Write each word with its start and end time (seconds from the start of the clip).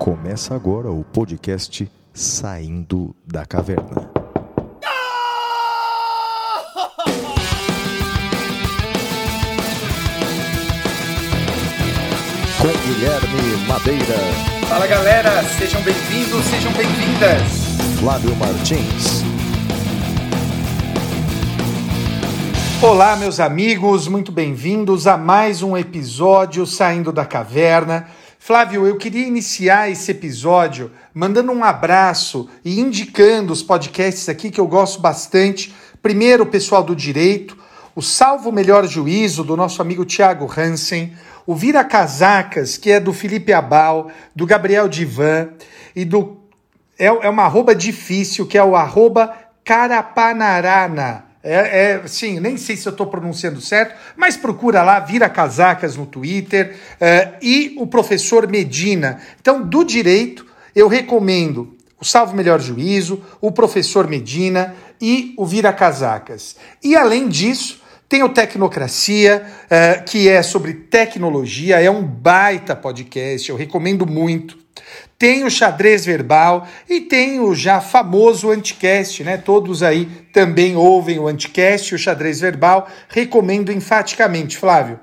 Começa 0.00 0.54
agora 0.54 0.90
o 0.90 1.04
podcast 1.04 1.86
Saindo 2.14 3.14
da 3.22 3.44
Caverna. 3.44 4.10
Com 12.56 12.68
Guilherme 12.88 13.66
Madeira, 13.68 14.16
Fala 14.70 14.86
galera, 14.86 15.42
sejam 15.58 15.82
bem-vindos, 15.82 16.46
sejam 16.46 16.72
bem-vindas. 16.72 17.42
Flávio 18.00 18.34
Martins, 18.36 19.22
Olá, 22.82 23.14
meus 23.16 23.38
amigos, 23.38 24.08
muito 24.08 24.32
bem-vindos 24.32 25.06
a 25.06 25.18
mais 25.18 25.62
um 25.62 25.76
episódio 25.76 26.64
Saindo 26.66 27.12
da 27.12 27.26
Caverna. 27.26 28.08
Flávio, 28.50 28.84
eu 28.84 28.96
queria 28.96 29.28
iniciar 29.28 29.88
esse 29.88 30.10
episódio 30.10 30.90
mandando 31.14 31.52
um 31.52 31.62
abraço 31.62 32.48
e 32.64 32.80
indicando 32.80 33.52
os 33.52 33.62
podcasts 33.62 34.28
aqui 34.28 34.50
que 34.50 34.60
eu 34.60 34.66
gosto 34.66 35.00
bastante. 35.00 35.72
Primeiro, 36.02 36.42
o 36.42 36.46
pessoal 36.46 36.82
do 36.82 36.96
direito, 36.96 37.56
o 37.94 38.02
Salvo 38.02 38.50
Melhor 38.50 38.88
Juízo, 38.88 39.44
do 39.44 39.56
nosso 39.56 39.80
amigo 39.80 40.04
Tiago 40.04 40.50
Hansen, 40.52 41.16
o 41.46 41.54
Vira 41.54 41.84
Casacas, 41.84 42.76
que 42.76 42.90
é 42.90 42.98
do 42.98 43.12
Felipe 43.12 43.52
Abal, 43.52 44.10
do 44.34 44.44
Gabriel 44.44 44.88
Divan 44.88 45.50
e 45.94 46.04
do. 46.04 46.40
É, 46.98 47.06
é 47.06 47.28
uma 47.28 47.44
arroba 47.44 47.72
difícil, 47.72 48.48
que 48.48 48.58
é 48.58 48.64
o 48.64 48.74
arroba 48.74 49.32
Carapanarana. 49.64 51.29
É, 51.42 51.92
é, 51.92 52.06
sim, 52.06 52.38
nem 52.38 52.58
sei 52.58 52.76
se 52.76 52.86
eu 52.86 52.90
estou 52.90 53.06
pronunciando 53.06 53.60
certo, 53.60 53.94
mas 54.14 54.36
procura 54.36 54.82
lá, 54.82 55.00
vira 55.00 55.28
casacas 55.28 55.96
no 55.96 56.04
Twitter 56.04 56.76
é, 57.00 57.32
e 57.40 57.74
o 57.78 57.86
professor 57.86 58.46
Medina. 58.46 59.20
Então, 59.40 59.66
do 59.66 59.82
direito, 59.82 60.46
eu 60.74 60.86
recomendo 60.86 61.76
o 61.98 62.04
Salvo 62.04 62.34
Melhor 62.34 62.60
Juízo, 62.60 63.22
o 63.40 63.50
professor 63.50 64.06
Medina 64.06 64.74
e 65.00 65.34
o 65.36 65.46
Vira 65.46 65.72
Casacas. 65.72 66.56
E 66.82 66.94
além 66.94 67.28
disso, 67.28 67.80
tem 68.08 68.22
o 68.22 68.28
Tecnocracia, 68.28 69.46
é, 69.70 69.94
que 69.94 70.28
é 70.28 70.42
sobre 70.42 70.74
tecnologia, 70.74 71.80
é 71.80 71.90
um 71.90 72.02
baita 72.02 72.74
podcast, 72.74 73.48
eu 73.48 73.56
recomendo 73.56 74.06
muito. 74.06 74.58
Tem 75.20 75.44
o 75.44 75.50
xadrez 75.50 76.06
verbal 76.06 76.66
e 76.88 77.02
tem 77.02 77.40
o 77.40 77.54
já 77.54 77.78
famoso 77.78 78.50
anticast, 78.50 79.22
né? 79.22 79.36
Todos 79.36 79.82
aí 79.82 80.06
também 80.32 80.76
ouvem 80.76 81.18
o 81.18 81.28
anticast 81.28 81.92
e 81.92 81.94
o 81.94 81.98
xadrez 81.98 82.40
verbal. 82.40 82.88
Recomendo 83.06 83.70
enfaticamente, 83.70 84.56
Flávio. 84.56 84.98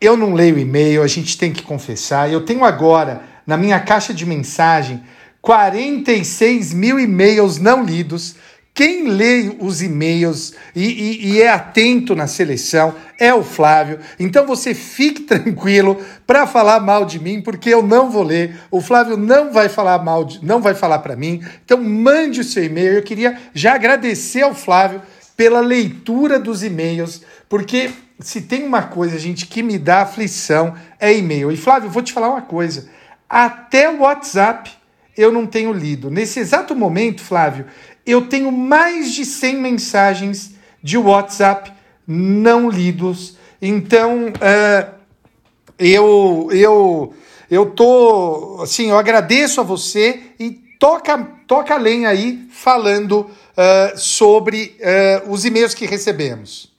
eu 0.00 0.16
não 0.16 0.34
leio 0.34 0.58
e-mail, 0.58 1.02
a 1.02 1.06
gente 1.06 1.38
tem 1.38 1.52
que 1.52 1.62
confessar. 1.62 2.30
Eu 2.30 2.44
tenho 2.44 2.64
agora 2.64 3.22
na 3.46 3.56
minha 3.56 3.78
caixa 3.78 4.12
de 4.12 4.26
mensagem 4.26 5.02
46 5.44 6.72
mil 6.72 6.98
e-mails 6.98 7.58
não 7.58 7.84
lidos. 7.84 8.36
Quem 8.74 9.06
lê 9.06 9.54
os 9.60 9.82
e-mails 9.82 10.52
e, 10.74 10.84
e, 10.84 11.26
e, 11.28 11.42
é 11.42 11.48
atento 11.48 12.16
na 12.16 12.26
seleção 12.26 12.92
é 13.16 13.32
o 13.32 13.44
Flávio. 13.44 14.00
Então 14.18 14.44
você 14.44 14.74
fique 14.74 15.22
tranquilo 15.24 16.04
para 16.26 16.44
falar 16.44 16.80
mal 16.80 17.04
de 17.04 17.20
mim, 17.20 17.40
porque 17.40 17.70
eu 17.72 17.84
não 17.84 18.10
vou 18.10 18.24
ler. 18.24 18.56
O 18.72 18.80
Flávio 18.80 19.16
não 19.16 19.52
vai 19.52 19.68
falar 19.68 20.02
mal, 20.02 20.24
de, 20.24 20.44
não 20.44 20.60
vai 20.60 20.74
falar 20.74 20.98
para 20.98 21.14
mim. 21.14 21.40
Então 21.64 21.80
mande 21.80 22.40
o 22.40 22.44
seu 22.44 22.64
e-mail. 22.64 22.94
Eu 22.94 23.02
queria 23.04 23.38
já 23.54 23.76
agradecer 23.76 24.42
ao 24.42 24.56
Flávio 24.56 25.00
pela 25.36 25.60
leitura 25.60 26.40
dos 26.40 26.64
e-mails, 26.64 27.22
porque 27.48 27.90
se 28.18 28.40
tem 28.40 28.64
uma 28.64 28.82
coisa, 28.82 29.18
gente, 29.18 29.46
que 29.46 29.62
me 29.62 29.78
dá 29.78 30.02
aflição 30.02 30.74
é 30.98 31.16
e-mail. 31.16 31.52
E 31.52 31.56
Flávio, 31.56 31.90
vou 31.90 32.02
te 32.02 32.12
falar 32.12 32.28
uma 32.28 32.42
coisa. 32.42 32.88
Até 33.28 33.88
o 33.88 34.00
WhatsApp 34.00 34.70
eu 35.16 35.30
não 35.30 35.46
tenho 35.46 35.72
lido. 35.72 36.10
Nesse 36.10 36.40
exato 36.40 36.74
momento, 36.74 37.22
Flávio, 37.22 37.66
eu 38.06 38.26
tenho 38.26 38.52
mais 38.52 39.12
de 39.12 39.24
100 39.24 39.56
mensagens 39.56 40.54
de 40.82 40.98
WhatsApp 40.98 41.72
não 42.06 42.68
lidos. 42.68 43.36
Então, 43.60 44.28
uh, 44.28 44.94
eu, 45.78 46.48
eu, 46.52 47.14
eu 47.50 47.66
tô, 47.70 48.60
assim, 48.62 48.90
eu 48.90 48.98
agradeço 48.98 49.60
a 49.60 49.64
você 49.64 50.22
e 50.38 50.50
toca, 50.78 51.18
toca 51.46 51.74
a 51.74 51.78
lenha 51.78 52.10
aí 52.10 52.46
falando 52.50 53.20
uh, 53.20 53.96
sobre 53.96 54.76
uh, 54.80 55.30
os 55.30 55.44
e-mails 55.44 55.74
que 55.74 55.86
recebemos. 55.86 56.72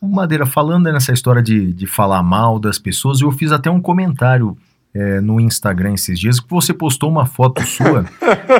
Madeira, 0.00 0.46
falando 0.46 0.92
nessa 0.92 1.12
história 1.12 1.42
de, 1.42 1.72
de 1.72 1.86
falar 1.86 2.22
mal 2.22 2.60
das 2.60 2.78
pessoas, 2.78 3.20
eu 3.20 3.32
fiz 3.32 3.50
até 3.50 3.68
um 3.68 3.80
comentário 3.80 4.56
é, 4.98 5.20
no 5.20 5.38
Instagram 5.38 5.94
esses 5.94 6.18
dias 6.18 6.40
que 6.40 6.50
você 6.50 6.74
postou 6.74 7.08
uma 7.08 7.24
foto 7.24 7.62
sua 7.62 8.04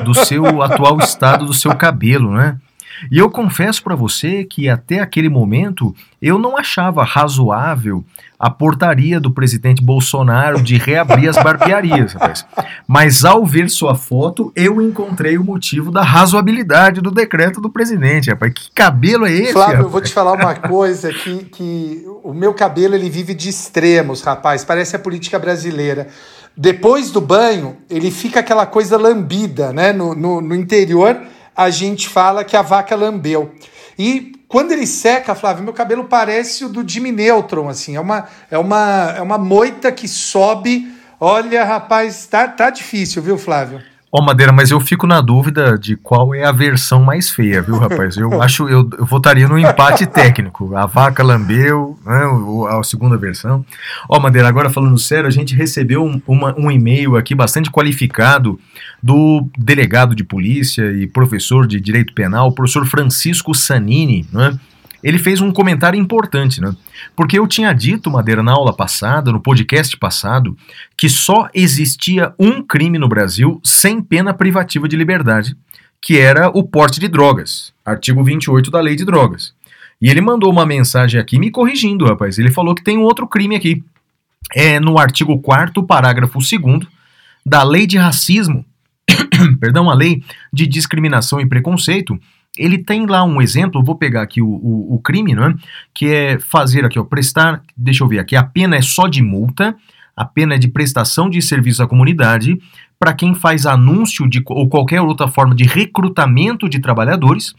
do 0.05 0.15
seu 0.15 0.61
atual 0.61 0.97
estado 0.99 1.45
do 1.45 1.53
seu 1.53 1.75
cabelo, 1.75 2.31
né? 2.31 2.57
E 3.11 3.17
eu 3.17 3.29
confesso 3.29 3.83
para 3.83 3.95
você 3.95 4.43
que 4.43 4.69
até 4.69 4.99
aquele 4.99 5.29
momento 5.29 5.95
eu 6.21 6.37
não 6.37 6.57
achava 6.57 7.03
razoável 7.03 8.03
a 8.39 8.49
portaria 8.49 9.19
do 9.19 9.31
presidente 9.31 9.83
Bolsonaro 9.83 10.61
de 10.61 10.77
reabrir 10.77 11.29
as 11.29 11.35
barbearias, 11.35 12.13
rapaz. 12.13 12.45
Mas 12.87 13.25
ao 13.25 13.45
ver 13.45 13.69
sua 13.69 13.95
foto, 13.95 14.51
eu 14.55 14.81
encontrei 14.81 15.37
o 15.37 15.43
motivo 15.43 15.91
da 15.91 16.01
razoabilidade 16.01 17.01
do 17.01 17.11
decreto 17.11 17.59
do 17.59 17.69
presidente, 17.69 18.29
rapaz. 18.29 18.53
Que 18.53 18.71
cabelo 18.71 19.25
é 19.25 19.33
esse? 19.33 19.51
Flávio, 19.51 19.73
rapaz? 19.73 19.83
eu 19.83 19.89
vou 19.89 20.01
te 20.01 20.13
falar 20.13 20.33
uma 20.33 20.55
coisa 20.55 21.11
que, 21.11 21.45
que 21.45 22.05
o 22.23 22.33
meu 22.33 22.53
cabelo 22.53 22.95
ele 22.95 23.09
vive 23.09 23.33
de 23.33 23.49
extremos, 23.49 24.21
rapaz. 24.21 24.63
Parece 24.63 24.95
a 24.95 24.99
política 24.99 25.37
brasileira. 25.37 26.07
Depois 26.55 27.11
do 27.11 27.21
banho, 27.21 27.77
ele 27.89 28.09
fica 28.09 28.39
aquela 28.39 28.65
coisa 28.65 28.97
lambida, 28.97 29.73
né? 29.73 29.91
No, 29.91 30.15
no, 30.15 30.41
no 30.41 30.55
interior, 30.55 31.17
a 31.59 31.69
gente 31.69 32.07
fala 32.07 32.45
que 32.45 32.55
a 32.55 32.61
vaca 32.61 32.95
lambeu. 32.95 33.53
E 33.97 34.31
quando 34.47 34.71
ele 34.71 34.87
seca, 34.87 35.35
Flávio, 35.35 35.61
meu 35.61 35.73
cabelo 35.73 36.05
parece 36.05 36.63
o 36.63 36.69
do 36.69 36.87
Jimmy 36.87 37.11
Neutron, 37.11 37.67
assim. 37.67 37.97
É 37.97 37.99
uma, 37.99 38.29
é 38.49 38.57
uma, 38.57 39.13
é 39.17 39.21
uma 39.21 39.37
moita 39.37 39.91
que 39.91 40.07
sobe. 40.07 40.89
Olha, 41.19 41.65
rapaz, 41.65 42.25
tá, 42.27 42.47
tá 42.47 42.69
difícil, 42.69 43.21
viu, 43.21 43.37
Flávio? 43.37 43.83
Ó, 44.11 44.19
oh, 44.19 44.23
Madeira, 44.23 44.51
mas 44.51 44.71
eu 44.71 44.79
fico 44.79 45.05
na 45.05 45.21
dúvida 45.21 45.77
de 45.77 45.95
qual 45.95 46.33
é 46.33 46.43
a 46.43 46.51
versão 46.51 47.03
mais 47.03 47.29
feia, 47.29 47.61
viu, 47.61 47.77
rapaz? 47.77 48.17
Eu 48.17 48.41
acho, 48.41 48.67
eu, 48.67 48.89
eu 48.97 49.05
votaria 49.05 49.47
no 49.47 49.57
empate 49.57 50.07
técnico. 50.07 50.75
A 50.75 50.87
vaca 50.87 51.21
lambeu, 51.21 51.95
né, 52.03 52.21
a 52.71 52.81
segunda 52.81 53.17
versão. 53.17 53.63
Ó, 54.09 54.17
oh, 54.17 54.19
Madeira, 54.19 54.47
agora 54.47 54.71
falando 54.71 54.97
sério, 54.97 55.27
a 55.27 55.31
gente 55.31 55.55
recebeu 55.55 56.03
um, 56.03 56.19
uma, 56.27 56.55
um 56.57 56.71
e-mail 56.71 57.15
aqui 57.17 57.35
bastante 57.35 57.69
qualificado 57.69 58.59
do 59.01 59.47
delegado 59.55 60.15
de 60.15 60.23
polícia 60.23 60.91
e 60.91 61.05
professor 61.05 61.67
de 61.67 61.79
direito 61.79 62.11
penal, 62.13 62.47
o 62.47 62.51
professor 62.51 62.87
Francisco 62.87 63.53
Sanini, 63.53 64.25
né? 64.33 64.57
Ele 65.03 65.17
fez 65.17 65.41
um 65.41 65.51
comentário 65.51 65.99
importante, 65.99 66.59
né? 66.61 66.75
Porque 67.15 67.39
eu 67.39 67.47
tinha 67.47 67.73
dito, 67.73 68.09
Madeira, 68.09 68.43
na 68.43 68.51
aula 68.51 68.73
passada, 68.73 69.31
no 69.31 69.39
podcast 69.39 69.95
passado, 69.97 70.57
que 70.97 71.07
só 71.07 71.49
existia 71.53 72.33
um 72.37 72.61
crime 72.61 72.97
no 72.97 73.07
Brasil 73.07 73.59
sem 73.63 74.01
pena 74.01 74.33
privativa 74.33 74.87
de 74.87 74.95
liberdade, 74.95 75.55
que 76.01 76.17
era 76.17 76.49
o 76.49 76.63
porte 76.63 76.99
de 76.99 77.07
drogas, 77.07 77.73
artigo 77.85 78.23
28 78.23 78.69
da 78.69 78.81
lei 78.81 78.95
de 78.95 79.05
drogas. 79.05 79.53
E 80.01 80.09
ele 80.09 80.21
mandou 80.21 80.51
uma 80.51 80.65
mensagem 80.65 81.19
aqui 81.19 81.37
me 81.37 81.51
corrigindo, 81.51 82.05
rapaz. 82.05 82.37
Ele 82.37 82.51
falou 82.51 82.73
que 82.73 82.83
tem 82.83 82.97
um 82.97 83.03
outro 83.03 83.27
crime 83.27 83.55
aqui. 83.55 83.83
É 84.53 84.79
no 84.79 84.97
artigo 84.97 85.39
4 85.39 85.83
parágrafo 85.83 86.39
2 86.39 86.87
da 87.45 87.63
lei 87.63 87.85
de 87.85 87.97
racismo, 87.97 88.65
perdão, 89.59 89.89
a 89.89 89.93
lei 89.93 90.23
de 90.51 90.67
discriminação 90.67 91.39
e 91.41 91.45
preconceito, 91.45 92.19
ele 92.57 92.77
tem 92.77 93.05
lá 93.05 93.23
um 93.23 93.41
exemplo, 93.41 93.83
vou 93.83 93.95
pegar 93.95 94.21
aqui 94.21 94.41
o, 94.41 94.47
o, 94.47 94.95
o, 94.95 94.99
crime, 94.99 95.33
não 95.33 95.45
é? 95.45 95.55
Que 95.93 96.13
é 96.13 96.39
fazer 96.39 96.83
aqui, 96.83 96.99
ó, 96.99 97.03
prestar, 97.03 97.61
deixa 97.75 98.03
eu 98.03 98.07
ver 98.07 98.19
aqui, 98.19 98.35
a 98.35 98.43
pena 98.43 98.75
é 98.75 98.81
só 98.81 99.07
de 99.07 99.21
multa, 99.21 99.75
a 100.15 100.25
pena 100.25 100.55
é 100.55 100.57
de 100.57 100.67
prestação 100.67 101.29
de 101.29 101.41
serviço 101.41 101.81
à 101.81 101.87
comunidade 101.87 102.59
para 102.99 103.13
quem 103.13 103.33
faz 103.33 103.65
anúncio 103.65 104.29
de 104.29 104.43
ou 104.45 104.67
qualquer 104.67 104.99
outra 105.01 105.27
forma 105.27 105.55
de 105.55 105.63
recrutamento 105.63 106.67
de 106.67 106.79
trabalhadores, 106.79 107.55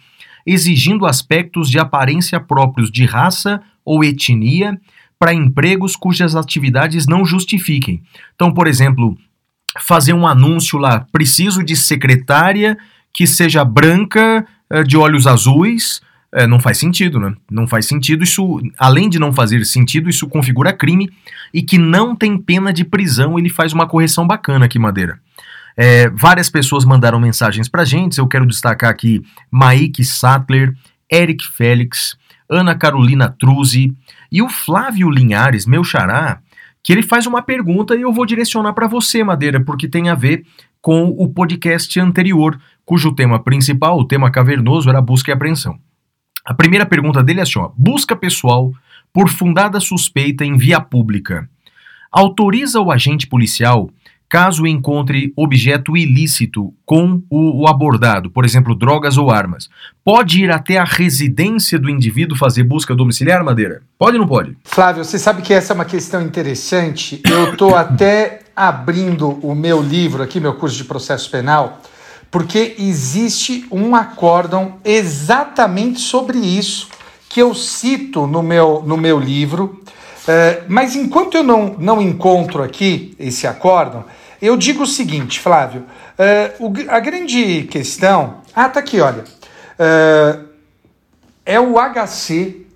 exigindo 0.47 1.07
aspectos 1.07 1.71
de 1.71 1.79
aparência 1.79 2.39
próprios 2.39 2.91
de 2.91 3.07
raça 3.07 3.63
ou 3.85 4.05
etnia 4.05 4.79
para 5.19 5.33
empregos 5.33 5.97
cujas 5.97 6.37
atividades 6.37 7.07
não 7.07 7.25
justifiquem. 7.25 8.03
Então, 8.35 8.53
por 8.53 8.67
exemplo, 8.67 9.17
fazer 9.79 10.13
um 10.13 10.27
anúncio 10.27 10.79
lá, 10.79 11.07
preciso 11.13 11.63
de 11.63 11.77
secretária 11.77 12.77
que 13.13 13.27
seja 13.27 13.65
branca, 13.65 14.47
de 14.87 14.97
olhos 14.97 15.27
azuis, 15.27 16.01
é, 16.33 16.47
não 16.47 16.61
faz 16.61 16.79
sentido, 16.79 17.19
né? 17.19 17.35
Não 17.51 17.67
faz 17.67 17.87
sentido. 17.87 18.23
Isso, 18.23 18.61
além 18.79 19.09
de 19.09 19.19
não 19.19 19.33
fazer 19.33 19.65
sentido, 19.65 20.09
isso 20.09 20.29
configura 20.29 20.73
crime 20.73 21.11
e 21.53 21.63
que 21.63 21.77
não 21.77 22.15
tem 22.15 22.39
pena 22.39 22.73
de 22.73 22.85
prisão. 22.85 23.39
Ele 23.39 23.49
faz 23.49 23.73
uma 23.73 23.87
correção 23.87 24.27
bacana 24.27 24.67
aqui, 24.67 24.79
Madeira. 24.79 25.19
É, 25.77 26.09
várias 26.11 26.49
pessoas 26.49 26.85
mandaram 26.85 27.19
mensagens 27.19 27.69
pra 27.69 27.85
gente. 27.85 28.19
Eu 28.19 28.29
quero 28.29 28.47
destacar 28.47 28.91
aqui 28.91 29.23
Maike 29.51 30.05
Sattler, 30.05 30.75
Eric 31.11 31.47
Félix, 31.49 32.17
Ana 32.49 32.75
Carolina 32.75 33.29
Truzzi 33.29 33.93
e 34.31 34.41
o 34.43 34.49
Flávio 34.49 35.11
Linhares, 35.11 35.67
meu 35.67 35.83
xará, 35.83 36.41
que 36.83 36.93
ele 36.93 37.03
faz 37.03 37.27
uma 37.27 37.43
pergunta 37.43 37.97
e 37.97 38.03
eu 38.03 38.13
vou 38.13 38.25
direcionar 38.25 38.73
para 38.73 38.87
você, 38.87 39.23
Madeira, 39.25 39.61
porque 39.61 39.89
tem 39.89 40.09
a 40.09 40.15
ver 40.15 40.45
com 40.81 41.09
o 41.09 41.29
podcast 41.29 41.99
anterior, 42.01 42.59
cujo 42.91 43.13
tema 43.13 43.39
principal, 43.39 43.97
o 44.01 44.05
tema 44.05 44.33
cavernoso, 44.33 44.91
era 44.91 45.01
busca 45.01 45.31
e 45.31 45.33
apreensão. 45.33 45.79
A 46.45 46.53
primeira 46.53 46.85
pergunta 46.85 47.23
dele 47.23 47.39
é 47.39 47.45
assim: 47.45 47.61
ó, 47.61 47.71
busca 47.77 48.17
pessoal 48.17 48.73
por 49.13 49.29
fundada 49.29 49.79
suspeita 49.79 50.45
em 50.45 50.57
via 50.57 50.81
pública. 50.81 51.49
Autoriza 52.11 52.81
o 52.81 52.91
agente 52.91 53.29
policial 53.29 53.89
caso 54.29 54.67
encontre 54.67 55.33
objeto 55.37 55.97
ilícito 55.97 56.75
com 56.85 57.23
o, 57.31 57.69
abordado, 57.69 58.29
por 58.29 58.45
exemplo, 58.45 58.77
drogas 58.77 59.17
ou 59.17 59.31
armas, 59.31 59.69
pode 60.05 60.45
ir 60.45 60.51
até 60.53 60.79
a 60.79 60.85
residência 60.85 61.79
do 61.79 61.91
indivíduo 61.91 62.39
fazer 62.39 62.65
busca 62.65 62.95
domiciliar, 62.95 63.45
Madeira? 63.45 63.83
Pode 63.99 64.17
ou 64.17 64.21
não 64.23 64.29
pode? 64.29 64.57
Flávio, 64.65 65.05
você 65.05 65.19
sabe 65.19 65.43
que 65.43 65.53
essa 65.53 65.73
é 65.73 65.75
uma 65.75 65.85
questão 65.85 66.23
interessante. 66.23 67.21
Eu 67.29 67.53
estou 67.53 67.77
até 67.77 68.41
abrindo 68.55 69.31
o 69.45 69.55
meu 69.55 69.81
livro 69.81 70.23
aqui, 70.23 70.41
meu 70.41 70.55
curso 70.55 70.77
de 70.77 70.85
processo 70.85 71.29
penal, 71.29 71.81
porque 72.31 72.77
existe 72.79 73.67
um 73.71 73.95
acórdão 73.95 74.75
exatamente 74.85 76.01
sobre 76.01 76.39
isso 76.39 76.89
que 77.29 77.41
eu 77.41 77.55
cito 77.55 78.27
no 78.27 78.43
meu, 78.43 78.83
no 78.85 78.97
meu 78.97 79.19
livro. 79.19 79.81
Uh, 80.23 80.65
mas 80.69 80.95
enquanto 80.95 81.37
eu 81.37 81.43
não, 81.43 81.77
não 81.79 82.01
encontro 82.01 82.63
aqui 82.63 83.15
esse 83.19 83.47
acórdão, 83.47 84.05
eu 84.41 84.57
digo 84.57 84.83
o 84.85 84.87
seguinte, 84.87 85.41
Flávio, 85.41 85.85
uh, 86.19 86.67
o, 86.67 86.73
a 86.89 87.01
grande 87.01 87.65
questão. 87.65 88.39
Ah, 88.55 88.69
tá 88.69 88.81
aqui, 88.81 89.01
olha. 89.01 89.25
Uh, 89.79 90.51
é 91.45 91.59
o 91.59 91.75
HC, 91.75 92.67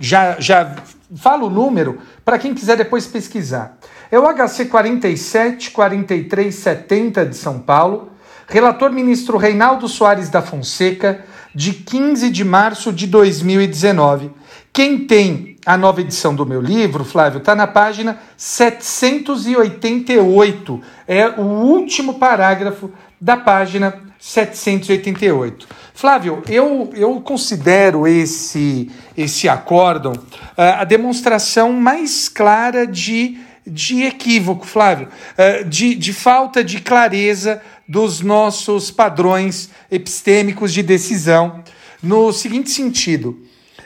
já, 0.00 0.36
já 0.38 0.76
falo 1.14 1.46
o 1.46 1.50
número 1.50 2.00
para 2.24 2.38
quem 2.38 2.54
quiser 2.54 2.76
depois 2.76 3.06
pesquisar. 3.06 3.78
É 4.10 4.18
o 4.18 4.26
HC 4.26 4.66
47 4.66 5.70
43 5.70 6.54
70 6.54 7.26
de 7.26 7.36
São 7.36 7.58
Paulo, 7.58 8.12
relator 8.46 8.92
ministro 8.92 9.36
Reinaldo 9.36 9.88
Soares 9.88 10.30
da 10.30 10.40
Fonseca, 10.42 11.24
de 11.54 11.72
15 11.72 12.30
de 12.30 12.44
março 12.44 12.92
de 12.92 13.06
2019. 13.06 14.30
Quem 14.72 15.06
tem 15.06 15.54
a 15.64 15.76
nova 15.76 16.00
edição 16.02 16.34
do 16.34 16.44
meu 16.44 16.60
livro, 16.60 17.04
Flávio, 17.04 17.38
está 17.38 17.54
na 17.54 17.66
página 17.66 18.18
788. 18.36 20.82
É 21.08 21.28
o 21.28 21.42
último 21.42 22.14
parágrafo 22.14 22.90
da 23.20 23.36
página 23.36 23.94
788. 24.18 25.68
Flávio, 25.94 26.42
eu, 26.48 26.90
eu 26.94 27.20
considero 27.20 28.06
esse, 28.06 28.90
esse 29.16 29.48
acórdão 29.48 30.12
uh, 30.12 30.78
a 30.78 30.84
demonstração 30.84 31.72
mais 31.72 32.28
clara 32.28 32.86
de, 32.86 33.38
de 33.66 34.02
equívoco, 34.02 34.66
Flávio, 34.66 35.08
uh, 35.08 35.64
de, 35.64 35.94
de 35.94 36.12
falta 36.12 36.62
de 36.62 36.80
clareza 36.80 37.62
dos 37.88 38.20
nossos 38.20 38.90
padrões 38.90 39.70
epistêmicos 39.90 40.72
de 40.72 40.82
decisão, 40.82 41.62
no 42.02 42.32
seguinte 42.32 42.70
sentido. 42.70 43.40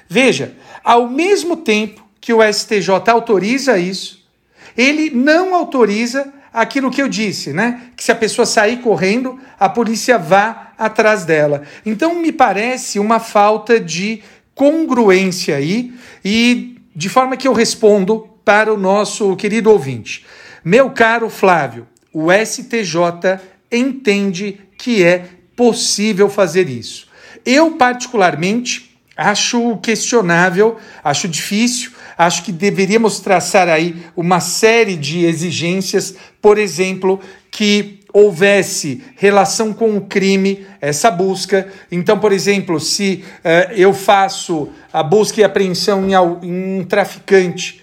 Veja, 0.08 0.56
ao 0.82 1.08
mesmo 1.08 1.56
tempo 1.56 2.04
que 2.20 2.32
o 2.32 2.40
STJ 2.42 2.90
autoriza 3.08 3.78
isso, 3.78 4.24
ele 4.76 5.10
não 5.10 5.54
autoriza 5.54 6.32
aquilo 6.52 6.90
que 6.90 7.00
eu 7.00 7.08
disse, 7.08 7.52
né? 7.52 7.82
Que 7.96 8.02
se 8.02 8.10
a 8.10 8.16
pessoa 8.16 8.44
sair 8.44 8.78
correndo, 8.78 9.38
a 9.58 9.68
polícia 9.68 10.18
vá 10.18 10.72
atrás 10.76 11.24
dela. 11.24 11.62
Então 11.84 12.14
me 12.14 12.32
parece 12.32 12.98
uma 12.98 13.20
falta 13.20 13.78
de 13.78 14.22
congruência 14.54 15.56
aí 15.56 15.94
e 16.24 16.76
de 16.94 17.08
forma 17.08 17.36
que 17.36 17.46
eu 17.46 17.52
respondo 17.52 18.28
para 18.44 18.72
o 18.72 18.76
nosso 18.76 19.36
querido 19.36 19.70
ouvinte. 19.70 20.26
Meu 20.64 20.90
caro 20.90 21.30
Flávio, 21.30 21.86
o 22.12 22.28
STJ 22.32 23.40
entende 23.70 24.60
que 24.76 25.02
é 25.02 25.24
possível 25.54 26.28
fazer 26.28 26.68
isso. 26.68 27.08
Eu 27.44 27.72
particularmente 27.72 28.90
acho 29.16 29.76
questionável, 29.78 30.78
acho 31.04 31.28
difícil, 31.28 31.92
acho 32.16 32.42
que 32.42 32.52
deveríamos 32.52 33.20
traçar 33.20 33.68
aí 33.68 33.96
uma 34.16 34.40
série 34.40 34.96
de 34.96 35.24
exigências, 35.24 36.14
por 36.40 36.58
exemplo, 36.58 37.20
que 37.50 38.00
houvesse 38.12 39.02
relação 39.16 39.72
com 39.72 39.96
o 39.96 40.00
crime, 40.02 40.66
essa 40.80 41.10
busca. 41.10 41.68
Então, 41.92 42.18
por 42.18 42.32
exemplo, 42.32 42.80
se 42.80 43.24
uh, 43.38 43.72
eu 43.72 43.92
faço 43.92 44.70
a 44.92 45.02
busca 45.02 45.40
e 45.40 45.44
apreensão 45.44 46.08
em, 46.08 46.14
em 46.46 46.80
um 46.80 46.84
traficante 46.84 47.79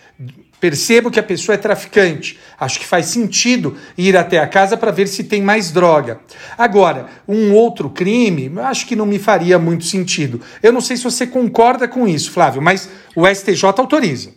Percebo 0.59 1.11
que 1.11 1.19
a 1.19 1.23
pessoa 1.23 1.53
é 1.53 1.57
traficante. 1.57 2.39
Acho 2.59 2.79
que 2.79 2.85
faz 2.85 3.07
sentido 3.07 3.77
ir 3.97 4.17
até 4.17 4.39
a 4.39 4.47
casa 4.47 4.75
para 4.75 4.91
ver 4.91 5.07
se 5.07 5.23
tem 5.23 5.41
mais 5.41 5.71
droga. 5.71 6.19
Agora, 6.57 7.07
um 7.27 7.53
outro 7.53 7.89
crime, 7.89 8.51
acho 8.61 8.87
que 8.87 8.95
não 8.95 9.05
me 9.05 9.19
faria 9.19 9.59
muito 9.59 9.85
sentido. 9.85 10.41
Eu 10.63 10.71
não 10.71 10.81
sei 10.81 10.97
se 10.97 11.03
você 11.03 11.27
concorda 11.27 11.87
com 11.87 12.07
isso, 12.07 12.31
Flávio, 12.31 12.61
mas 12.61 12.89
o 13.15 13.27
STJ 13.27 13.65
autoriza. 13.77 14.36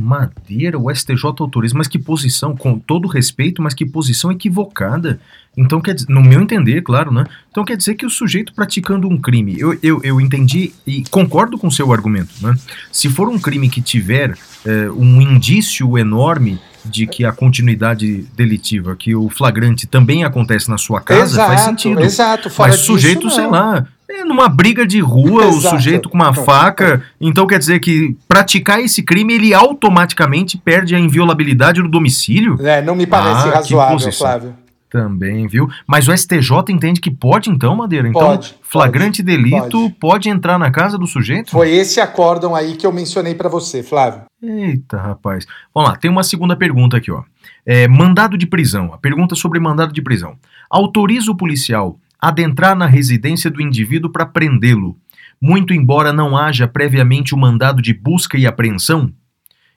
Madeira, 0.00 0.78
o 0.78 0.92
STJ 0.94 1.24
autoriza, 1.24 1.76
mas 1.76 1.86
que 1.86 1.98
posição, 1.98 2.56
com 2.56 2.78
todo 2.78 3.06
respeito, 3.06 3.62
mas 3.62 3.74
que 3.74 3.84
posição 3.84 4.32
equivocada. 4.32 5.20
Então, 5.56 5.80
quer 5.80 5.94
dizer, 5.94 6.08
no 6.08 6.22
meu 6.22 6.40
entender, 6.40 6.80
claro, 6.82 7.12
né? 7.12 7.24
Então 7.50 7.64
quer 7.64 7.76
dizer 7.76 7.94
que 7.94 8.06
o 8.06 8.10
sujeito 8.10 8.54
praticando 8.54 9.08
um 9.08 9.20
crime, 9.20 9.58
eu, 9.58 9.76
eu, 9.82 10.00
eu 10.02 10.20
entendi 10.20 10.72
e 10.86 11.02
concordo 11.10 11.58
com 11.58 11.66
o 11.66 11.72
seu 11.72 11.92
argumento, 11.92 12.30
né? 12.40 12.54
Se 12.92 13.08
for 13.08 13.28
um 13.28 13.38
crime 13.38 13.68
que 13.68 13.82
tiver 13.82 14.36
é, 14.64 14.90
um 14.90 15.20
indício 15.20 15.98
enorme 15.98 16.60
de 16.84 17.06
que 17.06 17.24
a 17.24 17.32
continuidade 17.32 18.26
delitiva, 18.34 18.96
que 18.96 19.14
o 19.14 19.28
flagrante 19.28 19.86
também 19.86 20.24
acontece 20.24 20.70
na 20.70 20.78
sua 20.78 21.00
casa, 21.00 21.34
exato, 21.34 21.48
faz 21.48 21.60
sentido. 21.62 22.00
Exato, 22.00 22.50
fora 22.50 22.70
Mas 22.70 22.80
sujeito, 22.80 23.24
disso, 23.24 23.34
sei 23.34 23.46
lá, 23.46 23.86
é 24.10 24.24
numa 24.24 24.48
briga 24.48 24.86
de 24.86 25.00
rua, 25.00 25.44
exato. 25.44 25.56
o 25.56 25.70
sujeito 25.70 26.08
com 26.08 26.16
uma 26.16 26.32
faca, 26.32 27.02
então 27.20 27.46
quer 27.46 27.58
dizer 27.58 27.80
que 27.80 28.16
praticar 28.26 28.80
esse 28.80 29.02
crime, 29.02 29.34
ele 29.34 29.54
automaticamente 29.54 30.58
perde 30.58 30.94
a 30.94 30.98
inviolabilidade 30.98 31.82
do 31.82 31.88
domicílio? 31.88 32.56
É, 32.66 32.82
não 32.82 32.94
me 32.94 33.06
parece 33.06 33.48
ah, 33.48 33.54
razoável, 33.54 34.12
Flávio. 34.12 34.54
Também, 34.90 35.46
viu? 35.46 35.68
Mas 35.86 36.08
o 36.08 36.16
STJ 36.16 36.50
entende 36.70 37.00
que 37.00 37.12
pode 37.12 37.48
então, 37.48 37.76
Madeira? 37.76 38.08
Então, 38.08 38.20
pode, 38.20 38.56
flagrante 38.60 39.22
pode, 39.22 39.36
delito 39.36 39.80
pode. 39.82 39.94
pode. 40.00 40.28
entrar 40.28 40.58
na 40.58 40.68
casa 40.72 40.98
do 40.98 41.06
sujeito? 41.06 41.52
Foi 41.52 41.70
esse 41.70 42.00
acórdão 42.00 42.56
aí 42.56 42.74
que 42.74 42.84
eu 42.84 42.92
mencionei 42.92 43.36
para 43.36 43.48
você, 43.48 43.84
Flávio. 43.84 44.22
Eita, 44.42 44.96
rapaz. 44.96 45.46
Vamos 45.72 45.90
lá, 45.90 45.96
tem 45.96 46.10
uma 46.10 46.24
segunda 46.24 46.56
pergunta 46.56 46.96
aqui, 46.96 47.12
ó. 47.12 47.22
É, 47.64 47.86
mandado 47.86 48.36
de 48.36 48.48
prisão. 48.48 48.92
A 48.92 48.98
pergunta 48.98 49.36
sobre 49.36 49.60
mandado 49.60 49.92
de 49.92 50.02
prisão. 50.02 50.34
Autoriza 50.68 51.30
o 51.30 51.36
policial 51.36 51.96
adentrar 52.20 52.76
na 52.76 52.86
residência 52.86 53.50
do 53.50 53.62
indivíduo 53.62 54.10
para 54.10 54.26
prendê-lo, 54.26 54.96
muito 55.40 55.72
embora 55.72 56.12
não 56.12 56.36
haja 56.36 56.68
previamente 56.68 57.34
o 57.34 57.38
mandado 57.38 57.80
de 57.80 57.94
busca 57.94 58.36
e 58.36 58.46
apreensão? 58.46 59.12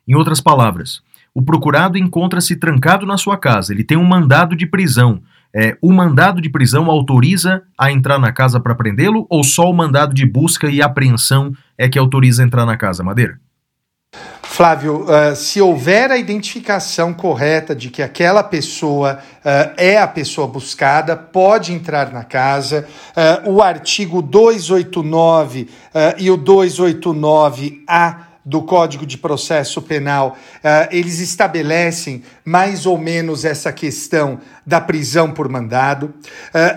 Em 0.08 0.16
outras 0.16 0.42
palavras, 0.42 1.02
o 1.34 1.42
procurado 1.42 1.98
encontra-se 1.98 2.56
trancado 2.56 3.06
na 3.06 3.18
sua 3.18 3.38
casa, 3.38 3.74
ele 3.74 3.84
tem 3.84 3.98
um 3.98 4.04
mandado 4.04 4.56
de 4.56 4.66
prisão. 4.66 5.22
É, 5.56 5.78
o 5.82 5.94
mandado 5.94 6.42
de 6.42 6.50
prisão 6.50 6.90
autoriza 6.90 7.62
a 7.78 7.92
entrar 7.92 8.18
na 8.18 8.32
casa 8.32 8.60
para 8.60 8.74
prendê-lo 8.74 9.28
ou 9.30 9.44
só 9.44 9.70
o 9.70 9.74
mandado 9.74 10.14
de 10.14 10.26
busca 10.26 10.70
e 10.70 10.82
apreensão 10.82 11.54
é 11.78 11.88
que 11.88 12.00
autoriza 12.00 12.42
a 12.42 12.46
entrar 12.46 12.66
na 12.66 12.76
casa, 12.76 13.04
Madeira? 13.04 13.40
Flávio, 14.54 15.08
uh, 15.08 15.36
se 15.36 15.60
houver 15.60 16.12
a 16.12 16.18
identificação 16.18 17.12
correta 17.12 17.76
de 17.76 17.90
que 17.90 18.04
aquela 18.04 18.44
pessoa 18.44 19.18
uh, 19.18 19.74
é 19.76 19.98
a 19.98 20.08
pessoa 20.08 20.46
buscada, 20.46 21.18
pode 21.18 21.74
entrar 21.74 22.14
na 22.14 22.24
casa. 22.24 22.88
Uh, 23.46 23.54
o 23.54 23.64
artigo 23.64 24.22
289 24.22 25.70
e 26.20 26.30
o 26.30 26.38
289A 26.38 28.18
do 28.46 28.62
Código 28.62 29.08
de 29.08 29.18
Processo 29.18 29.82
Penal, 29.82 30.36
eles 30.92 31.20
estabelecem 31.20 32.24
mais 32.44 32.86
ou 32.86 32.98
menos 32.98 33.46
essa 33.46 33.72
questão 33.72 34.40
da 34.66 34.82
prisão 34.82 35.32
por 35.32 35.48
mandado. 35.48 36.14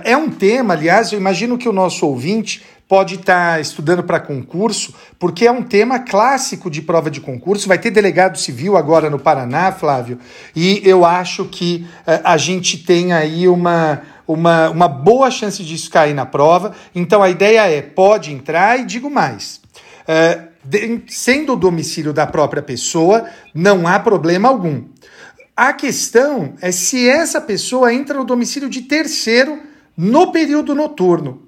é 0.05 0.17
um 0.17 0.31
tema, 0.31 0.75
aliás, 0.75 1.11
eu 1.11 1.19
imagino 1.19 1.59
que 1.59 1.69
o 1.69 1.73
nosso 1.73 2.07
ouvinte 2.07 2.63
pode 2.89 3.17
estar 3.17 3.55
tá 3.55 3.61
estudando 3.61 4.03
para 4.03 4.21
concurso, 4.21 4.95
porque 5.19 5.47
é 5.47 5.51
um 5.51 5.63
tema 5.63 5.99
clássico 5.99 6.71
de 6.71 6.81
prova 6.81 7.11
de 7.11 7.21
concurso. 7.21 7.69
Vai 7.69 7.79
ter 7.79 7.91
delegado 7.91 8.39
civil 8.39 8.77
agora 8.77 9.11
no 9.11 9.19
Paraná, 9.19 9.73
Flávio, 9.73 10.19
e 10.55 10.81
eu 10.85 11.05
acho 11.05 11.47
que 11.47 11.87
uh, 12.07 12.21
a 12.23 12.37
gente 12.37 12.79
tem 12.79 13.13
aí 13.13 13.49
uma, 13.49 14.03
uma, 14.27 14.71
uma 14.71 14.89
boa 14.89 15.31
chance 15.31 15.63
disso 15.65 15.91
cair 15.91 16.15
na 16.15 16.27
prova. 16.27 16.73
Então 16.95 17.23
a 17.23 17.29
ideia 17.29 17.69
é: 17.69 17.83
pode 17.83 18.33
entrar, 18.33 18.79
e 18.79 18.85
digo 18.85 19.11
mais. 19.11 19.61
Uh, 20.03 20.47
de, 20.65 21.03
sendo 21.09 21.55
o 21.55 21.57
domicílio 21.57 22.13
da 22.13 22.27
própria 22.27 22.63
pessoa, 22.63 23.27
não 23.55 23.87
há 23.87 23.99
problema 23.99 24.49
algum. 24.49 24.85
A 25.57 25.73
questão 25.73 26.55
é 26.61 26.71
se 26.71 27.09
essa 27.09 27.41
pessoa 27.41 27.93
entra 27.93 28.19
no 28.19 28.25
domicílio 28.25 28.69
de 28.69 28.83
terceiro 28.83 29.63
no 29.97 30.31
período 30.31 30.75
noturno. 30.75 31.46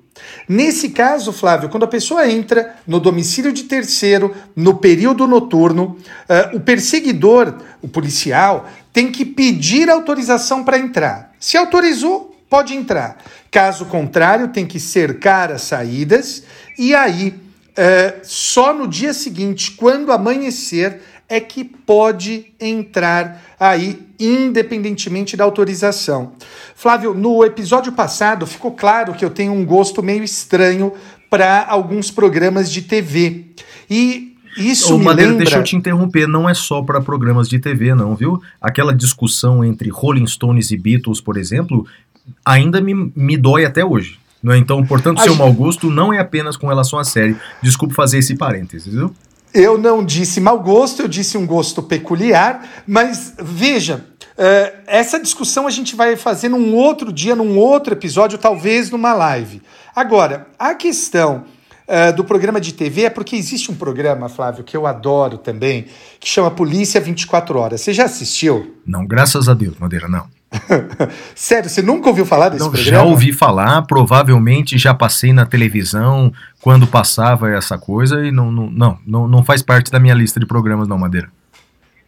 Nesse 0.49 0.91
caso, 0.91 1.33
Flávio, 1.33 1.69
quando 1.69 1.85
a 1.85 1.89
pessoa 1.89 2.29
entra 2.29 2.77
no 2.87 2.99
domicílio 2.99 3.53
de 3.53 3.65
terceiro, 3.65 4.35
no 4.57 4.77
período 4.77 5.27
noturno, 5.27 5.97
uh, 6.29 6.57
o 6.57 6.61
perseguidor, 6.61 7.55
o 7.83 7.89
policial, 7.89 8.69
tem 8.93 9.13
que 9.13 9.25
pedir 9.25 9.91
autorização 9.91 10.65
para 10.65 10.79
entrar. 10.79 11.33
Se 11.39 11.57
autorizou, 11.57 12.37
pode 12.49 12.75
entrar. 12.75 13.23
Caso 13.51 13.87
contrário, 13.87 14.49
tem 14.49 14.67
que 14.67 14.81
cercar 14.81 15.53
as 15.53 15.63
saídas 15.63 16.43
e 16.79 16.95
aí, 16.95 17.29
uh, 17.29 18.21
só 18.23 18.73
no 18.73 18.87
dia 18.87 19.13
seguinte, 19.13 19.73
quando 19.73 20.13
amanhecer, 20.13 21.01
é 21.29 21.41
que 21.41 21.63
pode 21.63 22.53
entrar 22.59 23.43
aí, 23.61 24.08
independentemente 24.19 25.37
da 25.37 25.45
autorização. 25.45 26.33
Flávio, 26.75 27.15
no 27.15 27.45
episódio 27.45 27.93
passado 27.93 28.47
ficou 28.47 28.73
claro 28.73 29.15
que 29.15 29.25
eu 29.25 29.31
tenho 29.31 29.53
um 29.53 29.65
gosto 29.65 30.03
meio 30.03 30.25
estranho 30.25 30.93
para 31.31 31.67
alguns 31.69 32.11
programas 32.11 32.71
de 32.71 32.83
TV. 32.83 33.47
E 33.89 34.35
isso 34.57 34.95
Ô, 34.95 34.99
me 34.99 35.05
Madeira, 35.05 35.31
lembra... 35.31 35.45
deixa 35.45 35.59
eu 35.59 35.65
te 35.65 35.77
interromper, 35.77 36.27
não 36.27 36.49
é 36.49 36.55
só 36.55 36.83
para 36.83 37.01
programas 37.01 37.49
de 37.49 37.59
TV, 37.59 37.95
não, 37.95 38.17
viu? 38.17 38.41
Aquela 38.61 38.95
discussão 38.95 39.65
entre 39.65 39.89
Rolling 39.89 40.27
Stones 40.27 40.71
e 40.71 40.77
Beatles, 40.77 41.21
por 41.21 41.37
exemplo, 41.37 41.87
ainda 42.45 42.81
me, 42.81 43.13
me 43.15 43.37
dói 43.37 43.65
até 43.65 43.85
hoje. 43.85 44.19
Não 44.43 44.53
é? 44.53 44.59
Então, 44.59 44.85
portanto, 44.85 45.19
seu 45.19 45.33
gente... 45.33 45.39
mau 45.39 45.53
gosto 45.53 45.91
não 45.91 46.13
é 46.13 46.19
apenas 46.19 46.57
com 46.57 46.69
relação 46.69 46.99
à 46.99 47.05
série. 47.05 47.37
Desculpe 47.63 47.95
fazer 47.95 48.19
esse 48.19 48.37
parênteses, 48.37 48.93
viu? 48.93 49.13
Eu 49.53 49.79
não 49.79 50.05
disse 50.05 50.41
mau 50.41 50.61
gosto, 50.61 51.03
eu 51.03 51.09
disse 51.09 51.39
um 51.39 51.47
gosto 51.47 51.83
peculiar, 51.83 52.85
mas 52.87 53.35
veja, 53.39 54.05
uh, 54.37 54.79
essa 54.87 55.19
discussão 55.19 55.67
a 55.67 55.71
gente 55.71 55.97
vai 55.97 56.17
fazer 56.17 56.49
num 56.49 56.75
outro 56.75 57.13
dia, 57.13 57.35
num 57.35 57.59
outro 57.59 57.95
episódio, 57.95 58.39
talvez 58.39 58.91
numa 58.91 59.15
live. 59.15 59.63
Agora, 59.97 60.47
a 60.59 60.75
questão 60.75 61.45
uh, 61.89 62.15
do 62.15 62.25
programa 62.25 62.61
de 62.61 62.73
TV 62.73 63.03
é 63.03 63.11
porque 63.11 63.37
existe 63.37 63.71
um 63.71 63.75
programa, 63.75 64.29
Flávio, 64.29 64.65
que 64.65 64.77
eu 64.77 64.87
adoro 64.87 65.39
também, 65.39 65.87
que 66.21 66.29
chama 66.29 66.51
Polícia 66.51 67.01
24 67.01 67.59
Horas. 67.59 67.81
Você 67.81 67.93
já 67.93 68.05
assistiu? 68.05 68.77
Não, 68.87 69.07
graças 69.07 69.49
a 69.49 69.55
Deus, 69.55 69.79
Madeira, 69.79 70.09
não. 70.09 70.38
Sério, 71.35 71.69
você 71.69 71.83
nunca 71.83 72.09
ouviu 72.09 72.25
falar 72.25 72.49
desse 72.49 72.65
não, 72.65 72.71
programa? 72.71 72.99
Já 72.99 73.03
ouvi 73.03 73.33
falar, 73.33 73.83
provavelmente 73.83 74.79
já 74.79 74.95
passei 74.95 75.33
na 75.33 75.45
televisão 75.45 76.33
quando 76.61 76.87
passava 76.87 77.51
essa 77.51 77.77
coisa 77.77 78.25
e 78.25 78.33
não, 78.33 78.51
não, 78.51 78.99
não, 79.07 79.29
não 79.29 79.45
faz 79.45 79.63
parte 79.63 79.91
da 79.91 80.01
minha 80.01 80.15
lista 80.15 80.41
de 80.41 80.47
programas, 80.47 80.89
não, 80.89 80.99
Madeira. 80.99 81.31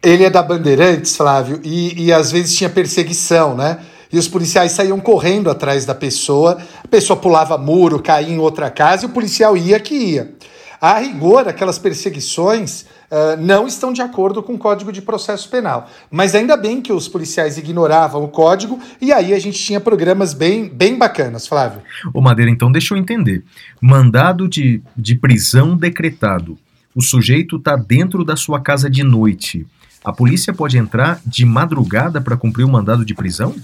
Ele 0.03 0.23
é 0.23 0.29
da 0.29 0.41
Bandeirantes, 0.41 1.15
Flávio, 1.15 1.59
e, 1.63 2.05
e 2.05 2.11
às 2.11 2.31
vezes 2.31 2.55
tinha 2.55 2.69
perseguição, 2.69 3.55
né? 3.55 3.79
E 4.11 4.17
os 4.17 4.27
policiais 4.27 4.71
saíam 4.71 4.99
correndo 4.99 5.49
atrás 5.49 5.85
da 5.85 5.95
pessoa, 5.95 6.57
a 6.83 6.87
pessoa 6.87 7.17
pulava 7.17 7.57
muro, 7.57 8.01
caía 8.01 8.33
em 8.33 8.39
outra 8.39 8.69
casa 8.69 9.03
e 9.03 9.05
o 9.05 9.11
policial 9.11 9.55
ia 9.55 9.79
que 9.79 9.93
ia. 9.93 10.33
A 10.81 10.97
rigor, 10.97 11.47
aquelas 11.47 11.77
perseguições 11.77 12.85
uh, 13.11 13.39
não 13.39 13.67
estão 13.67 13.91
de 13.91 14.01
acordo 14.01 14.41
com 14.41 14.53
o 14.53 14.57
Código 14.57 14.91
de 14.91 15.01
Processo 15.01 15.49
Penal. 15.49 15.89
Mas 16.09 16.33
ainda 16.33 16.55
bem 16.55 16.81
que 16.81 16.93
os 16.93 17.07
policiais 17.07 17.57
ignoravam 17.57 18.23
o 18.23 18.29
código 18.29 18.79
e 19.01 19.11
aí 19.11 19.33
a 19.33 19.39
gente 19.39 19.59
tinha 19.59 19.79
programas 19.79 20.33
bem, 20.33 20.69
bem 20.69 20.97
bacanas, 20.97 21.45
Flávio. 21.45 21.81
Ô 22.13 22.21
Madeira, 22.21 22.49
então 22.49 22.71
deixa 22.71 22.93
eu 22.93 22.97
entender. 22.97 23.43
Mandado 23.79 24.47
de, 24.47 24.81
de 24.95 25.15
prisão 25.15 25.75
decretado. 25.75 26.57
O 26.95 27.01
sujeito 27.01 27.57
está 27.57 27.75
dentro 27.75 28.23
da 28.23 28.35
sua 28.35 28.59
casa 28.59 28.89
de 28.89 29.03
noite. 29.03 29.65
A 30.03 30.11
polícia 30.11 30.53
pode 30.53 30.77
entrar 30.77 31.21
de 31.25 31.45
madrugada 31.45 32.19
para 32.19 32.35
cumprir 32.35 32.63
o 32.63 32.69
mandado 32.69 33.05
de 33.05 33.13
prisão? 33.13 33.55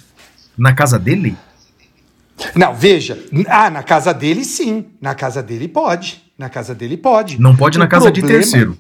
Na 0.58 0.74
casa 0.74 1.00
dele? 1.00 1.36
Não, 2.56 2.74
veja. 2.74 3.18
Ah, 3.48 3.70
na 3.70 3.82
casa 3.82 4.14
dele 4.14 4.46
sim. 4.46 4.86
Na 5.02 5.16
casa 5.16 5.42
dele 5.42 5.68
pode. 5.68 6.24
Na 6.38 6.50
casa 6.50 6.76
dele 6.76 6.96
pode. 6.96 7.42
Não 7.42 7.56
pode 7.56 7.78
o 7.78 7.80
na 7.80 7.88
casa 7.88 8.12
problema... 8.12 8.28
de 8.28 8.34
terceiro. 8.34 8.78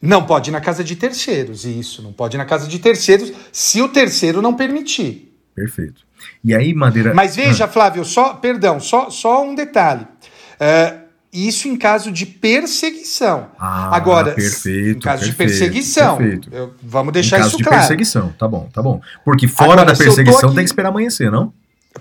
Não 0.00 0.24
pode 0.24 0.50
na 0.50 0.60
casa 0.60 0.84
de 0.84 0.94
terceiros, 0.94 1.64
isso. 1.64 2.02
Não 2.02 2.12
pode 2.12 2.36
na 2.36 2.44
casa 2.44 2.68
de 2.68 2.78
terceiros 2.78 3.32
se 3.52 3.82
o 3.82 3.88
terceiro 3.88 4.40
não 4.40 4.54
permitir. 4.54 5.34
Perfeito. 5.54 6.02
E 6.44 6.54
aí, 6.54 6.72
Madeira. 6.72 7.12
Mas 7.14 7.34
veja, 7.34 7.64
ah. 7.64 7.68
Flávio, 7.68 8.04
só, 8.04 8.34
perdão, 8.34 8.78
só, 8.78 9.10
só 9.10 9.44
um 9.44 9.54
detalhe. 9.54 10.06
Uh, 10.60 11.08
isso 11.32 11.68
em 11.68 11.76
caso 11.76 12.10
de 12.10 12.24
perseguição. 12.24 13.48
Ah, 13.58 13.94
Agora, 13.94 14.32
perfeito, 14.32 14.98
em 14.98 15.00
caso 15.00 15.24
perfeito, 15.24 15.30
de 15.30 15.58
perseguição, 15.58 16.16
perfeito. 16.16 16.48
Eu, 16.52 16.74
vamos 16.82 17.12
deixar 17.12 17.40
isso 17.40 17.50
claro. 17.58 17.60
Em 17.60 17.64
caso 17.64 17.74
de 17.74 17.78
perseguição, 17.80 18.34
tá 18.38 18.48
bom, 18.48 18.68
tá 18.72 18.82
bom. 18.82 19.00
Porque 19.24 19.46
fora 19.46 19.72
Agora, 19.72 19.92
da 19.92 19.96
perseguição 19.96 20.48
aqui... 20.48 20.56
tem 20.56 20.64
que 20.64 20.70
esperar 20.70 20.88
amanhecer, 20.88 21.30
não? 21.30 21.52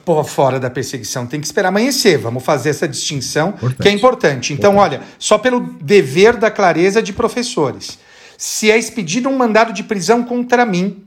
Pô, 0.05 0.23
fora 0.23 0.59
da 0.59 0.69
perseguição 0.69 1.25
tem 1.25 1.39
que 1.39 1.45
esperar 1.45 1.69
amanhecer. 1.69 2.17
Vamos 2.17 2.43
fazer 2.43 2.69
essa 2.69 2.87
distinção 2.87 3.49
importante. 3.49 3.81
que 3.81 3.87
é 3.87 3.91
importante. 3.91 4.53
Então, 4.53 4.73
importante. 4.73 4.95
olha, 4.95 5.07
só 5.19 5.37
pelo 5.37 5.59
dever 5.81 6.37
da 6.37 6.51
clareza 6.51 7.01
de 7.01 7.13
professores. 7.13 7.99
Se 8.37 8.69
é 8.69 8.77
expedido 8.77 9.29
um 9.29 9.37
mandado 9.37 9.73
de 9.73 9.83
prisão 9.83 10.23
contra 10.23 10.65
mim 10.65 11.03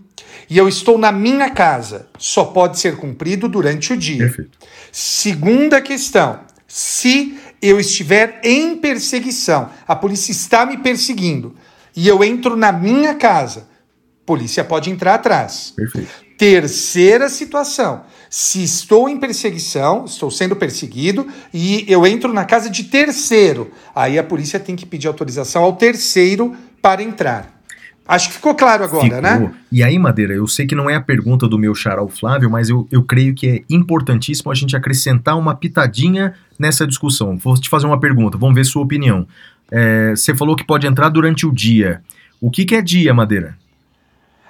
e 0.49 0.59
eu 0.59 0.69
estou 0.69 0.99
na 0.99 1.13
minha 1.13 1.51
casa, 1.51 2.09
só 2.19 2.45
pode 2.45 2.79
ser 2.79 2.97
cumprido 2.97 3.49
durante 3.49 3.93
o 3.93 3.97
dia. 3.97 4.19
Perfeito. 4.19 4.59
Segunda 4.91 5.81
questão: 5.81 6.41
se 6.67 7.39
eu 7.63 7.79
estiver 7.79 8.41
em 8.43 8.77
perseguição, 8.77 9.71
a 9.87 9.95
polícia 9.95 10.33
está 10.33 10.67
me 10.67 10.79
perseguindo 10.79 11.55
e 11.95 12.09
eu 12.09 12.23
entro 12.25 12.57
na 12.57 12.73
minha 12.73 13.15
casa, 13.15 13.61
a 13.61 14.27
polícia 14.27 14.65
pode 14.65 14.91
entrar 14.91 15.15
atrás. 15.15 15.73
Perfeito. 15.77 16.11
Terceira 16.41 17.29
situação: 17.29 18.01
se 18.31 18.65
estou 18.65 19.11
em 19.11 19.21
perseguição, 19.21 20.07
estou 20.07 20.31
sendo 20.31 20.57
perseguido 20.57 21.27
e 21.53 21.85
eu 21.87 22.07
entro 22.07 22.33
na 22.33 22.47
casa 22.47 22.71
de 22.71 22.85
terceiro, 22.85 23.71
aí 23.95 24.19
a 24.19 24.25
polícia 24.25 24.59
tem 24.59 24.75
que 24.75 24.87
pedir 24.87 25.07
autorização 25.07 25.63
ao 25.63 25.75
terceiro 25.75 26.57
para 26.81 27.03
entrar. 27.03 27.61
Acho 28.09 28.29
que 28.29 28.37
ficou 28.37 28.55
claro 28.55 28.83
agora, 28.83 29.05
ficou. 29.05 29.21
né? 29.21 29.53
E 29.71 29.83
aí, 29.85 29.99
Madeira, 29.99 30.33
eu 30.33 30.47
sei 30.47 30.67
que 30.67 30.75
não 30.75 30.89
é 30.89 30.95
a 30.95 31.01
pergunta 31.03 31.47
do 31.47 31.59
meu 31.59 31.75
xará 31.75 32.05
Flávio, 32.09 32.49
mas 32.51 32.71
eu, 32.71 32.89
eu 32.91 33.03
creio 33.03 33.35
que 33.35 33.47
é 33.47 33.63
importantíssimo 33.69 34.51
a 34.51 34.55
gente 34.55 34.75
acrescentar 34.75 35.39
uma 35.39 35.55
pitadinha 35.55 36.33
nessa 36.59 36.87
discussão. 36.87 37.37
Vou 37.37 37.55
te 37.55 37.69
fazer 37.69 37.87
uma 37.87 38.01
pergunta, 38.01 38.39
vamos 38.39 38.55
ver 38.55 38.65
sua 38.65 38.83
opinião. 38.83 39.29
É, 39.71 40.15
você 40.17 40.35
falou 40.35 40.57
que 40.57 40.65
pode 40.65 40.87
entrar 40.87 41.11
durante 41.11 41.47
o 41.47 41.53
dia. 41.53 42.01
O 42.41 42.51
que, 42.51 42.65
que 42.65 42.75
é 42.75 42.81
dia, 42.81 43.13
Madeira? 43.13 43.60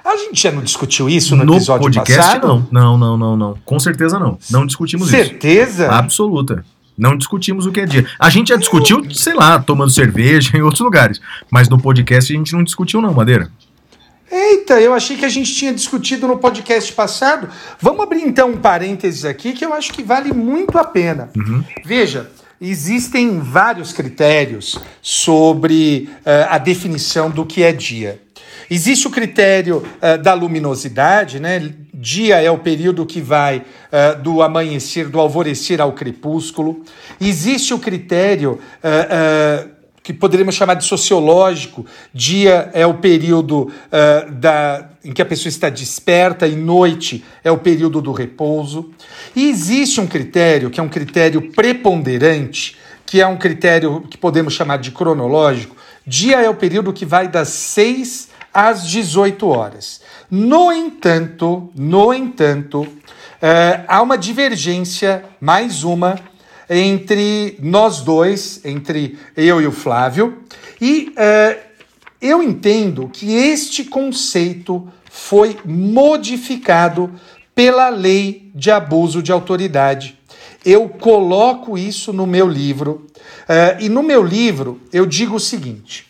A 0.04 0.16
gente 0.16 0.42
já 0.42 0.50
não 0.50 0.62
discutiu 0.62 1.08
isso 1.08 1.36
no, 1.36 1.44
no 1.44 1.56
episódio 1.56 1.82
podcast, 1.82 2.16
passado? 2.16 2.66
Não, 2.70 2.96
não, 2.96 2.98
não, 2.98 3.16
não, 3.16 3.36
não. 3.36 3.58
Com 3.64 3.78
certeza 3.78 4.18
não. 4.18 4.38
Não 4.50 4.66
discutimos 4.66 5.08
certeza? 5.08 5.32
isso. 5.32 5.40
Certeza? 5.40 5.90
Absoluta. 5.90 6.64
Não 6.96 7.16
discutimos 7.16 7.64
o 7.64 7.72
que 7.72 7.80
é 7.80 7.86
dia. 7.86 8.06
A 8.18 8.28
gente 8.28 8.48
já 8.48 8.56
discutiu, 8.56 9.02
sei 9.14 9.34
lá, 9.34 9.58
tomando 9.58 9.90
cerveja 9.90 10.54
em 10.58 10.60
outros 10.60 10.80
lugares. 10.80 11.20
Mas 11.50 11.68
no 11.68 11.80
podcast 11.80 12.32
a 12.32 12.36
gente 12.36 12.52
não 12.52 12.62
discutiu, 12.62 13.00
não, 13.00 13.14
Madeira. 13.14 13.50
Eita, 14.30 14.80
eu 14.80 14.94
achei 14.94 15.16
que 15.16 15.24
a 15.24 15.28
gente 15.28 15.52
tinha 15.54 15.72
discutido 15.72 16.28
no 16.28 16.38
podcast 16.38 16.92
passado. 16.92 17.48
Vamos 17.80 18.02
abrir 18.02 18.22
então 18.22 18.50
um 18.50 18.56
parênteses 18.58 19.24
aqui 19.24 19.52
que 19.52 19.64
eu 19.64 19.72
acho 19.72 19.92
que 19.92 20.02
vale 20.02 20.32
muito 20.32 20.78
a 20.78 20.84
pena. 20.84 21.30
Uhum. 21.36 21.64
Veja, 21.84 22.30
existem 22.60 23.40
vários 23.40 23.92
critérios 23.92 24.78
sobre 25.02 26.08
uh, 26.18 26.46
a 26.48 26.58
definição 26.58 27.30
do 27.30 27.44
que 27.44 27.62
é 27.62 27.72
dia. 27.72 28.20
Existe 28.70 29.08
o 29.08 29.10
critério 29.10 29.78
uh, 29.78 30.22
da 30.22 30.32
luminosidade, 30.32 31.40
né? 31.40 31.72
Dia 31.92 32.40
é 32.40 32.50
o 32.50 32.58
período 32.58 33.04
que 33.04 33.20
vai 33.20 33.58
uh, 33.58 34.22
do 34.22 34.40
amanhecer, 34.42 35.08
do 35.08 35.18
alvorecer 35.18 35.80
ao 35.80 35.92
crepúsculo. 35.92 36.84
Existe 37.20 37.74
o 37.74 37.78
critério 37.78 38.60
que 40.02 40.14
poderíamos 40.14 40.54
chamar 40.54 40.74
de 40.74 40.84
sociológico. 40.84 41.84
Dia 42.12 42.70
é 42.72 42.86
o 42.86 42.94
período 42.94 43.62
uh, 43.62 44.30
da, 44.32 44.88
em 45.04 45.12
que 45.12 45.20
a 45.20 45.26
pessoa 45.26 45.50
está 45.50 45.68
desperta 45.68 46.46
e 46.46 46.56
noite 46.56 47.24
é 47.44 47.50
o 47.50 47.58
período 47.58 48.00
do 48.00 48.12
repouso. 48.12 48.90
E 49.36 49.48
existe 49.48 50.00
um 50.00 50.06
critério 50.06 50.70
que 50.70 50.80
é 50.80 50.82
um 50.82 50.88
critério 50.88 51.52
preponderante, 51.52 52.76
que 53.04 53.20
é 53.20 53.26
um 53.26 53.36
critério 53.36 54.02
que 54.08 54.16
podemos 54.16 54.54
chamar 54.54 54.78
de 54.78 54.90
cronológico. 54.90 55.76
Dia 56.06 56.40
é 56.40 56.48
o 56.48 56.54
período 56.54 56.92
que 56.92 57.04
vai 57.04 57.28
das 57.28 57.48
6 57.48 58.29
às 58.52 58.86
18 58.86 59.46
horas. 59.46 60.00
No 60.30 60.72
entanto, 60.72 61.70
no 61.74 62.12
entanto, 62.12 62.82
uh, 62.82 63.84
há 63.86 64.02
uma 64.02 64.18
divergência, 64.18 65.24
mais 65.40 65.84
uma, 65.84 66.18
entre 66.68 67.58
nós 67.60 68.00
dois, 68.00 68.64
entre 68.64 69.18
eu 69.36 69.60
e 69.60 69.66
o 69.66 69.72
Flávio, 69.72 70.44
e 70.80 71.12
uh, 71.16 71.60
eu 72.20 72.42
entendo 72.42 73.08
que 73.08 73.34
este 73.34 73.84
conceito 73.84 74.88
foi 75.10 75.58
modificado 75.64 77.12
pela 77.54 77.88
lei 77.88 78.50
de 78.54 78.70
abuso 78.70 79.22
de 79.22 79.32
autoridade. 79.32 80.18
Eu 80.64 80.88
coloco 80.88 81.76
isso 81.76 82.12
no 82.12 82.26
meu 82.26 82.46
livro, 82.46 83.06
uh, 83.48 83.82
e 83.82 83.88
no 83.88 84.02
meu 84.02 84.22
livro 84.22 84.80
eu 84.92 85.06
digo 85.06 85.36
o 85.36 85.40
seguinte: 85.40 86.09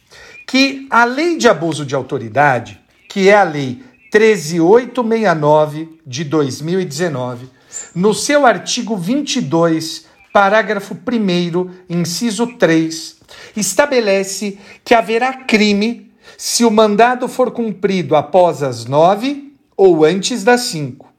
que 0.51 0.89
a 0.91 1.05
lei 1.05 1.37
de 1.37 1.49
abuso 1.49 1.87
de 1.87 1.95
autoridade, 1.95 2.81
que 3.09 3.29
é 3.29 3.37
a 3.37 3.45
lei 3.45 3.85
13869 4.11 6.01
de 6.05 6.25
2019, 6.25 7.49
no 7.95 8.13
seu 8.13 8.45
artigo 8.45 8.97
22, 8.97 10.07
parágrafo 10.33 10.95
1, 10.95 11.71
inciso 11.89 12.49
3, 12.59 13.19
estabelece 13.57 14.59
que 14.85 14.93
haverá 14.93 15.35
crime 15.45 16.11
se 16.37 16.65
o 16.65 16.71
mandado 16.71 17.29
for 17.29 17.53
cumprido 17.53 18.17
após 18.17 18.61
as 18.61 18.87
nove 18.87 19.55
ou 19.77 20.05
antes 20.05 20.43
das 20.43 20.63
cinco. 20.63 21.13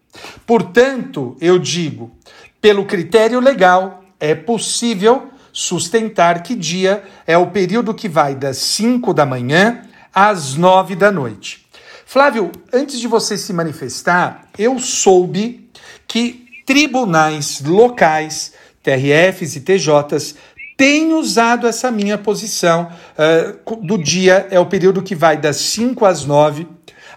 Portanto, 0.46 1.38
eu 1.40 1.58
digo, 1.58 2.12
pelo 2.60 2.84
critério 2.84 3.40
legal, 3.40 4.04
é 4.20 4.36
possível 4.36 5.31
sustentar 5.54 6.44
que 6.44 6.56
dia 6.56 7.04
é 7.26 7.38
o 7.38 7.48
período 7.48 7.94
que 7.94 8.08
vai 8.08 8.36
das 8.36 8.58
5 8.58 9.14
da 9.14 9.26
manhã 9.26 9.82
às 10.14 10.56
9 10.56 10.96
da 10.96 11.12
noite. 11.12 11.66
Flávio, 12.06 12.52
antes 12.74 13.00
de 13.00 13.08
você 13.08 13.38
se 13.38 13.54
manifestar, 13.54 14.48
eu 14.58 14.78
soube 14.80 15.70
que 16.08 16.46
tribunais 16.66 17.62
locais 17.62 18.54
TRFs 18.84 19.56
e 19.56 19.62
TJs 19.62 20.36
têm 20.76 21.14
usado 21.14 21.68
essa 21.68 21.92
minha 21.92 22.18
posição 22.18 22.92
uh, 23.16 23.76
do 23.78 23.98
dia, 23.98 24.48
é 24.50 24.60
o 24.60 24.66
período 24.66 25.02
que 25.02 25.14
vai 25.14 25.38
das 25.38 25.58
5 25.58 26.06
às 26.06 26.26
9. 26.26 26.68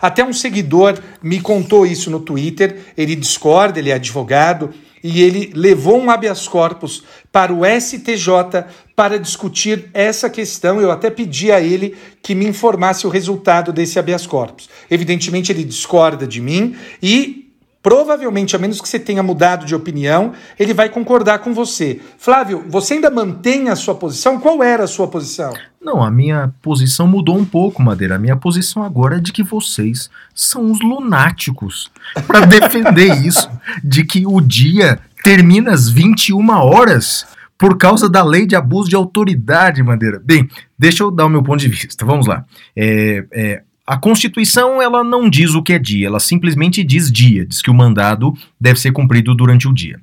Até 0.00 0.22
um 0.22 0.32
seguidor 0.32 0.98
me 1.22 1.40
contou 1.40 1.86
isso 1.86 2.10
no 2.10 2.20
Twitter, 2.20 2.78
ele 2.96 3.16
discorda, 3.16 3.78
ele 3.78 3.90
é 3.90 3.94
advogado, 3.94 4.72
e 5.04 5.20
ele 5.20 5.52
levou 5.54 6.00
um 6.00 6.10
habeas 6.10 6.48
corpus 6.48 7.04
para 7.30 7.52
o 7.52 7.60
STJ 7.62 8.64
para 8.96 9.18
discutir 9.18 9.90
essa 9.92 10.30
questão. 10.30 10.80
Eu 10.80 10.90
até 10.90 11.10
pedi 11.10 11.52
a 11.52 11.60
ele 11.60 11.94
que 12.22 12.34
me 12.34 12.46
informasse 12.46 13.06
o 13.06 13.10
resultado 13.10 13.70
desse 13.70 13.98
habeas 13.98 14.26
corpus. 14.26 14.70
Evidentemente, 14.90 15.52
ele 15.52 15.62
discorda 15.62 16.26
de 16.26 16.40
mim 16.40 16.74
e 17.02 17.43
provavelmente, 17.84 18.56
a 18.56 18.58
menos 18.58 18.80
que 18.80 18.88
você 18.88 18.98
tenha 18.98 19.22
mudado 19.22 19.66
de 19.66 19.74
opinião, 19.74 20.32
ele 20.58 20.72
vai 20.72 20.88
concordar 20.88 21.40
com 21.40 21.52
você. 21.52 22.00
Flávio, 22.16 22.64
você 22.66 22.94
ainda 22.94 23.10
mantém 23.10 23.68
a 23.68 23.76
sua 23.76 23.94
posição? 23.94 24.40
Qual 24.40 24.62
era 24.62 24.84
a 24.84 24.86
sua 24.86 25.06
posição? 25.06 25.52
Não, 25.78 26.02
a 26.02 26.10
minha 26.10 26.50
posição 26.62 27.06
mudou 27.06 27.36
um 27.36 27.44
pouco, 27.44 27.82
Madeira. 27.82 28.14
A 28.14 28.18
minha 28.18 28.36
posição 28.36 28.82
agora 28.82 29.18
é 29.18 29.20
de 29.20 29.30
que 29.34 29.42
vocês 29.42 30.08
são 30.34 30.72
os 30.72 30.80
lunáticos 30.80 31.92
para 32.26 32.40
defender 32.48 33.22
isso, 33.22 33.50
de 33.84 34.02
que 34.02 34.26
o 34.26 34.40
dia 34.40 34.98
termina 35.22 35.70
às 35.70 35.90
21 35.90 36.48
horas 36.52 37.26
por 37.58 37.76
causa 37.76 38.08
da 38.08 38.24
lei 38.24 38.46
de 38.46 38.56
abuso 38.56 38.88
de 38.88 38.96
autoridade, 38.96 39.82
Madeira. 39.82 40.22
Bem, 40.24 40.48
deixa 40.78 41.02
eu 41.02 41.10
dar 41.10 41.26
o 41.26 41.30
meu 41.30 41.42
ponto 41.42 41.60
de 41.60 41.68
vista. 41.68 42.06
Vamos 42.06 42.26
lá. 42.26 42.46
É, 42.74 43.26
é, 43.30 43.62
a 43.86 43.98
Constituição 43.98 44.80
ela 44.80 45.04
não 45.04 45.28
diz 45.28 45.54
o 45.54 45.62
que 45.62 45.74
é 45.74 45.78
dia, 45.78 46.06
ela 46.06 46.20
simplesmente 46.20 46.82
diz 46.82 47.12
dia, 47.12 47.44
diz 47.44 47.60
que 47.60 47.70
o 47.70 47.74
mandado 47.74 48.32
deve 48.58 48.80
ser 48.80 48.92
cumprido 48.92 49.34
durante 49.34 49.68
o 49.68 49.74
dia. 49.74 50.00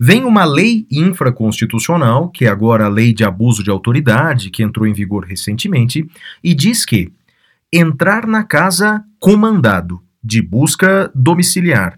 Vem 0.00 0.24
uma 0.24 0.44
lei 0.44 0.86
infraconstitucional, 0.90 2.28
que 2.28 2.44
é 2.44 2.48
agora 2.48 2.86
a 2.86 2.88
Lei 2.88 3.12
de 3.12 3.22
Abuso 3.22 3.62
de 3.62 3.70
Autoridade, 3.70 4.50
que 4.50 4.62
entrou 4.62 4.86
em 4.86 4.92
vigor 4.92 5.24
recentemente, 5.24 6.04
e 6.42 6.52
diz 6.52 6.84
que 6.84 7.12
entrar 7.72 8.26
na 8.26 8.42
casa 8.42 9.04
com 9.20 9.36
mandado 9.36 10.02
de 10.22 10.42
busca 10.42 11.10
domiciliar 11.14 11.96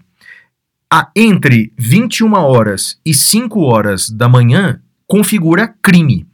a 0.91 1.09
entre 1.15 1.73
21 1.77 2.33
horas 2.33 2.99
e 3.03 3.13
5 3.13 3.59
horas 3.61 4.09
da 4.09 4.29
manhã 4.29 4.79
configura 5.07 5.73
crime. 5.81 6.26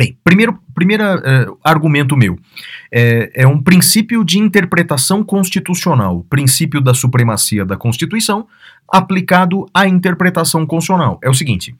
Bem, 0.00 0.16
primeiro, 0.24 0.58
primeiro 0.74 1.04
uh, 1.04 1.58
argumento 1.62 2.16
meu 2.16 2.38
é, 2.90 3.42
é 3.42 3.46
um 3.46 3.62
princípio 3.62 4.24
de 4.24 4.38
interpretação 4.38 5.22
constitucional, 5.22 6.24
princípio 6.30 6.80
da 6.80 6.94
supremacia 6.94 7.66
da 7.66 7.76
Constituição 7.76 8.46
aplicado 8.88 9.66
à 9.74 9.86
interpretação 9.86 10.64
constitucional. 10.64 11.18
É 11.22 11.28
o 11.28 11.34
seguinte: 11.34 11.76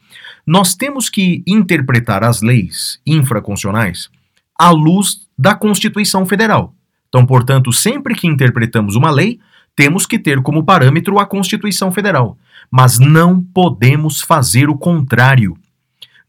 nós 0.46 0.74
temos 0.74 1.08
que 1.08 1.42
interpretar 1.46 2.22
as 2.22 2.42
leis 2.42 3.00
infraconstitucionais 3.06 4.10
à 4.54 4.68
luz 4.68 5.26
da 5.38 5.54
Constituição 5.54 6.26
Federal. 6.26 6.74
Então, 7.08 7.24
portanto, 7.24 7.72
sempre 7.72 8.14
que 8.14 8.26
interpretamos 8.26 8.96
uma 8.96 9.10
lei, 9.10 9.40
temos 9.74 10.04
que 10.04 10.18
ter 10.18 10.42
como 10.42 10.62
parâmetro 10.62 11.18
a 11.18 11.24
Constituição 11.24 11.90
Federal. 11.90 12.36
Mas 12.70 12.98
não 12.98 13.42
podemos 13.42 14.20
fazer 14.20 14.68
o 14.68 14.76
contrário. 14.76 15.56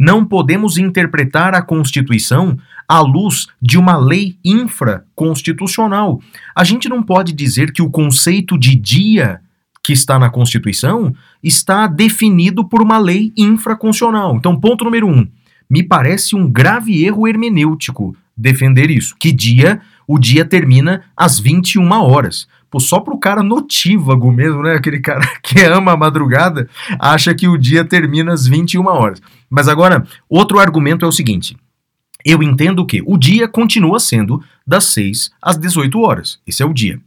Não 0.03 0.25
podemos 0.25 0.79
interpretar 0.79 1.53
a 1.53 1.61
Constituição 1.61 2.57
à 2.87 3.01
luz 3.01 3.45
de 3.61 3.77
uma 3.77 3.95
lei 3.95 4.35
infraconstitucional. 4.43 6.19
A 6.55 6.63
gente 6.63 6.89
não 6.89 7.03
pode 7.03 7.31
dizer 7.31 7.71
que 7.71 7.83
o 7.83 7.89
conceito 7.91 8.57
de 8.57 8.75
dia 8.75 9.41
que 9.83 9.93
está 9.93 10.17
na 10.17 10.27
Constituição 10.27 11.13
está 11.43 11.85
definido 11.85 12.67
por 12.67 12.81
uma 12.81 12.97
lei 12.97 13.31
infraconstitucional. 13.37 14.35
Então, 14.37 14.59
ponto 14.59 14.83
número 14.83 15.07
um. 15.07 15.27
Me 15.69 15.83
parece 15.83 16.35
um 16.35 16.51
grave 16.51 17.05
erro 17.05 17.27
hermenêutico 17.27 18.17
defender 18.35 18.89
isso. 18.89 19.15
Que 19.19 19.31
dia? 19.31 19.81
O 20.07 20.17
dia 20.17 20.43
termina 20.43 21.03
às 21.15 21.39
21 21.39 21.87
horas. 21.91 22.47
Pô, 22.71 22.79
só 22.79 23.01
pro 23.01 23.19
cara 23.19 23.43
notívago 23.43 24.31
mesmo, 24.31 24.63
né? 24.63 24.75
Aquele 24.75 25.01
cara 25.01 25.27
que 25.43 25.61
ama 25.61 25.91
a 25.91 25.97
madrugada, 25.97 26.69
acha 26.97 27.35
que 27.35 27.47
o 27.47 27.57
dia 27.57 27.83
termina 27.83 28.33
às 28.33 28.47
21 28.47 28.87
horas. 28.87 29.21
Mas 29.49 29.67
agora, 29.67 30.05
outro 30.29 30.57
argumento 30.57 31.03
é 31.03 31.07
o 31.07 31.11
seguinte. 31.11 31.57
Eu 32.23 32.41
entendo 32.41 32.85
que 32.85 33.01
o 33.05 33.17
dia 33.17 33.47
continua 33.47 33.99
sendo 33.99 34.41
das 34.65 34.85
6 34.85 35.31
às 35.41 35.57
18 35.57 35.99
horas. 35.99 36.39
Esse 36.47 36.63
é 36.63 36.65
o 36.65 36.73
dia. 36.73 36.99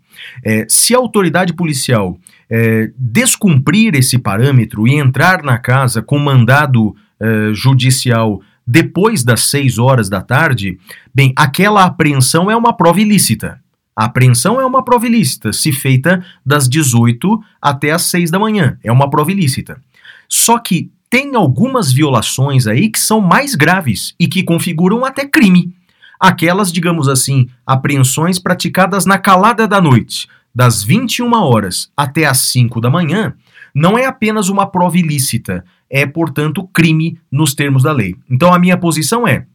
É, 0.44 0.66
se 0.68 0.94
a 0.94 0.98
autoridade 0.98 1.54
policial 1.54 2.18
é, 2.50 2.90
descumprir 2.96 3.94
esse 3.94 4.18
parâmetro 4.18 4.86
e 4.86 4.94
entrar 4.94 5.42
na 5.42 5.56
casa 5.56 6.02
com 6.02 6.18
mandado 6.18 6.94
é, 7.18 7.54
judicial 7.54 8.40
depois 8.66 9.24
das 9.24 9.42
6 9.44 9.78
horas 9.78 10.08
da 10.08 10.20
tarde, 10.20 10.78
bem, 11.14 11.32
aquela 11.36 11.84
apreensão 11.84 12.50
é 12.50 12.56
uma 12.56 12.76
prova 12.76 13.00
ilícita. 13.00 13.60
A 13.96 14.06
apreensão 14.06 14.60
é 14.60 14.66
uma 14.66 14.84
prova 14.84 15.06
ilícita, 15.06 15.52
se 15.52 15.72
feita 15.72 16.24
das 16.44 16.68
18 16.68 17.40
até 17.62 17.92
as 17.92 18.02
6 18.02 18.30
da 18.30 18.38
manhã. 18.38 18.78
É 18.82 18.90
uma 18.90 19.08
prova 19.08 19.30
ilícita. 19.30 19.80
Só 20.28 20.58
que 20.58 20.90
tem 21.08 21.36
algumas 21.36 21.92
violações 21.92 22.66
aí 22.66 22.88
que 22.88 22.98
são 22.98 23.20
mais 23.20 23.54
graves 23.54 24.14
e 24.18 24.26
que 24.26 24.42
configuram 24.42 25.04
até 25.04 25.24
crime. 25.24 25.72
Aquelas, 26.18 26.72
digamos 26.72 27.08
assim, 27.08 27.48
apreensões 27.64 28.38
praticadas 28.38 29.06
na 29.06 29.18
calada 29.18 29.68
da 29.68 29.80
noite, 29.80 30.26
das 30.52 30.82
21 30.82 31.32
horas 31.32 31.90
até 31.96 32.24
as 32.24 32.38
5 32.38 32.80
da 32.80 32.90
manhã, 32.90 33.34
não 33.74 33.98
é 33.98 34.06
apenas 34.06 34.48
uma 34.48 34.66
prova 34.66 34.98
ilícita, 34.98 35.64
é, 35.90 36.06
portanto, 36.06 36.68
crime 36.72 37.18
nos 37.30 37.54
termos 37.54 37.82
da 37.82 37.92
lei. 37.92 38.16
Então 38.28 38.52
a 38.52 38.58
minha 38.58 38.76
posição 38.76 39.26
é: 39.26 39.46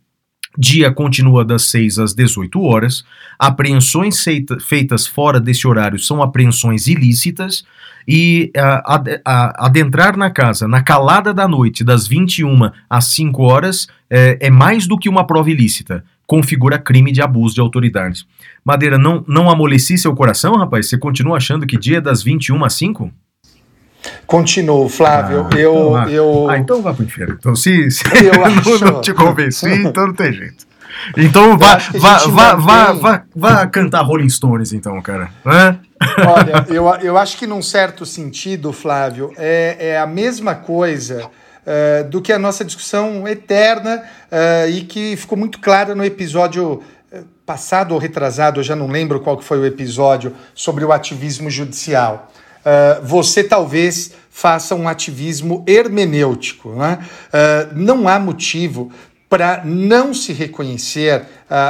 dia 0.60 0.92
continua 0.92 1.46
das 1.46 1.64
6 1.64 2.00
às 2.00 2.14
18 2.14 2.62
horas. 2.62 3.06
Apreensões 3.40 4.22
feitas 4.62 5.08
fora 5.08 5.40
desse 5.40 5.66
horário 5.66 5.98
são 5.98 6.22
apreensões 6.22 6.88
ilícitas 6.88 7.64
e 8.06 8.52
uh, 8.58 9.22
adentrar 9.56 10.18
na 10.18 10.30
casa 10.30 10.68
na 10.68 10.84
calada 10.84 11.34
da 11.34 11.48
noite, 11.48 11.84
das 11.84 12.06
21 12.06 12.72
às 12.90 13.06
5 13.06 13.42
horas, 13.42 13.88
é, 14.10 14.38
é 14.42 14.50
mais 14.50 14.86
do 14.86 14.98
que 14.98 15.08
uma 15.08 15.26
prova 15.26 15.50
ilícita. 15.50 16.04
Configura 16.28 16.78
crime 16.78 17.12
de 17.12 17.22
abuso 17.22 17.56
de 17.56 17.62
autoridade. 17.62 18.26
Madeira, 18.64 18.98
não, 18.98 19.24
não 19.28 19.50
amoleci 19.50 19.98
seu 19.98 20.14
coração, 20.14 20.58
rapaz? 20.58 20.90
Você 20.90 20.98
continua 20.98 21.38
achando 21.38 21.66
que 21.66 21.78
dia 21.78 21.98
é 21.98 22.02
das 22.02 22.22
21 22.22 22.66
às 22.66 22.74
5? 22.74 23.12
Continuo, 24.26 24.88
Flávio. 24.88 25.48
Ah, 25.52 25.58
eu, 25.58 25.98
então, 25.98 26.10
eu... 26.10 26.50
Ah, 26.50 26.58
então 26.58 26.82
vá 26.82 26.94
pro 26.94 27.04
inferno. 27.04 27.36
Então, 27.40 27.56
se, 27.56 27.90
se 27.92 28.04
eu 28.26 28.44
acho... 28.46 28.86
não 28.86 29.02
te 29.02 29.14
convenci, 29.14 29.68
então 29.70 30.08
não 30.08 30.14
tem 30.14 30.34
jeito. 30.34 30.70
Então 31.16 31.58
vá, 31.58 31.78
vá, 31.78 32.18
vá, 32.18 32.56
vá, 32.56 32.94
vá, 32.94 33.24
vá 33.36 33.68
cantar 33.68 34.02
Rolling 34.02 34.30
Stones, 34.30 34.74
então, 34.74 35.02
cara. 35.02 35.30
Hã? 35.46 35.80
Olha, 36.28 36.66
eu, 36.68 36.86
eu 37.02 37.18
acho 37.18 37.38
que 37.38 37.48
num 37.48 37.62
certo 37.62 38.06
sentido, 38.06 38.72
Flávio, 38.74 39.32
é, 39.38 39.78
é 39.80 40.00
a 40.00 40.08
mesma 40.08 40.56
coisa 40.56 41.26
uh, 41.26 42.10
do 42.10 42.22
que 42.22 42.32
a 42.32 42.40
nossa 42.40 42.66
discussão 42.66 43.28
eterna 43.28 44.04
uh, 44.32 44.70
e 44.70 44.82
que 44.82 45.16
ficou 45.16 45.38
muito 45.38 45.60
clara 45.60 45.94
no 45.96 46.04
episódio 46.04 46.82
eh, 47.12 47.22
passado 47.46 47.94
ou 47.94 48.00
retrasado, 48.00 48.60
eu 48.60 48.64
já 48.64 48.76
não 48.76 48.88
lembro 48.88 49.20
qual 49.20 49.38
que 49.38 49.44
foi 49.44 49.60
o 49.60 49.66
episódio, 49.66 50.34
sobre 50.54 50.86
o 50.86 50.92
ativismo 50.92 51.50
judicial. 51.50 52.32
Uh, 52.70 53.06
você 53.06 53.44
talvez 53.44 54.12
faça 54.30 54.76
um 54.76 54.88
ativismo 54.88 55.64
hermenêutico. 55.66 56.70
Né? 56.74 57.00
Uh, 57.34 57.74
não 57.76 58.08
há 58.08 58.20
motivo 58.20 58.92
para 59.28 59.64
não 59.64 60.14
se 60.14 60.34
reconhecer 60.34 61.22
uh, 61.22 61.26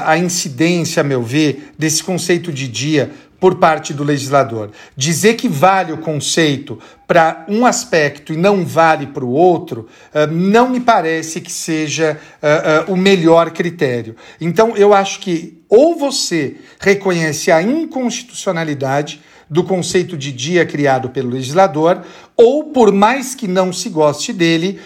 a 0.06 0.18
incidência, 0.18 1.02
a 1.02 1.04
meu 1.04 1.22
ver, 1.22 1.74
desse 1.78 2.04
conceito 2.04 2.52
de 2.52 2.68
dia 2.68 3.12
por 3.40 3.56
parte 3.56 3.94
do 3.94 4.04
legislador. 4.04 4.72
Dizer 4.96 5.36
que 5.36 5.48
vale 5.48 5.94
o 5.94 5.98
conceito 5.98 6.78
para 7.08 7.46
um 7.48 7.66
aspecto 7.66 8.34
e 8.34 8.38
não 8.38 8.66
vale 8.66 9.08
para 9.08 9.24
o 9.26 9.32
outro, 9.32 9.88
uh, 10.14 10.28
não 10.32 10.70
me 10.70 10.80
parece 10.80 11.40
que 11.40 11.52
seja 11.52 12.20
uh, 12.42 12.92
uh, 12.92 12.94
o 12.94 12.98
melhor 12.98 13.52
critério. 13.52 14.16
Então, 14.40 14.76
eu 14.76 14.94
acho 14.94 15.20
que 15.20 15.64
ou 15.70 15.98
você 15.98 16.58
reconhece 16.80 17.52
a 17.52 17.62
inconstitucionalidade 17.62 19.22
do 19.50 19.64
conceito 19.64 20.16
de 20.16 20.32
dia 20.32 20.66
criado 20.66 21.10
pelo 21.10 21.30
legislador, 21.30 22.04
ou 22.38 22.66
por 22.66 22.92
mais 22.92 23.34
que 23.34 23.48
não 23.48 23.74
se 23.74 23.90
goste 23.90 24.32
dele, 24.32 24.80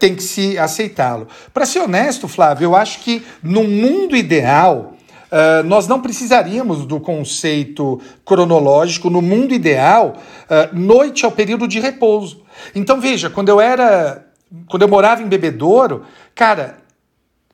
tem 0.00 0.16
que 0.16 0.22
se 0.22 0.58
aceitá-lo. 0.58 1.28
Para 1.54 1.64
ser 1.64 1.78
honesto, 1.78 2.26
Flávio, 2.26 2.64
eu 2.64 2.74
acho 2.74 2.98
que 3.00 3.22
no 3.42 3.62
mundo 3.62 4.16
ideal, 4.16 4.94
Uh, 5.32 5.64
nós 5.64 5.88
não 5.88 5.98
precisaríamos 5.98 6.84
do 6.84 7.00
conceito 7.00 7.98
cronológico. 8.22 9.08
No 9.08 9.22
mundo 9.22 9.54
ideal, 9.54 10.18
uh, 10.44 10.78
noite 10.78 11.24
é 11.24 11.28
o 11.28 11.32
período 11.32 11.66
de 11.66 11.80
repouso. 11.80 12.42
Então, 12.74 13.00
veja, 13.00 13.30
quando 13.30 13.48
eu 13.48 13.58
era. 13.58 14.26
Quando 14.68 14.82
eu 14.82 14.88
morava 14.88 15.22
em 15.22 15.26
Bebedouro, 15.26 16.04
cara, 16.34 16.81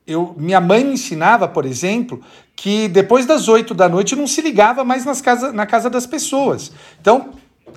eu, 0.09 0.35
minha 0.39 0.61
mãe 0.61 0.83
me 0.83 0.95
ensinava, 0.95 1.47
por 1.47 1.67
exemplo, 1.67 2.21
que 2.57 2.89
depois 2.89 3.27
das 3.27 3.47
oito 3.47 3.75
da 3.75 3.89
noite 3.89 4.17
não 4.17 4.27
se 4.27 4.41
ligava 4.41 4.83
mais 4.83 5.05
nas 5.05 5.21
casa, 5.21 5.53
na 5.53 5.67
casa 5.67 5.91
das 5.91 6.07
pessoas. 6.07 6.73
Então, 6.99 7.29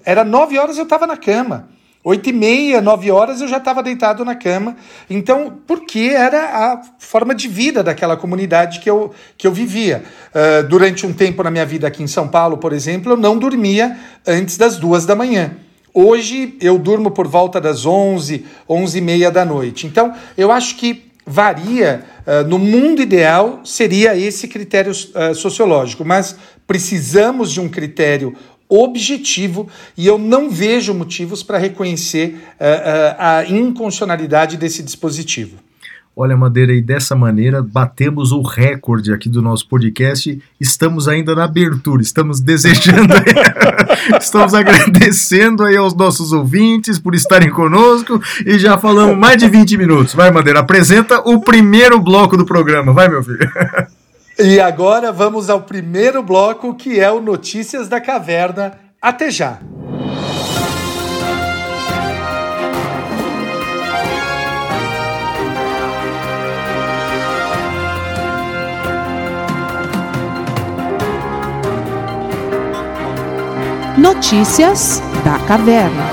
era 0.06 0.24
nove 0.24 0.58
horas 0.58 0.78
eu 0.78 0.86
estava 0.86 1.06
na 1.06 1.17
cama. 1.17 1.67
Oito 2.04 2.30
e 2.30 2.34
meia, 2.34 2.82
nove 2.82 3.12
horas 3.12 3.41
eu 3.41 3.48
já 3.48 3.58
estava 3.58 3.84
deitado 3.84 4.24
na 4.24 4.34
cama. 4.34 4.78
Então, 5.10 5.60
porque 5.67 6.13
era 6.15 6.72
a 6.72 6.82
forma 6.98 7.36
de 7.36 7.48
vida 7.50 7.84
daquela 7.84 8.15
comunidade 8.15 8.80
que 8.80 8.89
eu, 8.89 9.12
que 9.38 9.46
eu 9.46 9.52
vivia. 9.52 10.04
Uh, 10.34 10.67
durante 10.67 11.06
um 11.06 11.13
tempo 11.13 11.44
na 11.44 11.52
minha 11.52 11.65
vida 11.65 11.86
aqui 11.86 12.02
em 12.02 12.08
São 12.08 12.30
Paulo, 12.30 12.58
por 12.58 12.72
exemplo, 12.72 13.12
eu 13.12 13.17
não 13.17 13.38
dormia 13.38 14.00
antes 14.26 14.58
das 14.58 14.78
duas 14.78 15.06
da 15.06 15.15
manhã. 15.15 15.52
Hoje 15.94 16.58
eu 16.62 16.80
durmo 16.80 17.12
por 17.12 17.28
volta 17.28 17.60
das 17.60 17.86
onze, 17.86 18.46
onze 18.67 19.00
e 19.00 19.02
meia 19.02 19.30
da 19.30 19.44
noite. 19.44 19.86
Então, 19.86 20.13
eu 20.38 20.50
acho 20.50 20.78
que 20.78 21.11
varia. 21.32 22.04
Uh, 22.28 22.48
no 22.48 22.60
mundo 22.60 23.02
ideal, 23.02 23.62
seria 23.63 24.15
esse 24.15 24.48
critério 24.48 24.91
uh, 24.91 25.34
sociológico, 25.34 26.04
mas 26.04 26.36
precisamos 26.67 27.52
de 27.52 27.60
um 27.60 27.70
critério 27.70 28.36
objetivo 28.67 29.67
e 29.98 30.08
eu 30.08 30.17
não 30.17 30.50
vejo 30.50 30.94
motivos 30.94 31.41
para 31.41 31.58
reconhecer 31.58 32.36
uh, 32.36 33.15
a 33.17 33.46
inconstitucionalidade 33.46 34.58
desse 34.58 34.84
dispositivo. 34.84 35.58
Olha, 36.13 36.36
Madeira, 36.36 36.74
e 36.74 36.82
dessa 36.82 37.15
maneira 37.15 37.63
batemos 37.63 38.34
o 38.34 38.41
recorde 38.41 39.13
aqui 39.13 39.30
do 39.30 39.41
nosso 39.41 39.67
podcast. 39.67 40.41
Estamos 40.60 41.08
ainda 41.08 41.34
na 41.34 41.45
abertura, 41.45 42.02
estamos 42.02 42.41
desejando, 42.41 43.13
estamos 44.19 44.54
agradecendo 44.54 45.63
aí 45.63 45.78
aos 45.78 45.95
nossos 45.95 46.34
ouvintes 46.34 47.00
por 47.00 47.15
estarem 47.15 47.50
conosco 47.50 48.21
e 48.45 48.60
já 48.60 48.78
falamos 48.78 49.17
mais 49.17 49.38
de 49.38 49.47
20 49.47 49.78
minutos. 49.78 50.13
Vai, 50.13 50.30
Madeira, 50.32 50.60
apresenta 50.60 51.19
o 51.19 51.39
primeiro 51.39 51.97
bloco 52.00 52.36
do 52.36 52.45
programa. 52.45 52.91
Vai, 52.91 53.08
meu 53.08 53.24
filho. 53.24 53.50
E 54.38 54.60
agora 54.60 55.12
vamos 55.12 55.50
ao 55.50 55.62
primeiro 55.62 56.21
bloco, 56.21 56.76
que 56.76 57.00
é 57.00 57.10
o 57.10 57.21
Notícias 57.21 57.88
da 57.88 58.02
Caverna. 58.02 58.74
Até 59.02 59.32
já! 59.32 59.60
Notícias 74.02 75.00
da 75.24 75.38
Caverna. 75.46 76.04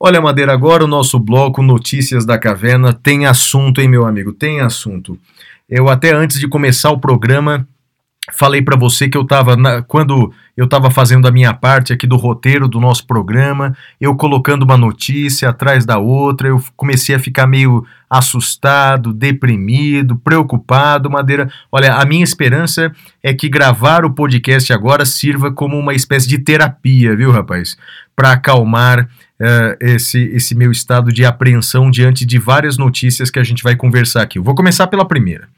Olha, 0.00 0.20
Madeira, 0.20 0.52
agora 0.52 0.82
o 0.82 0.88
nosso 0.88 1.16
bloco 1.16 1.62
Notícias 1.62 2.26
da 2.26 2.36
Caverna 2.36 2.92
tem 2.92 3.24
assunto, 3.24 3.80
hein, 3.80 3.86
meu 3.86 4.04
amigo? 4.04 4.32
Tem 4.32 4.60
assunto. 4.60 5.16
Eu 5.70 5.88
até 5.88 6.10
antes 6.10 6.40
de 6.40 6.48
começar 6.48 6.90
o 6.90 6.98
programa 6.98 7.68
falei 8.32 8.62
para 8.62 8.76
você 8.76 9.08
que 9.08 9.16
eu 9.16 9.22
estava 9.22 9.56
quando 9.82 10.32
eu 10.56 10.64
estava 10.64 10.90
fazendo 10.90 11.28
a 11.28 11.30
minha 11.30 11.52
parte 11.52 11.92
aqui 11.92 12.06
do 12.06 12.16
roteiro 12.16 12.66
do 12.66 12.80
nosso 12.80 13.06
programa, 13.06 13.76
eu 14.00 14.16
colocando 14.16 14.62
uma 14.62 14.76
notícia 14.76 15.50
atrás 15.50 15.84
da 15.84 15.98
outra, 15.98 16.48
eu 16.48 16.62
comecei 16.74 17.14
a 17.14 17.18
ficar 17.18 17.46
meio 17.46 17.84
assustado, 18.08 19.12
deprimido, 19.12 20.16
preocupado, 20.16 21.10
Madeira. 21.10 21.50
Olha, 21.70 21.94
a 21.94 22.04
minha 22.06 22.24
esperança 22.24 22.90
é 23.22 23.34
que 23.34 23.48
gravar 23.48 24.04
o 24.04 24.12
podcast 24.12 24.72
agora 24.72 25.04
sirva 25.04 25.52
como 25.52 25.78
uma 25.78 25.92
espécie 25.92 26.26
de 26.26 26.38
terapia, 26.38 27.14
viu, 27.14 27.30
rapaz? 27.30 27.76
Para 28.14 28.32
acalmar 28.32 29.04
uh, 29.04 29.76
esse, 29.78 30.18
esse 30.28 30.54
meu 30.54 30.72
estado 30.72 31.12
de 31.12 31.24
apreensão 31.24 31.90
diante 31.90 32.24
de 32.24 32.38
várias 32.38 32.78
notícias 32.78 33.30
que 33.30 33.38
a 33.38 33.44
gente 33.44 33.62
vai 33.62 33.76
conversar 33.76 34.22
aqui. 34.22 34.38
Eu 34.38 34.42
vou 34.42 34.54
começar 34.54 34.86
pela 34.86 35.06
primeira. 35.06 35.48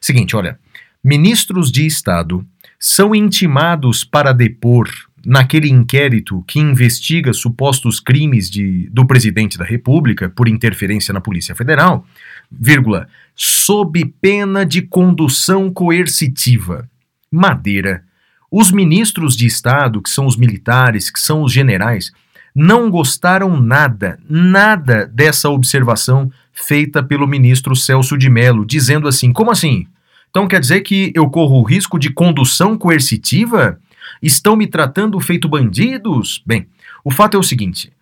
Seguinte, 0.00 0.34
olha. 0.34 0.58
Ministros 1.02 1.70
de 1.70 1.86
Estado 1.86 2.44
são 2.78 3.14
intimados 3.14 4.04
para 4.04 4.32
depor 4.32 4.88
naquele 5.24 5.68
inquérito 5.68 6.42
que 6.46 6.58
investiga 6.58 7.32
supostos 7.32 8.00
crimes 8.00 8.50
de, 8.50 8.88
do 8.90 9.06
presidente 9.06 9.58
da 9.58 9.64
República 9.64 10.28
por 10.28 10.48
interferência 10.48 11.12
na 11.12 11.20
Polícia 11.20 11.54
Federal, 11.54 12.06
vírgula, 12.50 13.08
sob 13.34 14.04
pena 14.20 14.64
de 14.64 14.82
condução 14.82 15.72
coercitiva. 15.72 16.88
Madeira. 17.30 18.04
Os 18.50 18.72
ministros 18.72 19.36
de 19.36 19.46
Estado, 19.46 20.00
que 20.00 20.08
são 20.08 20.26
os 20.26 20.36
militares, 20.36 21.10
que 21.10 21.20
são 21.20 21.42
os 21.42 21.52
generais, 21.52 22.10
não 22.54 22.90
gostaram 22.90 23.60
nada, 23.60 24.18
nada 24.28 25.06
dessa 25.06 25.50
observação 25.50 26.32
feita 26.52 27.02
pelo 27.02 27.28
ministro 27.28 27.76
Celso 27.76 28.16
de 28.16 28.30
Mello, 28.30 28.64
dizendo 28.64 29.06
assim: 29.06 29.32
como 29.32 29.50
assim? 29.50 29.86
Então 30.30 30.46
quer 30.46 30.60
dizer 30.60 30.80
que 30.82 31.12
eu 31.14 31.28
corro 31.28 31.60
o 31.60 31.64
risco 31.64 31.98
de 31.98 32.10
condução 32.10 32.76
coercitiva? 32.76 33.78
Estão 34.22 34.56
me 34.56 34.66
tratando 34.66 35.18
feito 35.20 35.48
bandidos? 35.48 36.42
Bem, 36.46 36.66
o 37.04 37.10
fato 37.10 37.36
é 37.36 37.40
o 37.40 37.42
seguinte. 37.42 37.92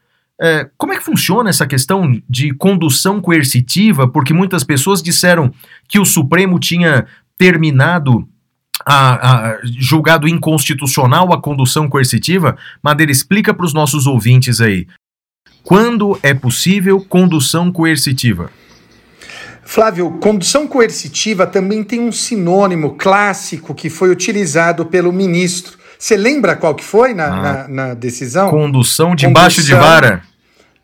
É, 0.41 0.69
como 0.77 0.93
é 0.93 0.97
que 0.99 1.05
funciona 1.05 1.49
essa 1.49 1.67
questão 1.67 2.21
de 2.29 2.53
condução 2.55 3.21
coercitiva? 3.21 4.07
Porque 4.07 4.35
muitas 4.35 4.65
pessoas 4.65 5.03
disseram 5.03 5.53
que 5.89 5.99
o 5.99 6.05
Supremo 6.05 6.59
tinha 6.59 7.07
terminado 7.39 8.29
a, 8.85 9.51
a, 9.53 9.59
julgado 9.65 10.29
inconstitucional 10.29 11.33
a 11.33 11.41
condução 11.41 11.89
coercitiva. 11.89 12.57
Madeira, 12.83 13.13
explica 13.13 13.55
para 13.55 13.65
os 13.65 13.73
nossos 13.73 14.07
ouvintes 14.07 14.61
aí. 14.61 14.87
Quando 15.63 16.19
é 16.23 16.35
possível 16.35 17.01
condução 17.01 17.73
coercitiva? 17.73 18.51
Flávio, 19.69 20.13
condução 20.21 20.65
coercitiva 20.69 21.45
também 21.45 21.83
tem 21.83 21.99
um 21.99 22.13
sinônimo 22.13 22.95
clássico 22.97 23.75
que 23.75 23.91
foi 23.91 24.11
utilizado 24.11 24.87
pelo 24.87 25.13
ministro. 25.13 25.77
Você 25.99 26.17
lembra 26.17 26.55
qual 26.55 26.73
que 26.73 26.85
foi 26.85 27.13
na, 27.13 27.27
ah, 27.27 27.43
na, 27.43 27.69
na 27.69 27.95
decisão? 27.95 28.49
Condução 28.49 29.17
debaixo 29.17 29.65
de 29.65 29.75
vara. 29.75 30.23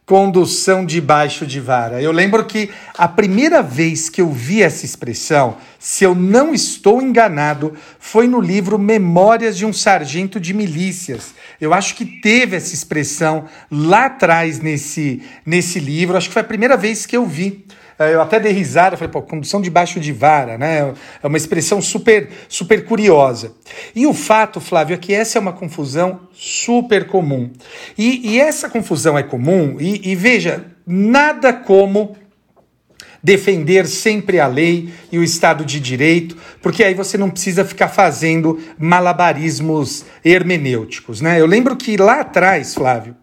condução 0.04 0.84
debaixo 0.84 1.46
de 1.46 1.60
vara. 1.60 2.02
Eu 2.02 2.10
lembro 2.10 2.44
que 2.44 2.70
a 2.98 3.06
primeira 3.06 3.62
vez 3.62 4.08
que 4.08 4.20
eu 4.20 4.30
vi 4.30 4.64
essa 4.64 4.84
expressão, 4.84 5.58
se 5.78 6.02
eu 6.02 6.12
não 6.12 6.52
estou 6.52 7.00
enganado, 7.00 7.74
foi 8.00 8.26
no 8.26 8.40
livro 8.40 8.80
Memórias 8.80 9.56
de 9.56 9.64
um 9.64 9.72
Sargento 9.72 10.40
de 10.40 10.52
Milícias. 10.52 11.34
Eu 11.60 11.72
acho 11.72 11.94
que 11.94 12.04
teve 12.04 12.56
essa 12.56 12.74
expressão 12.74 13.44
lá 13.70 14.06
atrás 14.06 14.58
nesse, 14.58 15.22
nesse 15.46 15.78
livro, 15.78 16.16
acho 16.16 16.26
que 16.26 16.34
foi 16.34 16.42
a 16.42 16.46
primeira 16.46 16.76
vez 16.76 17.06
que 17.06 17.16
eu 17.16 17.24
vi. 17.24 17.64
É, 18.02 18.14
eu 18.14 18.20
até 18.20 18.40
dei 18.40 18.52
risada, 18.52 18.96
falei, 18.96 19.12
pô, 19.12 19.22
condução 19.22 19.60
debaixo 19.60 20.00
de 20.00 20.12
vara, 20.12 20.58
né? 20.58 20.92
É 21.22 21.26
uma 21.26 21.36
expressão 21.36 21.80
super, 21.80 22.28
super 22.48 22.84
curiosa. 22.84 23.52
E 23.94 24.06
o 24.06 24.12
fato, 24.12 24.60
Flávio, 24.60 24.94
é 24.94 24.98
que 24.98 25.14
essa 25.14 25.38
é 25.38 25.40
uma 25.40 25.52
confusão 25.52 26.20
super 26.32 27.06
comum. 27.06 27.50
E, 27.96 28.32
e 28.32 28.40
essa 28.40 28.68
confusão 28.68 29.16
é 29.18 29.22
comum, 29.22 29.76
e, 29.78 30.10
e 30.10 30.16
veja, 30.16 30.64
nada 30.86 31.52
como 31.52 32.16
defender 33.22 33.86
sempre 33.86 34.40
a 34.40 34.46
lei 34.46 34.92
e 35.12 35.18
o 35.18 35.22
Estado 35.22 35.64
de 35.64 35.78
Direito, 35.78 36.36
porque 36.60 36.82
aí 36.82 36.92
você 36.92 37.16
não 37.16 37.30
precisa 37.30 37.64
ficar 37.64 37.88
fazendo 37.88 38.60
malabarismos 38.76 40.04
hermenêuticos. 40.24 41.20
Né? 41.20 41.40
Eu 41.40 41.46
lembro 41.46 41.76
que 41.76 41.96
lá 41.96 42.20
atrás, 42.20 42.74
Flávio, 42.74 43.14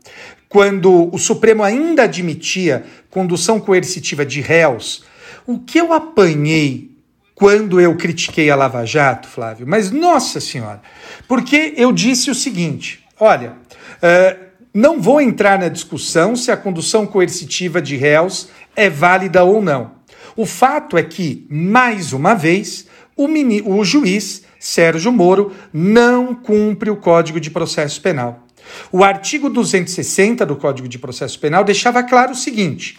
quando 0.50 1.14
o 1.14 1.18
Supremo 1.20 1.64
ainda 1.64 2.04
admitia 2.04 2.84
condução 3.12 3.60
coercitiva 3.60 4.26
de 4.26 4.42
réus, 4.42 5.04
o 5.46 5.60
que 5.60 5.80
eu 5.80 5.94
apanhei 5.94 6.90
quando 7.36 7.80
eu 7.80 7.96
critiquei 7.96 8.50
a 8.50 8.56
Lava 8.56 8.84
Jato, 8.86 9.28
Flávio? 9.28 9.66
Mas, 9.68 9.92
nossa 9.92 10.42
senhora, 10.42 10.82
porque 11.28 11.74
eu 11.78 11.92
disse 11.92 12.32
o 12.32 12.36
seguinte: 12.36 13.06
olha, 13.20 13.52
uh, 13.98 14.50
não 14.74 15.00
vou 15.00 15.22
entrar 15.22 15.58
na 15.60 15.70
discussão 15.70 16.36
se 16.36 16.52
a 16.52 16.58
condução 16.58 17.06
coercitiva 17.06 17.82
de 17.82 17.96
réus 17.96 18.50
é 18.76 18.90
válida 18.90 19.44
ou 19.44 19.62
não. 19.62 19.92
O 20.36 20.46
fato 20.46 20.98
é 20.98 21.04
que, 21.04 21.46
mais 21.50 22.12
uma 22.12 22.34
vez, 22.34 22.88
o, 23.16 23.28
mini, 23.28 23.62
o 23.66 23.84
juiz 23.84 24.44
Sérgio 24.60 25.12
Moro 25.12 25.54
não 25.72 26.36
cumpre 26.36 26.90
o 26.90 26.98
Código 26.98 27.40
de 27.40 27.50
Processo 27.50 28.02
Penal. 28.02 28.46
O 28.92 29.04
artigo 29.04 29.50
260 29.50 30.46
do 30.46 30.56
Código 30.56 30.88
de 30.88 31.00
Processo 31.00 31.40
Penal 31.40 31.64
deixava 31.64 32.04
claro 32.04 32.32
o 32.32 32.36
seguinte: 32.36 32.98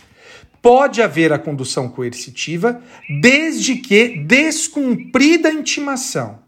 pode 0.63 1.03
haver 1.03 1.33
a 1.33 1.39
condução 1.39 1.89
coercitiva 1.89 2.81
desde 3.21 3.77
que 3.77 4.19
descumprida 4.19 5.49
a 5.49 5.53
intimação. 5.53 6.39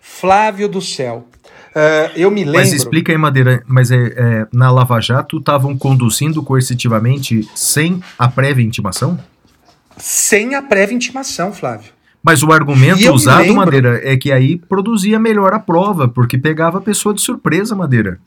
Flávio 0.00 0.68
do 0.68 0.80
céu. 0.80 1.28
Uh, 1.68 2.10
eu 2.16 2.30
me 2.30 2.44
lembro. 2.44 2.60
Mas 2.60 2.72
explica 2.72 3.12
aí, 3.12 3.18
Madeira, 3.18 3.62
mas 3.66 3.90
é, 3.90 3.96
é 3.96 4.46
na 4.52 4.70
Lava 4.70 5.00
Jato 5.00 5.38
estavam 5.38 5.76
conduzindo 5.76 6.42
coercitivamente 6.42 7.48
sem 7.54 8.02
a 8.18 8.26
prévia 8.28 8.64
intimação? 8.64 9.18
Sem 9.96 10.54
a 10.54 10.62
prévia 10.62 10.94
intimação, 10.94 11.52
Flávio. 11.52 11.92
Mas 12.22 12.42
o 12.42 12.52
argumento 12.52 13.10
usado, 13.12 13.54
Madeira, 13.54 14.00
é 14.02 14.16
que 14.16 14.32
aí 14.32 14.56
produzia 14.56 15.18
melhor 15.18 15.52
a 15.54 15.58
prova, 15.58 16.08
porque 16.08 16.36
pegava 16.36 16.78
a 16.78 16.80
pessoa 16.80 17.14
de 17.14 17.20
surpresa, 17.20 17.76
Madeira. 17.76 18.18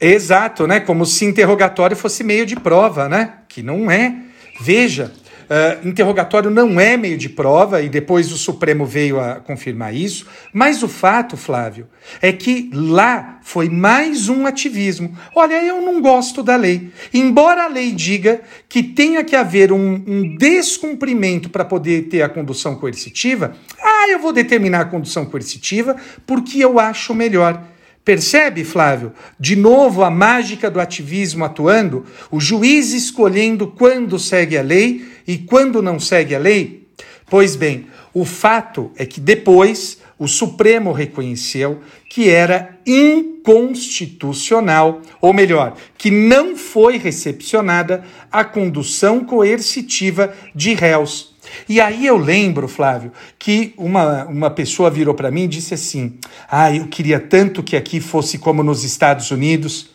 Exato, 0.00 0.66
né? 0.66 0.80
Como 0.80 1.04
se 1.04 1.26
interrogatório 1.26 1.94
fosse 1.94 2.24
meio 2.24 2.46
de 2.46 2.56
prova, 2.56 3.06
né? 3.06 3.34
Que 3.46 3.62
não 3.62 3.90
é. 3.90 4.16
Veja, 4.58 5.12
uh, 5.50 5.86
interrogatório 5.86 6.48
não 6.50 6.80
é 6.80 6.96
meio 6.96 7.18
de 7.18 7.28
prova, 7.28 7.82
e 7.82 7.88
depois 7.90 8.32
o 8.32 8.38
Supremo 8.38 8.86
veio 8.86 9.20
a 9.20 9.36
confirmar 9.36 9.94
isso. 9.94 10.26
Mas 10.54 10.82
o 10.82 10.88
fato, 10.88 11.36
Flávio, 11.36 11.86
é 12.22 12.32
que 12.32 12.70
lá 12.72 13.40
foi 13.42 13.68
mais 13.68 14.30
um 14.30 14.46
ativismo. 14.46 15.14
Olha, 15.34 15.62
eu 15.62 15.82
não 15.82 16.00
gosto 16.00 16.42
da 16.42 16.56
lei. 16.56 16.90
Embora 17.12 17.64
a 17.64 17.68
lei 17.68 17.92
diga 17.92 18.40
que 18.70 18.82
tenha 18.82 19.22
que 19.22 19.36
haver 19.36 19.70
um, 19.70 20.02
um 20.06 20.34
descumprimento 20.34 21.50
para 21.50 21.64
poder 21.64 22.04
ter 22.04 22.22
a 22.22 22.28
condução 22.30 22.74
coercitiva, 22.76 23.54
ah, 23.78 24.08
eu 24.08 24.18
vou 24.18 24.32
determinar 24.32 24.80
a 24.80 24.84
condução 24.86 25.26
coercitiva 25.26 25.94
porque 26.26 26.58
eu 26.58 26.78
acho 26.78 27.14
melhor. 27.14 27.62
Percebe, 28.04 28.64
Flávio? 28.64 29.12
De 29.38 29.54
novo 29.54 30.02
a 30.02 30.10
mágica 30.10 30.68
do 30.70 30.80
ativismo 30.80 31.44
atuando, 31.44 32.06
o 32.30 32.40
juiz 32.40 32.92
escolhendo 32.92 33.66
quando 33.68 34.18
segue 34.18 34.56
a 34.56 34.62
lei 34.62 35.06
e 35.26 35.36
quando 35.38 35.82
não 35.82 36.00
segue 36.00 36.34
a 36.34 36.38
lei? 36.38 36.88
Pois 37.28 37.56
bem, 37.56 37.86
o 38.12 38.24
fato 38.24 38.90
é 38.96 39.06
que 39.06 39.20
depois 39.20 39.98
o 40.18 40.26
Supremo 40.26 40.90
reconheceu 40.92 41.80
que 42.08 42.28
era 42.28 42.76
inconstitucional, 42.86 45.00
ou 45.20 45.32
melhor, 45.32 45.76
que 45.96 46.10
não 46.10 46.56
foi 46.56 46.98
recepcionada 46.98 48.04
a 48.32 48.42
condução 48.44 49.24
coercitiva 49.24 50.34
de 50.54 50.74
réus 50.74 51.29
e 51.68 51.80
aí 51.80 52.06
eu 52.06 52.16
lembro, 52.16 52.68
Flávio, 52.68 53.12
que 53.38 53.74
uma, 53.76 54.24
uma 54.24 54.50
pessoa 54.50 54.90
virou 54.90 55.14
para 55.14 55.30
mim 55.30 55.44
e 55.44 55.48
disse 55.48 55.74
assim: 55.74 56.18
Ah, 56.48 56.74
eu 56.74 56.86
queria 56.86 57.20
tanto 57.20 57.62
que 57.62 57.76
aqui 57.76 58.00
fosse 58.00 58.38
como 58.38 58.62
nos 58.62 58.84
Estados 58.84 59.30
Unidos. 59.30 59.90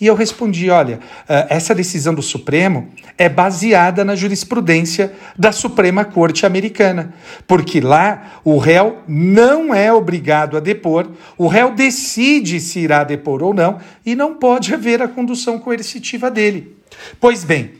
E 0.00 0.06
eu 0.06 0.14
respondi: 0.14 0.70
olha, 0.70 1.00
eh, 1.28 1.46
essa 1.50 1.74
decisão 1.74 2.14
do 2.14 2.22
Supremo 2.22 2.88
é 3.16 3.28
baseada 3.28 4.04
na 4.04 4.16
jurisprudência 4.16 5.12
da 5.38 5.52
Suprema 5.52 6.04
Corte 6.04 6.44
Americana, 6.44 7.14
porque 7.46 7.80
lá 7.80 8.40
o 8.44 8.58
réu 8.58 8.98
não 9.06 9.72
é 9.72 9.92
obrigado 9.92 10.56
a 10.56 10.60
depor, 10.60 11.08
o 11.38 11.46
réu 11.46 11.72
decide 11.74 12.58
se 12.60 12.80
irá 12.80 13.04
depor 13.04 13.42
ou 13.42 13.54
não, 13.54 13.78
e 14.04 14.16
não 14.16 14.34
pode 14.34 14.74
haver 14.74 15.00
a 15.00 15.08
condução 15.08 15.58
coercitiva 15.58 16.30
dele. 16.30 16.76
Pois 17.20 17.44
bem, 17.44 17.72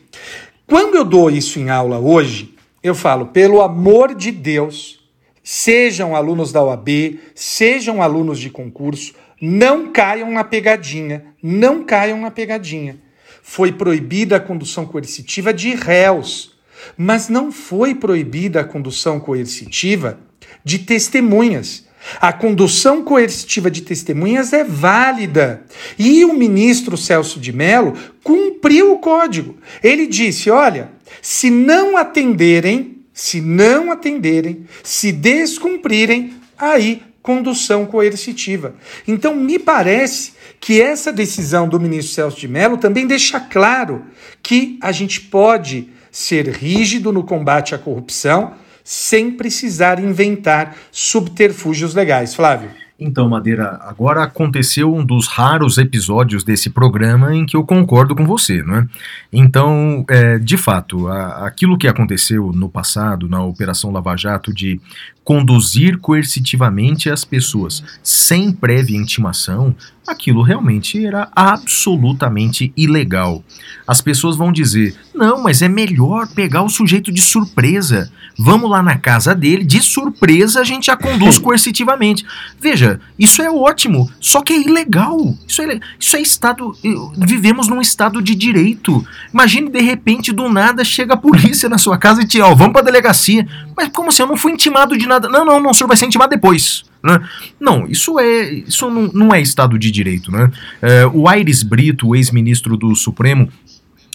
quando 0.67 0.95
eu 0.95 1.05
dou 1.05 1.31
isso 1.31 1.59
em 1.59 1.69
aula 1.69 1.99
hoje, 1.99 2.54
eu 2.85 2.95
falo, 2.95 3.29
pelo 3.29 3.63
amor 3.63 4.15
de 4.15 4.31
Deus, 4.31 5.01
sejam 5.43 6.15
alunos 6.15 6.53
da 6.53 6.63
OAB, 6.63 7.19
sejam 7.35 8.03
alunos 8.03 8.39
de 8.39 8.51
concurso, 8.51 9.15
não 9.41 9.91
caiam 9.91 10.31
na 10.31 10.45
pegadinha, 10.45 11.25
não 11.43 11.83
caiam 11.83 12.21
na 12.21 12.31
pegadinha. 12.31 13.01
Foi 13.43 13.73
proibida 13.73 14.37
a 14.37 14.41
condução 14.41 14.85
coercitiva 14.85 15.53
de 15.53 15.75
réus, 15.75 16.59
mas 16.95 17.31
não 17.31 17.51
foi 17.51 17.95
proibida 17.95 18.61
a 18.61 18.65
condução 18.65 19.19
coercitiva 19.19 20.21
de 20.63 20.81
testemunhas. 20.81 21.84
A 22.21 22.33
condução 22.33 23.03
coercitiva 23.03 23.71
de 23.71 23.83
testemunhas 23.83 24.53
é 24.53 24.63
válida. 24.63 25.65
E 25.99 26.25
o 26.25 26.35
ministro 26.35 26.97
Celso 26.97 27.41
de 27.41 27.53
Mello 27.53 27.95
cumpriu 28.23 28.93
o 28.93 28.99
código. 28.99 29.57
Ele 29.83 30.07
disse: 30.07 30.51
olha, 30.51 30.91
se 31.23 31.51
não 31.51 31.97
atenderem, 31.97 32.99
se 33.13 33.41
não 33.41 33.91
atenderem, 33.91 34.67
se 34.83 35.13
descumprirem, 35.13 36.35
aí 36.59 37.03
condução 37.23 37.87
coercitiva. 37.87 38.75
Então, 39.09 39.35
me 39.35 39.59
parece 39.59 40.35
que 40.61 40.81
essa 40.83 41.11
decisão 41.11 41.67
do 41.67 41.81
ministro 41.81 42.15
Celso 42.15 42.39
de 42.39 42.47
Mello 42.47 42.77
também 42.77 43.07
deixa 43.07 43.41
claro 43.41 44.05
que 44.43 44.79
a 44.83 44.93
gente 44.93 45.23
pode 45.23 45.89
ser 46.11 46.49
rígido 46.49 47.13
no 47.13 47.25
combate 47.25 47.75
à 47.75 47.79
corrupção 47.79 48.55
sem 48.85 49.33
precisar 49.33 49.99
inventar 49.99 50.77
subterfúgios 50.93 51.95
legais. 51.95 52.35
Flávio. 52.35 52.71
Então, 52.99 53.29
Madeira, 53.29 53.81
agora 53.83 54.23
aconteceu 54.23 54.95
um 54.95 55.05
dos 55.05 55.27
raros 55.27 55.79
episódios 55.79 56.45
desse 56.45 56.71
programa 56.71 57.35
em 57.35 57.45
que 57.45 57.57
eu 57.57 57.65
concordo 57.65 58.15
com 58.15 58.25
você, 58.25 58.63
não 58.63 58.77
é? 58.77 58.89
Então, 59.33 60.05
é, 60.09 60.39
de 60.39 60.57
fato, 60.57 61.09
a, 61.09 61.45
aquilo 61.45 61.77
que 61.77 61.89
aconteceu 61.89 62.53
no 62.53 62.69
passado, 62.69 63.29
na 63.29 63.43
Operação 63.43 63.91
Lava 63.91 64.17
Jato, 64.17 64.55
de 64.55 64.81
conduzir 65.25 65.99
coercitivamente 65.99 67.11
as 67.11 67.25
pessoas 67.25 67.83
sem 68.01 68.53
prévia 68.53 68.97
intimação, 68.97 69.75
aquilo 70.07 70.43
realmente 70.43 71.05
era 71.05 71.29
absolutamente 71.35 72.73
ilegal. 72.77 73.43
As 73.87 74.01
pessoas 74.01 74.37
vão 74.37 74.53
dizer: 74.53 74.95
não, 75.15 75.43
mas 75.43 75.63
é 75.63 75.69
melhor 75.69 76.27
pegar 76.29 76.63
o 76.63 76.69
sujeito 76.69 77.13
de 77.13 77.21
surpresa. 77.21 78.11
Vamos 78.39 78.69
lá 78.69 78.83
na 78.83 78.99
casa 78.99 79.35
dele, 79.35 79.65
de 79.65 79.81
surpresa 79.81 80.61
a 80.61 80.65
gente 80.65 80.91
a 80.91 80.97
conduz 80.97 81.39
coercitivamente. 81.39 82.25
Veja, 82.61 83.01
isso 83.19 83.41
é 83.43 83.51
ótimo, 83.51 84.11
só 84.21 84.43
que 84.43 84.53
é 84.53 84.61
ilegal. 84.61 85.35
Isso 85.47 85.63
é, 85.63 85.81
isso 85.99 86.17
é 86.17 86.21
estado. 86.21 86.77
Vivemos 87.17 87.69
num 87.69 87.81
estado 87.81 88.21
de 88.21 88.35
direito. 88.35 89.07
Imagine 89.33 89.71
de 89.71 89.81
repente 89.81 90.33
do 90.33 90.49
nada 90.49 90.85
chega 90.85 91.15
a 91.15 91.19
polícia 91.19 91.69
na 91.69 91.79
sua 91.79 91.99
casa 91.99 92.23
e 92.23 92.27
te, 92.27 92.41
ó, 92.41 92.55
vamos 92.55 92.73
pra 92.73 92.83
delegacia. 92.83 93.47
Mas 93.77 93.89
como 93.89 94.09
assim? 94.09 94.23
Eu 94.23 94.29
não 94.29 94.37
fui 94.37 94.53
intimado 94.53 94.97
de 94.97 95.07
nada. 95.07 95.29
Não, 95.29 95.45
não, 95.45 95.61
não, 95.61 95.71
o 95.71 95.75
senhor 95.75 95.89
vai 95.89 95.97
ser 95.97 96.07
intimado 96.07 96.31
depois. 96.31 96.85
Né? 97.05 97.21
Não, 97.61 97.87
isso 97.87 98.19
é 98.19 98.51
isso 98.51 98.91
não, 98.91 99.11
não 99.13 99.35
é 99.35 99.41
Estado 99.41 99.79
de 99.79 99.91
Direito. 99.91 100.33
Né? 100.33 100.51
É, 100.81 101.07
o 101.07 101.29
Aires 101.29 101.63
Brito, 101.63 102.17
ex-ministro 102.17 102.79
do 102.79 102.97
Supremo, 102.97 103.49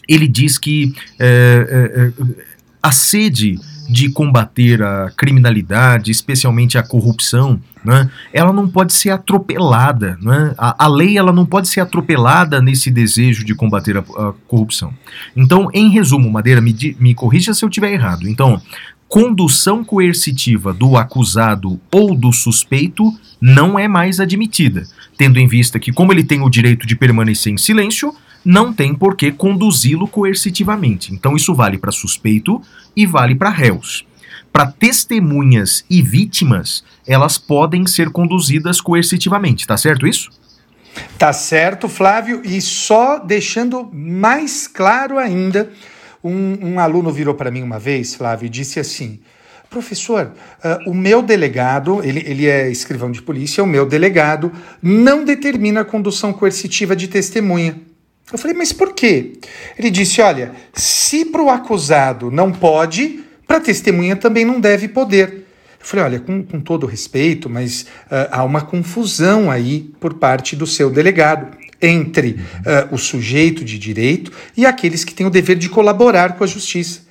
ele 0.08 0.28
diz 0.28 0.58
que 0.58 0.92
é, 1.20 1.68
é, 1.70 2.02
é 2.02 2.46
a 2.82 2.92
sede 2.92 3.60
de 3.88 4.10
combater 4.10 4.82
a 4.84 5.12
criminalidade, 5.16 6.12
especialmente 6.12 6.78
a 6.78 6.84
corrupção, 6.84 7.60
né, 7.84 8.10
ela 8.32 8.54
não 8.54 8.68
pode 8.68 8.94
ser 8.94 9.10
atropelada. 9.10 10.18
Né? 10.22 10.54
A, 10.58 10.86
a, 10.86 10.88
lei 10.88 11.18
ela 11.18 11.34
não 11.34 11.46
pode 11.46 11.68
ser 11.68 11.80
atropelada 11.80 12.62
nesse 12.62 12.92
desejo 12.92 13.44
de 13.44 13.56
combater 13.56 13.98
a, 13.98 14.02
a 14.02 14.34
corrupção. 14.48 14.94
Então, 15.36 15.70
em 15.74 15.90
resumo, 15.90 16.30
Madeira, 16.30 16.62
me, 16.62 16.76
me 17.00 17.16
corrija 17.16 17.54
se 17.54 17.66
eu 17.66 17.70
estiver 17.70 17.92
errado. 17.92 18.28
Então, 18.30 18.62
condução 19.10 19.84
coercitiva 19.84 20.72
do 20.72 20.96
acusado 20.96 21.82
ou 21.92 22.16
do 22.16 22.32
suspeito 22.32 23.12
não 23.42 23.80
é 23.80 23.88
mais 23.88 24.20
admitida, 24.20 24.88
tendo 25.18 25.40
em 25.40 25.48
vista 25.48 25.80
que, 25.80 25.92
como 25.92 26.14
ele 26.14 26.24
tem 26.24 26.44
o 26.44 26.50
direito 26.50 26.86
de 26.86 26.96
permanecer 26.96 27.52
em 27.52 27.58
silêncio, 27.58 28.14
não 28.46 28.72
tem 28.72 28.94
por 28.94 29.16
que 29.16 29.32
conduzi-lo 29.32 30.08
coercitivamente. 30.08 31.12
Então, 31.12 31.36
isso 31.36 31.56
vale 31.56 31.80
para 31.80 31.92
suspeito 31.92 32.62
e 32.96 33.08
vale 33.08 33.34
para 33.34 33.50
réus. 33.50 34.06
Para 34.54 34.68
testemunhas 34.68 35.84
e 35.90 36.04
vítimas, 36.04 36.84
elas 37.08 37.38
podem 37.40 37.88
ser 37.88 38.12
conduzidas 38.12 38.80
coercitivamente, 38.80 39.66
tá 39.66 39.76
certo 39.76 40.06
isso? 40.08 40.30
Tá 41.18 41.34
certo, 41.34 41.90
Flávio, 41.90 42.42
e 42.44 42.62
só 42.62 43.20
deixando 43.20 43.90
mais 43.92 44.68
claro 44.68 45.18
ainda, 45.18 45.72
um, 46.24 46.74
um 46.74 46.80
aluno 46.80 47.12
virou 47.12 47.34
para 47.34 47.52
mim 47.52 47.62
uma 47.62 47.80
vez, 47.80 48.16
Flávio, 48.16 48.48
e 48.48 48.50
disse 48.50 48.80
assim: 48.80 49.20
Professor, 49.70 50.32
uh, 50.64 50.90
o 50.90 50.94
meu 50.94 51.22
delegado, 51.22 52.04
ele, 52.04 52.24
ele 52.26 52.48
é 52.48 52.70
escrivão 52.70 53.12
de 53.12 53.22
polícia, 53.22 53.64
o 53.64 53.68
meu 53.68 53.86
delegado 53.86 54.52
não 54.82 55.24
determina 55.24 55.82
a 55.82 55.86
condução 55.86 56.34
coercitiva 56.34 56.96
de 56.96 57.08
testemunha. 57.08 57.80
Eu 58.32 58.38
falei, 58.38 58.56
mas 58.56 58.74
por 58.74 58.94
quê? 58.94 59.34
Ele 59.78 59.92
disse: 59.92 60.22
olha, 60.22 60.54
se 60.74 61.26
para 61.26 61.42
o 61.42 61.50
acusado 61.50 62.32
não 62.32 62.52
pode, 62.52 63.24
para 63.48 63.58
a 63.58 63.62
testemunha 63.62 64.16
também 64.16 64.44
não 64.44 64.60
deve 64.60 64.88
poder. 64.88 65.46
Eu 65.80 65.86
falei, 65.86 66.06
olha, 66.06 66.20
com, 66.20 66.44
com 66.44 66.60
todo 66.60 66.86
respeito, 66.86 67.50
mas 67.50 67.84
uh, 68.08 68.28
há 68.32 68.44
uma 68.44 68.62
confusão 68.62 69.50
aí 69.50 69.92
por 70.00 70.16
parte 70.16 70.56
do 70.56 70.68
seu 70.68 70.90
delegado 70.90 71.48
entre 71.82 72.32
uh, 72.32 72.94
o 72.94 72.98
sujeito 72.98 73.64
de 73.64 73.78
direito 73.78 74.32
e 74.56 74.66
aqueles 74.66 75.04
que 75.04 75.14
têm 75.14 75.26
o 75.26 75.30
dever 75.30 75.58
de 75.58 75.70
colaborar 75.70 76.38
com 76.38 76.44
a 76.44 76.48
justiça. 76.48 77.02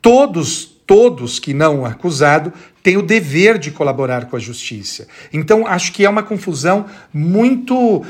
Todos 0.00 0.75
todos 0.86 1.38
que 1.38 1.52
não 1.52 1.84
acusado 1.84 2.52
têm 2.86 2.96
o 2.96 3.02
dever 3.02 3.58
de 3.58 3.72
colaborar 3.72 4.26
com 4.26 4.36
a 4.36 4.38
justiça. 4.38 5.08
Então, 5.32 5.66
acho 5.66 5.90
que 5.92 6.04
é 6.04 6.08
uma 6.08 6.22
confusão 6.22 6.86
muito. 7.12 8.04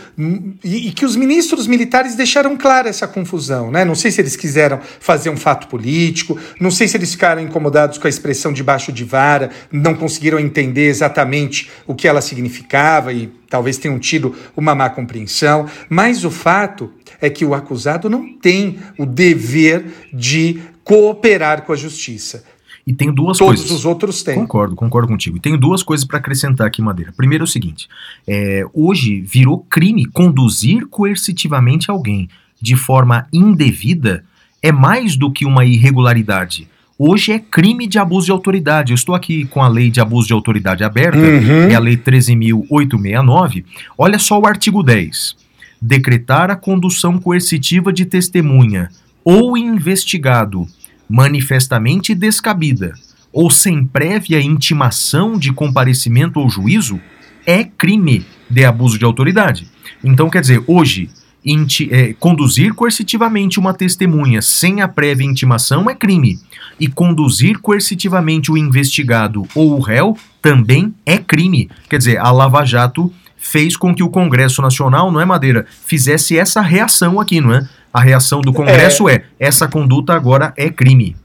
E, 0.62 0.92
que 0.92 1.06
os 1.06 1.16
ministros 1.16 1.66
militares 1.66 2.14
deixaram 2.14 2.54
clara 2.58 2.86
essa 2.86 3.08
confusão. 3.08 3.70
Né? 3.70 3.86
Não 3.86 3.94
sei 3.94 4.10
se 4.10 4.20
eles 4.20 4.36
quiseram 4.36 4.78
fazer 5.00 5.30
um 5.30 5.36
fato 5.36 5.66
político, 5.68 6.38
não 6.60 6.70
sei 6.70 6.86
se 6.86 6.94
eles 6.94 7.12
ficaram 7.12 7.40
incomodados 7.40 7.96
com 7.96 8.06
a 8.06 8.10
expressão 8.10 8.52
debaixo 8.52 8.92
de 8.92 9.02
vara, 9.02 9.50
não 9.72 9.94
conseguiram 9.94 10.38
entender 10.38 10.88
exatamente 10.88 11.70
o 11.86 11.94
que 11.94 12.06
ela 12.06 12.20
significava 12.20 13.14
e 13.14 13.32
talvez 13.48 13.78
tenham 13.78 13.98
tido 13.98 14.34
uma 14.54 14.74
má 14.74 14.90
compreensão, 14.90 15.66
mas 15.88 16.22
o 16.22 16.30
fato 16.30 16.92
é 17.18 17.30
que 17.30 17.46
o 17.46 17.54
acusado 17.54 18.10
não 18.10 18.34
tem 18.34 18.78
o 18.98 19.06
dever 19.06 19.86
de 20.12 20.60
cooperar 20.84 21.62
com 21.62 21.72
a 21.72 21.76
justiça 21.76 22.44
e 22.86 22.94
tenho 22.94 23.12
duas 23.12 23.38
Todos 23.38 23.48
coisas. 23.48 23.66
Todos 23.66 23.80
os 23.80 23.84
outros 23.84 24.22
têm. 24.22 24.36
Concordo, 24.36 24.76
concordo 24.76 25.08
contigo. 25.08 25.36
E 25.36 25.40
tenho 25.40 25.58
duas 25.58 25.82
coisas 25.82 26.06
para 26.06 26.18
acrescentar 26.18 26.66
aqui, 26.66 26.80
Madeira. 26.80 27.12
Primeiro 27.16 27.42
é 27.42 27.46
o 27.46 27.48
seguinte: 27.48 27.88
é, 28.26 28.64
hoje 28.72 29.20
virou 29.20 29.58
crime 29.68 30.06
conduzir 30.06 30.86
coercitivamente 30.86 31.90
alguém 31.90 32.28
de 32.62 32.76
forma 32.76 33.26
indevida 33.32 34.24
é 34.62 34.70
mais 34.70 35.16
do 35.16 35.30
que 35.30 35.44
uma 35.44 35.64
irregularidade. 35.64 36.68
Hoje 36.98 37.32
é 37.32 37.38
crime 37.38 37.86
de 37.86 37.98
abuso 37.98 38.26
de 38.26 38.32
autoridade. 38.32 38.92
Eu 38.92 38.94
estou 38.94 39.14
aqui 39.14 39.44
com 39.46 39.62
a 39.62 39.68
lei 39.68 39.90
de 39.90 40.00
abuso 40.00 40.28
de 40.28 40.32
autoridade 40.32 40.82
aberta, 40.82 41.18
uhum. 41.18 41.68
é 41.68 41.74
a 41.74 41.78
lei 41.78 41.96
13.869. 41.96 43.64
Olha 43.98 44.18
só 44.18 44.40
o 44.40 44.46
artigo 44.46 44.82
10. 44.82 45.36
Decretar 45.82 46.50
a 46.50 46.56
condução 46.56 47.18
coercitiva 47.18 47.92
de 47.92 48.06
testemunha 48.06 48.88
ou 49.22 49.58
investigado 49.58 50.66
manifestamente 51.08 52.14
descabida 52.14 52.94
ou 53.36 53.50
sem 53.50 53.84
prévia 53.84 54.40
intimação 54.40 55.38
de 55.38 55.52
comparecimento 55.52 56.40
ou 56.40 56.48
juízo, 56.48 56.98
é 57.44 57.62
crime 57.64 58.24
de 58.48 58.64
abuso 58.64 58.98
de 58.98 59.04
autoridade. 59.04 59.68
Então, 60.02 60.30
quer 60.30 60.40
dizer, 60.40 60.64
hoje, 60.66 61.10
inti, 61.44 61.86
é, 61.92 62.14
conduzir 62.14 62.72
coercitivamente 62.72 63.60
uma 63.60 63.74
testemunha 63.74 64.40
sem 64.40 64.80
a 64.80 64.88
prévia 64.88 65.26
intimação 65.26 65.90
é 65.90 65.94
crime. 65.94 66.38
E 66.80 66.88
conduzir 66.88 67.58
coercitivamente 67.58 68.50
o 68.50 68.56
investigado 68.56 69.46
ou 69.54 69.76
o 69.76 69.80
réu 69.80 70.16
também 70.40 70.94
é 71.04 71.18
crime. 71.18 71.68
Quer 71.90 71.98
dizer, 71.98 72.18
a 72.18 72.30
Lava 72.30 72.64
Jato 72.64 73.12
fez 73.36 73.76
com 73.76 73.94
que 73.94 74.02
o 74.02 74.08
Congresso 74.08 74.62
Nacional, 74.62 75.12
não 75.12 75.20
é 75.20 75.26
Madeira, 75.26 75.66
fizesse 75.84 76.38
essa 76.38 76.62
reação 76.62 77.20
aqui, 77.20 77.40
não 77.40 77.52
é? 77.52 77.68
A 77.96 78.00
reação 78.00 78.42
do 78.42 78.52
Congresso 78.52 79.08
é, 79.08 79.14
é 79.14 79.22
essa 79.38 79.66
conduta 79.66 80.12
agora 80.12 80.52
é 80.54 80.68
crime. 80.68 81.16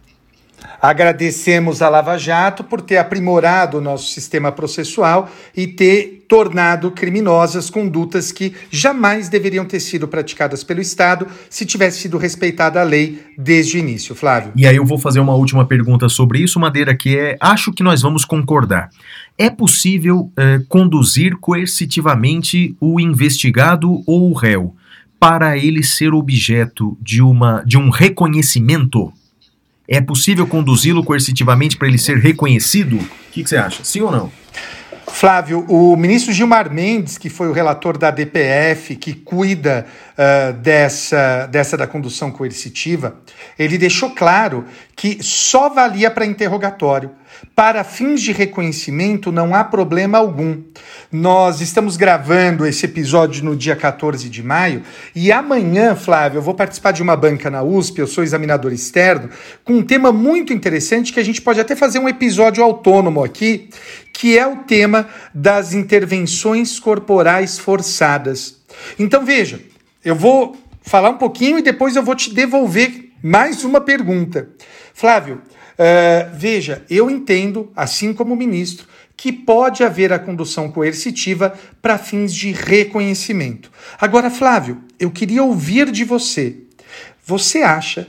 Agradecemos 0.81 1.81
a 1.81 1.89
Lava 1.89 2.17
Jato 2.17 2.63
por 2.63 2.79
ter 2.79 2.95
aprimorado 2.95 3.77
o 3.77 3.81
nosso 3.81 4.09
sistema 4.09 4.53
processual 4.53 5.29
e 5.53 5.67
ter 5.67 6.23
tornado 6.29 6.89
criminosas 6.89 7.69
condutas 7.69 8.31
que 8.31 8.53
jamais 8.69 9.27
deveriam 9.27 9.65
ter 9.65 9.81
sido 9.81 10.07
praticadas 10.07 10.63
pelo 10.63 10.79
Estado 10.79 11.27
se 11.49 11.65
tivesse 11.65 11.99
sido 11.99 12.17
respeitada 12.17 12.79
a 12.79 12.83
lei 12.83 13.21
desde 13.37 13.75
o 13.75 13.79
início, 13.79 14.15
Flávio. 14.15 14.53
E 14.55 14.65
aí 14.65 14.77
eu 14.77 14.85
vou 14.85 14.97
fazer 14.97 15.19
uma 15.19 15.35
última 15.35 15.65
pergunta 15.65 16.07
sobre 16.07 16.39
isso, 16.39 16.57
Madeira, 16.57 16.95
que 16.95 17.17
é: 17.17 17.35
acho 17.41 17.73
que 17.73 17.83
nós 17.83 18.01
vamos 18.01 18.23
concordar. 18.23 18.89
É 19.37 19.49
possível 19.49 20.31
eh, 20.37 20.61
conduzir 20.69 21.35
coercitivamente 21.35 22.77
o 22.79 22.97
investigado 22.97 24.01
ou 24.07 24.31
o 24.31 24.33
réu 24.33 24.73
para 25.21 25.55
ele 25.55 25.83
ser 25.83 26.15
objeto 26.15 26.97
de, 26.99 27.21
uma, 27.21 27.63
de 27.63 27.77
um 27.77 27.91
reconhecimento? 27.91 29.13
É 29.87 30.01
possível 30.01 30.47
conduzi-lo 30.47 31.03
coercitivamente 31.03 31.77
para 31.77 31.87
ele 31.87 31.99
ser 31.99 32.17
reconhecido? 32.17 32.95
O 32.95 33.31
que, 33.31 33.43
que 33.43 33.49
você 33.49 33.57
acha? 33.57 33.83
Sim 33.83 34.01
ou 34.01 34.11
não? 34.11 34.31
Flávio, 35.11 35.65
o 35.67 35.95
ministro 35.95 36.33
Gilmar 36.33 36.73
Mendes, 36.73 37.17
que 37.17 37.29
foi 37.29 37.47
o 37.47 37.51
relator 37.51 37.97
da 37.97 38.09
DPF, 38.09 38.95
que 38.95 39.13
cuida 39.13 39.85
uh, 40.13 40.53
dessa, 40.53 41.45
dessa 41.47 41.77
da 41.77 41.85
condução 41.85 42.31
coercitiva, 42.31 43.17
ele 43.59 43.77
deixou 43.77 44.11
claro 44.11 44.65
que 44.95 45.21
só 45.21 45.69
valia 45.69 46.09
para 46.11 46.25
interrogatório. 46.25 47.11
Para 47.55 47.83
fins 47.83 48.21
de 48.21 48.31
reconhecimento, 48.31 49.31
não 49.31 49.55
há 49.55 49.63
problema 49.63 50.17
algum. 50.17 50.61
Nós 51.11 51.59
estamos 51.61 51.97
gravando 51.97 52.65
esse 52.65 52.85
episódio 52.85 53.43
no 53.43 53.55
dia 53.55 53.75
14 53.75 54.29
de 54.29 54.43
maio 54.43 54.83
e 55.15 55.31
amanhã, 55.31 55.95
Flávio, 55.95 56.37
eu 56.37 56.41
vou 56.41 56.53
participar 56.53 56.91
de 56.91 57.01
uma 57.01 57.15
banca 57.15 57.49
na 57.49 57.63
USP, 57.63 57.99
eu 57.99 58.07
sou 58.07 58.23
examinador 58.23 58.71
externo, 58.71 59.29
com 59.63 59.73
um 59.73 59.83
tema 59.83 60.11
muito 60.11 60.53
interessante 60.53 61.11
que 61.11 61.19
a 61.19 61.25
gente 61.25 61.41
pode 61.41 61.59
até 61.59 61.75
fazer 61.75 61.99
um 61.99 62.07
episódio 62.07 62.63
autônomo 62.63 63.23
aqui, 63.23 63.69
que 64.21 64.37
é 64.37 64.45
o 64.45 64.57
tema 64.57 65.09
das 65.33 65.73
intervenções 65.73 66.79
corporais 66.79 67.57
forçadas. 67.57 68.61
Então 68.99 69.25
veja, 69.25 69.59
eu 70.05 70.15
vou 70.15 70.55
falar 70.83 71.09
um 71.09 71.17
pouquinho 71.17 71.57
e 71.57 71.63
depois 71.63 71.95
eu 71.95 72.03
vou 72.03 72.13
te 72.13 72.31
devolver 72.31 73.11
mais 73.23 73.63
uma 73.63 73.81
pergunta. 73.81 74.49
Flávio, 74.93 75.41
uh, 75.73 76.37
veja, 76.37 76.85
eu 76.87 77.09
entendo, 77.09 77.71
assim 77.75 78.13
como 78.13 78.35
o 78.35 78.37
ministro, 78.37 78.85
que 79.17 79.33
pode 79.33 79.83
haver 79.83 80.13
a 80.13 80.19
condução 80.19 80.69
coercitiva 80.69 81.57
para 81.81 81.97
fins 81.97 82.31
de 82.31 82.51
reconhecimento. 82.51 83.71
Agora, 83.99 84.29
Flávio, 84.29 84.83
eu 84.99 85.09
queria 85.09 85.41
ouvir 85.41 85.89
de 85.89 86.03
você. 86.03 86.57
Você 87.25 87.63
acha 87.63 88.07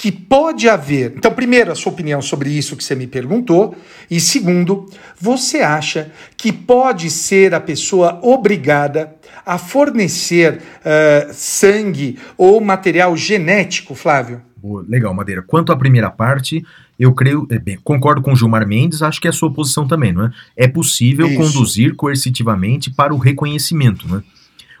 que 0.00 0.10
pode 0.10 0.66
haver. 0.66 1.12
Então, 1.14 1.30
primeiro, 1.30 1.70
a 1.70 1.74
sua 1.74 1.92
opinião 1.92 2.22
sobre 2.22 2.48
isso 2.48 2.74
que 2.74 2.82
você 2.82 2.94
me 2.94 3.06
perguntou. 3.06 3.76
E 4.10 4.18
segundo, 4.18 4.88
você 5.20 5.58
acha 5.58 6.10
que 6.38 6.50
pode 6.50 7.10
ser 7.10 7.52
a 7.52 7.60
pessoa 7.60 8.18
obrigada 8.22 9.14
a 9.44 9.58
fornecer 9.58 10.54
uh, 10.54 11.34
sangue 11.34 12.18
ou 12.38 12.62
material 12.62 13.14
genético, 13.14 13.94
Flávio? 13.94 14.40
Boa, 14.56 14.82
legal, 14.88 15.12
Madeira. 15.12 15.42
Quanto 15.42 15.70
à 15.70 15.76
primeira 15.76 16.10
parte, 16.10 16.64
eu 16.98 17.12
creio, 17.12 17.46
é, 17.50 17.58
bem, 17.58 17.78
concordo 17.84 18.22
com 18.22 18.32
o 18.32 18.36
Gilmar 18.36 18.66
Mendes, 18.66 19.02
acho 19.02 19.20
que 19.20 19.26
é 19.26 19.30
a 19.30 19.34
sua 19.34 19.52
posição 19.52 19.86
também, 19.86 20.14
não 20.14 20.24
é? 20.24 20.30
É 20.56 20.66
possível 20.66 21.26
Isso. 21.26 21.36
conduzir 21.36 21.94
coercitivamente 21.94 22.90
para 22.90 23.12
o 23.12 23.18
reconhecimento, 23.18 24.08
não 24.08 24.16
é? 24.16 24.22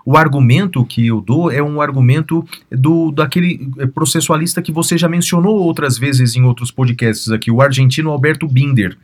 O 0.04 0.16
argumento 0.16 0.84
que 0.84 1.06
eu 1.06 1.20
dou 1.20 1.50
é 1.50 1.62
um 1.62 1.80
argumento 1.80 2.44
do 2.70 3.10
daquele 3.10 3.70
eh, 3.78 3.86
processualista 3.86 4.62
que 4.62 4.72
você 4.72 4.96
já 4.96 5.08
mencionou 5.08 5.56
outras 5.56 5.98
vezes 5.98 6.36
em 6.36 6.42
outros 6.42 6.70
podcasts 6.70 7.30
aqui, 7.30 7.50
o 7.50 7.60
argentino 7.60 8.10
Alberto 8.10 8.48
Binder. 8.48 8.96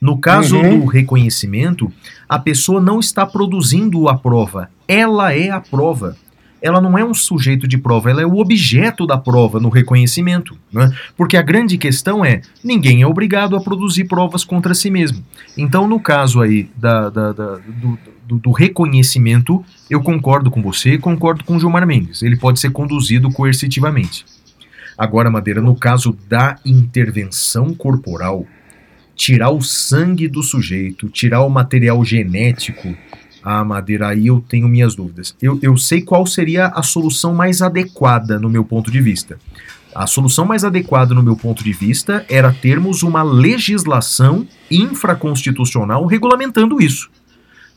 No 0.00 0.18
caso 0.18 0.56
uhum. 0.56 0.80
do 0.80 0.86
reconhecimento, 0.86 1.90
a 2.28 2.38
pessoa 2.38 2.80
não 2.80 3.00
está 3.00 3.24
produzindo 3.24 4.08
a 4.08 4.16
prova, 4.16 4.70
ela 4.86 5.32
é 5.32 5.50
a 5.50 5.60
prova. 5.60 6.16
ela 6.60 6.80
não 6.80 6.98
é 6.98 7.04
um 7.04 7.14
sujeito 7.14 7.68
de 7.68 7.78
prova, 7.78 8.10
ela 8.10 8.22
é 8.22 8.26
o 8.26 8.38
objeto 8.38 9.06
da 9.06 9.16
prova 9.16 9.60
no 9.60 9.68
reconhecimento. 9.68 10.56
Né? 10.72 10.90
Porque 11.16 11.36
a 11.36 11.42
grande 11.42 11.78
questão 11.78 12.24
é: 12.24 12.40
ninguém 12.62 13.02
é 13.02 13.06
obrigado 13.06 13.56
a 13.56 13.60
produzir 13.60 14.04
provas 14.04 14.44
contra 14.44 14.74
si 14.74 14.90
mesmo. 14.90 15.24
Então, 15.56 15.88
no 15.88 16.00
caso 16.00 16.40
aí 16.40 16.68
da, 16.76 17.08
da, 17.08 17.32
da 17.32 17.56
do, 17.56 17.98
do, 18.26 18.38
do, 18.38 18.50
reconhecimento, 18.50 19.64
eu 19.88 20.02
concordo 20.02 20.50
com 20.50 20.62
você, 20.62 20.98
concordo 20.98 21.44
com 21.44 21.56
o 21.56 21.60
Gilmar 21.60 21.86
Mendes. 21.86 22.22
Ele 22.22 22.36
pode 22.36 22.60
ser 22.60 22.70
conduzido 22.70 23.30
coercitivamente. 23.30 24.24
Agora, 24.96 25.30
Madeira, 25.30 25.60
no 25.60 25.76
caso 25.76 26.16
da 26.28 26.58
intervenção 26.64 27.74
corporal, 27.74 28.46
tirar 29.14 29.50
o 29.50 29.60
sangue 29.60 30.28
do 30.28 30.42
sujeito, 30.42 31.08
tirar 31.08 31.42
o 31.42 31.50
material 31.50 32.04
genético, 32.04 32.96
ah, 33.42 33.64
Madeira, 33.64 34.08
aí 34.08 34.26
eu 34.26 34.44
tenho 34.48 34.66
minhas 34.66 34.94
dúvidas. 34.94 35.36
Eu, 35.40 35.58
eu 35.62 35.76
sei 35.76 36.02
qual 36.02 36.26
seria 36.26 36.66
a 36.66 36.82
solução 36.82 37.34
mais 37.34 37.62
adequada 37.62 38.40
no 38.40 38.50
meu 38.50 38.64
ponto 38.64 38.90
de 38.90 39.00
vista. 39.00 39.38
A 39.94 40.06
solução 40.06 40.44
mais 40.44 40.62
adequada, 40.62 41.14
no 41.14 41.22
meu 41.22 41.36
ponto 41.36 41.64
de 41.64 41.72
vista, 41.72 42.26
era 42.28 42.52
termos 42.52 43.02
uma 43.02 43.22
legislação 43.22 44.46
infraconstitucional 44.70 46.04
regulamentando 46.04 46.82
isso. 46.82 47.08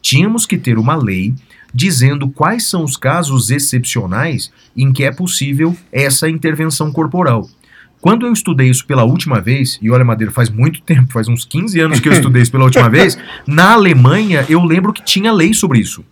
Tínhamos 0.01 0.45
que 0.45 0.57
ter 0.57 0.77
uma 0.77 0.95
lei 0.95 1.33
dizendo 1.73 2.29
quais 2.29 2.65
são 2.65 2.83
os 2.83 2.97
casos 2.97 3.51
excepcionais 3.51 4.51
em 4.75 4.91
que 4.91 5.03
é 5.03 5.11
possível 5.11 5.75
essa 5.91 6.29
intervenção 6.29 6.91
corporal. 6.91 7.47
Quando 8.01 8.25
eu 8.25 8.31
estudei 8.31 8.69
isso 8.69 8.85
pela 8.85 9.03
última 9.03 9.41
vez, 9.41 9.77
e 9.81 9.89
olha, 9.89 10.05
Madeira, 10.05 10.31
faz 10.31 10.49
muito 10.49 10.81
tempo, 10.83 11.11
faz 11.11 11.27
uns 11.27 11.45
15 11.45 11.79
anos 11.79 11.99
que 11.99 12.07
eu 12.07 12.13
estudei 12.13 12.41
isso 12.41 12.51
pela 12.51 12.63
última 12.63 12.89
vez, 12.89 13.17
na 13.45 13.73
Alemanha 13.73 14.45
eu 14.49 14.63
lembro 14.63 14.93
que 14.93 15.03
tinha 15.03 15.31
lei 15.31 15.53
sobre 15.53 15.79
isso. 15.79 16.03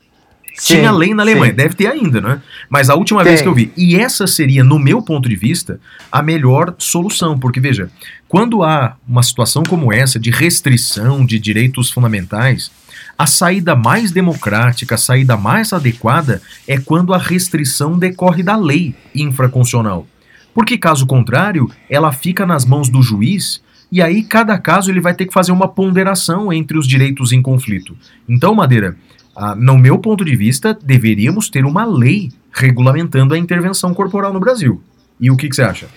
Sim, 0.57 0.77
tinha 0.77 0.91
lei 0.91 1.13
na 1.13 1.21
Alemanha, 1.21 1.51
sim. 1.51 1.55
deve 1.55 1.75
ter 1.75 1.85
ainda, 1.85 2.19
né? 2.19 2.41
Mas 2.67 2.89
a 2.89 2.95
última 2.95 3.21
Tem. 3.21 3.29
vez 3.29 3.41
que 3.43 3.47
eu 3.47 3.53
vi. 3.53 3.71
E 3.77 3.95
essa 3.95 4.25
seria, 4.25 4.63
no 4.63 4.79
meu 4.79 5.03
ponto 5.03 5.29
de 5.29 5.35
vista, 5.35 5.79
a 6.11 6.19
melhor 6.23 6.73
solução, 6.79 7.37
porque 7.37 7.59
veja, 7.59 7.91
quando 8.27 8.63
há 8.63 8.97
uma 9.07 9.21
situação 9.21 9.61
como 9.61 9.93
essa 9.93 10.19
de 10.19 10.31
restrição 10.31 11.23
de 11.23 11.37
direitos 11.37 11.91
fundamentais, 11.91 12.71
a 13.17 13.25
saída 13.25 13.75
mais 13.75 14.11
democrática, 14.11 14.95
a 14.95 14.97
saída 14.97 15.35
mais 15.35 15.73
adequada 15.73 16.41
é 16.67 16.77
quando 16.77 17.13
a 17.13 17.17
restrição 17.17 17.97
decorre 17.97 18.43
da 18.43 18.55
lei 18.55 18.93
infraconstitucional. 19.15 20.05
Porque 20.53 20.77
caso 20.77 21.05
contrário, 21.05 21.69
ela 21.89 22.11
fica 22.11 22.45
nas 22.45 22.65
mãos 22.65 22.89
do 22.89 23.01
juiz 23.01 23.61
e 23.91 24.01
aí 24.01 24.21
cada 24.23 24.57
caso 24.59 24.91
ele 24.91 25.01
vai 25.01 25.15
ter 25.15 25.25
que 25.25 25.33
fazer 25.33 25.51
uma 25.51 25.67
ponderação 25.67 26.51
entre 26.51 26.77
os 26.77 26.87
direitos 26.87 27.31
em 27.31 27.41
conflito. 27.41 27.95
Então, 28.27 28.53
Madeira, 28.53 28.95
ah, 29.35 29.55
no 29.55 29.77
meu 29.77 29.99
ponto 29.99 30.25
de 30.25 30.35
vista, 30.35 30.77
deveríamos 30.83 31.49
ter 31.49 31.65
uma 31.65 31.85
lei 31.85 32.31
regulamentando 32.51 33.33
a 33.33 33.37
intervenção 33.37 33.93
corporal 33.93 34.33
no 34.33 34.39
Brasil. 34.39 34.81
E 35.19 35.31
o 35.31 35.37
que, 35.37 35.49
que 35.49 35.55
você 35.55 35.63
acha? 35.63 35.87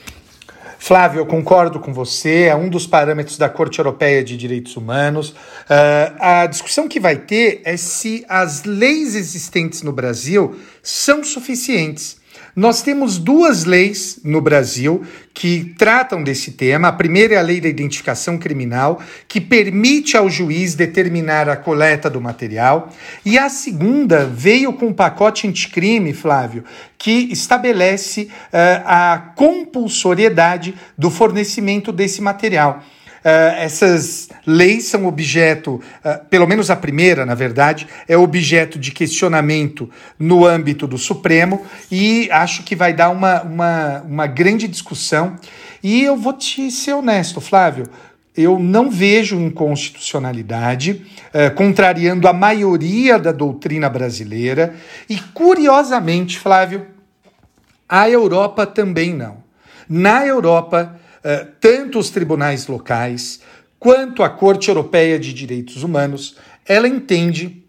Flávio, 0.83 1.21
eu 1.21 1.27
concordo 1.27 1.79
com 1.79 1.93
você, 1.93 2.45
é 2.45 2.57
um 2.57 2.71
dos 2.71 2.87
parâmetros 2.87 3.37
da 3.37 3.51
Corte 3.51 3.79
Europeia 3.79 4.25
de 4.25 4.35
Direitos 4.35 4.79
Humanos. 4.79 5.29
Uh, 5.29 6.17
a 6.19 6.47
discussão 6.47 6.89
que 6.89 6.99
vai 6.99 7.17
ter 7.17 7.61
é 7.67 7.77
se 7.77 8.25
as 8.27 8.65
leis 8.65 9.15
existentes 9.15 9.83
no 9.83 9.93
Brasil 9.93 10.59
são 10.83 11.23
suficientes. 11.23 12.17
Nós 12.61 12.83
temos 12.83 13.17
duas 13.17 13.65
leis 13.65 14.21
no 14.23 14.39
Brasil 14.39 15.03
que 15.33 15.75
tratam 15.79 16.23
desse 16.23 16.51
tema. 16.51 16.89
A 16.89 16.93
primeira 16.93 17.33
é 17.33 17.39
a 17.39 17.43
Lei 17.43 17.59
da 17.59 17.71
Identificação 17.71 18.37
Criminal, 18.37 19.01
que 19.27 19.41
permite 19.41 20.15
ao 20.15 20.29
juiz 20.29 20.75
determinar 20.75 21.49
a 21.49 21.57
coleta 21.57 22.11
do 22.11 22.21
material. 22.21 22.93
E 23.25 23.39
a 23.39 23.49
segunda 23.49 24.27
veio 24.27 24.75
com 24.75 24.89
um 24.89 24.93
pacote 24.93 25.49
anticrime, 25.49 26.13
Flávio, 26.13 26.63
que 26.99 27.33
estabelece 27.33 28.25
uh, 28.25 28.85
a 28.85 29.33
compulsoriedade 29.35 30.75
do 30.99 31.11
fornecimento 31.11 31.91
desse 31.91 32.21
material. 32.21 32.85
Uh, 33.21 33.55
essas 33.59 34.31
leis 34.47 34.85
são 34.85 35.07
objeto, 35.07 35.75
uh, 35.75 36.25
pelo 36.31 36.47
menos 36.47 36.71
a 36.71 36.77
primeira, 36.77 37.27
na 37.27 37.35
verdade, 37.35 37.87
é 38.09 38.17
objeto 38.17 38.79
de 38.79 38.91
questionamento 38.93 39.91
no 40.19 40.47
âmbito 40.47 40.87
do 40.87 40.97
Supremo 40.97 41.65
e 41.91 42.31
acho 42.31 42.63
que 42.63 42.75
vai 42.75 42.95
dar 42.95 43.11
uma, 43.11 43.43
uma, 43.43 44.01
uma 44.01 44.27
grande 44.27 44.67
discussão. 44.67 45.37
E 45.83 46.03
eu 46.03 46.17
vou 46.17 46.33
te 46.33 46.71
ser 46.71 46.95
honesto, 46.95 47.41
Flávio. 47.41 47.89
Eu 48.35 48.59
não 48.59 48.91
vejo 48.91 49.37
inconstitucionalidade, 49.37 51.05
uh, 51.35 51.55
contrariando 51.55 52.27
a 52.27 52.33
maioria 52.33 53.19
da 53.19 53.33
doutrina 53.33 53.91
brasileira, 53.91 54.75
e 55.09 55.19
curiosamente, 55.19 56.39
Flávio, 56.39 56.87
a 57.91 58.09
Europa 58.09 58.65
também 58.65 59.13
não. 59.13 59.39
Na 59.89 60.25
Europa, 60.25 60.95
eh, 60.95 61.10
tanto 61.61 61.99
os 61.99 62.11
tribunais 62.11 62.67
locais 62.67 63.41
quanto 63.81 64.23
a 64.23 64.29
Corte 64.29 64.69
Europeia 64.69 65.19
de 65.19 65.33
Direitos 65.33 65.83
Humanos, 65.83 66.37
ela 66.67 66.87
entende 66.87 67.65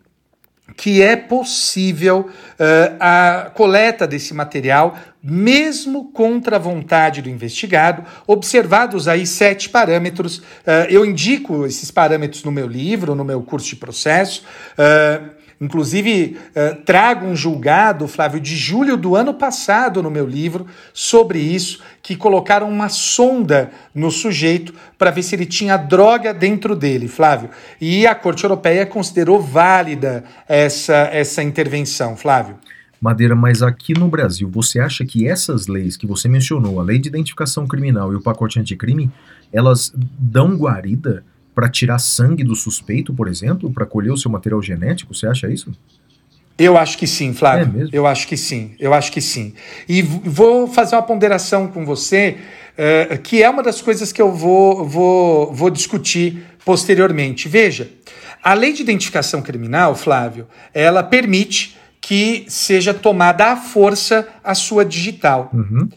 que 0.76 1.02
é 1.02 1.16
possível 1.16 2.30
uh, 2.30 2.98
a 3.00 3.52
coleta 3.54 4.08
desse 4.08 4.34
material, 4.34 4.98
mesmo 5.22 6.12
contra 6.12 6.56
a 6.56 6.60
vontade 6.60 7.22
do 7.22 7.30
investigado, 7.30 8.04
observados 8.26 9.08
aí 9.08 9.26
sete 9.26 9.70
parâmetros. 9.70 10.38
Uh, 10.38 10.88
eu 10.90 11.06
indico 11.06 11.66
esses 11.66 11.92
parâmetros 11.92 12.44
no 12.44 12.52
meu 12.52 12.68
livro, 12.68 13.16
no 13.16 13.24
meu 13.24 13.42
curso 13.42 13.68
de 13.68 13.76
processo. 13.76 14.44
Uh, 14.74 15.41
Inclusive, 15.62 16.38
uh, 16.56 16.82
trago 16.84 17.28
um 17.28 17.36
julgado, 17.36 18.08
Flávio, 18.08 18.40
de 18.40 18.56
julho 18.56 18.98
do 18.98 19.16
ano 19.16 19.32
passado 19.32 20.02
no 20.02 20.10
meu 20.10 20.26
livro 20.26 20.66
sobre 20.92 21.38
isso, 21.38 21.84
que 22.02 22.16
colocaram 22.16 22.68
uma 22.68 22.90
sonda 22.90 23.70
no 23.94 24.10
sujeito 24.10 24.74
para 24.98 25.12
ver 25.12 25.22
se 25.22 25.36
ele 25.36 25.46
tinha 25.46 25.78
droga 25.78 26.34
dentro 26.34 26.76
dele, 26.76 27.08
Flávio. 27.08 27.52
E 27.80 28.08
a 28.08 28.16
Corte 28.16 28.44
Europeia 28.44 28.88
considerou 28.88 29.40
válida 29.40 30.24
essa, 30.50 31.10
essa 31.12 31.44
intervenção, 31.44 32.18
Flávio. 32.18 32.58
Madeira, 33.00 33.36
mas 33.36 33.62
aqui 33.62 33.94
no 33.94 34.08
Brasil, 34.08 34.50
você 34.52 34.80
acha 34.80 35.06
que 35.06 35.28
essas 35.28 35.68
leis 35.68 35.96
que 35.96 36.08
você 36.08 36.28
mencionou, 36.28 36.80
a 36.80 36.84
lei 36.84 36.98
de 36.98 37.08
identificação 37.08 37.68
criminal 37.68 38.12
e 38.12 38.16
o 38.16 38.22
pacote 38.22 38.60
anticrime, 38.60 39.12
elas 39.54 39.94
dão 39.96 40.56
guarida 40.56 41.24
para 41.54 41.70
tirar 41.70 42.00
sangue 42.00 42.44
do 42.44 42.56
suspeito, 42.56 43.14
por 43.14 43.28
exemplo, 43.28 43.72
para 43.72 43.86
colher 43.86 44.12
o 44.12 44.18
seu 44.18 44.32
material 44.32 44.62
genético? 44.62 45.14
Você 45.14 45.28
acha 45.28 45.50
isso? 45.50 45.72
Eu 46.58 46.78
acho 46.78 46.98
que 46.98 47.08
sim, 47.08 47.34
Flávio. 47.34 47.86
É 47.86 47.90
eu 47.92 48.06
acho 48.06 48.28
que 48.28 48.38
sim. 48.38 48.76
Eu 48.80 48.94
acho 48.94 49.12
que 49.12 49.20
sim. 49.20 49.54
E 49.90 50.02
vou 50.02 50.68
fazer 50.68 50.96
uma 50.96 51.02
ponderação 51.02 51.68
com 51.68 51.86
você, 51.86 52.38
uh, 52.78 53.18
que 53.20 53.42
é 53.42 53.50
uma 53.50 53.64
das 53.64 53.82
coisas 53.82 54.12
que 54.12 54.22
eu 54.22 54.32
vou, 54.32 54.88
vou, 54.88 55.54
vou 55.54 55.70
discutir 55.70 56.44
posteriormente. 56.64 57.50
Veja, 57.50 57.90
a 58.44 58.54
lei 58.54 58.74
de 58.74 58.82
identificação 58.82 59.42
criminal, 59.42 59.96
Flávio, 59.96 60.48
ela 60.74 61.02
permite 61.02 61.78
que 62.00 62.46
seja 62.48 62.94
tomada 62.94 63.54
à 63.54 63.56
força 63.56 64.28
a 64.44 64.56
sua 64.56 64.84
digital. 64.84 65.50
Uhum. 65.54 65.88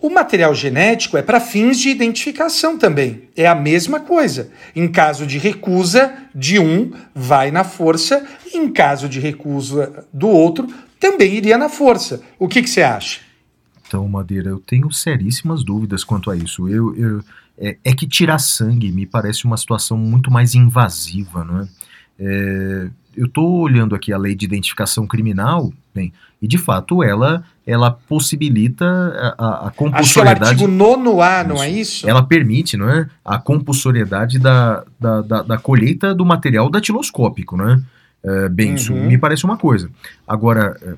O 0.00 0.08
material 0.10 0.54
genético 0.54 1.16
é 1.16 1.22
para 1.22 1.40
fins 1.40 1.78
de 1.78 1.88
identificação 1.88 2.78
também. 2.78 3.28
É 3.36 3.46
a 3.46 3.54
mesma 3.54 3.98
coisa. 3.98 4.50
Em 4.74 4.86
caso 4.86 5.26
de 5.26 5.38
recusa 5.38 6.14
de 6.32 6.58
um, 6.58 6.92
vai 7.12 7.50
na 7.50 7.64
força. 7.64 8.24
Em 8.54 8.70
caso 8.70 9.08
de 9.08 9.18
recusa 9.18 10.06
do 10.12 10.28
outro, 10.28 10.68
também 11.00 11.34
iria 11.34 11.58
na 11.58 11.68
força. 11.68 12.22
O 12.38 12.46
que, 12.46 12.62
que 12.62 12.70
você 12.70 12.82
acha? 12.82 13.20
Então, 13.86 14.06
Madeira, 14.06 14.50
eu 14.50 14.60
tenho 14.60 14.90
seríssimas 14.92 15.64
dúvidas 15.64 16.04
quanto 16.04 16.30
a 16.30 16.36
isso. 16.36 16.68
Eu, 16.68 16.94
eu 16.94 17.24
é, 17.58 17.76
é, 17.84 17.92
que 17.92 18.06
tirar 18.06 18.38
sangue 18.38 18.92
me 18.92 19.04
parece 19.04 19.44
uma 19.44 19.56
situação 19.56 19.98
muito 19.98 20.30
mais 20.30 20.54
invasiva, 20.54 21.44
não 21.44 21.60
é? 21.60 21.68
é 22.20 22.90
eu 23.16 23.26
estou 23.26 23.58
olhando 23.58 23.96
aqui 23.96 24.12
a 24.12 24.18
lei 24.18 24.36
de 24.36 24.44
identificação 24.44 25.04
criminal, 25.04 25.72
bem, 25.92 26.12
e 26.40 26.46
de 26.46 26.56
fato 26.56 27.02
ela 27.02 27.42
ela 27.68 27.90
possibilita 27.90 28.86
a, 29.36 29.66
a 29.66 29.70
compulsoriedade. 29.70 30.42
Acho 30.42 30.56
que 30.56 30.64
é 30.64 30.66
o 30.66 30.70
artigo 30.70 31.10
9A, 31.10 31.46
não 31.46 31.62
é 31.62 31.68
isso? 31.68 32.08
Ela 32.08 32.22
permite, 32.22 32.78
não 32.78 32.88
é? 32.88 33.06
A 33.22 33.36
compulsoriedade 33.36 34.38
da, 34.38 34.84
da, 34.98 35.20
da, 35.20 35.42
da 35.42 35.58
colheita 35.58 36.14
do 36.14 36.24
material 36.24 36.70
datiloscópico, 36.70 37.58
não 37.58 37.68
é? 37.68 37.80
é 38.24 38.48
bem, 38.48 38.70
uhum. 38.70 38.74
isso 38.74 38.94
me 38.94 39.18
parece 39.18 39.44
uma 39.44 39.58
coisa. 39.58 39.90
Agora, 40.26 40.78
é, 40.80 40.94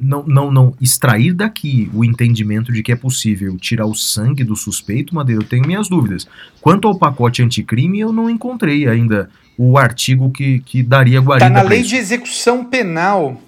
não, 0.00 0.22
não, 0.24 0.52
não 0.52 0.74
extrair 0.80 1.32
daqui 1.32 1.90
o 1.92 2.04
entendimento 2.04 2.72
de 2.72 2.80
que 2.80 2.92
é 2.92 2.96
possível 2.96 3.56
tirar 3.58 3.86
o 3.86 3.94
sangue 3.94 4.44
do 4.44 4.54
suspeito, 4.54 5.12
Madeira, 5.16 5.42
eu 5.42 5.48
tenho 5.48 5.66
minhas 5.66 5.88
dúvidas. 5.88 6.28
Quanto 6.60 6.86
ao 6.86 6.96
pacote 6.96 7.42
anticrime, 7.42 7.98
eu 7.98 8.12
não 8.12 8.30
encontrei 8.30 8.86
ainda 8.86 9.28
o 9.58 9.76
artigo 9.76 10.30
que, 10.30 10.60
que 10.60 10.80
daria 10.80 11.20
guarida. 11.20 11.48
Está 11.48 11.62
na 11.64 11.68
lei 11.68 11.80
isso. 11.80 11.88
de 11.88 11.96
execução 11.96 12.64
penal 12.64 13.42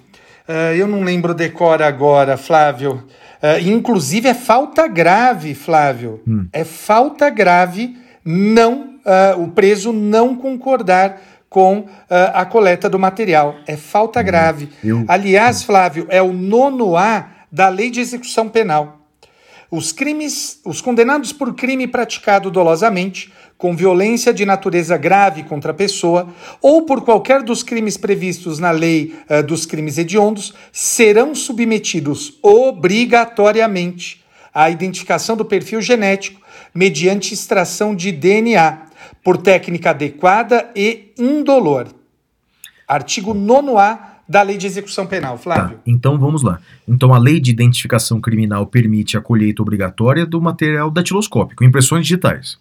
Uh, 0.47 0.73
eu 0.75 0.87
não 0.87 1.03
lembro 1.03 1.33
decora 1.33 1.87
agora, 1.87 2.35
Flávio. 2.37 3.03
Uh, 3.41 3.67
inclusive 3.67 4.27
é 4.27 4.33
falta 4.33 4.87
grave, 4.87 5.53
Flávio. 5.55 6.21
Hum. 6.27 6.47
É 6.51 6.63
falta 6.63 7.29
grave 7.29 7.95
não 8.23 8.95
uh, 9.35 9.41
o 9.41 9.47
preso 9.49 9.91
não 9.93 10.35
concordar 10.35 11.21
com 11.49 11.85
a 12.33 12.45
coleta 12.45 12.89
do 12.89 12.97
material. 12.97 13.55
É 13.67 13.75
falta 13.75 14.21
grave. 14.23 14.69
eu- 14.81 15.03
Aliás, 15.05 15.61
Flávio, 15.63 16.05
é 16.09 16.21
o 16.21 16.31
nono 16.31 16.95
A 16.95 17.27
da 17.51 17.67
Lei 17.67 17.91
de 17.91 17.99
Execução 17.99 18.47
Penal. 18.47 19.01
Os 19.69 19.91
crimes, 19.91 20.61
os 20.65 20.79
condenados 20.79 21.33
por 21.33 21.53
crime 21.53 21.87
praticado 21.87 22.49
dolosamente, 22.49 23.33
com 23.61 23.75
violência 23.75 24.33
de 24.33 24.43
natureza 24.43 24.97
grave 24.97 25.43
contra 25.43 25.69
a 25.69 25.73
pessoa, 25.75 26.27
ou 26.59 26.81
por 26.81 27.03
qualquer 27.03 27.43
dos 27.43 27.61
crimes 27.61 27.95
previstos 27.95 28.57
na 28.57 28.71
lei 28.71 29.13
eh, 29.29 29.43
dos 29.43 29.67
crimes 29.67 29.99
hediondos, 29.99 30.51
serão 30.71 31.35
submetidos 31.35 32.39
obrigatoriamente 32.41 34.23
à 34.51 34.71
identificação 34.71 35.37
do 35.37 35.45
perfil 35.45 35.79
genético 35.79 36.41
mediante 36.73 37.35
extração 37.35 37.93
de 37.95 38.11
DNA, 38.11 38.79
por 39.23 39.37
técnica 39.37 39.91
adequada 39.91 40.67
e 40.75 41.11
indolor. 41.15 41.87
Artigo 42.87 43.35
9A 43.35 43.99
da 44.27 44.41
Lei 44.41 44.57
de 44.57 44.65
Execução 44.65 45.05
Penal, 45.05 45.35
Tá, 45.35 45.43
Flávio. 45.43 45.79
então 45.85 46.17
vamos 46.17 46.41
lá. 46.41 46.59
Então 46.87 47.13
a 47.13 47.19
lei 47.19 47.39
de 47.39 47.51
identificação 47.51 48.19
criminal 48.19 48.65
permite 48.65 49.17
a 49.17 49.21
colheita 49.21 49.61
obrigatória 49.61 50.25
do 50.25 50.41
material 50.41 50.89
datiloscópico, 50.89 51.63
impressões 51.63 52.07
digitais. 52.07 52.57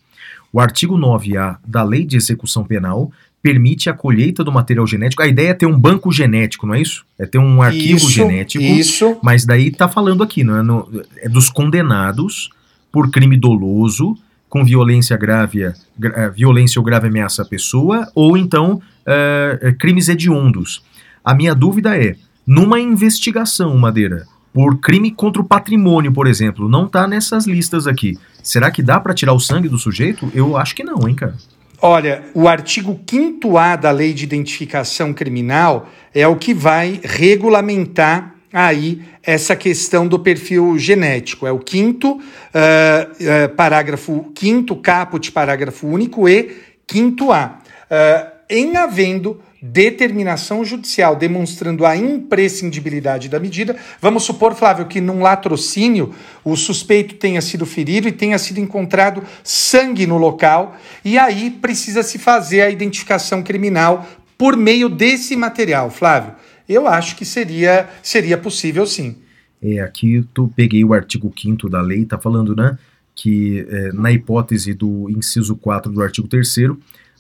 O 0.52 0.60
artigo 0.60 0.96
9A 0.98 1.58
da 1.66 1.82
lei 1.82 2.04
de 2.04 2.16
execução 2.16 2.64
penal 2.64 3.10
permite 3.42 3.88
a 3.88 3.94
colheita 3.94 4.44
do 4.44 4.52
material 4.52 4.86
genético. 4.86 5.22
A 5.22 5.26
ideia 5.26 5.50
é 5.50 5.54
ter 5.54 5.64
um 5.66 5.78
banco 5.78 6.12
genético, 6.12 6.66
não 6.66 6.74
é 6.74 6.80
isso? 6.82 7.04
É 7.18 7.24
ter 7.24 7.38
um 7.38 7.62
arquivo 7.62 7.96
Isso, 7.96 8.10
genético. 8.10 8.62
Isso. 8.64 9.16
Mas 9.22 9.46
daí 9.46 9.70
tá 9.70 9.88
falando 9.88 10.22
aqui, 10.22 10.44
não 10.44 10.56
é? 10.58 10.62
No- 10.62 10.88
é 11.16 11.28
dos 11.28 11.48
condenados 11.48 12.50
por 12.92 13.10
crime 13.10 13.36
doloso, 13.38 14.16
com 14.48 14.64
violência 14.64 15.16
grave, 15.16 15.72
gra- 15.98 16.12
eh, 16.16 16.30
violência 16.30 16.78
ou 16.80 16.84
grave 16.84 17.06
ameaça 17.06 17.42
à 17.42 17.44
pessoa, 17.44 18.10
ou 18.14 18.36
então 18.36 18.82
eh, 19.06 19.74
crimes 19.78 20.08
hediondos. 20.08 20.82
A 21.24 21.34
minha 21.34 21.54
dúvida 21.54 21.96
é, 21.96 22.16
numa 22.46 22.78
investigação, 22.80 23.76
Madeira, 23.78 24.26
por 24.52 24.80
crime 24.80 25.10
contra 25.10 25.40
o 25.40 25.44
patrimônio, 25.44 26.12
por 26.12 26.26
exemplo, 26.26 26.68
não 26.68 26.88
tá 26.88 27.06
nessas 27.06 27.46
listas 27.46 27.86
aqui. 27.86 28.18
Será 28.42 28.70
que 28.70 28.82
dá 28.82 28.98
para 28.98 29.14
tirar 29.14 29.32
o 29.32 29.40
sangue 29.40 29.68
do 29.68 29.78
sujeito? 29.78 30.30
Eu 30.34 30.56
acho 30.56 30.74
que 30.74 30.82
não, 30.82 31.08
hein, 31.08 31.14
cara. 31.14 31.36
Olha, 31.82 32.24
o 32.34 32.46
artigo 32.46 33.00
5A 33.06 33.76
da 33.78 33.90
Lei 33.90 34.12
de 34.12 34.24
Identificação 34.24 35.14
Criminal 35.14 35.88
é 36.14 36.26
o 36.26 36.36
que 36.36 36.52
vai 36.52 37.00
regulamentar 37.02 38.34
aí 38.52 39.02
essa 39.22 39.56
questão 39.56 40.06
do 40.06 40.18
perfil 40.18 40.78
genético. 40.78 41.46
É 41.46 41.52
o 41.52 41.58
quinto 41.58 42.20
ah, 42.52 43.08
ah, 43.08 43.48
parágrafo, 43.56 44.30
quinto 44.34 44.76
caput, 44.76 45.32
parágrafo 45.32 45.86
único 45.86 46.28
e 46.28 46.54
quinto 46.86 47.32
A. 47.32 47.58
Ah, 47.90 48.32
em 48.50 48.76
havendo 48.76 49.40
determinação 49.62 50.64
judicial 50.64 51.14
demonstrando 51.14 51.84
a 51.84 51.96
imprescindibilidade 51.96 53.28
da 53.28 53.38
medida, 53.38 53.76
vamos 54.00 54.22
supor, 54.22 54.54
Flávio, 54.54 54.86
que 54.86 55.00
num 55.00 55.20
latrocínio 55.20 56.14
o 56.42 56.56
suspeito 56.56 57.16
tenha 57.16 57.40
sido 57.42 57.66
ferido 57.66 58.08
e 58.08 58.12
tenha 58.12 58.38
sido 58.38 58.58
encontrado 58.58 59.22
sangue 59.44 60.06
no 60.06 60.16
local, 60.16 60.76
e 61.04 61.18
aí 61.18 61.50
precisa 61.50 62.02
se 62.02 62.18
fazer 62.18 62.62
a 62.62 62.70
identificação 62.70 63.42
criminal 63.42 64.06
por 64.38 64.56
meio 64.56 64.88
desse 64.88 65.36
material, 65.36 65.90
Flávio. 65.90 66.34
Eu 66.66 66.86
acho 66.86 67.16
que 67.16 67.24
seria, 67.24 67.88
seria 68.02 68.38
possível 68.38 68.86
sim. 68.86 69.16
É, 69.60 69.80
aqui 69.80 70.24
tu 70.32 70.50
peguei 70.56 70.82
o 70.82 70.94
artigo 70.94 71.30
5 71.36 71.68
da 71.68 71.82
lei, 71.82 72.06
tá 72.06 72.18
falando, 72.18 72.56
né, 72.56 72.78
que 73.14 73.66
é, 73.68 73.92
na 73.92 74.10
hipótese 74.10 74.72
do 74.72 75.10
inciso 75.10 75.54
4 75.56 75.92
do 75.92 76.02
artigo 76.02 76.26
3 76.26 76.48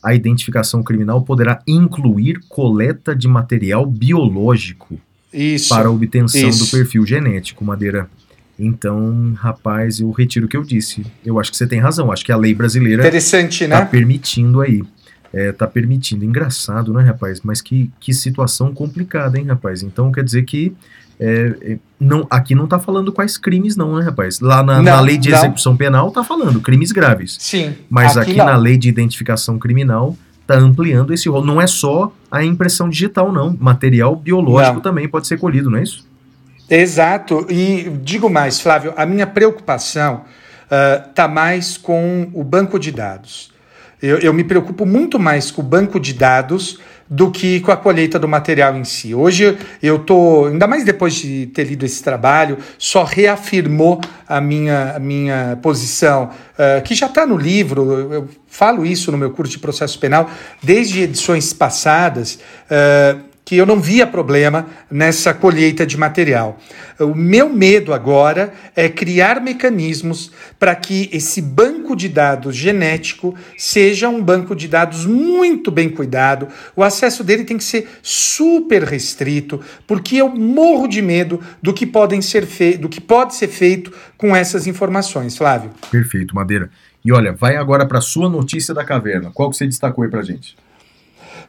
a 0.02 0.14
identificação 0.14 0.82
criminal 0.82 1.22
poderá 1.22 1.62
incluir 1.66 2.40
coleta 2.48 3.14
de 3.14 3.28
material 3.28 3.84
biológico 3.86 4.98
Isso. 5.32 5.68
para 5.68 5.88
a 5.88 5.90
obtenção 5.90 6.48
isso. 6.48 6.64
do 6.64 6.70
perfil 6.70 7.04
genético, 7.06 7.64
Madeira. 7.64 8.08
Então, 8.58 9.32
rapaz, 9.36 10.00
eu 10.00 10.10
retiro 10.10 10.44
o 10.44 10.48
que 10.48 10.56
eu 10.56 10.62
disse. 10.62 11.04
Eu 11.24 11.40
acho 11.40 11.50
que 11.50 11.56
você 11.56 11.66
tem 11.66 11.80
razão. 11.80 12.12
Acho 12.12 12.24
que 12.24 12.32
a 12.32 12.36
lei 12.36 12.54
brasileira 12.54 13.02
Interessante, 13.02 13.66
tá 13.66 13.80
né? 13.80 13.84
permitindo 13.86 14.60
aí. 14.60 14.82
É, 15.32 15.50
tá 15.52 15.66
permitindo. 15.66 16.24
Engraçado, 16.24 16.92
né, 16.92 17.02
rapaz? 17.02 17.40
Mas 17.42 17.62
que, 17.62 17.90
que 17.98 18.12
situação 18.12 18.74
complicada, 18.74 19.38
hein, 19.38 19.46
rapaz? 19.46 19.82
Então 19.82 20.12
quer 20.12 20.24
dizer 20.24 20.42
que 20.42 20.74
é, 21.22 21.54
é, 21.72 21.78
não, 22.00 22.26
aqui 22.30 22.54
não 22.54 22.66
tá 22.66 22.78
falando 22.78 23.12
quais 23.12 23.36
crimes, 23.36 23.76
não, 23.76 23.96
né, 23.96 24.04
rapaz? 24.04 24.40
Lá 24.40 24.62
na, 24.62 24.80
na 24.80 24.96
Não, 24.96 25.02
lei 25.02 25.18
de 25.18 25.28
não. 25.28 25.36
execução 25.36 25.76
penal 25.76 26.10
tá 26.10 26.24
falando 26.24 26.60
crimes 26.62 26.92
graves. 26.92 27.36
Sim. 27.38 27.74
Mas 27.90 28.16
aqui, 28.16 28.36
não. 28.36 28.46
na 28.46 28.56
lei 28.56 28.78
de 28.78 28.88
identificação 28.88 29.58
criminal 29.58 30.16
tá 30.46 30.54
ampliando 30.54 31.12
esse 31.12 31.28
rol. 31.28 31.44
Não 31.44 31.60
é 31.60 31.66
só 31.66 32.10
a 32.30 32.42
impressão 32.42 32.88
digital, 32.88 33.30
não. 33.30 33.54
Material 33.60 34.16
biológico 34.16 34.76
Não. 34.76 34.80
também 34.80 35.06
pode 35.06 35.26
ser 35.26 35.38
colhido, 35.38 35.68
não 35.70 35.78
é 35.78 35.82
isso? 35.82 36.08
Exato. 36.70 37.46
E 37.50 37.90
digo 38.02 38.30
mais, 38.30 38.58
Flávio, 38.58 38.94
a 38.96 39.04
minha 39.04 39.26
preocupação 39.26 40.22
está 41.08 41.28
mais 41.28 41.76
com 41.76 42.30
o 42.32 42.42
banco 42.42 42.78
de 42.78 42.90
dados. 42.90 43.52
Eu, 44.02 44.18
eu 44.18 44.32
me 44.32 44.42
preocupo 44.42 44.86
muito 44.86 45.18
mais 45.18 45.50
com 45.50 45.60
o 45.60 45.64
banco 45.64 46.00
de 46.00 46.14
dados 46.14 46.78
do 47.10 47.28
que 47.28 47.58
com 47.58 47.72
a 47.72 47.76
colheita 47.76 48.20
do 48.20 48.28
material 48.28 48.76
em 48.76 48.84
si. 48.84 49.12
Hoje 49.12 49.58
eu 49.82 49.98
tô, 49.98 50.46
ainda 50.46 50.68
mais 50.68 50.84
depois 50.84 51.14
de 51.14 51.46
ter 51.46 51.64
lido 51.64 51.84
esse 51.84 52.00
trabalho, 52.00 52.56
só 52.78 53.02
reafirmou 53.02 54.00
a 54.28 54.40
minha, 54.40 54.92
a 54.94 54.98
minha 55.00 55.58
posição, 55.60 56.30
eh, 56.56 56.80
que 56.82 56.94
já 56.94 57.06
está 57.06 57.26
no 57.26 57.36
livro, 57.36 58.12
eu, 58.12 58.28
falo 58.46 58.86
isso 58.86 59.10
no 59.10 59.18
meu 59.18 59.32
curso 59.32 59.52
de 59.52 59.58
processo 59.58 59.98
penal, 59.98 60.30
desde 60.62 61.00
edições 61.00 61.52
passadas, 61.52 62.38
eh, 62.70 63.16
que 63.50 63.56
eu 63.56 63.66
não 63.66 63.80
via 63.80 64.06
problema 64.06 64.68
nessa 64.88 65.34
colheita 65.34 65.84
de 65.84 65.96
material. 65.96 66.56
O 67.00 67.16
meu 67.16 67.48
medo 67.48 67.92
agora 67.92 68.54
é 68.76 68.88
criar 68.88 69.40
mecanismos 69.40 70.30
para 70.56 70.72
que 70.76 71.10
esse 71.12 71.42
banco 71.42 71.96
de 71.96 72.08
dados 72.08 72.54
genético 72.54 73.34
seja 73.58 74.08
um 74.08 74.22
banco 74.22 74.54
de 74.54 74.68
dados 74.68 75.04
muito 75.04 75.72
bem 75.72 75.88
cuidado. 75.88 76.46
O 76.76 76.84
acesso 76.84 77.24
dele 77.24 77.42
tem 77.42 77.56
que 77.56 77.64
ser 77.64 77.88
super 78.00 78.84
restrito, 78.84 79.60
porque 79.84 80.18
eu 80.18 80.28
morro 80.28 80.86
de 80.86 81.02
medo 81.02 81.40
do 81.60 81.74
que 81.74 81.84
podem 81.84 82.22
ser 82.22 82.46
do 82.78 82.88
que 82.88 83.00
pode 83.00 83.34
ser 83.34 83.48
feito 83.48 83.92
com 84.16 84.36
essas 84.36 84.68
informações, 84.68 85.36
Flávio. 85.36 85.72
Perfeito, 85.90 86.36
Madeira. 86.36 86.70
E 87.04 87.10
olha, 87.10 87.32
vai 87.32 87.56
agora 87.56 87.84
para 87.84 88.00
sua 88.00 88.28
notícia 88.28 88.72
da 88.72 88.84
caverna. 88.84 89.32
Qual 89.34 89.50
que 89.50 89.56
você 89.56 89.66
destacou 89.66 90.04
aí 90.04 90.10
pra 90.10 90.22
gente? 90.22 90.54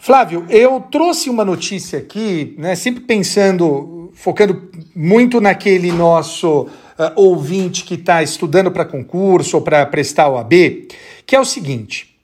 Flávio, 0.04 0.48
eu 0.50 0.82
trouxe 0.82 1.30
uma 1.30 1.46
notícia 1.46 2.00
aqui, 2.00 2.56
né, 2.58 2.74
sempre 2.74 3.04
pensando, 3.04 4.12
focando 4.16 4.68
muito 4.96 5.40
naquele 5.40 5.92
nosso 5.92 6.62
uh, 6.64 6.70
ouvinte 7.16 7.84
que 7.84 7.94
está 7.94 8.24
estudando 8.24 8.72
para 8.72 8.84
concurso 8.84 9.58
ou 9.58 9.62
para 9.62 9.86
prestar 9.86 10.28
o 10.28 10.40
AB, 10.40 10.88
que 11.24 11.36
é 11.36 11.40
o 11.40 11.46
seguinte: 11.46 12.18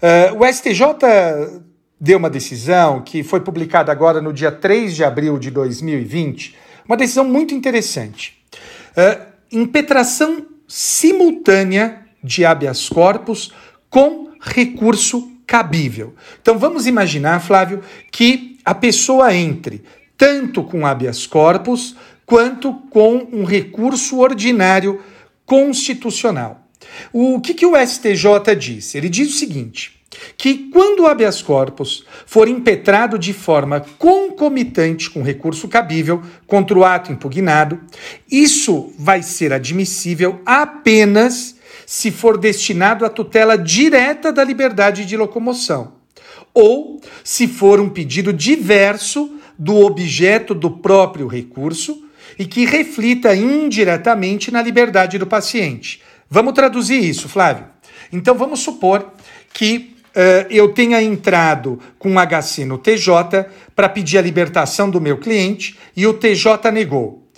uh, 0.00 0.38
o 0.40 0.46
STJ 0.46 1.64
deu 2.00 2.18
uma 2.18 2.30
decisão 2.30 3.02
que 3.02 3.24
foi 3.24 3.40
publicada 3.40 3.90
agora 3.90 4.22
no 4.22 4.32
dia 4.32 4.52
3 4.52 4.94
de 4.94 5.02
abril 5.02 5.36
de 5.36 5.50
2020, 5.50 6.54
uma 6.86 6.96
decisão 6.96 7.24
muito 7.24 7.52
interessante. 7.52 8.38
Uh, 8.96 9.26
impetração 9.50 10.46
simultânea 10.68 12.00
de 12.22 12.44
habeas 12.44 12.88
corpus 12.88 13.52
com 13.90 14.28
recurso 14.40 15.33
cabível. 15.46 16.14
Então 16.40 16.58
vamos 16.58 16.86
imaginar, 16.86 17.40
Flávio, 17.40 17.82
que 18.10 18.58
a 18.64 18.74
pessoa 18.74 19.34
entre 19.34 19.82
tanto 20.16 20.62
com 20.62 20.86
habeas 20.86 21.26
corpus 21.26 21.96
quanto 22.24 22.72
com 22.90 23.28
um 23.32 23.44
recurso 23.44 24.18
ordinário 24.18 25.02
constitucional. 25.44 26.68
O 27.12 27.40
que, 27.40 27.54
que 27.54 27.66
o 27.66 27.74
STJ 27.76 28.54
disse? 28.58 28.96
Ele 28.96 29.08
diz 29.08 29.28
o 29.28 29.38
seguinte: 29.38 29.94
que 30.36 30.70
quando 30.70 31.00
o 31.00 31.06
habeas 31.06 31.42
corpus 31.42 32.04
for 32.26 32.48
impetrado 32.48 33.18
de 33.18 33.32
forma 33.32 33.80
concomitante 33.98 35.10
com 35.10 35.22
recurso 35.22 35.68
cabível 35.68 36.22
contra 36.46 36.78
o 36.78 36.84
ato 36.84 37.12
impugnado, 37.12 37.80
isso 38.30 38.92
vai 38.98 39.22
ser 39.22 39.52
admissível 39.52 40.40
apenas 40.46 41.53
se 41.86 42.10
for 42.10 42.38
destinado 42.38 43.04
à 43.04 43.08
tutela 43.08 43.56
direta 43.56 44.32
da 44.32 44.44
liberdade 44.44 45.04
de 45.04 45.16
locomoção, 45.16 45.94
ou 46.52 47.00
se 47.22 47.46
for 47.46 47.80
um 47.80 47.88
pedido 47.88 48.32
diverso 48.32 49.38
do 49.58 49.76
objeto 49.84 50.54
do 50.54 50.70
próprio 50.70 51.26
recurso 51.26 52.04
e 52.38 52.44
que 52.44 52.64
reflita 52.64 53.34
indiretamente 53.34 54.50
na 54.50 54.62
liberdade 54.62 55.18
do 55.18 55.26
paciente. 55.26 56.00
Vamos 56.28 56.54
traduzir 56.54 57.02
isso, 57.04 57.28
Flávio. 57.28 57.66
Então 58.12 58.34
vamos 58.34 58.60
supor 58.60 59.12
que 59.52 59.94
uh, 60.10 60.46
eu 60.50 60.72
tenha 60.72 61.02
entrado 61.02 61.78
com 61.98 62.14
HC 62.14 62.64
no 62.64 62.78
TJ 62.78 63.46
para 63.74 63.88
pedir 63.88 64.18
a 64.18 64.22
libertação 64.22 64.90
do 64.90 65.00
meu 65.00 65.18
cliente 65.18 65.78
e 65.96 66.06
o 66.06 66.14
TJ 66.14 66.70
negou. 66.72 67.28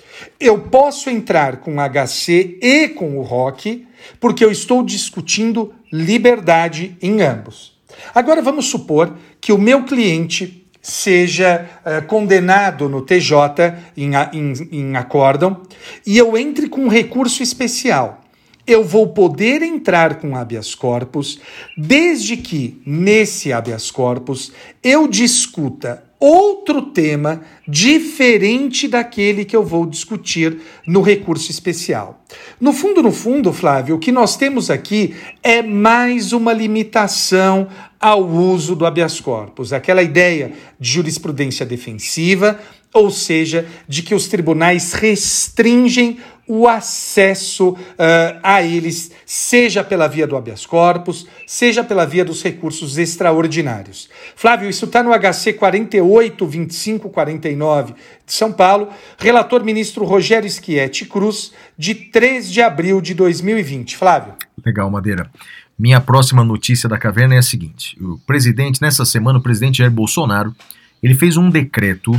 Eu 0.40 0.58
posso 0.58 1.10
entrar 1.10 1.58
com 1.58 1.76
HC 1.76 2.58
e 2.62 2.88
com 2.88 3.18
o 3.18 3.22
ROC, 3.22 3.85
porque 4.20 4.44
eu 4.44 4.50
estou 4.50 4.82
discutindo 4.82 5.74
liberdade 5.92 6.96
em 7.00 7.22
ambos. 7.22 7.76
Agora 8.14 8.42
vamos 8.42 8.66
supor 8.66 9.16
que 9.40 9.52
o 9.52 9.58
meu 9.58 9.84
cliente 9.84 10.66
seja 10.82 11.68
uh, 11.84 12.06
condenado 12.06 12.88
no 12.88 13.02
TJ 13.02 13.74
em, 13.96 14.12
em, 14.32 14.52
em 14.70 14.96
acórdão 14.96 15.62
e 16.06 16.16
eu 16.16 16.36
entre 16.36 16.68
com 16.68 16.82
um 16.82 16.88
recurso 16.88 17.42
especial 17.42 18.22
eu 18.66 18.82
vou 18.82 19.08
poder 19.08 19.62
entrar 19.62 20.16
com 20.16 20.34
habeas 20.34 20.74
corpus, 20.74 21.38
desde 21.76 22.36
que 22.36 22.82
nesse 22.84 23.52
habeas 23.52 23.90
corpus 23.90 24.52
eu 24.82 25.06
discuta 25.06 26.02
outro 26.18 26.82
tema 26.82 27.42
diferente 27.68 28.88
daquele 28.88 29.44
que 29.44 29.54
eu 29.54 29.62
vou 29.62 29.86
discutir 29.86 30.58
no 30.86 31.02
recurso 31.02 31.50
especial. 31.50 32.24
No 32.60 32.72
fundo, 32.72 33.02
no 33.02 33.12
fundo, 33.12 33.52
Flávio, 33.52 33.96
o 33.96 33.98
que 33.98 34.10
nós 34.10 34.36
temos 34.36 34.70
aqui 34.70 35.14
é 35.42 35.62
mais 35.62 36.32
uma 36.32 36.52
limitação 36.52 37.68
ao 38.00 38.26
uso 38.26 38.74
do 38.74 38.86
habeas 38.86 39.20
corpus, 39.20 39.72
aquela 39.72 40.02
ideia 40.02 40.52
de 40.78 40.90
jurisprudência 40.90 41.66
defensiva, 41.66 42.58
ou 42.92 43.10
seja, 43.10 43.66
de 43.86 44.02
que 44.02 44.14
os 44.14 44.26
tribunais 44.26 44.92
restringem 44.92 46.18
o 46.48 46.68
acesso 46.68 47.70
uh, 47.70 48.40
a 48.42 48.62
eles, 48.62 49.10
seja 49.24 49.82
pela 49.82 50.06
via 50.06 50.26
do 50.26 50.36
habeas 50.36 50.64
corpus, 50.64 51.26
seja 51.46 51.82
pela 51.82 52.06
via 52.06 52.24
dos 52.24 52.42
recursos 52.42 52.98
extraordinários. 52.98 54.08
Flávio, 54.36 54.68
isso 54.68 54.84
está 54.84 55.02
no 55.02 55.10
HC 55.12 55.54
48 55.54 56.46
25 56.46 57.10
49 57.10 57.94
de 58.24 58.32
São 58.32 58.52
Paulo, 58.52 58.90
relator 59.18 59.64
ministro 59.64 60.04
Rogério 60.04 60.48
Schietti 60.48 61.04
Cruz, 61.04 61.52
de 61.76 61.94
3 61.94 62.50
de 62.50 62.62
abril 62.62 63.00
de 63.00 63.14
2020. 63.14 63.96
Flávio. 63.96 64.34
Legal, 64.64 64.90
Madeira. 64.90 65.30
Minha 65.78 66.00
próxima 66.00 66.42
notícia 66.42 66.88
da 66.88 66.96
caverna 66.96 67.34
é 67.34 67.38
a 67.38 67.42
seguinte: 67.42 67.96
o 68.00 68.18
presidente, 68.26 68.80
nessa 68.80 69.04
semana, 69.04 69.38
o 69.38 69.42
presidente 69.42 69.78
Jair 69.78 69.90
Bolsonaro, 69.90 70.54
ele 71.02 71.14
fez 71.14 71.36
um 71.36 71.50
decreto 71.50 72.12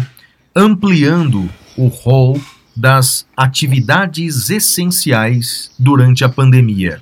ampliando 0.56 1.50
o 1.78 1.88
rol 1.88 2.40
das 2.78 3.26
atividades 3.36 4.52
essenciais 4.52 5.72
durante 5.80 6.24
a 6.24 6.30
pandemia. 6.30 7.02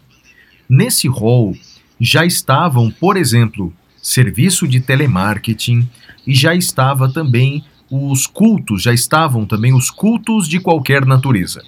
Nesse 0.70 1.08
rol 1.10 1.54
já 2.00 2.26
estavam, 2.26 2.90
por 2.90 3.18
exemplo, 3.18 3.74
serviço 4.02 4.66
de 4.68 4.80
telemarketing 4.80 5.88
e 6.26 6.34
já 6.34 6.56
estava 6.56 7.12
também 7.12 7.62
os 7.92 8.26
cultos, 8.26 8.84
já 8.84 8.94
estavam 8.94 9.46
também 9.46 9.74
os 9.74 9.92
cultos 9.92 10.48
de 10.48 10.62
qualquer 10.62 11.06
natureza. 11.06 11.62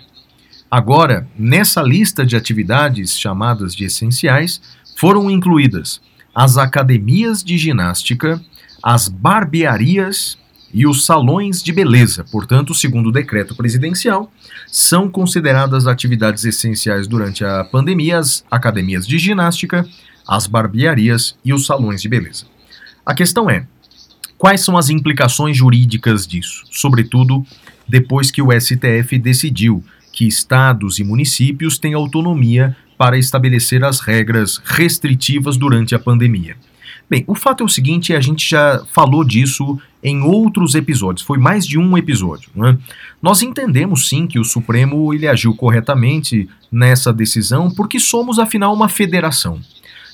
Agora, 0.72 1.28
nessa 1.38 1.82
lista 1.82 2.26
de 2.26 2.38
atividades 2.38 3.20
chamadas 3.20 3.76
de 3.76 3.84
essenciais, 3.86 4.62
foram 4.96 5.30
incluídas 5.30 6.02
as 6.34 6.58
academias 6.58 7.44
de 7.44 7.58
ginástica, 7.58 8.42
as 8.82 9.10
barbearias 9.10 10.38
e 10.74 10.86
os 10.86 11.06
salões 11.06 11.64
de 11.64 11.72
beleza, 11.72 12.26
portanto, 12.32 12.74
segundo 12.74 13.08
o 13.08 13.12
decreto 13.12 13.56
presidencial, 13.56 14.32
são 14.68 15.10
consideradas 15.10 15.88
atividades 15.88 16.44
essenciais 16.44 17.08
durante 17.08 17.46
a 17.46 17.64
pandemia 17.64 18.20
as 18.20 18.44
academias 18.52 19.08
de 19.08 19.18
ginástica, 19.18 19.88
as 20.28 20.46
barbearias 20.46 21.38
e 21.44 21.54
os 21.54 21.66
salões 21.66 22.02
de 22.02 22.10
beleza. 22.10 22.46
A 23.06 23.14
questão 23.14 23.50
é: 23.50 23.66
quais 24.38 24.62
são 24.62 24.78
as 24.78 24.90
implicações 24.90 25.56
jurídicas 25.56 26.28
disso, 26.28 26.64
sobretudo 26.72 27.46
depois 27.88 28.30
que 28.30 28.42
o 28.42 28.50
STF 28.52 29.18
decidiu 29.18 29.84
que 30.12 30.28
estados 30.28 31.00
e 31.00 31.04
municípios 31.04 31.78
têm 31.78 31.94
autonomia 31.94 32.76
para 32.98 33.18
estabelecer 33.18 33.84
as 33.84 34.00
regras 34.00 34.60
restritivas 34.66 35.56
durante 35.56 35.96
a 35.96 36.00
pandemia? 36.00 36.58
Bem, 37.10 37.24
o 37.26 37.36
fato 37.36 37.64
é 37.64 37.66
o 37.66 37.70
seguinte, 37.70 38.14
a 38.14 38.20
gente 38.20 38.50
já 38.50 38.84
falou 38.92 39.24
disso 39.24 39.80
em 40.04 40.22
outros 40.22 40.76
episódios, 40.76 41.26
foi 41.26 41.38
mais 41.38 41.66
de 41.66 41.78
um 41.78 41.98
episódio. 41.98 42.50
Né? 42.54 42.78
Nós 43.22 43.42
entendemos 43.42 44.10
sim 44.10 44.28
que 44.28 44.38
o 44.38 44.44
Supremo 44.44 45.14
ele 45.14 45.28
agiu 45.28 45.56
corretamente 45.56 46.50
nessa 46.72 47.14
decisão 47.14 47.72
porque 47.72 48.00
somos 48.00 48.40
afinal 48.40 48.74
uma 48.74 48.90
federação. 48.90 49.60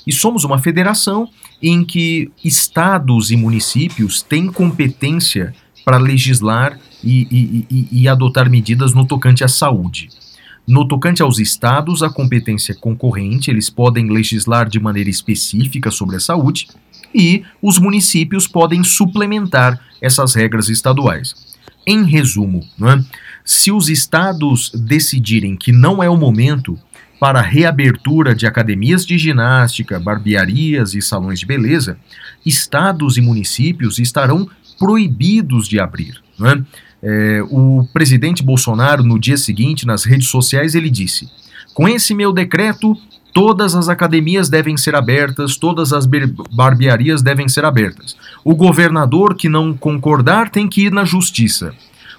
E 0.05 0.11
somos 0.11 0.43
uma 0.43 0.59
federação 0.59 1.29
em 1.61 1.83
que 1.83 2.29
estados 2.43 3.31
e 3.31 3.37
municípios 3.37 4.21
têm 4.21 4.51
competência 4.51 5.53
para 5.83 5.97
legislar 5.97 6.77
e, 7.03 7.27
e, 7.31 7.67
e, 7.69 8.01
e 8.01 8.07
adotar 8.07 8.49
medidas 8.49 8.93
no 8.93 9.05
tocante 9.05 9.43
à 9.43 9.47
saúde. 9.47 10.09
No 10.65 10.87
tocante 10.87 11.21
aos 11.21 11.39
estados, 11.39 12.01
a 12.03 12.09
competência 12.09 12.71
é 12.71 12.75
concorrente, 12.75 13.51
eles 13.51 13.69
podem 13.69 14.09
legislar 14.09 14.69
de 14.69 14.79
maneira 14.79 15.09
específica 15.09 15.91
sobre 15.91 16.15
a 16.15 16.19
saúde, 16.21 16.67
e 17.13 17.43
os 17.61 17.77
municípios 17.77 18.47
podem 18.47 18.83
suplementar 18.83 19.79
essas 20.01 20.33
regras 20.33 20.69
estaduais. 20.69 21.35
Em 21.85 22.03
resumo, 22.03 22.61
é? 22.81 23.03
se 23.43 23.71
os 23.71 23.89
estados 23.89 24.71
decidirem 24.73 25.55
que 25.55 25.71
não 25.71 26.01
é 26.01 26.09
o 26.09 26.17
momento 26.17 26.79
para 27.19 27.39
a 27.39 27.43
reabertura 27.43 28.35
de 28.35 28.45
academias 28.45 29.05
de 29.05 29.17
ginástica, 29.17 29.99
barbearias 29.99 30.93
e 30.93 31.01
salões 31.01 31.39
de 31.39 31.45
beleza, 31.45 31.97
estados 32.45 33.17
e 33.17 33.21
municípios 33.21 33.99
estarão 33.99 34.49
proibidos 34.77 35.67
de 35.67 35.79
abrir. 35.79 36.21
É? 36.41 36.61
É, 37.05 37.43
o 37.49 37.87
presidente 37.93 38.41
Bolsonaro, 38.41 39.03
no 39.03 39.19
dia 39.19 39.37
seguinte, 39.37 39.85
nas 39.85 40.03
redes 40.03 40.27
sociais, 40.27 40.73
ele 40.75 40.89
disse: 40.89 41.29
Com 41.73 41.87
esse 41.87 42.13
meu 42.13 42.31
decreto, 42.31 42.97
Todas 43.33 43.73
as 43.73 43.89
academias 43.89 44.47
devem 44.47 44.77
ser 44.77 44.95
abertas, 44.95 45.57
todas 45.57 45.91
as 45.91 46.07
barbearias 46.51 47.23
devem 47.23 47.49
ser 47.49 47.65
abertas. 47.65 48.15
O 48.43 48.55
governador 48.55 49.33
que 49.33 49.49
não 49.49 49.73
concordar 49.73 50.49
tem 50.49 50.67
que 50.67 50.85
ir 50.85 50.91
na 50.91 51.03
justiça. 51.03 51.73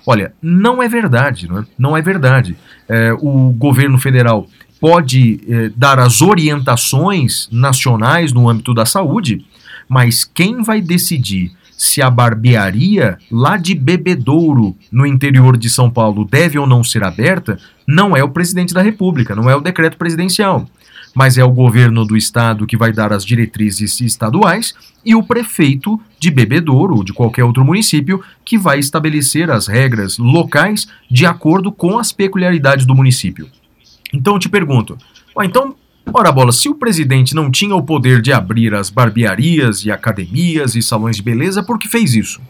Olha, 0.05 0.35
não 0.43 0.83
é 0.83 0.89
verdade, 0.89 1.49
não 1.49 1.59
é, 1.59 1.65
não 1.79 1.97
é 1.97 2.03
verdade. 2.03 2.57
É, 2.89 3.13
o 3.21 3.51
governo 3.57 3.97
federal 3.97 4.49
pode 4.81 5.41
é, 5.49 5.71
dar 5.77 6.01
as 6.01 6.21
orientações 6.21 7.49
nacionais 7.51 8.33
no 8.33 8.49
âmbito 8.49 8.75
da 8.75 8.85
saúde, 8.85 9.47
mas 9.89 10.25
quem 10.25 10.63
vai 10.63 10.81
decidir 10.81 11.53
se 11.77 12.03
a 12.03 12.11
barbearia 12.11 13.19
lá 13.31 13.57
de 13.57 13.75
Bebedouro, 13.75 14.77
no 14.91 15.07
interior 15.07 15.57
de 15.57 15.71
São 15.71 15.89
Paulo, 15.89 16.27
deve 16.29 16.59
ou 16.59 16.67
não 16.67 16.83
ser 16.83 17.05
aberta, 17.05 17.59
não 17.87 18.17
é 18.17 18.23
o 18.23 18.31
presidente 18.31 18.75
da 18.75 18.83
República, 18.83 19.35
não 19.35 19.49
é 19.49 19.57
o 19.57 19.61
decreto 19.61 19.97
presidencial 19.97 20.67
mas 21.15 21.39
é 21.39 21.45
o 21.45 21.51
governo 21.51 22.05
do 22.05 22.17
estado 22.17 22.67
que 22.67 22.77
vai 22.77 22.93
dar 22.93 23.13
as 23.13 23.25
diretrizes 23.25 24.01
estaduais 24.01 24.75
e 25.05 25.15
o 25.15 25.23
prefeito 25.23 26.01
de 26.19 26.31
Bebedouro 26.31 26.97
ou 26.97 27.05
de 27.05 27.13
qualquer 27.13 27.45
outro 27.45 27.65
município 27.65 28.23
que 28.45 28.59
vai 28.59 28.79
estabelecer 28.79 29.51
as 29.51 29.67
regras 29.67 30.19
locais 30.19 30.89
de 31.11 31.25
acordo 31.25 31.71
com 31.71 31.99
as 31.99 32.13
peculiaridades 32.13 32.85
do 32.85 32.95
município. 32.95 33.49
Então 34.13 34.35
eu 34.35 34.39
te 34.39 34.49
pergunto, 34.49 34.99
então, 35.43 35.75
ora 36.13 36.33
bola, 36.33 36.53
se 36.53 36.69
o 36.69 36.75
presidente 36.75 37.35
não 37.35 37.51
tinha 37.51 37.75
o 37.75 37.83
poder 37.83 38.21
de 38.21 38.33
abrir 38.33 38.75
as 38.75 38.91
barbearias 38.91 39.85
e 39.85 39.91
academias 39.91 40.75
e 40.75 40.83
salões 40.83 41.17
de 41.17 41.23
beleza, 41.23 41.63
por 41.63 41.79
que 41.79 41.89
fez 41.89 42.15
isso? 42.15 42.41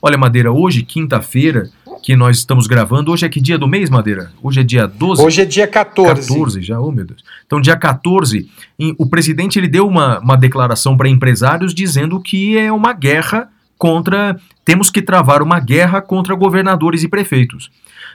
Olha, 0.00 0.18
Madeira, 0.18 0.50
hoje, 0.50 0.82
quinta-feira, 0.82 1.70
que 2.02 2.16
nós 2.16 2.38
estamos 2.38 2.66
gravando. 2.66 3.12
Hoje 3.12 3.24
é 3.24 3.28
que 3.28 3.40
dia 3.40 3.56
do 3.56 3.68
mês, 3.68 3.88
Madeira? 3.88 4.32
Hoje 4.42 4.60
é 4.60 4.64
dia 4.64 4.86
12? 4.86 5.22
Hoje 5.22 5.42
é 5.42 5.44
dia 5.44 5.68
14. 5.68 6.28
14 6.28 6.60
já, 6.60 6.80
oh 6.80 6.90
meu 6.90 7.04
Deus. 7.04 7.22
Então, 7.46 7.60
dia 7.60 7.76
14, 7.76 8.48
em, 8.78 8.94
o 8.98 9.06
presidente 9.06 9.58
ele 9.58 9.68
deu 9.68 9.86
uma, 9.86 10.18
uma 10.18 10.36
declaração 10.36 10.96
para 10.96 11.08
empresários 11.08 11.72
dizendo 11.72 12.20
que 12.20 12.58
é 12.58 12.72
uma 12.72 12.92
guerra 12.92 13.48
contra. 13.78 14.36
Temos 14.64 14.90
que 14.90 15.00
travar 15.00 15.42
uma 15.42 15.60
guerra 15.60 16.02
contra 16.02 16.34
governadores 16.34 17.04
e 17.04 17.08
prefeitos. 17.08 17.70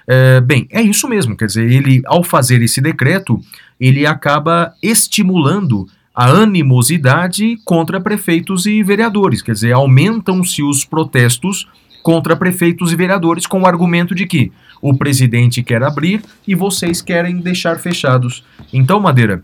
É, 0.05 0.41
bem, 0.41 0.67
é 0.69 0.81
isso 0.81 1.07
mesmo. 1.07 1.35
Quer 1.35 1.47
dizer, 1.47 1.71
ele, 1.71 2.01
ao 2.05 2.23
fazer 2.23 2.61
esse 2.61 2.81
decreto, 2.81 3.39
ele 3.79 4.05
acaba 4.05 4.73
estimulando 4.83 5.87
a 6.13 6.29
animosidade 6.29 7.57
contra 7.63 8.01
prefeitos 8.01 8.65
e 8.65 8.81
vereadores. 8.81 9.41
Quer 9.41 9.51
dizer, 9.51 9.71
aumentam-se 9.73 10.63
os 10.63 10.83
protestos 10.83 11.67
contra 12.07 12.37
prefeitos 12.37 12.93
e 12.93 12.95
vereadores 12.95 13.45
com 13.45 13.63
o 13.63 13.65
argumento 13.65 14.15
de 14.15 14.25
que 14.25 14.49
o 14.81 14.97
presidente 14.97 15.61
quer 15.61 15.83
abrir 15.83 16.21
e 16.47 16.55
vocês 16.55 17.01
querem 17.01 17.39
deixar 17.39 17.79
fechados. 17.79 18.45
Então, 18.71 18.97
Madeira, 18.97 19.43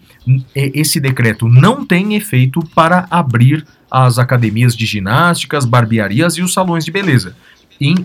esse 0.56 0.98
decreto 0.98 1.50
não 1.50 1.86
tem 1.86 2.16
efeito 2.16 2.62
para 2.74 3.06
abrir 3.12 3.66
as 3.92 4.18
academias 4.18 4.78
de 4.78 4.86
ginástica, 4.86 5.58
as 5.58 5.66
barbearias 5.66 6.36
e 6.36 6.42
os 6.42 6.54
salões 6.54 6.86
de 6.86 6.92
beleza. 6.92 7.36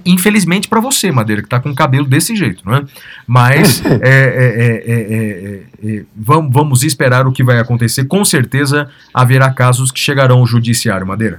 Infelizmente 0.04 0.66
para 0.66 0.80
você, 0.80 1.12
Madeira, 1.12 1.40
que 1.40 1.46
está 1.46 1.60
com 1.60 1.70
o 1.70 1.74
cabelo 1.74 2.06
desse 2.06 2.34
jeito, 2.34 2.64
não 2.66 2.74
é? 2.74 2.84
Mas 3.28 3.80
é, 3.86 4.82
é, 4.82 5.62
é, 5.84 6.04
vamos, 6.16 6.52
vamos 6.52 6.82
esperar 6.82 7.28
o 7.28 7.32
que 7.32 7.44
vai 7.44 7.60
acontecer. 7.60 8.06
Com 8.06 8.24
certeza 8.24 8.88
haverá 9.14 9.52
casos 9.52 9.92
que 9.92 10.00
chegarão 10.00 10.38
ao 10.38 10.46
judiciário, 10.48 11.06
Madeira. 11.06 11.38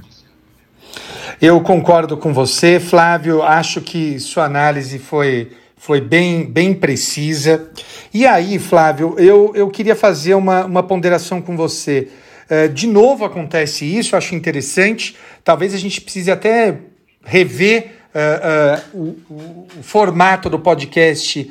Eu 1.40 1.58
concordo 1.62 2.18
com 2.18 2.34
você, 2.34 2.78
Flávio. 2.78 3.42
Acho 3.42 3.80
que 3.80 4.20
sua 4.20 4.44
análise 4.44 4.98
foi, 4.98 5.52
foi 5.74 5.98
bem, 5.98 6.44
bem 6.44 6.74
precisa. 6.74 7.70
E 8.12 8.26
aí, 8.26 8.58
Flávio, 8.58 9.14
eu, 9.16 9.50
eu 9.54 9.70
queria 9.70 9.96
fazer 9.96 10.34
uma, 10.34 10.66
uma 10.66 10.82
ponderação 10.82 11.40
com 11.40 11.56
você. 11.56 12.08
Uh, 12.50 12.68
de 12.68 12.86
novo 12.86 13.24
acontece 13.24 13.86
isso, 13.86 14.14
acho 14.16 14.34
interessante. 14.34 15.16
Talvez 15.42 15.72
a 15.72 15.78
gente 15.78 16.02
precise 16.02 16.30
até 16.30 16.76
rever 17.24 17.86
uh, 18.14 18.98
uh, 18.98 18.98
o, 18.98 19.32
o, 19.32 19.66
o, 19.78 19.82
formato 19.82 20.50
do 20.50 20.58
podcast 20.58 21.50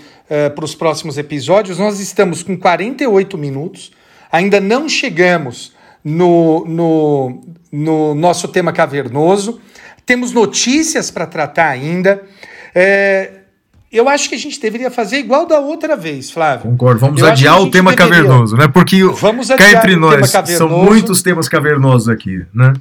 para 0.53 0.65
os 0.65 0.75
próximos 0.75 1.17
episódios. 1.17 1.79
Nós 1.79 1.99
estamos 1.99 2.43
com 2.43 2.55
48 2.55 3.35
minutos, 3.35 3.91
ainda 4.31 4.61
não 4.61 4.87
chegamos 4.87 5.73
no, 6.03 6.63
no, 6.65 7.41
no 7.71 8.15
nosso 8.15 8.47
tema 8.47 8.71
cavernoso. 8.71 9.59
Temos 10.05 10.31
notícias 10.31 11.11
para 11.11 11.25
tratar 11.25 11.69
ainda. 11.69 12.23
É, 12.73 13.39
eu 13.91 14.07
acho 14.07 14.29
que 14.29 14.35
a 14.35 14.37
gente 14.37 14.59
deveria 14.59 14.91
fazer 14.91 15.17
igual 15.17 15.45
da 15.45 15.59
outra 15.59 15.95
vez, 15.95 16.29
Flávio. 16.29 16.69
Concordo. 16.69 16.99
Vamos 16.99 17.21
eu 17.21 17.27
adiar 17.27 17.59
o 17.61 17.71
tema 17.71 17.91
deveria... 17.91 18.23
cavernoso, 18.23 18.55
né? 18.55 18.67
Porque 18.67 19.03
vamos 19.03 19.47
cá 19.47 19.71
entre 19.71 19.95
nós 19.95 20.29
são 20.29 20.69
muitos 20.69 21.21
temas 21.21 21.49
cavernosos 21.49 22.07
aqui, 22.07 22.45
né? 22.53 22.73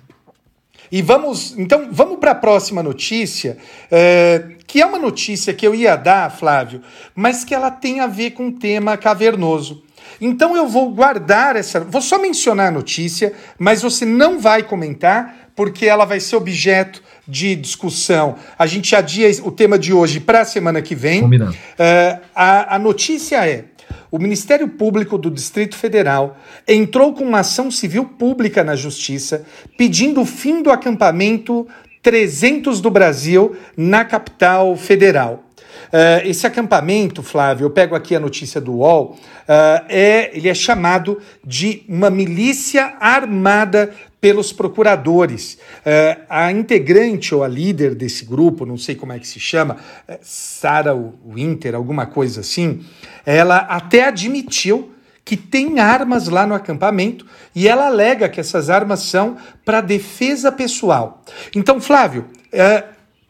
E 0.90 1.02
vamos, 1.02 1.54
então, 1.58 1.88
vamos 1.92 2.18
para 2.18 2.30
a 2.30 2.34
próxima 2.34 2.82
notícia, 2.82 3.58
é, 3.90 4.42
que 4.66 4.80
é 4.80 4.86
uma 4.86 4.98
notícia 4.98 5.52
que 5.52 5.66
eu 5.66 5.74
ia 5.74 5.96
dar, 5.96 6.30
Flávio, 6.30 6.80
mas 7.14 7.44
que 7.44 7.54
ela 7.54 7.70
tem 7.70 8.00
a 8.00 8.06
ver 8.06 8.30
com 8.30 8.48
o 8.48 8.52
tema 8.52 8.96
cavernoso. 8.96 9.82
Então 10.20 10.56
eu 10.56 10.66
vou 10.66 10.90
guardar 10.90 11.56
essa. 11.56 11.80
Vou 11.80 12.00
só 12.00 12.18
mencionar 12.18 12.68
a 12.68 12.70
notícia, 12.70 13.32
mas 13.58 13.82
você 13.82 14.04
não 14.04 14.38
vai 14.38 14.62
comentar, 14.62 15.50
porque 15.54 15.86
ela 15.86 16.04
vai 16.04 16.20
ser 16.20 16.36
objeto 16.36 17.02
de 17.26 17.54
discussão. 17.54 18.36
A 18.58 18.66
gente 18.66 18.94
adia 18.96 19.28
o 19.44 19.50
tema 19.50 19.78
de 19.78 19.92
hoje 19.92 20.20
para 20.20 20.40
a 20.40 20.44
semana 20.44 20.80
que 20.80 20.94
vem. 20.94 21.20
Combinado. 21.20 21.52
Uh, 21.52 22.20
a, 22.34 22.76
a 22.76 22.78
notícia 22.78 23.46
é: 23.46 23.64
o 24.10 24.18
Ministério 24.18 24.68
Público 24.68 25.18
do 25.18 25.30
Distrito 25.30 25.76
Federal 25.76 26.36
entrou 26.66 27.12
com 27.12 27.24
uma 27.24 27.40
ação 27.40 27.70
civil 27.70 28.04
pública 28.04 28.64
na 28.64 28.74
Justiça 28.74 29.44
pedindo 29.76 30.20
o 30.20 30.26
fim 30.26 30.62
do 30.62 30.70
acampamento 30.70 31.66
300 32.02 32.80
do 32.80 32.90
Brasil 32.90 33.56
na 33.76 34.04
capital 34.04 34.76
federal. 34.76 35.44
Uh, 35.88 36.20
esse 36.24 36.46
acampamento, 36.46 37.22
Flávio, 37.22 37.64
eu 37.64 37.70
pego 37.70 37.94
aqui 37.94 38.14
a 38.14 38.20
notícia 38.20 38.60
do 38.60 38.74
UOL, 38.74 39.12
uh, 39.12 39.84
é, 39.88 40.30
ele 40.36 40.48
é 40.48 40.54
chamado 40.54 41.18
de 41.44 41.82
uma 41.88 42.10
milícia 42.10 42.94
armada 43.00 43.94
pelos 44.20 44.52
procuradores. 44.52 45.54
Uh, 45.54 46.20
a 46.28 46.52
integrante 46.52 47.34
ou 47.34 47.42
a 47.42 47.48
líder 47.48 47.94
desse 47.94 48.26
grupo, 48.26 48.66
não 48.66 48.76
sei 48.76 48.94
como 48.94 49.12
é 49.12 49.18
que 49.18 49.26
se 49.26 49.40
chama, 49.40 49.78
Sara 50.20 50.94
Winter, 51.26 51.74
alguma 51.74 52.04
coisa 52.04 52.40
assim, 52.40 52.84
ela 53.24 53.56
até 53.56 54.04
admitiu 54.04 54.92
que 55.24 55.36
tem 55.36 55.78
armas 55.78 56.28
lá 56.28 56.46
no 56.46 56.54
acampamento 56.54 57.26
e 57.54 57.68
ela 57.68 57.86
alega 57.86 58.28
que 58.28 58.40
essas 58.40 58.70
armas 58.70 59.00
são 59.00 59.36
para 59.64 59.82
defesa 59.82 60.50
pessoal. 60.50 61.22
Então, 61.54 61.78
Flávio, 61.82 62.26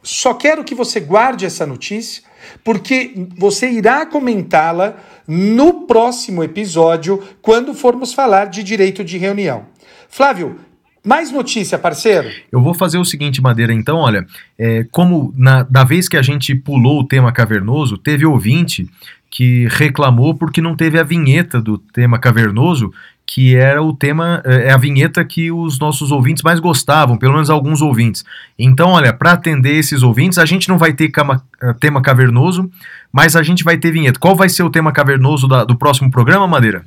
só 0.00 0.32
quero 0.32 0.62
que 0.62 0.76
você 0.76 1.00
guarde 1.00 1.44
essa 1.44 1.66
notícia 1.66 2.22
porque 2.64 3.28
você 3.36 3.70
irá 3.70 4.04
comentá-la 4.06 4.96
no 5.26 5.86
próximo 5.86 6.42
episódio, 6.42 7.22
quando 7.42 7.74
formos 7.74 8.14
falar 8.14 8.46
de 8.46 8.62
direito 8.62 9.04
de 9.04 9.18
reunião. 9.18 9.66
Flávio, 10.08 10.56
mais 11.04 11.30
notícia, 11.30 11.78
parceiro? 11.78 12.28
Eu 12.50 12.62
vou 12.62 12.74
fazer 12.74 12.98
o 12.98 13.04
seguinte, 13.04 13.40
Madeira, 13.40 13.72
então, 13.72 13.98
olha, 13.98 14.26
é, 14.58 14.84
como 14.90 15.32
na, 15.36 15.62
da 15.62 15.84
vez 15.84 16.08
que 16.08 16.16
a 16.16 16.22
gente 16.22 16.54
pulou 16.54 17.00
o 17.00 17.06
tema 17.06 17.32
cavernoso, 17.32 17.96
teve 17.96 18.26
ouvinte 18.26 18.88
que 19.30 19.66
reclamou 19.70 20.34
porque 20.34 20.60
não 20.60 20.74
teve 20.74 20.98
a 20.98 21.02
vinheta 21.02 21.60
do 21.60 21.78
tema 21.78 22.18
cavernoso 22.18 22.90
que 23.30 23.54
era 23.54 23.82
o 23.82 23.92
tema, 23.92 24.42
é, 24.42 24.68
é 24.68 24.72
a 24.72 24.78
vinheta 24.78 25.22
que 25.22 25.52
os 25.52 25.78
nossos 25.78 26.10
ouvintes 26.10 26.42
mais 26.42 26.58
gostavam, 26.58 27.18
pelo 27.18 27.34
menos 27.34 27.50
alguns 27.50 27.82
ouvintes. 27.82 28.24
Então, 28.58 28.92
olha, 28.92 29.12
para 29.12 29.32
atender 29.32 29.76
esses 29.76 30.02
ouvintes, 30.02 30.38
a 30.38 30.46
gente 30.46 30.66
não 30.66 30.78
vai 30.78 30.94
ter 30.94 31.10
cama, 31.10 31.44
é, 31.60 31.74
tema 31.74 32.00
cavernoso, 32.00 32.70
mas 33.12 33.36
a 33.36 33.42
gente 33.42 33.62
vai 33.62 33.76
ter 33.76 33.92
vinheta. 33.92 34.18
Qual 34.18 34.34
vai 34.34 34.48
ser 34.48 34.62
o 34.62 34.70
tema 34.70 34.92
cavernoso 34.92 35.46
da, 35.46 35.62
do 35.62 35.76
próximo 35.76 36.10
programa, 36.10 36.48
Madeira? 36.48 36.86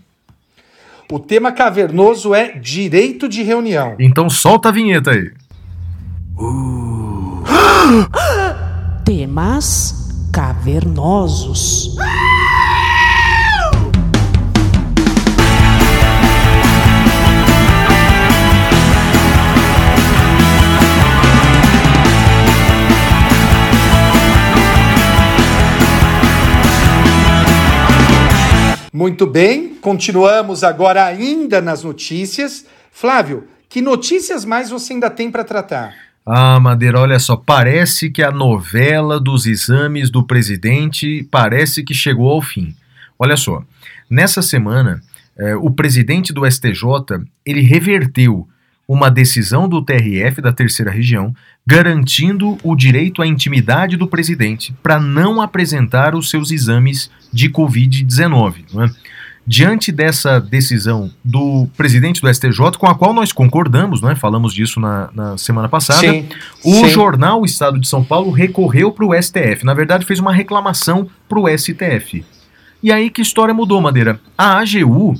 O 1.11 1.19
tema 1.19 1.51
cavernoso 1.51 2.33
é 2.33 2.57
direito 2.57 3.29
de 3.29 3.43
reunião. 3.43 3.95
Então 3.99 4.27
solta 4.27 4.69
a 4.69 4.71
vinheta 4.71 5.11
aí. 5.11 5.31
Uh. 6.39 7.43
Temas 9.05 10.09
cavernosos. 10.33 11.95
Muito 29.01 29.25
bem, 29.25 29.73
continuamos 29.81 30.63
agora 30.63 31.03
ainda 31.03 31.59
nas 31.59 31.83
notícias. 31.83 32.67
Flávio, 32.91 33.47
que 33.67 33.81
notícias 33.81 34.45
mais 34.45 34.69
você 34.69 34.93
ainda 34.93 35.09
tem 35.09 35.31
para 35.31 35.43
tratar? 35.43 35.95
Ah, 36.23 36.59
Madeira, 36.59 36.99
olha 36.99 37.17
só, 37.17 37.35
parece 37.35 38.11
que 38.11 38.21
a 38.21 38.29
novela 38.29 39.19
dos 39.19 39.47
exames 39.47 40.11
do 40.11 40.23
presidente 40.23 41.27
parece 41.31 41.83
que 41.83 41.95
chegou 41.95 42.29
ao 42.29 42.43
fim. 42.43 42.75
Olha 43.17 43.35
só, 43.35 43.63
nessa 44.07 44.43
semana, 44.43 45.01
eh, 45.35 45.55
o 45.55 45.71
presidente 45.71 46.31
do 46.31 46.45
STJ 46.45 47.25
ele 47.43 47.61
reverteu 47.61 48.47
uma 48.93 49.09
decisão 49.09 49.69
do 49.69 49.81
TRF 49.81 50.41
da 50.41 50.51
terceira 50.51 50.91
região 50.91 51.33
garantindo 51.65 52.57
o 52.61 52.75
direito 52.75 53.21
à 53.21 53.27
intimidade 53.27 53.95
do 53.95 54.05
presidente 54.05 54.75
para 54.83 54.99
não 54.99 55.39
apresentar 55.39 56.13
os 56.13 56.29
seus 56.29 56.51
exames 56.51 57.09
de 57.31 57.49
Covid-19. 57.49 58.65
É? 58.77 59.11
Diante 59.47 59.93
dessa 59.93 60.41
decisão 60.41 61.09
do 61.23 61.69
presidente 61.77 62.21
do 62.21 62.33
STJ, 62.33 62.77
com 62.77 62.85
a 62.85 62.93
qual 62.93 63.13
nós 63.13 63.31
concordamos, 63.31 64.03
é? 64.03 64.13
falamos 64.13 64.53
disso 64.53 64.77
na, 64.77 65.09
na 65.13 65.37
semana 65.37 65.69
passada, 65.69 66.01
sim, 66.01 66.27
o 66.61 66.73
sim. 66.73 66.89
jornal 66.89 67.45
Estado 67.45 67.79
de 67.79 67.87
São 67.87 68.03
Paulo 68.03 68.29
recorreu 68.29 68.91
para 68.91 69.05
o 69.05 69.13
STF. 69.21 69.63
Na 69.63 69.73
verdade, 69.73 70.05
fez 70.05 70.19
uma 70.19 70.33
reclamação 70.33 71.07
para 71.29 71.39
o 71.39 71.47
STF. 71.47 72.25
E 72.83 72.91
aí 72.91 73.09
que 73.09 73.21
história 73.21 73.53
mudou, 73.53 73.79
Madeira? 73.79 74.19
A 74.37 74.59
AGU 74.59 75.15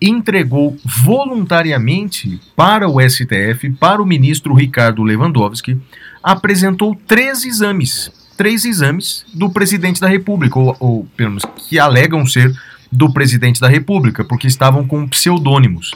entregou 0.00 0.76
voluntariamente 0.84 2.40
para 2.56 2.88
o 2.88 3.00
STF, 3.00 3.70
para 3.78 4.02
o 4.02 4.06
ministro 4.06 4.54
Ricardo 4.54 5.02
Lewandowski, 5.02 5.78
apresentou 6.22 6.96
três 7.06 7.44
exames, 7.44 8.10
três 8.36 8.64
exames 8.64 9.24
do 9.32 9.50
presidente 9.50 10.00
da 10.00 10.08
República, 10.08 10.58
ou, 10.58 10.76
ou 10.80 11.08
pelo 11.16 11.30
menos 11.30 11.44
que 11.68 11.78
alegam 11.78 12.26
ser 12.26 12.52
do 12.90 13.12
presidente 13.12 13.60
da 13.60 13.68
República, 13.68 14.24
porque 14.24 14.46
estavam 14.46 14.86
com 14.86 15.08
pseudônimos. 15.08 15.92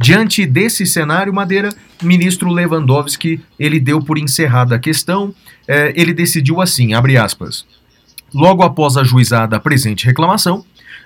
Diante 0.00 0.44
desse 0.44 0.84
cenário, 0.84 1.32
Madeira, 1.32 1.70
ministro 2.02 2.50
Lewandowski, 2.50 3.40
ele 3.58 3.80
deu 3.80 4.00
por 4.00 4.18
encerrada 4.18 4.74
a 4.74 4.78
questão, 4.78 5.34
eh, 5.66 5.92
ele 5.96 6.12
decidiu 6.12 6.60
assim, 6.60 6.94
abre 6.94 7.16
aspas, 7.16 7.64
logo 8.32 8.62
após 8.62 8.96
a 8.96 9.04
juizada 9.04 9.58
presente 9.60 10.04
reclamação, 10.04 10.64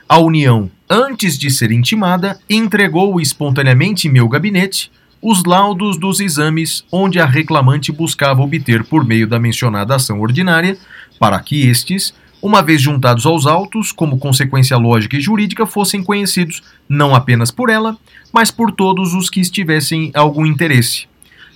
a 0.08 0.18
União, 0.18 0.70
antes 0.88 1.38
de 1.38 1.50
ser 1.50 1.70
intimada, 1.70 2.40
entregou 2.48 3.20
espontaneamente 3.20 4.08
em 4.08 4.10
meu 4.10 4.26
gabinete 4.26 4.90
os 5.20 5.44
laudos 5.44 5.98
dos 5.98 6.18
exames 6.18 6.82
onde 6.90 7.20
a 7.20 7.26
reclamante 7.26 7.92
buscava 7.92 8.40
obter 8.40 8.82
por 8.84 9.04
meio 9.04 9.26
da 9.26 9.38
mencionada 9.38 9.94
ação 9.94 10.20
ordinária, 10.20 10.78
para 11.18 11.38
que 11.40 11.66
estes, 11.66 12.14
uma 12.40 12.62
vez 12.62 12.80
juntados 12.80 13.26
aos 13.26 13.46
autos, 13.46 13.92
como 13.92 14.18
consequência 14.18 14.78
lógica 14.78 15.16
e 15.16 15.20
jurídica, 15.20 15.66
fossem 15.66 16.02
conhecidos 16.02 16.62
não 16.88 17.14
apenas 17.14 17.50
por 17.50 17.68
ela, 17.68 17.94
mas 18.32 18.50
por 18.50 18.72
todos 18.72 19.12
os 19.12 19.28
que 19.28 19.40
estivessem 19.40 20.10
algum 20.14 20.46
interesse. 20.46 21.06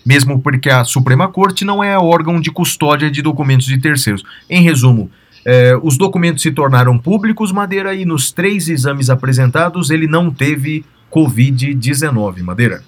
Mesmo 0.04 0.40
porque 0.40 0.68
a 0.68 0.84
Suprema 0.84 1.26
Corte 1.28 1.64
não 1.64 1.82
é 1.82 1.96
órgão 1.96 2.38
de 2.38 2.50
custódia 2.50 3.10
de 3.10 3.22
documentos 3.22 3.66
de 3.66 3.78
terceiros. 3.78 4.22
Em 4.50 4.60
resumo, 4.60 5.10
é, 5.44 5.76
os 5.82 5.96
documentos 5.96 6.42
se 6.42 6.52
tornaram 6.52 6.98
públicos, 6.98 7.50
Madeira, 7.52 7.94
e 7.94 8.04
nos 8.04 8.30
três 8.30 8.68
exames 8.68 9.10
apresentados 9.10 9.90
ele 9.90 10.06
não 10.06 10.30
teve 10.30 10.84
Covid-19, 11.10 12.42
Madeira. 12.42 12.82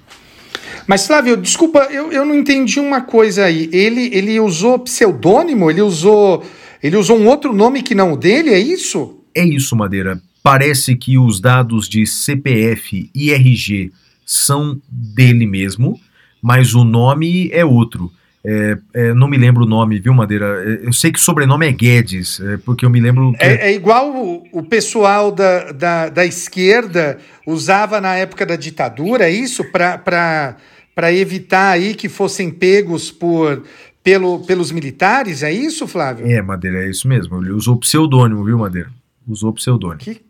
Mas, 0.86 1.06
Flávio, 1.06 1.36
desculpa, 1.36 1.88
eu, 1.90 2.12
eu 2.12 2.24
não 2.24 2.34
entendi 2.34 2.78
uma 2.78 3.00
coisa 3.00 3.44
aí. 3.44 3.68
Ele, 3.72 4.10
ele 4.12 4.38
usou 4.38 4.78
pseudônimo? 4.78 5.70
Ele 5.70 5.80
usou, 5.80 6.44
ele 6.82 6.96
usou 6.96 7.18
um 7.18 7.26
outro 7.26 7.52
nome 7.52 7.82
que 7.82 7.94
não 7.94 8.12
o 8.12 8.16
dele? 8.16 8.50
É 8.50 8.58
isso? 8.58 9.18
É 9.34 9.44
isso, 9.44 9.74
Madeira. 9.74 10.20
Parece 10.42 10.94
que 10.94 11.18
os 11.18 11.40
dados 11.40 11.88
de 11.88 12.06
CPF 12.06 13.10
e 13.14 13.30
RG 13.32 13.90
são 14.26 14.78
dele 14.88 15.46
mesmo, 15.46 15.98
mas 16.42 16.74
o 16.74 16.84
nome 16.84 17.48
é 17.50 17.64
outro. 17.64 18.12
É, 18.46 18.76
é, 18.92 19.14
não 19.14 19.26
me 19.26 19.38
lembro 19.38 19.64
o 19.64 19.66
nome, 19.66 19.98
viu, 19.98 20.12
Madeira? 20.12 20.62
É, 20.66 20.86
eu 20.86 20.92
sei 20.92 21.10
que 21.10 21.18
o 21.18 21.22
sobrenome 21.22 21.66
é 21.66 21.72
Guedes, 21.72 22.40
é, 22.40 22.58
porque 22.58 22.84
eu 22.84 22.90
me 22.90 23.00
lembro. 23.00 23.32
Que... 23.32 23.42
É, 23.42 23.70
é, 23.70 23.74
igual 23.74 24.14
o, 24.14 24.44
o 24.52 24.62
pessoal 24.62 25.32
da, 25.32 25.72
da, 25.72 26.08
da, 26.10 26.26
esquerda 26.26 27.18
usava 27.46 28.02
na 28.02 28.14
época 28.16 28.44
da 28.44 28.54
ditadura, 28.54 29.24
é 29.24 29.30
isso? 29.30 29.64
Para 29.64 31.12
evitar 31.12 31.70
aí 31.70 31.94
que 31.94 32.06
fossem 32.06 32.50
pegos 32.50 33.10
por, 33.10 33.62
pelo, 34.02 34.40
pelos 34.40 34.70
militares, 34.70 35.42
é 35.42 35.50
isso, 35.50 35.86
Flávio? 35.86 36.26
É, 36.26 36.42
Madeira, 36.42 36.84
é 36.84 36.90
isso 36.90 37.08
mesmo. 37.08 37.42
Ele 37.42 37.52
usou 37.52 37.78
pseudônimo, 37.78 38.44
viu, 38.44 38.58
Madeira? 38.58 38.90
Usou 39.26 39.54
pseudônimo. 39.54 40.00
Que 40.00 40.20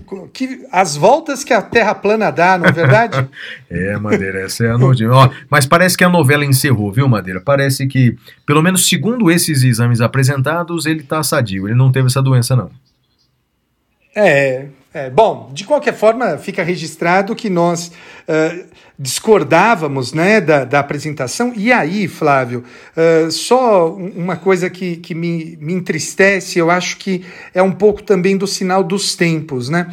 que, 0.00 0.28
que, 0.32 0.66
as 0.70 0.96
voltas 0.96 1.44
que 1.44 1.52
a 1.52 1.60
Terra 1.60 1.94
plana 1.94 2.30
dá, 2.30 2.56
não 2.56 2.66
é 2.66 2.72
verdade? 2.72 3.28
é, 3.68 3.96
Madeira, 3.98 4.40
essa 4.40 4.64
é 4.64 4.70
a. 4.70 4.76
Ó, 4.76 5.30
mas 5.50 5.66
parece 5.66 5.96
que 5.96 6.04
a 6.04 6.08
novela 6.08 6.44
encerrou, 6.44 6.92
viu, 6.92 7.08
Madeira? 7.08 7.40
Parece 7.40 7.86
que, 7.86 8.16
pelo 8.46 8.62
menos 8.62 8.88
segundo 8.88 9.30
esses 9.30 9.62
exames 9.62 10.00
apresentados, 10.00 10.86
ele 10.86 11.02
tá 11.02 11.22
sadio. 11.22 11.66
Ele 11.66 11.76
não 11.76 11.92
teve 11.92 12.06
essa 12.06 12.22
doença, 12.22 12.56
não. 12.56 12.70
É, 14.14 14.66
é, 14.94 15.08
bom, 15.08 15.50
de 15.54 15.64
qualquer 15.64 15.94
forma, 15.94 16.36
fica 16.36 16.62
registrado 16.62 17.34
que 17.34 17.48
nós 17.48 17.90
uh, 18.28 18.64
discordávamos 18.98 20.12
né, 20.12 20.38
da, 20.38 20.64
da, 20.66 20.80
apresentação. 20.80 21.54
E 21.56 21.72
aí, 21.72 22.06
Flávio, 22.06 22.62
uh, 22.94 23.30
só 23.30 23.90
uma 23.90 24.36
coisa 24.36 24.68
que, 24.68 24.96
que 24.96 25.14
me, 25.14 25.56
me 25.58 25.72
entristece, 25.72 26.58
eu 26.58 26.70
acho 26.70 26.98
que 26.98 27.24
é 27.54 27.62
um 27.62 27.72
pouco 27.72 28.02
também 28.02 28.36
do 28.36 28.46
sinal 28.46 28.84
dos 28.84 29.16
tempos. 29.16 29.70
Né? 29.70 29.90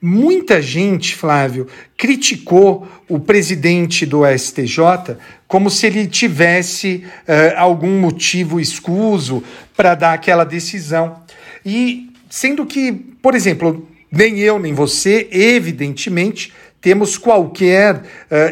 Muita 0.00 0.62
gente, 0.62 1.16
Flávio, 1.16 1.66
criticou 1.96 2.86
o 3.08 3.18
presidente 3.18 4.06
do 4.06 4.22
STJ 4.24 5.16
como 5.48 5.68
se 5.68 5.88
ele 5.88 6.06
tivesse 6.06 7.04
uh, 7.26 7.56
algum 7.56 7.98
motivo 7.98 8.60
escuso 8.60 9.42
para 9.76 9.96
dar 9.96 10.12
aquela 10.12 10.44
decisão. 10.44 11.20
E 11.64 12.10
sendo 12.30 12.64
que, 12.64 12.92
por 12.92 13.34
exemplo, 13.34 13.88
nem 14.16 14.38
eu, 14.38 14.58
nem 14.58 14.72
você, 14.72 15.28
evidentemente, 15.30 16.52
temos 16.80 17.18
qualquer 17.18 17.96
uh, 17.96 18.02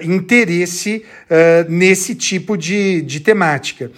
interesse 0.05 1.05
uh, 1.31 1.71
nesse 1.71 2.15
tipo 2.15 2.57
de, 2.57 3.01
de 3.03 3.21
temática. 3.21 3.91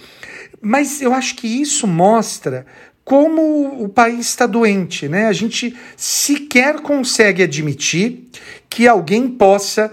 Mas 0.61 1.01
eu 1.01 1.13
acho 1.13 1.35
que 1.35 1.47
isso 1.47 1.87
mostra 1.87 2.65
como 3.03 3.83
o 3.83 3.87
país 3.87 4.27
está 4.27 4.45
doente, 4.45 5.07
né? 5.07 5.27
A 5.27 5.33
gente 5.33 5.75
sequer 5.95 6.81
consegue 6.81 7.41
admitir 7.43 8.29
que 8.69 8.87
alguém 8.87 9.29
possa 9.29 9.91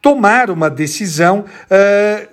tomar 0.00 0.50
uma 0.50 0.70
decisão 0.70 1.44
uh, 1.44 2.28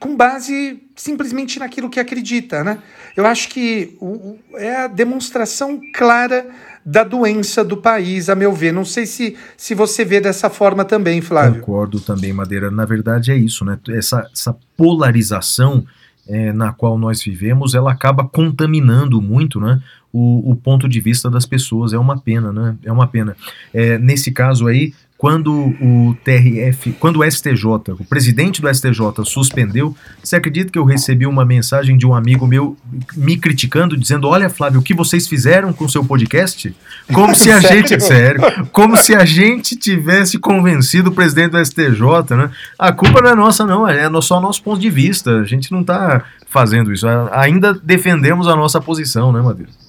com 0.00 0.16
base 0.16 0.82
simplesmente 0.94 1.58
naquilo 1.58 1.90
que 1.90 2.00
acredita, 2.00 2.64
né? 2.64 2.78
Eu 3.16 3.26
acho 3.26 3.48
que 3.48 3.96
o, 4.00 4.06
o, 4.06 4.38
é 4.54 4.76
a 4.76 4.86
demonstração 4.86 5.80
clara 5.94 6.48
da 6.86 7.02
doença 7.02 7.64
do 7.64 7.76
país, 7.76 8.28
a 8.28 8.36
meu 8.36 8.52
ver. 8.52 8.72
Não 8.72 8.84
sei 8.84 9.06
se, 9.06 9.36
se 9.56 9.74
você 9.74 10.04
vê 10.04 10.20
dessa 10.20 10.48
forma 10.48 10.84
também, 10.84 11.20
Flávio. 11.20 11.60
Concordo 11.60 11.98
também, 11.98 12.32
Madeira. 12.32 12.70
Na 12.70 12.84
verdade 12.84 13.32
é 13.32 13.36
isso, 13.36 13.64
né? 13.64 13.76
Essa, 13.88 14.30
essa 14.32 14.56
polarização 14.76 15.84
é, 16.28 16.52
na 16.52 16.72
qual 16.72 16.96
nós 16.96 17.22
vivemos, 17.22 17.74
ela 17.74 17.90
acaba 17.90 18.24
contaminando 18.24 19.20
muito, 19.20 19.60
né? 19.60 19.82
O, 20.12 20.52
o, 20.52 20.56
ponto 20.56 20.88
de 20.88 21.00
vista 21.00 21.28
das 21.28 21.44
pessoas. 21.44 21.92
É 21.92 21.98
uma 21.98 22.18
pena, 22.18 22.52
né? 22.52 22.76
É 22.84 22.92
uma 22.92 23.06
pena. 23.06 23.36
É, 23.74 23.98
nesse 23.98 24.30
caso 24.30 24.68
aí, 24.68 24.94
quando 25.18 25.52
o 25.52 26.16
TRF, 26.22 26.92
quando 27.00 27.20
o 27.20 27.30
STJ, 27.30 27.64
o 27.98 28.04
presidente 28.04 28.60
do 28.60 28.72
STJ 28.72 29.24
suspendeu, 29.24 29.96
você 30.22 30.36
acredita 30.36 30.70
que 30.70 30.78
eu 30.78 30.84
recebi 30.84 31.26
uma 31.26 31.44
mensagem 31.44 31.96
de 31.96 32.06
um 32.06 32.14
amigo 32.14 32.46
meu 32.46 32.76
me 33.16 33.36
criticando, 33.36 33.96
dizendo: 33.96 34.28
Olha, 34.28 34.50
Flávio, 34.50 34.80
o 34.80 34.82
que 34.82 34.94
vocês 34.94 35.26
fizeram 35.26 35.72
com 35.72 35.86
o 35.86 35.88
seu 35.88 36.04
podcast? 36.04 36.74
Como 37.12 37.34
se 37.34 37.50
a 37.50 37.60
gente. 37.60 37.98
Sério, 38.00 38.42
como 38.72 38.96
se 38.96 39.14
a 39.14 39.24
gente 39.24 39.74
tivesse 39.74 40.38
convencido 40.38 41.08
o 41.10 41.12
presidente 41.12 41.52
do 41.52 41.64
STJ, 41.64 42.36
né? 42.36 42.50
A 42.78 42.92
culpa 42.92 43.22
não 43.22 43.30
é 43.30 43.34
nossa, 43.34 43.64
não, 43.64 43.88
é 43.88 44.08
só 44.20 44.38
o 44.38 44.40
nosso 44.40 44.62
ponto 44.62 44.80
de 44.80 44.90
vista. 44.90 45.40
A 45.40 45.44
gente 45.44 45.72
não 45.72 45.80
está 45.80 46.24
fazendo 46.48 46.92
isso. 46.92 47.06
Ainda 47.32 47.72
defendemos 47.72 48.48
a 48.48 48.54
nossa 48.54 48.80
posição, 48.80 49.32
né, 49.32 49.40
Matheus? 49.40 49.85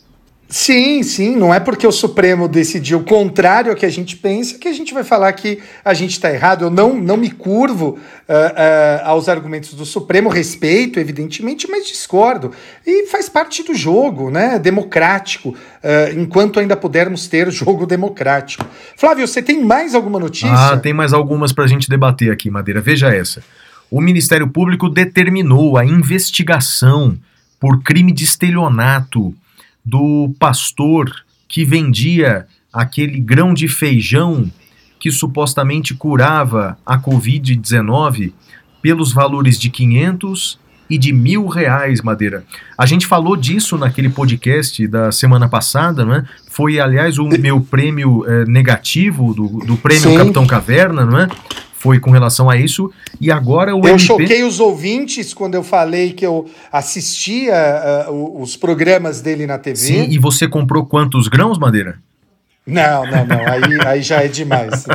Sim, 0.49 1.03
sim, 1.03 1.35
não 1.35 1.53
é 1.53 1.59
porque 1.59 1.85
o 1.85 1.91
Supremo 1.91 2.47
decidiu 2.47 2.99
o 2.99 3.03
contrário 3.03 3.69
ao 3.69 3.75
que 3.75 3.85
a 3.85 3.89
gente 3.89 4.15
pensa 4.15 4.57
que 4.57 4.69
a 4.69 4.73
gente 4.73 4.93
vai 4.93 5.03
falar 5.03 5.33
que 5.33 5.59
a 5.83 5.93
gente 5.93 6.11
está 6.11 6.33
errado. 6.33 6.63
Eu 6.63 6.69
não, 6.69 6.95
não 6.95 7.17
me 7.17 7.29
curvo 7.29 7.89
uh, 7.89 7.97
uh, 7.97 9.03
aos 9.03 9.27
argumentos 9.27 9.73
do 9.73 9.85
Supremo, 9.85 10.29
respeito, 10.29 11.01
evidentemente, 11.01 11.69
mas 11.69 11.85
discordo. 11.85 12.53
E 12.85 13.07
faz 13.07 13.27
parte 13.27 13.61
do 13.61 13.75
jogo, 13.75 14.31
né? 14.31 14.57
Democrático, 14.57 15.49
uh, 15.49 16.17
enquanto 16.17 16.61
ainda 16.61 16.77
pudermos 16.77 17.27
ter 17.27 17.51
jogo 17.51 17.85
democrático. 17.85 18.65
Flávio, 18.95 19.27
você 19.27 19.41
tem 19.41 19.61
mais 19.61 19.93
alguma 19.93 20.17
notícia? 20.17 20.53
Ah, 20.53 20.77
tem 20.77 20.93
mais 20.93 21.11
algumas 21.11 21.51
para 21.51 21.65
a 21.65 21.67
gente 21.67 21.89
debater 21.89 22.31
aqui, 22.31 22.49
Madeira. 22.49 22.79
Veja 22.79 23.13
essa. 23.13 23.43
O 23.91 23.99
Ministério 23.99 24.47
Público 24.47 24.87
determinou 24.87 25.77
a 25.77 25.83
investigação 25.83 27.17
por 27.59 27.83
crime 27.83 28.13
de 28.13 28.23
estelionato 28.23 29.35
do 29.87 30.33
pastor 30.37 31.09
que 31.47 31.63
vendia 31.63 32.45
aquele 32.73 33.21
grão 33.21 33.53
de 33.53 33.69
feijão 33.69 34.51
que 34.99 35.09
supostamente 35.09 35.93
curava 35.93 36.77
a 36.85 36.99
Covid-19 36.99 38.33
pelos 38.81 39.13
valores 39.13 39.57
de 39.57 39.69
500 39.69 40.59
e 40.89 40.97
de 40.97 41.13
mil 41.13 41.47
reais, 41.47 42.01
Madeira. 42.01 42.43
A 42.77 42.85
gente 42.85 43.07
falou 43.07 43.37
disso 43.37 43.77
naquele 43.77 44.09
podcast 44.09 44.85
da 44.87 45.09
semana 45.09 45.47
passada, 45.47 46.03
não 46.03 46.15
é? 46.15 46.25
Foi, 46.49 46.79
aliás, 46.81 47.17
o 47.17 47.27
meu 47.27 47.61
prêmio 47.61 48.25
é, 48.27 48.43
negativo 48.45 49.33
do, 49.33 49.65
do 49.65 49.77
prêmio 49.77 50.09
Sim. 50.09 50.17
Capitão 50.17 50.45
Caverna, 50.45 51.05
não 51.05 51.19
é? 51.19 51.29
Foi 51.77 51.99
com 51.99 52.09
relação 52.11 52.49
a 52.49 52.57
isso. 52.57 52.91
E 53.21 53.31
agora 53.31 53.75
o 53.75 53.79
Eu 53.79 53.89
MP... 53.89 53.99
choquei 53.99 54.43
os 54.43 54.59
ouvintes 54.59 55.33
quando 55.33 55.55
eu 55.55 55.63
falei 55.63 56.11
que 56.11 56.25
eu 56.25 56.49
assistia 56.71 57.53
uh, 58.09 58.41
os 58.41 58.57
programas 58.57 59.21
dele 59.21 59.45
na 59.45 59.57
TV. 59.57 59.75
Sim, 59.75 60.07
e 60.09 60.17
você 60.17 60.47
comprou 60.47 60.85
quantos 60.85 61.27
grãos, 61.27 61.57
Madeira? 61.57 61.99
Não, 62.65 63.05
não, 63.05 63.25
não. 63.25 63.39
Aí, 63.47 63.87
aí 63.87 64.01
já 64.01 64.21
é 64.21 64.27
demais. 64.27 64.85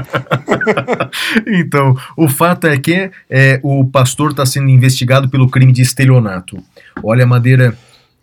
então, 1.47 1.97
o 2.17 2.29
fato 2.29 2.67
é 2.67 2.77
que 2.79 3.11
é, 3.31 3.61
o 3.63 3.87
pastor 3.87 4.33
está 4.33 4.45
sendo 4.45 4.69
investigado 4.69 5.31
pelo 5.31 5.49
crime 5.49 5.73
de 5.73 5.81
estelionato. 5.81 6.63
Olha, 7.03 7.25
Madeira, 7.25 7.75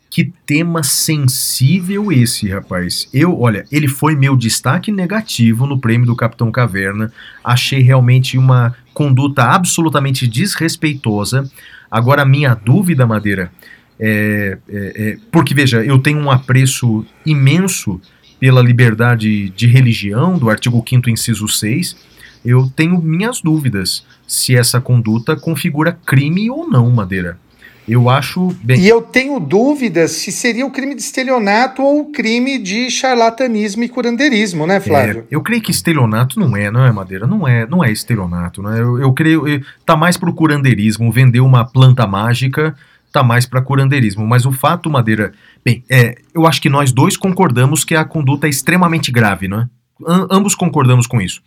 que 0.10 0.34
tema 0.46 0.82
sensível 0.82 2.12
esse, 2.12 2.50
rapaz. 2.50 3.08
Eu, 3.14 3.40
olha, 3.40 3.66
ele 3.72 3.88
foi 3.88 4.16
meu 4.16 4.36
destaque 4.36 4.92
negativo 4.92 5.68
no 5.68 5.80
prêmio 5.80 6.08
do 6.08 6.16
Capitão 6.16 6.52
Caverna. 6.52 7.14
Achei 7.44 7.82
realmente 7.82 8.38
uma 8.38 8.76
conduta 8.94 9.44
absolutamente 9.44 10.26
desrespeitosa. 10.28 11.50
Agora, 11.92 12.26
minha 12.26 12.56
dúvida, 12.56 13.06
Madeira, 13.06 13.52
é, 14.00 14.58
é, 14.68 14.94
é, 14.96 15.18
porque 15.32 15.54
veja, 15.54 15.84
eu 15.84 16.00
tenho 16.00 16.18
um 16.18 16.32
apreço 16.32 17.06
imenso 17.26 18.02
pela 18.40 18.62
liberdade 18.62 19.50
de 19.50 19.68
religião, 19.68 20.38
do 20.38 20.50
artigo 20.50 20.84
5 20.88 21.10
inciso 21.10 21.48
6. 21.48 21.96
Eu 22.44 22.72
tenho 22.74 23.00
minhas 23.02 23.42
dúvidas 23.42 24.06
se 24.26 24.56
essa 24.56 24.80
conduta 24.80 25.36
configura 25.36 25.92
crime 25.92 26.50
ou 26.50 26.68
não, 26.68 26.90
Madeira. 26.90 27.38
Eu 27.90 28.10
acho 28.10 28.56
bem. 28.62 28.80
E 28.80 28.88
eu 28.88 29.02
tenho 29.02 29.40
dúvidas 29.40 30.12
se 30.12 30.32
seria 30.32 30.66
o 30.66 30.72
crime 30.72 30.94
de 30.94 31.02
estelionato 31.02 31.82
ou 31.82 32.02
o 32.02 32.12
crime 32.12 32.60
de 32.60 32.90
charlatanismo 32.92 33.84
e 33.84 33.90
curandeirismo, 33.90 34.68
né, 34.68 34.80
Flávio? 34.80 35.22
É, 35.22 35.36
eu 35.36 35.42
creio 35.42 35.62
que 35.62 35.72
estelionato 35.72 36.40
não 36.40 36.56
é, 36.56 36.70
não 36.70 36.86
é, 36.86 36.92
Madeira? 36.92 37.26
Não 37.26 37.48
é, 37.48 37.66
não 37.66 37.84
é 37.84 37.92
estelionato, 37.92 38.62
né? 38.62 38.80
Eu, 38.80 39.00
eu 39.00 39.12
creio. 39.14 39.48
Eu, 39.48 39.62
tá 39.86 39.98
mais 39.98 40.18
pro 40.18 40.34
curandeirismo. 40.34 41.12
Vender 41.12 41.40
uma 41.40 41.66
planta 41.66 42.06
mágica 42.06 42.76
tá 43.12 43.24
mais 43.24 43.46
para 43.46 43.62
curandeirismo. 43.62 44.26
Mas 44.26 44.46
o 44.46 44.52
fato, 44.52 44.90
Madeira. 44.90 45.34
Bem, 45.66 45.84
é, 45.90 46.16
eu 46.34 46.46
acho 46.46 46.62
que 46.62 46.70
nós 46.70 46.92
dois 46.92 47.18
concordamos 47.18 47.84
que 47.84 47.96
a 47.96 48.06
conduta 48.06 48.46
é 48.46 48.50
extremamente 48.50 49.12
grave, 49.12 49.48
não 49.48 49.62
é? 49.62 49.68
ambos 50.08 50.56
concordamos 50.56 51.08
com 51.08 51.20
isso. 51.20 51.42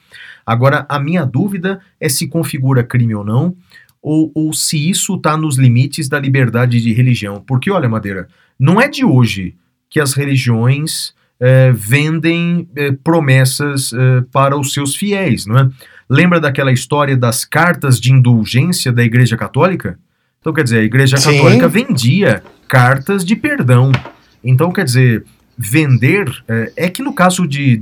Agora, 0.44 0.84
a 0.88 0.98
minha 0.98 1.24
dúvida 1.24 1.80
é 2.00 2.08
se 2.08 2.26
configura 2.26 2.82
crime 2.82 3.14
ou 3.14 3.24
não 3.24 3.56
ou, 4.02 4.32
ou 4.34 4.52
se 4.52 4.90
isso 4.90 5.14
está 5.14 5.36
nos 5.36 5.56
limites 5.56 6.08
da 6.08 6.18
liberdade 6.18 6.80
de 6.80 6.92
religião. 6.92 7.42
Porque, 7.46 7.70
olha, 7.70 7.88
Madeira, 7.88 8.26
não 8.58 8.80
é 8.80 8.88
de 8.88 9.04
hoje 9.04 9.54
que 9.88 10.00
as 10.00 10.12
religiões 10.14 11.14
é, 11.38 11.70
vendem 11.72 12.68
é, 12.74 12.92
promessas 12.92 13.92
é, 13.92 14.22
para 14.32 14.58
os 14.58 14.72
seus 14.72 14.96
fiéis, 14.96 15.46
não 15.46 15.58
é? 15.58 15.68
Lembra 16.08 16.40
daquela 16.40 16.72
história 16.72 17.16
das 17.16 17.44
cartas 17.44 17.98
de 17.98 18.12
indulgência 18.12 18.92
da 18.92 19.02
Igreja 19.02 19.36
Católica? 19.36 19.98
Então, 20.40 20.52
quer 20.52 20.64
dizer, 20.64 20.78
a 20.80 20.84
Igreja 20.84 21.16
Sim. 21.16 21.36
Católica 21.36 21.68
vendia 21.68 22.42
cartas 22.68 23.24
de 23.24 23.34
perdão. 23.34 23.92
Então, 24.44 24.72
quer 24.72 24.84
dizer, 24.84 25.24
vender 25.56 26.26
é 26.76 26.90
que 26.90 27.02
no 27.02 27.14
caso 27.14 27.46
de 27.46 27.80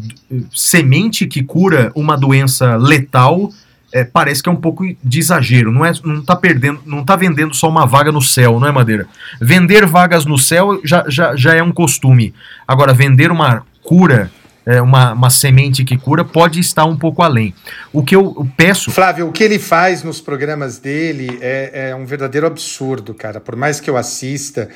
semente 0.52 1.26
que 1.26 1.42
cura 1.42 1.90
uma 1.94 2.16
doença 2.16 2.76
letal, 2.76 3.50
é, 3.92 4.04
parece 4.04 4.42
que 4.42 4.48
é 4.48 4.52
um 4.52 4.56
pouco 4.56 4.84
de 5.02 5.18
exagero. 5.18 5.72
Não 5.72 5.84
é, 5.84 5.92
não 6.04 6.22
tá 6.22 6.36
perdendo, 6.36 6.80
não 6.86 7.04
tá 7.04 7.16
vendendo 7.16 7.54
só 7.54 7.68
uma 7.68 7.86
vaga 7.86 8.12
no 8.12 8.22
céu, 8.22 8.60
não 8.60 8.68
é 8.68 8.72
Madeira? 8.72 9.06
Vender 9.40 9.86
vagas 9.86 10.24
no 10.24 10.38
céu 10.38 10.80
já, 10.84 11.04
já, 11.08 11.34
já 11.36 11.54
é 11.54 11.62
um 11.62 11.72
costume. 11.72 12.34
Agora 12.66 12.92
vender 12.92 13.30
uma 13.30 13.64
cura 13.82 14.30
é, 14.66 14.80
uma, 14.80 15.12
uma 15.12 15.30
semente 15.30 15.84
que 15.84 15.96
cura, 15.96 16.24
pode 16.24 16.60
estar 16.60 16.84
um 16.84 16.96
pouco 16.96 17.22
além. 17.22 17.54
O 17.92 18.02
que 18.02 18.14
eu 18.14 18.46
peço. 18.56 18.90
Flávio, 18.90 19.28
o 19.28 19.32
que 19.32 19.42
ele 19.42 19.58
faz 19.58 20.02
nos 20.02 20.20
programas 20.20 20.78
dele 20.78 21.38
é, 21.40 21.90
é 21.90 21.94
um 21.94 22.04
verdadeiro 22.04 22.46
absurdo, 22.46 23.14
cara. 23.14 23.40
Por 23.40 23.56
mais 23.56 23.80
que 23.80 23.88
eu 23.88 23.96
assista, 23.96 24.68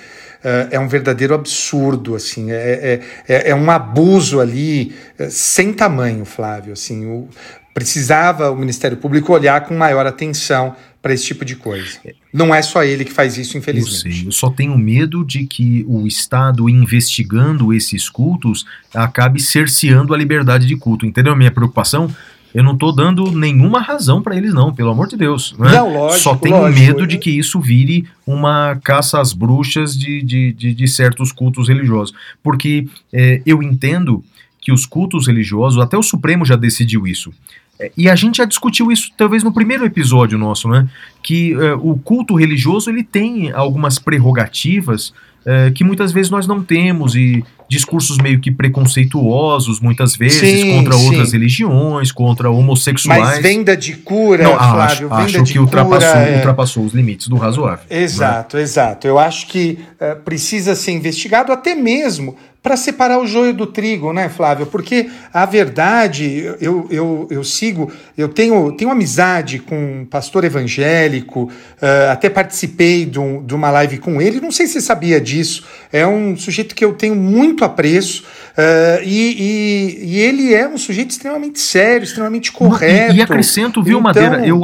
é, 0.42 0.68
é 0.72 0.80
um 0.80 0.88
verdadeiro 0.88 1.34
absurdo, 1.34 2.14
assim. 2.14 2.50
É, 2.50 3.00
é, 3.28 3.34
é, 3.34 3.50
é 3.50 3.54
um 3.54 3.70
abuso 3.70 4.40
ali 4.40 4.94
é, 5.18 5.28
sem 5.30 5.72
tamanho, 5.72 6.24
Flávio. 6.24 6.72
Assim, 6.72 7.06
o, 7.06 7.28
precisava 7.74 8.50
o 8.50 8.56
Ministério 8.56 8.96
Público 8.96 9.32
olhar 9.32 9.62
com 9.62 9.76
maior 9.76 10.06
atenção 10.06 10.76
para 11.02 11.12
esse 11.12 11.26
tipo 11.26 11.44
de 11.44 11.56
coisa. 11.56 11.98
Não 12.32 12.54
é 12.54 12.62
só 12.62 12.82
ele 12.82 13.04
que 13.04 13.12
faz 13.12 13.36
isso, 13.36 13.58
infelizmente. 13.58 14.06
Eu 14.06 14.12
sei, 14.12 14.26
eu 14.28 14.32
só 14.32 14.48
tenho 14.48 14.78
medo 14.78 15.22
de 15.22 15.44
que 15.44 15.84
o 15.86 16.06
Estado, 16.06 16.70
investigando 16.70 17.74
esses 17.74 18.08
cultos, 18.08 18.64
acabe 18.94 19.42
cerceando 19.42 20.14
a 20.14 20.16
liberdade 20.16 20.66
de 20.66 20.76
culto. 20.76 21.04
Entendeu 21.04 21.32
a 21.34 21.36
minha 21.36 21.50
preocupação? 21.50 22.08
Eu 22.54 22.62
não 22.62 22.72
estou 22.72 22.94
dando 22.94 23.32
nenhuma 23.32 23.80
razão 23.80 24.22
para 24.22 24.36
eles, 24.36 24.54
não, 24.54 24.72
pelo 24.72 24.90
amor 24.90 25.08
de 25.08 25.16
Deus. 25.16 25.54
Né? 25.58 25.72
Não, 25.72 25.92
lógico, 25.92 26.22
Só 26.22 26.36
tenho 26.36 26.56
lógico. 26.56 26.80
medo 26.80 27.06
de 27.06 27.18
que 27.18 27.28
isso 27.28 27.60
vire 27.60 28.06
uma 28.24 28.78
caça 28.82 29.20
às 29.20 29.32
bruxas 29.32 29.98
de, 29.98 30.22
de, 30.22 30.52
de, 30.52 30.72
de 30.72 30.88
certos 30.88 31.32
cultos 31.32 31.68
religiosos. 31.68 32.14
Porque 32.42 32.86
é, 33.12 33.42
eu 33.44 33.60
entendo 33.60 34.24
que 34.64 34.72
os 34.72 34.86
cultos 34.86 35.26
religiosos, 35.26 35.82
até 35.82 35.98
o 35.98 36.02
Supremo 36.02 36.46
já 36.46 36.56
decidiu 36.56 37.06
isso. 37.06 37.30
É, 37.78 37.90
e 37.96 38.08
a 38.08 38.14
gente 38.14 38.36
já 38.38 38.44
discutiu 38.44 38.92
isso 38.92 39.10
talvez 39.16 39.42
no 39.42 39.52
primeiro 39.52 39.84
episódio 39.84 40.38
nosso, 40.38 40.68
né? 40.68 40.88
Que 41.22 41.54
uh, 41.54 41.76
o 41.82 41.98
culto 41.98 42.34
religioso 42.36 42.88
ele 42.90 43.02
tem 43.02 43.50
algumas 43.52 43.98
prerrogativas 43.98 45.08
uh, 45.08 45.72
que 45.74 45.82
muitas 45.82 46.12
vezes 46.12 46.30
nós 46.30 46.46
não 46.46 46.62
temos 46.62 47.16
e 47.16 47.44
discursos 47.68 48.18
meio 48.18 48.40
que 48.40 48.50
preconceituosos 48.50 49.80
muitas 49.80 50.14
vezes 50.14 50.38
Sim, 50.38 50.76
contra 50.76 50.92
sim. 50.94 51.06
outras 51.06 51.32
religiões, 51.32 52.12
contra 52.12 52.50
homossexuais. 52.50 53.20
Mas 53.20 53.38
venda 53.42 53.76
de 53.76 53.94
cura, 53.94 54.44
não, 54.44 54.52
Flávio, 54.56 55.12
acho, 55.12 55.36
acho 55.38 55.44
que 55.44 55.52
cura. 55.54 55.62
ultrapassou, 55.62 56.20
é- 56.20 56.36
ultrapassou 56.36 56.84
os 56.84 56.92
limites 56.92 57.26
do 57.26 57.36
razoável. 57.36 57.84
né? 57.90 58.02
Exato, 58.02 58.58
exato. 58.58 59.06
Eu 59.06 59.18
acho 59.18 59.46
que 59.48 59.78
eh, 59.98 60.14
precisa 60.14 60.74
ser 60.74 60.92
investigado 60.92 61.52
até 61.52 61.74
mesmo 61.74 62.36
para 62.64 62.78
separar 62.78 63.18
o 63.18 63.26
joio 63.26 63.52
do 63.52 63.66
trigo, 63.66 64.10
né, 64.10 64.30
Flávio? 64.30 64.64
Porque 64.64 65.10
a 65.34 65.44
verdade, 65.44 66.50
eu, 66.62 66.86
eu, 66.90 67.28
eu 67.30 67.44
sigo, 67.44 67.92
eu 68.16 68.26
tenho, 68.26 68.72
tenho 68.72 68.90
amizade 68.90 69.58
com 69.58 69.76
um 70.00 70.06
pastor 70.06 70.44
evangélico, 70.44 71.50
eh, 71.82 72.08
até 72.10 72.30
participei 72.30 73.04
de, 73.04 73.20
um- 73.20 73.44
de 73.44 73.54
uma 73.54 73.70
live 73.70 73.98
com 73.98 74.18
ele, 74.20 74.40
não 74.40 74.50
sei 74.50 74.66
se 74.66 74.72
você 74.72 74.80
sabia 74.80 75.20
disso, 75.20 75.62
é 75.92 76.06
um 76.06 76.34
sujeito 76.38 76.74
que 76.74 76.82
eu 76.82 76.94
tenho 76.94 77.14
muito 77.14 77.66
apreço, 77.66 78.24
eh, 78.56 79.02
e, 79.04 79.98
e, 80.00 80.06
e 80.14 80.18
ele 80.20 80.54
é 80.54 80.66
um 80.66 80.78
sujeito 80.78 81.10
extremamente 81.10 81.60
sério, 81.60 82.04
extremamente 82.04 82.50
correto. 82.50 83.12
E, 83.14 83.18
e 83.18 83.22
acrescento, 83.22 83.82
viu, 83.82 83.98
Então- 83.98 84.02
Madeira? 84.02 84.46
Eu, 84.46 84.62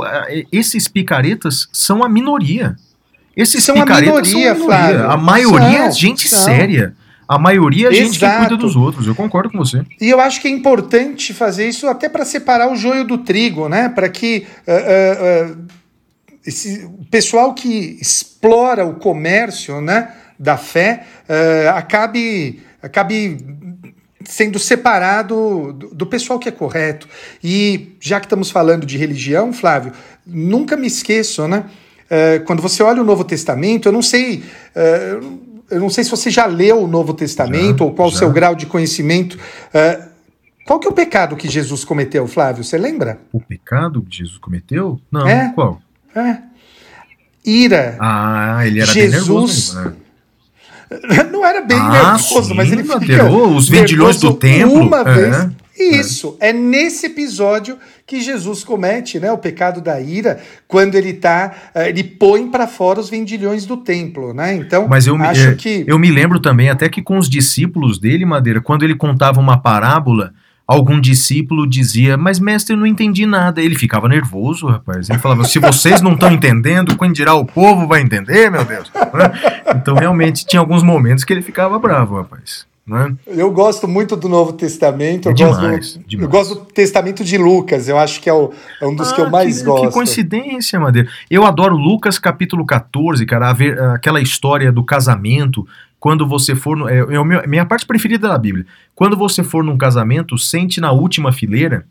esses 0.51 0.89
picaretas 0.89 1.69
são 1.71 2.03
a 2.03 2.09
minoria. 2.09 2.77
Esses 3.37 3.63
São 3.63 3.77
a 3.81 3.85
minoria, 3.85 4.07
são 4.07 4.17
a 4.17 4.23
minoria. 4.23 4.55
Flávio. 4.55 5.11
A 5.11 5.17
maioria 5.19 5.79
é 5.81 5.83
São, 5.91 5.93
gente 5.93 6.29
são. 6.29 6.45
séria. 6.47 6.95
A 7.31 7.39
maioria 7.39 7.91
é 7.91 7.93
gente 7.93 8.19
que 8.19 8.25
Exato. 8.25 8.49
cuida 8.49 8.57
dos 8.57 8.75
outros. 8.75 9.07
Eu 9.07 9.15
concordo 9.15 9.51
com 9.51 9.59
você. 9.59 9.85
E 10.01 10.11
eu 10.11 10.19
acho 10.19 10.41
que 10.41 10.49
é 10.49 10.51
importante 10.51 11.33
fazer 11.33 11.69
isso 11.69 11.87
até 11.87 12.09
para 12.09 12.25
separar 12.25 12.69
o 12.73 12.75
joio 12.75 13.05
do 13.05 13.19
trigo, 13.19 13.69
né? 13.69 13.89
Para 13.89 14.09
que 14.09 14.49
ah, 14.67 14.73
ah, 14.73 15.57
esse 16.45 16.85
o 16.87 17.05
pessoal 17.09 17.55
que 17.55 17.97
explora 18.01 18.85
o 18.85 18.95
comércio, 18.95 19.81
né, 19.81 20.13
da 20.37 20.57
fé, 20.57 21.07
ah, 21.29 21.79
acabe 21.79 22.63
acabe 22.83 23.39
sendo 24.25 24.59
separado 24.59 25.73
do, 25.73 25.95
do 25.95 26.07
pessoal 26.07 26.37
que 26.37 26.49
é 26.49 26.53
correto. 26.53 27.09
E 27.45 27.95
já 28.01 28.19
que 28.19 28.27
estamos 28.27 28.51
falando 28.51 28.85
de 28.85 28.99
religião, 28.99 29.53
Flávio, 29.53 29.93
nunca 30.27 30.77
me 30.77 30.89
esqueço, 30.89 31.47
né? 31.47 31.67
ah, 32.11 32.43
quando 32.45 32.61
você 32.61 32.83
olha 32.83 33.01
o 33.01 33.05
Novo 33.05 33.23
Testamento, 33.23 33.87
eu 33.87 33.93
não 33.93 34.03
sei. 34.03 34.43
ah, 34.75 35.50
eu 35.71 35.81
não 35.81 35.91
sei 35.91 36.05
se 36.05 36.11
você 36.11 36.31
já 36.31 36.47
leu 36.47 36.83
o 36.83 36.87
Novo 36.87 37.15
Testamento 37.15 37.79
Já, 37.79 37.85
ou 37.85 37.93
qual 37.95 38.09
o 38.09 38.13
seu 38.13 38.31
grau 38.31 38.55
de 38.55 38.67
conhecimento. 38.67 39.39
ah, 39.75 40.09
qual 40.67 40.79
que 40.79 40.87
é 40.87 40.91
o 40.91 40.95
pecado 40.95 41.37
que 41.37 41.49
Jesus 41.49 41.85
cometeu, 41.85 42.27
Flávio? 42.27 42.63
Você 42.63 42.77
lembra? 42.79 43.19
O 43.33 43.41
pecado 43.41 44.03
que 44.03 44.17
Jesus 44.19 44.39
cometeu? 44.39 45.01
Não, 45.11 45.27
É? 45.27 45.53
qual? 45.55 45.81
É. 46.15 46.39
Ira. 47.45 47.97
Ah, 47.99 48.67
ele 48.67 48.81
era 48.81 48.93
bem 48.93 49.03
Jesus- 49.11 49.75
nervoso. 49.75 49.75
mesmo, 49.81 49.91
né? 49.91 49.97
Não 51.33 51.47
era 51.47 51.61
bem 51.63 51.79
Ah, 51.79 52.13
nervoso, 52.13 52.49
sim, 52.49 52.55
mas 52.55 52.71
ele 52.73 52.83
fica 52.83 53.31
os 53.31 53.69
vendilhões 53.69 54.17
do 54.19 54.27
nervoso 54.33 54.39
templo, 54.41 54.81
Uma 54.83 55.01
é, 55.01 55.15
vez. 55.15 55.49
É. 55.83 55.97
Isso, 55.97 56.37
é. 56.41 56.53
nesse 56.53 57.07
episódio 57.07 57.79
que 58.07 58.21
Jesus 58.21 58.65
comete, 58.65 59.19
né, 59.21 59.31
o 59.31 59.39
pecado 59.39 59.81
da 59.81 60.01
ira, 60.01 60.41
quando 60.67 60.95
ele 60.97 61.13
tá, 61.13 61.53
eh, 61.75 61.89
ele 61.89 62.03
põe 62.03 62.49
para 62.49 62.67
fora 62.67 62.99
os 63.01 63.09
vendilhões 63.09 63.65
do 63.67 63.77
templo, 63.77 64.35
né? 64.35 64.55
Então, 64.55 64.89
Mas 64.89 65.07
eu, 65.07 65.17
me- 65.17 65.27
acho 65.27 65.49
é, 65.51 65.55
que 65.55 65.85
eu 65.87 65.99
me 65.99 66.11
lembro 66.11 66.41
também, 66.41 66.69
até 66.71 66.89
que 66.89 67.03
com 67.03 67.19
os 67.19 67.29
discípulos 67.29 67.99
dele, 67.99 68.25
Madeira, 68.25 68.61
quando 68.61 68.83
ele 68.83 68.95
contava 68.97 69.39
uma 69.41 69.61
parábola, 69.61 70.33
algum 70.67 71.01
discípulo 71.01 71.69
dizia, 71.69 72.17
mas 72.17 72.39
mestre, 72.39 72.75
eu 72.75 72.79
não 72.79 72.87
entendi 72.87 73.27
nada. 73.27 73.61
Ele 73.61 73.75
ficava 73.75 74.09
nervoso, 74.09 74.67
rapaz. 74.69 75.11
Ele 75.11 75.19
falava, 75.19 75.43
se 75.45 75.59
vocês 75.59 76.01
não 76.01 76.13
estão 76.13 76.31
entendendo, 76.33 76.97
quando 76.97 77.13
dirá 77.13 77.35
o 77.35 77.45
povo 77.45 77.89
vai 77.89 78.01
entender, 78.03 78.51
meu 78.51 78.65
Deus. 78.65 78.91
Então, 79.73 79.95
realmente, 79.95 80.45
tinha 80.45 80.61
alguns 80.61 80.83
momentos 80.83 81.25
que 81.25 81.33
ele 81.33 81.43
ficava 81.43 81.79
bravo, 81.79 82.17
rapaz. 82.17 82.67
Né? 82.87 83.15
Eu 83.27 83.53
gosto 83.53 83.87
muito 83.87 84.17
do 84.17 84.29
Novo 84.29 84.53
Testamento. 84.55 85.27
Eu, 85.29 85.33
É 85.33 85.35
gosto, 85.35 85.61
demais, 85.61 85.95
do, 85.97 86.05
demais. 86.05 86.25
eu 86.25 86.29
gosto 86.31 86.55
do 86.57 86.61
Testamento 86.67 87.23
de 87.23 87.39
Lucas. 87.39 87.89
Eu 87.89 87.99
acho 87.99 88.21
que 88.21 88.29
é, 88.29 88.33
o- 88.33 88.51
é 88.81 88.87
um 88.87 88.97
dos 88.97 89.13
que 89.13 89.21
eu 89.21 89.27
Ah, 89.27 89.31
mais 89.31 89.59
que, 89.59 89.65
gosto. 89.65 89.87
Que 89.89 89.93
coincidência, 89.93 90.81
Madeira. 90.81 91.09
Eu 91.31 91.45
adoro 91.45 91.77
Lucas 91.77 92.19
capítulo 92.19 92.65
14, 92.67 93.25
cara, 93.27 93.53
ver- 93.53 93.81
aquela 93.81 94.21
história 94.21 94.73
do 94.73 94.83
casamento. 94.83 95.67
Quando 96.01 96.27
você 96.27 96.57
for. 96.57 96.77
No, 96.77 96.89
é, 96.89 96.99
é 96.99 97.25
meu- 97.25 97.43
minha 97.47 97.67
parte 97.67 97.87
preferida 97.87 98.27
da 98.27 98.39
Bíblia. 98.39 98.65
Quando 98.95 99.17
você 99.17 99.43
for 99.45 99.63
num 99.63 99.77
casamento, 99.77 100.37
sente 100.39 100.81
na 100.81 100.91
última 100.91 101.31
fileira, 101.31 101.85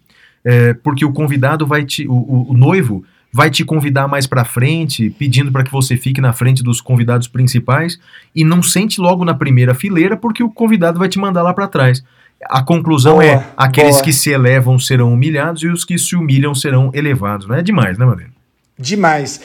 é, 0.44 0.74
porque 0.74 1.06
o 1.06 1.14
convidado 1.14 1.66
vai 1.68 1.86
te. 1.86 2.08
O, 2.08 2.14
o- 2.14 2.48
o 2.50 2.54
noivo 2.58 3.06
vai 3.32 3.50
te 3.50 3.64
convidar 3.64 4.08
mais 4.08 4.26
pra 4.26 4.44
frente, 4.44 5.10
pedindo 5.12 5.52
para 5.52 5.64
que 5.64 5.72
você 5.72 5.96
fique 5.96 6.20
na 6.20 6.34
frente 6.34 6.64
dos 6.64 6.82
convidados 6.82 7.28
principais, 7.28 8.00
e 8.36 8.44
não 8.44 8.62
sente 8.64 9.00
logo 9.00 9.24
na 9.24 9.34
primeira 9.34 9.74
fileira, 9.74 10.18
porque 10.18 10.44
o 10.44 10.50
convidado 10.50 10.98
vai 11.00 11.08
te 11.08 11.20
mandar 11.20 11.44
lá 11.44 11.54
pra 11.54 11.68
trás. 11.68 12.04
A 12.50 12.64
conclusão 12.64 13.16
Boa, 13.16 13.26
é: 13.26 13.46
aqueles 13.58 13.96
boa. 13.96 14.04
que 14.04 14.14
se 14.14 14.30
elevam 14.30 14.80
serão 14.80 15.14
humilhados 15.14 15.62
e 15.62 15.68
os 15.68 15.84
que 15.84 15.98
se 15.98 16.16
humilham 16.16 16.56
serão 16.56 16.90
elevados. 16.94 17.48
Não 17.48 17.56
é 17.56 17.62
demais, 17.62 17.98
né, 17.98 18.06
Madeira? 18.06 18.32
Demais. 18.78 19.42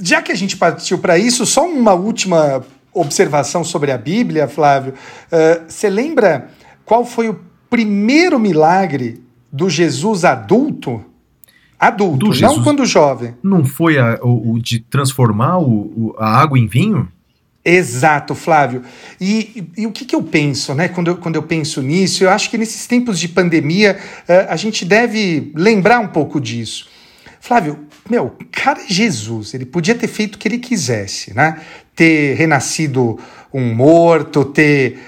Já 0.00 0.22
que 0.22 0.32
a 0.32 0.34
gente 0.34 0.56
partiu 0.56 0.98
para 0.98 1.18
isso, 1.18 1.44
só 1.44 1.68
uma 1.68 1.92
última 1.92 2.62
observação 2.92 3.62
sobre 3.62 3.92
a 3.92 3.98
Bíblia, 3.98 4.48
Flávio. 4.48 4.94
Eh, 5.30 5.60
Você 5.68 5.90
lembra 5.90 6.48
qual 6.86 7.04
foi 7.04 7.28
o 7.28 7.38
primeiro 7.68 8.40
milagre 8.40 9.22
do 9.52 9.68
Jesus 9.68 10.24
adulto? 10.24 11.04
Adulto, 11.78 12.26
não 12.26 12.32
Jesus- 12.32 12.64
quando 12.64 12.84
jovem. 12.84 13.34
Não 13.42 13.64
foi 13.64 13.98
a- 13.98 14.18
o, 14.22 14.52
o 14.54 14.62
de 14.62 14.80
transformar 14.80 15.58
o- 15.58 15.64
o- 15.96 16.14
a 16.18 16.40
água 16.40 16.58
em 16.58 16.66
vinho? 16.66 17.08
Exato, 17.64 18.34
Flávio. 18.34 18.82
E, 19.20 19.62
e- 19.76 19.82
e 19.82 19.86
o 19.86 19.92
que, 19.92 20.04
que 20.04 20.14
eu 20.16 20.22
penso, 20.22 20.74
né? 20.74 20.88
Quando 20.88 21.08
eu, 21.08 21.16
quando 21.16 21.36
eu 21.36 21.42
penso 21.42 21.82
nisso, 21.82 22.24
eu 22.24 22.30
acho 22.30 22.48
que 22.50 22.56
nesses 22.58 22.86
tempos 22.86 23.18
de 23.20 23.28
pandemia 23.28 23.98
eh, 24.26 24.46
a 24.48 24.56
gente 24.56 24.84
deve 24.84 25.52
lembrar 25.54 26.00
um 26.00 26.08
pouco 26.08 26.40
disso. 26.40 26.88
Flávio, 27.40 27.78
meu, 28.08 28.34
cara 28.50 28.80
é 28.82 28.86
Jesus, 28.88 29.54
ele 29.54 29.64
podia 29.66 29.94
ter 29.94 30.08
feito 30.08 30.34
o 30.34 30.38
que 30.38 30.48
ele 30.48 30.58
quisesse, 30.58 31.34
né? 31.34 31.60
Ter 31.94 32.34
renascido 32.34 33.18
um 33.54 33.74
morto, 33.74 34.44
ter. 34.44 34.98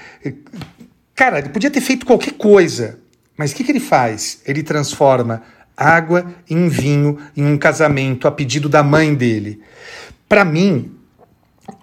Cara, 1.15 1.39
ele 1.39 1.49
podia 1.49 1.69
ter 1.71 1.81
feito 1.81 2.05
qualquer 2.05 2.33
coisa. 2.33 2.99
Mas 3.37 3.51
o 3.51 3.55
que, 3.55 3.63
que 3.63 3.71
ele 3.71 3.79
faz? 3.79 4.41
Ele 4.45 4.61
transforma 4.61 5.41
água 5.81 6.25
em 6.49 6.67
vinho 6.69 7.17
em 7.35 7.45
um 7.45 7.57
casamento 7.57 8.27
a 8.27 8.31
pedido 8.31 8.69
da 8.69 8.83
mãe 8.83 9.13
dele. 9.13 9.61
Para 10.27 10.45
mim, 10.45 10.91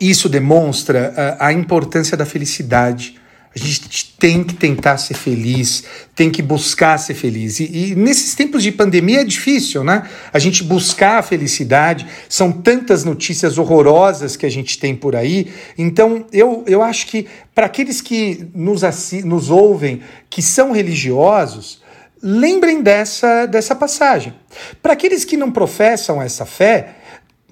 isso 0.00 0.28
demonstra 0.28 1.12
ah, 1.16 1.48
a 1.48 1.52
importância 1.52 2.16
da 2.16 2.24
felicidade. 2.24 3.18
A 3.54 3.58
gente 3.58 4.14
tem 4.18 4.44
que 4.44 4.54
tentar 4.54 4.98
ser 4.98 5.14
feliz, 5.14 5.82
tem 6.14 6.30
que 6.30 6.42
buscar 6.42 6.96
ser 6.98 7.14
feliz. 7.14 7.58
E, 7.58 7.64
e 7.64 7.94
nesses 7.94 8.34
tempos 8.34 8.62
de 8.62 8.70
pandemia 8.70 9.22
é 9.22 9.24
difícil, 9.24 9.82
né? 9.82 10.08
A 10.32 10.38
gente 10.38 10.62
buscar 10.62 11.18
a 11.18 11.22
felicidade, 11.22 12.06
são 12.28 12.52
tantas 12.52 13.04
notícias 13.04 13.58
horrorosas 13.58 14.36
que 14.36 14.46
a 14.46 14.50
gente 14.50 14.78
tem 14.78 14.94
por 14.94 15.16
aí. 15.16 15.50
Então, 15.76 16.26
eu, 16.32 16.62
eu 16.66 16.82
acho 16.82 17.06
que 17.06 17.26
para 17.54 17.66
aqueles 17.66 18.00
que 18.00 18.46
nos, 18.54 18.82
nos 19.24 19.50
ouvem, 19.50 20.02
que 20.30 20.42
são 20.42 20.70
religiosos, 20.70 21.80
lembrem 22.22 22.82
dessa, 22.82 23.46
dessa 23.46 23.74
passagem. 23.74 24.34
Para 24.82 24.92
aqueles 24.92 25.24
que 25.24 25.36
não 25.36 25.50
professam 25.50 26.20
essa 26.20 26.44
fé, 26.44 26.96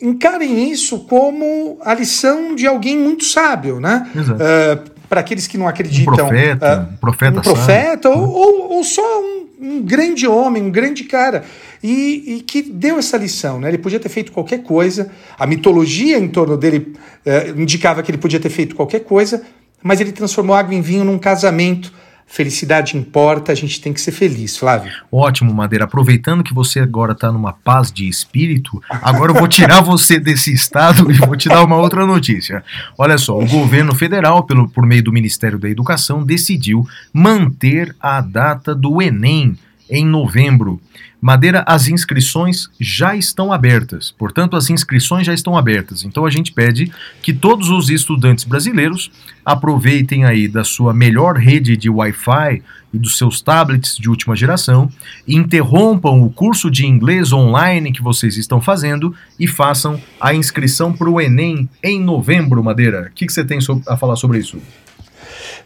encarem 0.00 0.70
isso 0.70 1.00
como 1.00 1.78
a 1.82 1.94
lição 1.94 2.54
de 2.54 2.66
alguém 2.66 2.98
muito 2.98 3.24
sábio, 3.24 3.80
né? 3.80 4.10
Uh, 4.14 4.90
Para 5.08 5.20
aqueles 5.20 5.46
que 5.46 5.56
não 5.56 5.68
acreditam. 5.68 6.12
Um 6.12 6.16
profeta, 6.16 6.78
uh, 6.78 6.92
um 6.92 6.96
profeta, 6.96 7.38
um 7.38 7.42
profeta 7.42 8.10
ou, 8.10 8.28
ou, 8.28 8.72
ou, 8.72 8.84
só 8.84 9.20
um, 9.20 9.46
um, 9.60 9.82
grande 9.82 10.26
homem, 10.26 10.62
um 10.62 10.70
grande 10.70 11.04
cara. 11.04 11.44
E, 11.82 12.36
e, 12.36 12.40
que 12.40 12.62
deu 12.62 12.98
essa 12.98 13.16
lição, 13.16 13.60
né? 13.60 13.68
Ele 13.68 13.78
podia 13.78 14.00
ter 14.00 14.08
feito 14.08 14.32
qualquer 14.32 14.62
coisa, 14.62 15.10
a 15.38 15.46
mitologia 15.46 16.18
em 16.18 16.28
torno 16.28 16.56
dele 16.56 16.94
uh, 17.24 17.60
indicava 17.60 18.02
que 18.02 18.10
ele 18.10 18.18
podia 18.18 18.40
ter 18.40 18.50
feito 18.50 18.74
qualquer 18.74 19.00
coisa, 19.00 19.42
mas 19.82 20.00
ele 20.00 20.12
transformou 20.12 20.56
água 20.56 20.74
em 20.74 20.80
vinho 20.80 21.04
num 21.04 21.18
casamento 21.18 21.92
Felicidade 22.28 22.96
importa, 22.96 23.52
a 23.52 23.54
gente 23.54 23.80
tem 23.80 23.92
que 23.92 24.00
ser 24.00 24.10
feliz, 24.10 24.56
Flávio. 24.56 24.92
Ótimo, 25.10 25.54
Madeira. 25.54 25.84
Aproveitando 25.84 26.42
que 26.42 26.52
você 26.52 26.80
agora 26.80 27.12
está 27.12 27.30
numa 27.30 27.52
paz 27.52 27.90
de 27.90 28.08
espírito, 28.08 28.82
agora 28.90 29.30
eu 29.30 29.36
vou 29.36 29.46
tirar 29.46 29.80
você 29.82 30.18
desse 30.18 30.52
estado 30.52 31.10
e 31.10 31.14
vou 31.14 31.36
te 31.36 31.48
dar 31.48 31.64
uma 31.64 31.76
outra 31.76 32.04
notícia. 32.04 32.64
Olha 32.98 33.16
só, 33.16 33.38
o 33.38 33.46
governo 33.46 33.94
federal, 33.94 34.42
pelo, 34.42 34.68
por 34.68 34.84
meio 34.84 35.04
do 35.04 35.12
Ministério 35.12 35.58
da 35.58 35.70
Educação, 35.70 36.24
decidiu 36.24 36.86
manter 37.12 37.94
a 38.00 38.20
data 38.20 38.74
do 38.74 39.00
Enem 39.00 39.56
em 39.90 40.04
novembro. 40.04 40.80
Madeira, 41.20 41.64
as 41.66 41.88
inscrições 41.88 42.68
já 42.78 43.16
estão 43.16 43.52
abertas. 43.52 44.14
Portanto, 44.16 44.56
as 44.56 44.70
inscrições 44.70 45.26
já 45.26 45.32
estão 45.32 45.56
abertas. 45.56 46.04
Então 46.04 46.24
a 46.24 46.30
gente 46.30 46.52
pede 46.52 46.92
que 47.22 47.32
todos 47.32 47.70
os 47.70 47.88
estudantes 47.88 48.44
brasileiros 48.44 49.10
aproveitem 49.44 50.24
aí 50.24 50.46
da 50.46 50.62
sua 50.62 50.92
melhor 50.92 51.36
rede 51.36 51.76
de 51.76 51.88
Wi-Fi 51.88 52.62
e 52.92 52.98
dos 52.98 53.18
seus 53.18 53.40
tablets 53.40 53.96
de 53.96 54.08
última 54.08 54.36
geração, 54.36 54.90
interrompam 55.26 56.22
o 56.22 56.30
curso 56.30 56.70
de 56.70 56.86
inglês 56.86 57.32
online 57.32 57.92
que 57.92 58.02
vocês 58.02 58.36
estão 58.36 58.60
fazendo 58.60 59.14
e 59.38 59.46
façam 59.46 60.00
a 60.20 60.34
inscrição 60.34 60.92
para 60.92 61.10
o 61.10 61.20
Enem 61.20 61.68
em 61.82 62.00
novembro, 62.00 62.62
Madeira. 62.62 63.08
O 63.10 63.14
que, 63.14 63.26
que 63.26 63.32
você 63.32 63.44
tem 63.44 63.58
a 63.86 63.96
falar 63.96 64.16
sobre 64.16 64.38
isso? 64.38 64.58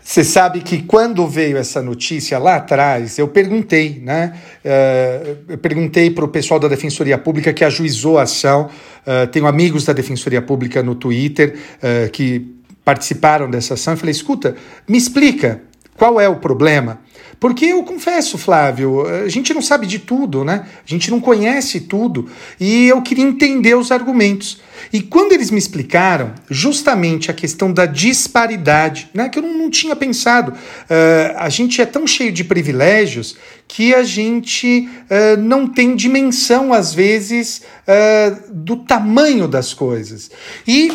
Você 0.03 0.25
sabe 0.25 0.61
que 0.61 0.83
quando 0.83 1.27
veio 1.29 1.57
essa 1.57 1.83
notícia 1.83 2.39
lá 2.39 2.57
atrás, 2.57 3.19
eu 3.19 3.29
perguntei, 3.29 4.01
né? 4.03 4.35
Uh, 4.65 5.37
eu 5.51 5.59
perguntei 5.59 6.11
para 6.11 6.25
o 6.25 6.29
pessoal 6.29 6.59
da 6.59 6.69
Defensoria 6.69 7.19
Pública 7.19 7.53
que 7.53 7.65
ajuizou 7.65 8.19
a 8.19 8.23
ação. 8.23 8.69
Uh, 9.07 9.27
tenho 9.29 9.47
amigos 9.47 9.85
da 9.85 9.93
Defensoria 9.93 10.43
Pública 10.43 10.83
no 10.83 10.95
Twitter 10.95 11.57
uh, 11.77 12.11
que 12.11 12.45
participaram 12.85 13.49
dessa 13.49 13.75
ação. 13.75 13.93
Eu 13.93 13.99
falei: 13.99 14.13
escuta, 14.13 14.57
me 14.89 14.97
explica 14.97 15.63
qual 15.97 16.21
é 16.21 16.29
o 16.29 16.37
problema. 16.37 16.99
Porque 17.39 17.67
eu 17.67 17.83
confesso, 17.85 18.37
Flávio, 18.37 19.07
a 19.07 19.29
gente 19.29 19.55
não 19.55 19.63
sabe 19.63 19.87
de 19.87 19.99
tudo, 19.99 20.45
né? 20.45 20.67
A 20.87 20.91
gente 20.91 21.11
não 21.11 21.21
conhece 21.21 21.81
tudo 21.81 22.29
e 22.59 22.87
eu 22.89 23.01
queria 23.01 23.25
entender 23.25 23.75
os 23.75 23.91
argumentos. 23.91 24.61
E 24.93 25.01
quando 25.01 25.33
eles 25.33 25.51
me 25.51 25.59
explicaram 25.59 26.33
justamente 26.49 27.31
a 27.31 27.35
questão 27.35 27.73
da 27.73 27.87
disparidade, 27.87 29.09
né, 29.15 29.29
que 29.29 29.39
eu 29.39 29.43
não, 29.43 29.57
não 29.57 29.71
tinha 29.71 29.95
pensado, 29.97 30.53
uh, 30.53 31.37
a 31.37 31.49
gente 31.49 31.81
é 31.81 31.87
tão 31.87 32.07
cheio 32.07 32.33
de 32.33 32.45
privilégios 32.45 33.37
que 33.73 33.95
a 33.95 34.03
gente 34.03 34.89
uh, 34.89 35.41
não 35.41 35.67
tem 35.67 35.95
dimensão, 35.95 36.73
às 36.73 36.93
vezes, 36.93 37.63
uh, 37.87 38.53
do 38.53 38.77
tamanho 38.77 39.47
das 39.47 39.73
coisas. 39.73 40.31
E 40.67 40.91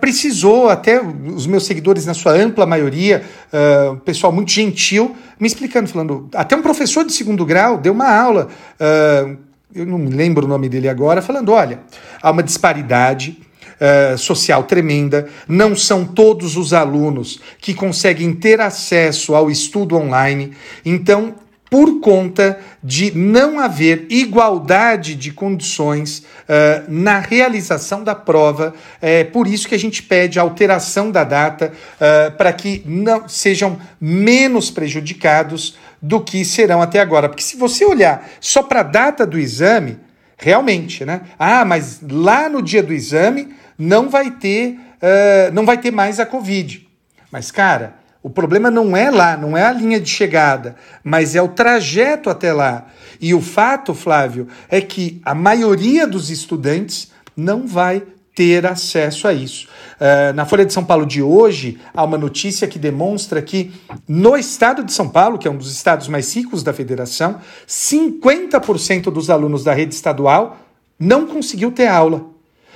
precisou, 0.00 0.68
até 0.68 1.00
os 1.00 1.46
meus 1.46 1.64
seguidores, 1.64 2.06
na 2.06 2.14
sua 2.14 2.32
ampla 2.32 2.66
maioria, 2.66 3.22
uh, 3.52 3.96
pessoal 3.98 4.32
muito 4.32 4.50
gentil, 4.50 5.14
me 5.38 5.46
explicando, 5.46 5.88
falando. 5.88 6.28
Até 6.34 6.56
um 6.56 6.62
professor 6.62 7.04
de 7.04 7.12
segundo 7.12 7.44
grau 7.46 7.78
deu 7.78 7.92
uma 7.92 8.10
aula 8.10 8.48
eu 9.74 9.84
não 9.84 9.98
me 9.98 10.10
lembro 10.10 10.46
o 10.46 10.48
nome 10.48 10.68
dele 10.68 10.88
agora, 10.88 11.22
falando: 11.22 11.52
olha, 11.52 11.80
há 12.22 12.30
uma 12.30 12.42
disparidade 12.42 13.38
uh, 13.78 14.16
social 14.16 14.64
tremenda, 14.64 15.28
não 15.46 15.76
são 15.76 16.04
todos 16.04 16.56
os 16.56 16.72
alunos 16.72 17.40
que 17.60 17.74
conseguem 17.74 18.32
ter 18.34 18.60
acesso 18.60 19.34
ao 19.34 19.50
estudo 19.50 19.96
online, 19.96 20.52
então. 20.84 21.34
Por 21.70 22.00
conta 22.00 22.58
de 22.82 23.14
não 23.14 23.60
haver 23.60 24.06
igualdade 24.08 25.14
de 25.14 25.30
condições 25.30 26.20
uh, 26.20 26.84
na 26.88 27.18
realização 27.18 28.02
da 28.02 28.14
prova, 28.14 28.72
é 29.02 29.22
por 29.22 29.46
isso 29.46 29.68
que 29.68 29.74
a 29.74 29.78
gente 29.78 30.02
pede 30.02 30.38
a 30.38 30.42
alteração 30.42 31.10
da 31.10 31.24
data 31.24 31.70
uh, 31.70 32.34
para 32.38 32.54
que 32.54 32.82
não 32.86 33.28
sejam 33.28 33.78
menos 34.00 34.70
prejudicados 34.70 35.76
do 36.00 36.20
que 36.20 36.44
serão 36.44 36.80
até 36.80 37.00
agora. 37.00 37.28
Porque 37.28 37.42
se 37.42 37.56
você 37.56 37.84
olhar 37.84 38.28
só 38.40 38.62
para 38.62 38.80
a 38.80 38.84
data 38.84 39.26
do 39.26 39.38
exame, 39.38 39.98
realmente, 40.36 41.04
né? 41.04 41.22
Ah, 41.38 41.64
mas 41.64 42.00
lá 42.08 42.48
no 42.48 42.62
dia 42.62 42.82
do 42.82 42.92
exame 42.92 43.54
não 43.76 44.08
vai 44.08 44.30
ter, 44.30 44.72
uh, 44.72 45.52
não 45.52 45.66
vai 45.66 45.78
ter 45.78 45.90
mais 45.90 46.20
a 46.20 46.26
Covid. 46.26 46.86
Mas, 47.30 47.50
cara, 47.50 47.94
o 48.22 48.30
problema 48.30 48.70
não 48.70 48.96
é 48.96 49.10
lá, 49.10 49.36
não 49.36 49.56
é 49.56 49.64
a 49.64 49.72
linha 49.72 50.00
de 50.00 50.08
chegada, 50.08 50.76
mas 51.04 51.34
é 51.34 51.42
o 51.42 51.48
trajeto 51.48 52.30
até 52.30 52.52
lá. 52.52 52.86
E 53.20 53.34
o 53.34 53.40
fato, 53.40 53.94
Flávio, 53.94 54.48
é 54.68 54.80
que 54.80 55.20
a 55.24 55.34
maioria 55.34 56.06
dos 56.06 56.30
estudantes 56.30 57.10
não 57.36 57.66
vai 57.66 58.02
ter 58.34 58.66
acesso 58.66 59.26
a 59.26 59.32
isso. 59.32 59.68
Uh, 59.98 60.32
na 60.32 60.46
Folha 60.46 60.64
de 60.64 60.72
São 60.72 60.84
Paulo 60.84 61.04
de 61.04 61.20
hoje, 61.20 61.78
há 61.92 62.04
uma 62.04 62.16
notícia 62.16 62.68
que 62.68 62.78
demonstra 62.78 63.42
que 63.42 63.72
no 64.06 64.36
estado 64.36 64.84
de 64.84 64.92
São 64.92 65.08
Paulo, 65.08 65.38
que 65.38 65.48
é 65.48 65.50
um 65.50 65.56
dos 65.56 65.72
estados 65.72 66.06
mais 66.06 66.34
ricos 66.34 66.62
da 66.62 66.72
federação, 66.72 67.40
50% 67.66 69.10
dos 69.10 69.28
alunos 69.28 69.64
da 69.64 69.74
rede 69.74 69.94
estadual 69.94 70.56
não 70.98 71.26
conseguiu 71.26 71.72
ter 71.72 71.88
aula, 71.88 72.26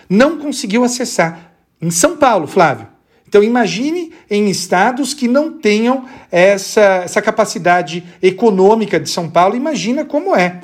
não 0.09 0.39
conseguiu 0.39 0.83
acessar. 0.83 1.53
Em 1.81 1.91
São 1.91 2.17
Paulo, 2.17 2.47
Flávio. 2.47 2.89
Então 3.27 3.43
imagine 3.43 4.13
em 4.29 4.51
estados 4.51 5.15
que 5.15 5.27
não 5.27 5.59
tenham 5.59 6.07
essa, 6.31 7.03
essa 7.05 7.23
capacidade 7.23 8.05
econômica 8.21 9.01
de 9.01 9.09
São 9.09 9.31
Paulo, 9.31 9.57
imagina 9.57 10.05
como 10.05 10.37
é. 10.37 10.61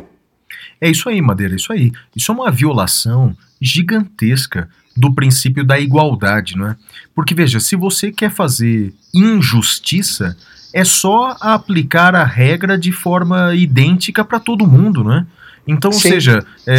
É 0.80 0.90
isso 0.90 1.08
aí, 1.08 1.20
Madeira, 1.22 1.54
é 1.54 1.56
isso 1.56 1.72
aí. 1.72 1.90
Isso 2.14 2.30
é 2.30 2.34
uma 2.34 2.50
violação 2.50 3.34
gigantesca 3.60 4.68
do 4.98 5.12
princípio 5.12 5.64
da 5.64 5.78
igualdade, 5.78 6.56
não 6.56 6.68
é? 6.68 6.76
Porque 7.14 7.34
veja, 7.34 7.60
se 7.60 7.76
você 7.76 8.10
quer 8.10 8.30
fazer 8.30 8.92
injustiça, 9.14 10.36
é 10.72 10.84
só 10.84 11.36
aplicar 11.40 12.14
a 12.14 12.24
regra 12.24 12.76
de 12.76 12.92
forma 12.92 13.54
idêntica 13.54 14.24
para 14.24 14.38
todo 14.40 14.66
mundo, 14.66 15.04
não 15.04 15.12
é? 15.12 15.26
Então, 15.68 15.90
ou 15.90 15.98
seja, 15.98 16.42
é, 16.66 16.74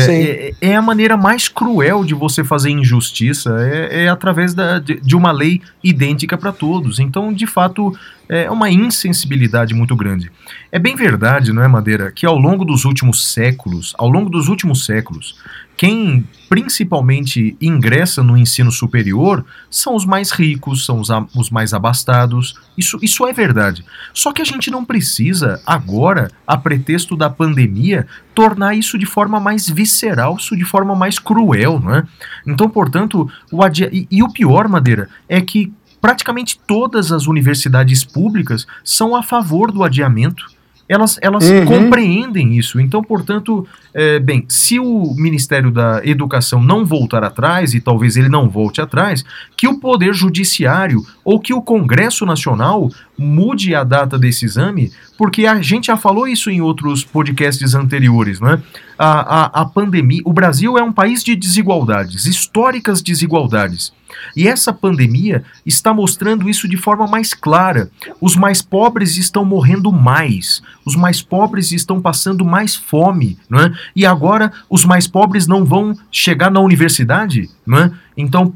é, 0.62 0.70
é, 0.70 0.76
a 0.76 0.82
maneira 0.82 1.16
mais 1.16 1.48
cruel 1.48 2.04
de 2.04 2.16
você 2.16 2.44
fazer 2.44 2.72
injustiça, 2.72 3.56
é, 3.60 4.06
é 4.06 4.10
através 4.10 4.56
da, 4.56 4.80
de, 4.80 5.00
de, 5.00 5.16
uma 5.16 5.32
lei 5.32 5.62
idêntica 5.84 6.36
para 6.36 6.52
todos. 6.52 6.98
Então, 6.98 7.32
de 7.32 7.46
fato, 7.46 7.96
é 8.28 8.50
uma 8.50 8.68
insensibilidade 8.68 9.76
muito 9.76 9.96
grande. 9.96 10.32
É 10.72 10.80
bem 10.80 10.96
verdade, 10.96 11.54
não 11.54 11.62
é, 11.62 11.68
Madeira, 11.68 12.12
que 12.12 12.26
ao 12.26 12.40
longo 12.40 12.66
dos 12.66 12.84
últimos 12.84 13.32
séculos, 13.32 13.94
ao 13.96 14.10
longo 14.10 14.28
dos 14.28 14.48
últimos 14.48 14.84
séculos, 14.84 15.36
quem 15.80 16.28
principalmente 16.50 17.56
ingressa 17.62 18.22
no 18.22 18.36
ensino 18.36 18.70
superior 18.70 19.46
são 19.70 19.96
os 19.96 20.04
mais 20.04 20.30
ricos, 20.30 20.86
são 20.86 21.00
os, 21.00 21.08
os 21.34 21.50
mais 21.50 21.74
abastados. 21.74 22.54
Isso, 22.78 23.00
isso 23.02 23.26
é 23.26 23.32
verdade. 23.32 23.86
Só 24.14 24.34
que 24.34 24.42
a 24.42 24.46
gente 24.46 24.70
não 24.70 24.84
precisa, 24.84 25.62
agora, 25.66 26.30
a 26.46 26.58
pretexto 26.58 27.16
da 27.16 27.30
pandemia, 27.30 28.06
tornar 28.36 28.76
isso 28.76 28.98
de 28.98 29.06
forma 29.06 29.40
mais 29.40 29.70
visceral, 29.70 30.36
isso 30.36 30.54
de 30.54 30.66
forma 30.66 30.98
mais 30.98 31.18
cruel, 31.18 31.80
não 31.80 31.96
é? 31.96 32.04
Então, 32.46 32.70
portanto, 32.70 33.32
o 33.50 33.64
adia... 33.64 33.90
e, 33.94 34.06
e 34.12 34.22
o 34.22 34.28
pior, 34.28 34.68
Madeira, 34.68 35.08
é 35.30 35.40
que 35.40 35.72
praticamente 36.02 36.60
todas 36.68 37.10
as 37.10 37.26
universidades 37.26 38.04
públicas 38.04 38.68
são 38.84 39.16
a 39.16 39.24
favor 39.24 39.72
do 39.72 39.82
adiamento 39.82 40.59
elas, 40.90 41.20
elas 41.22 41.48
uhum. 41.48 41.66
compreendem 41.66 42.58
isso. 42.58 42.80
Então, 42.80 43.04
portanto, 43.04 43.66
é, 43.94 44.20
bem, 44.20 44.44
se 44.48 44.80
o 44.80 45.14
Ministério 45.16 45.70
da 45.70 46.02
Educação 46.04 46.64
não 46.64 46.84
voltar 46.84 47.24
atrás, 47.24 47.76
e 47.76 47.80
talvez 47.80 48.18
ele 48.18 48.28
não 48.28 48.50
volte 48.50 48.82
atrás, 48.82 49.24
que 49.56 49.68
o 49.68 49.80
Poder 49.80 50.16
Judiciário 50.16 51.06
ou 51.24 51.40
que 51.40 51.54
o 51.54 51.62
Congresso 51.62 52.26
Nacional 52.26 52.90
mude 53.16 53.76
a 53.76 53.84
data 53.84 54.18
desse 54.18 54.46
exame, 54.46 54.92
porque 55.16 55.46
a 55.46 55.62
gente 55.62 55.88
já 55.88 55.98
falou 55.98 56.28
isso 56.28 56.50
em 56.50 56.60
outros 56.60 57.04
podcasts 57.04 57.76
anteriores, 57.76 58.40
não 58.40 58.50
é? 58.50 58.60
A, 58.98 59.60
a, 59.60 59.62
a 59.62 59.66
pandemia. 59.66 60.22
O 60.26 60.34
Brasil 60.34 60.76
é 60.76 60.82
um 60.82 60.92
país 60.92 61.24
de 61.24 61.36
desigualdades, 61.36 62.26
históricas 62.26 63.02
desigualdades. 63.02 63.94
E 64.36 64.48
essa 64.48 64.72
pandemia 64.72 65.44
está 65.66 65.94
mostrando 65.94 66.50
isso 66.50 66.68
de 66.68 66.78
forma 66.78 67.08
mais 67.08 67.34
clara. 67.34 67.90
Os 68.20 68.36
mais 68.36 68.62
pobres 68.62 69.18
estão 69.18 69.44
morrendo 69.44 69.92
mais, 69.92 70.62
os 70.86 70.96
mais 70.96 71.22
pobres 71.22 71.72
estão 71.72 72.02
passando 72.02 72.46
mais 72.46 72.76
fome, 72.76 73.38
não 73.50 73.60
é? 73.60 73.72
E 73.96 74.06
agora 74.06 74.52
os 74.70 74.86
mais 74.86 75.08
pobres 75.08 75.48
não 75.48 75.66
vão 75.66 75.98
chegar 76.12 76.50
na 76.50 76.60
universidade, 76.60 77.50
não 77.66 77.80
é? 77.80 77.92
Então, 78.18 78.54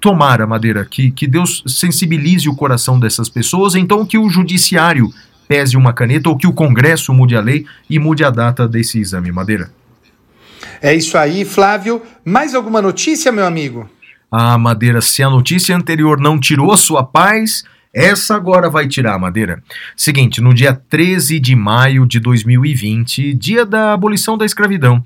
tomara, 0.00 0.46
Madeira, 0.46 0.84
que, 0.84 1.10
que 1.10 1.26
Deus 1.26 1.62
sensibilize 1.66 2.48
o 2.48 2.56
coração 2.56 2.98
dessas 2.98 3.28
pessoas, 3.28 3.74
então 3.74 4.06
que 4.06 4.18
o 4.18 4.28
judiciário 4.30 5.12
pese 5.46 5.76
uma 5.76 5.92
caneta 5.92 6.30
ou 6.30 6.36
que 6.36 6.46
o 6.46 6.52
Congresso 6.52 7.12
mude 7.12 7.36
a 7.36 7.40
lei 7.40 7.66
e 7.90 7.98
mude 7.98 8.24
a 8.24 8.30
data 8.30 8.66
desse 8.66 8.98
exame, 8.98 9.30
Madeira. 9.30 9.70
É 10.80 10.94
isso 10.94 11.18
aí, 11.18 11.44
Flávio. 11.44 12.02
Mais 12.24 12.54
alguma 12.54 12.80
notícia, 12.80 13.30
meu 13.30 13.44
amigo? 13.44 13.88
Ah, 14.34 14.56
Madeira, 14.56 15.02
se 15.02 15.22
a 15.22 15.28
notícia 15.28 15.76
anterior 15.76 16.18
não 16.18 16.40
tirou 16.40 16.74
sua 16.74 17.04
paz, 17.04 17.64
essa 17.92 18.34
agora 18.34 18.70
vai 18.70 18.88
tirar, 18.88 19.18
Madeira. 19.18 19.62
Seguinte, 19.94 20.40
no 20.40 20.54
dia 20.54 20.72
13 20.74 21.38
de 21.38 21.54
maio 21.54 22.06
de 22.06 22.18
2020, 22.18 23.34
dia 23.34 23.66
da 23.66 23.92
abolição 23.92 24.38
da 24.38 24.46
escravidão, 24.46 25.04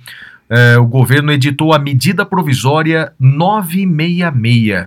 eh, 0.49 0.79
o 0.79 0.87
governo 0.87 1.33
editou 1.33 1.73
a 1.73 1.79
medida 1.81 2.25
provisória 2.25 3.13
966. 3.19 4.87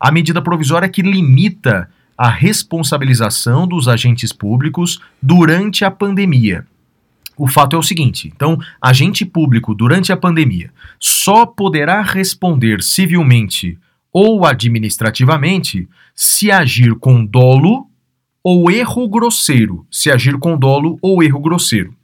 A 0.00 0.10
medida 0.10 0.42
provisória 0.42 0.88
que 0.88 1.00
limita 1.00 1.88
a 2.16 2.28
responsabilização 2.28 3.64
dos 3.64 3.86
agentes 3.86 4.32
públicos 4.32 5.00
durante 5.22 5.84
a 5.84 5.90
pandemia. 5.92 6.66
O 7.38 7.46
fato 7.46 7.76
é 7.76 7.78
o 7.78 7.82
seguinte: 7.82 8.30
então, 8.34 8.58
agente 8.82 9.24
público 9.24 9.74
durante 9.74 10.12
a 10.12 10.16
pandemia 10.16 10.72
só 10.98 11.46
poderá 11.46 12.02
responder 12.02 12.82
civilmente 12.82 13.78
ou 14.12 14.44
administrativamente 14.44 15.88
se 16.14 16.50
agir 16.50 16.94
com 16.96 17.24
dolo 17.24 17.86
ou 18.42 18.70
erro 18.70 19.08
grosseiro, 19.08 19.86
se 19.90 20.10
agir 20.10 20.38
com 20.38 20.58
dolo 20.58 20.98
ou 21.00 21.22
erro 21.22 21.40
grosseiro. 21.40 21.97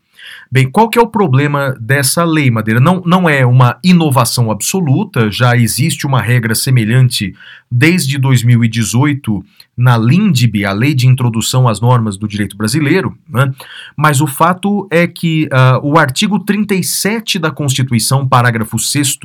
Bem, 0.51 0.71
qual 0.71 0.89
que 0.89 0.99
é 0.99 1.03
o 1.03 1.07
problema 1.07 1.75
dessa 1.81 2.25
lei, 2.25 2.51
Madeira? 2.51 2.81
Não, 2.81 3.03
não 3.05 3.29
é 3.29 3.45
uma 3.45 3.79
inovação 3.83 4.51
absoluta, 4.51 5.31
já 5.31 5.57
existe 5.57 6.07
uma 6.07 6.21
regra 6.21 6.55
semelhante 6.55 7.35
desde 7.71 8.19
2018 8.19 9.45
na 9.77 9.97
LINDB, 9.97 10.65
a 10.65 10.73
Lei 10.73 10.95
de 10.95 11.09
Introdução 11.09 11.67
às 11.67 11.81
Normas 11.81 12.17
do 12.17 12.29
Direito 12.29 12.57
Brasileiro, 12.57 13.17
né? 13.29 13.53
mas 13.97 14.21
o 14.21 14.27
fato 14.27 14.87
é 14.91 15.07
que 15.07 15.47
uh, 15.47 15.81
o 15.83 15.99
artigo 15.99 16.39
37 16.39 17.39
da 17.39 17.51
Constituição, 17.51 18.27
parágrafo 18.27 18.79
6 18.79 19.19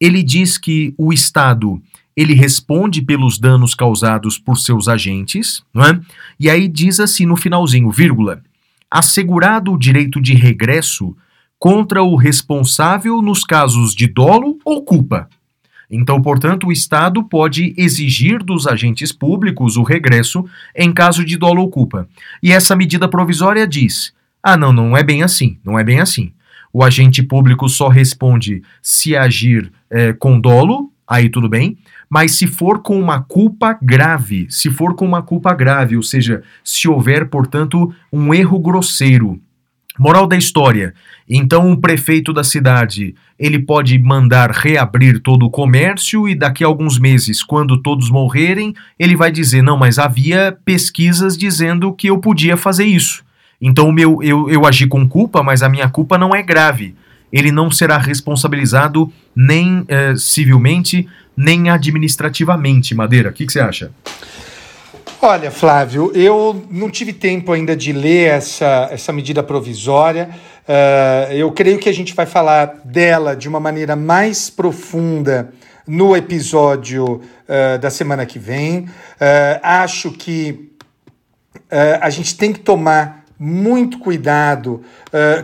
ele 0.00 0.22
diz 0.22 0.58
que 0.58 0.94
o 0.98 1.12
Estado 1.12 1.80
ele 2.16 2.34
responde 2.34 3.00
pelos 3.02 3.38
danos 3.38 3.74
causados 3.74 4.38
por 4.38 4.58
seus 4.58 4.88
agentes, 4.88 5.62
não 5.72 5.84
é? 5.84 6.00
e 6.38 6.50
aí 6.50 6.66
diz 6.66 6.98
assim 6.98 7.24
no 7.24 7.36
finalzinho, 7.36 7.90
vírgula, 7.90 8.42
assegurado 8.90 9.72
o 9.72 9.78
direito 9.78 10.20
de 10.20 10.34
regresso 10.34 11.16
contra 11.58 12.02
o 12.02 12.16
responsável 12.16 13.20
nos 13.20 13.44
casos 13.44 13.94
de 13.94 14.06
dolo 14.06 14.58
ou 14.64 14.82
culpa. 14.82 15.28
Então, 15.90 16.22
portanto, 16.22 16.68
o 16.68 16.72
Estado 16.72 17.22
pode 17.24 17.74
exigir 17.76 18.42
dos 18.42 18.66
agentes 18.66 19.12
públicos 19.12 19.76
o 19.76 19.82
regresso 19.82 20.44
em 20.74 20.92
caso 20.92 21.24
de 21.24 21.36
dolo 21.36 21.62
ou 21.62 21.68
culpa. 21.68 22.08
E 22.42 22.52
essa 22.52 22.76
medida 22.76 23.08
provisória 23.08 23.66
diz: 23.66 24.12
ah, 24.42 24.56
não, 24.56 24.72
não 24.72 24.96
é 24.96 25.02
bem 25.02 25.22
assim, 25.22 25.58
não 25.64 25.78
é 25.78 25.84
bem 25.84 26.00
assim. 26.00 26.32
O 26.72 26.84
agente 26.84 27.22
público 27.22 27.68
só 27.68 27.88
responde 27.88 28.62
se 28.80 29.16
agir 29.16 29.72
é, 29.90 30.12
com 30.12 30.40
dolo, 30.40 30.92
aí 31.06 31.28
tudo 31.28 31.48
bem, 31.48 31.76
mas 32.10 32.32
se 32.32 32.48
for 32.48 32.80
com 32.80 33.00
uma 33.00 33.22
culpa 33.22 33.78
grave, 33.80 34.48
se 34.50 34.68
for 34.68 34.96
com 34.96 35.06
uma 35.06 35.22
culpa 35.22 35.54
grave, 35.54 35.96
ou 35.96 36.02
seja, 36.02 36.42
se 36.64 36.88
houver, 36.88 37.28
portanto, 37.28 37.94
um 38.12 38.34
erro 38.34 38.58
grosseiro. 38.58 39.40
Moral 39.96 40.26
da 40.26 40.36
história. 40.36 40.94
Então, 41.28 41.70
o 41.70 41.76
prefeito 41.76 42.32
da 42.32 42.42
cidade, 42.42 43.14
ele 43.38 43.58
pode 43.58 43.98
mandar 43.98 44.50
reabrir 44.50 45.20
todo 45.20 45.44
o 45.46 45.50
comércio 45.50 46.28
e 46.28 46.34
daqui 46.34 46.64
a 46.64 46.66
alguns 46.66 46.98
meses, 46.98 47.42
quando 47.42 47.80
todos 47.80 48.10
morrerem, 48.10 48.74
ele 48.98 49.14
vai 49.14 49.30
dizer: 49.30 49.62
"Não, 49.62 49.76
mas 49.76 49.98
havia 49.98 50.56
pesquisas 50.64 51.36
dizendo 51.36 51.92
que 51.92 52.08
eu 52.08 52.18
podia 52.18 52.56
fazer 52.56 52.86
isso". 52.86 53.22
Então, 53.60 53.92
meu 53.92 54.22
eu, 54.22 54.48
eu 54.48 54.66
agi 54.66 54.86
com 54.86 55.06
culpa, 55.06 55.42
mas 55.42 55.62
a 55.62 55.68
minha 55.68 55.88
culpa 55.88 56.16
não 56.16 56.34
é 56.34 56.42
grave. 56.42 56.94
Ele 57.32 57.52
não 57.52 57.70
será 57.70 57.98
responsabilizado 57.98 59.12
nem 59.34 59.84
eh, 59.88 60.14
civilmente, 60.16 61.08
nem 61.36 61.70
administrativamente, 61.70 62.94
Madeira. 62.94 63.30
O 63.30 63.32
que, 63.32 63.46
que 63.46 63.52
você 63.52 63.60
acha? 63.60 63.90
Olha, 65.22 65.50
Flávio, 65.50 66.10
eu 66.14 66.64
não 66.70 66.88
tive 66.88 67.12
tempo 67.12 67.52
ainda 67.52 67.76
de 67.76 67.92
ler 67.92 68.30
essa, 68.30 68.88
essa 68.90 69.12
medida 69.12 69.42
provisória. 69.42 70.30
Uh, 70.66 71.32
eu 71.32 71.52
creio 71.52 71.78
que 71.78 71.90
a 71.90 71.92
gente 71.92 72.14
vai 72.14 72.24
falar 72.24 72.80
dela 72.86 73.36
de 73.36 73.46
uma 73.46 73.60
maneira 73.60 73.94
mais 73.94 74.48
profunda 74.48 75.52
no 75.86 76.16
episódio 76.16 77.16
uh, 77.16 77.78
da 77.78 77.90
semana 77.90 78.24
que 78.24 78.38
vem. 78.38 78.80
Uh, 78.80 79.60
acho 79.62 80.10
que 80.10 80.70
a 82.00 82.10
gente 82.10 82.36
tem 82.36 82.52
que 82.52 82.58
tomar 82.58 83.19
muito 83.40 83.98
cuidado 83.98 84.82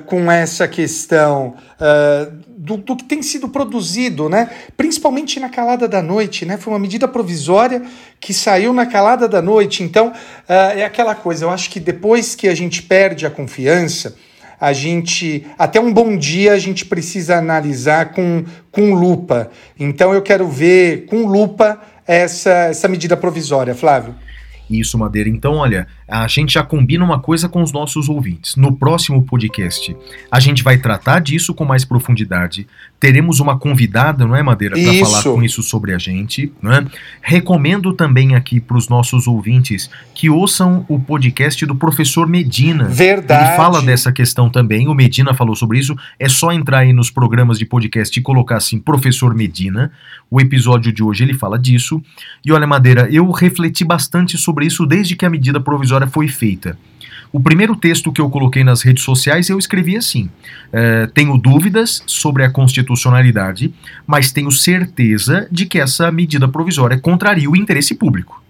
com 0.05 0.31
essa 0.31 0.69
questão 0.69 1.55
do, 2.67 2.77
do, 2.79 2.97
que 2.97 3.05
tem 3.05 3.23
sido 3.23 3.49
produzido, 3.49 4.29
né? 4.29 4.51
principalmente 4.77 5.39
na 5.39 5.49
calada 5.49 5.87
da 5.87 6.03
noite. 6.03 6.45
Né? 6.45 6.57
Foi 6.57 6.73
uma 6.73 6.79
medida 6.81 7.07
provisória 7.07 7.83
que 8.19 8.35
saiu 8.35 8.73
na 8.73 8.87
calada 8.87 9.29
da 9.29 9.41
noite. 9.41 9.85
Então, 9.85 10.09
uh, 10.09 10.13
é 10.49 10.85
aquela 10.85 11.15
coisa, 11.15 11.45
eu 11.45 11.51
acho 11.51 11.71
que 11.71 11.79
depois 11.79 12.35
que 12.35 12.49
a 12.49 12.55
gente 12.55 12.83
perde 12.83 13.25
a 13.25 13.31
confiança, 13.31 14.17
a 14.61 14.73
gente, 14.73 15.47
até 15.57 15.79
um 15.79 15.93
bom 15.93 16.17
dia, 16.17 16.55
a 16.55 16.59
gente 16.59 16.85
precisa 16.85 17.37
analisar 17.37 18.13
com, 18.13 18.45
com 18.73 18.95
lupa. 18.95 19.51
Então, 19.79 20.13
eu 20.13 20.23
quero 20.23 20.49
ver 20.49 21.07
com 21.07 21.27
lupa 21.27 21.81
essa, 22.07 22.51
essa 22.51 22.89
medida 22.89 23.17
provisória, 23.17 23.75
Flávio. 23.75 24.15
Isso, 24.69 24.99
Madeira. 24.99 25.29
Então, 25.29 25.55
olha, 25.55 25.87
a 26.09 26.27
gente 26.27 26.55
já 26.55 26.63
combina 26.63 27.05
uma 27.05 27.21
coisa 27.21 27.49
com 27.49 27.63
os 27.63 27.73
nossos 27.73 28.09
ouvintes. 28.09 28.57
No 28.57 28.77
próximo 28.77 29.23
podcast, 29.23 29.97
a 30.31 30.41
gente 30.41 30.63
vai 30.63 30.77
tratar 30.79 31.21
disso 31.21 31.55
com 31.55 31.65
mais 31.65 31.85
profundidade. 31.85 32.67
Teremos 32.99 33.41
uma 33.41 33.59
convidada, 33.59 34.27
não 34.27 34.35
é, 34.35 34.43
Madeira, 34.43 34.75
para 34.75 35.07
falar 35.07 35.23
com 35.23 35.43
isso 35.43 35.63
sobre 35.63 35.93
a 35.93 35.99
gente. 35.99 36.51
É? 36.65 36.85
Recomendo 37.21 37.93
também 37.93 38.35
aqui 38.35 38.59
para 38.59 38.77
os 38.77 38.89
nossos 38.89 39.27
ouvintes 39.27 39.91
que 40.15 40.31
ouçam 40.31 40.85
o 40.89 40.99
podcast 40.99 41.65
do 41.67 41.75
professor 41.75 42.27
Medina. 42.27 42.85
Verdade. 42.85 43.49
Ele 43.49 43.57
fala 43.57 43.83
dessa 43.83 44.11
questão 44.11 44.49
também. 44.49 44.89
O 44.89 44.95
Medina 44.95 45.35
falou 45.35 45.55
sobre 45.55 45.79
isso. 45.79 45.95
É 46.19 46.29
só 46.29 46.53
entrar 46.53 46.79
aí 46.79 46.93
nos 46.93 47.11
programas 47.11 47.59
de 47.59 47.67
podcast 47.67 48.19
e 48.19 48.23
colocar 48.23 48.57
assim, 48.57 48.79
professor 48.79 49.35
Medina. 49.35 49.93
O 50.31 50.41
episódio 50.41 50.91
de 50.91 51.03
hoje 51.03 51.23
ele 51.23 51.35
fala 51.35 51.59
disso. 51.59 52.03
E 52.45 52.51
olha, 52.51 52.67
Madeira, 52.67 53.09
eu 53.11 53.31
refleti 53.31 53.85
bastante 53.85 54.39
sobre 54.39 54.65
isso 54.67 54.87
desde 54.87 55.15
que 55.15 55.27
a 55.27 55.31
medida 55.31 55.61
provisória 55.61 56.07
foi 56.07 56.29
feita. 56.29 56.79
O 57.33 57.41
primeiro 57.41 57.77
texto 57.77 58.13
que 58.13 58.21
eu 58.21 58.31
coloquei 58.31 58.65
nas 58.65 58.83
redes 58.83 59.05
sociais 59.05 59.49
eu 59.49 59.59
escrevi 59.59 59.97
assim: 59.97 60.31
é, 60.73 61.07
tenho 61.09 61.37
dúvidas 61.37 62.03
sobre 62.07 62.45
a 62.45 62.51
constitucionalidade, 62.51 63.73
mas 64.07 64.33
tenho 64.33 64.51
certeza 64.51 65.49
de 65.51 65.67
que 65.67 65.79
essa 65.79 66.11
medida 66.11 66.49
provisória 66.49 66.99
contraria 66.99 67.51
o 67.51 67.57
interesse 67.57 67.95
público. 67.95 68.43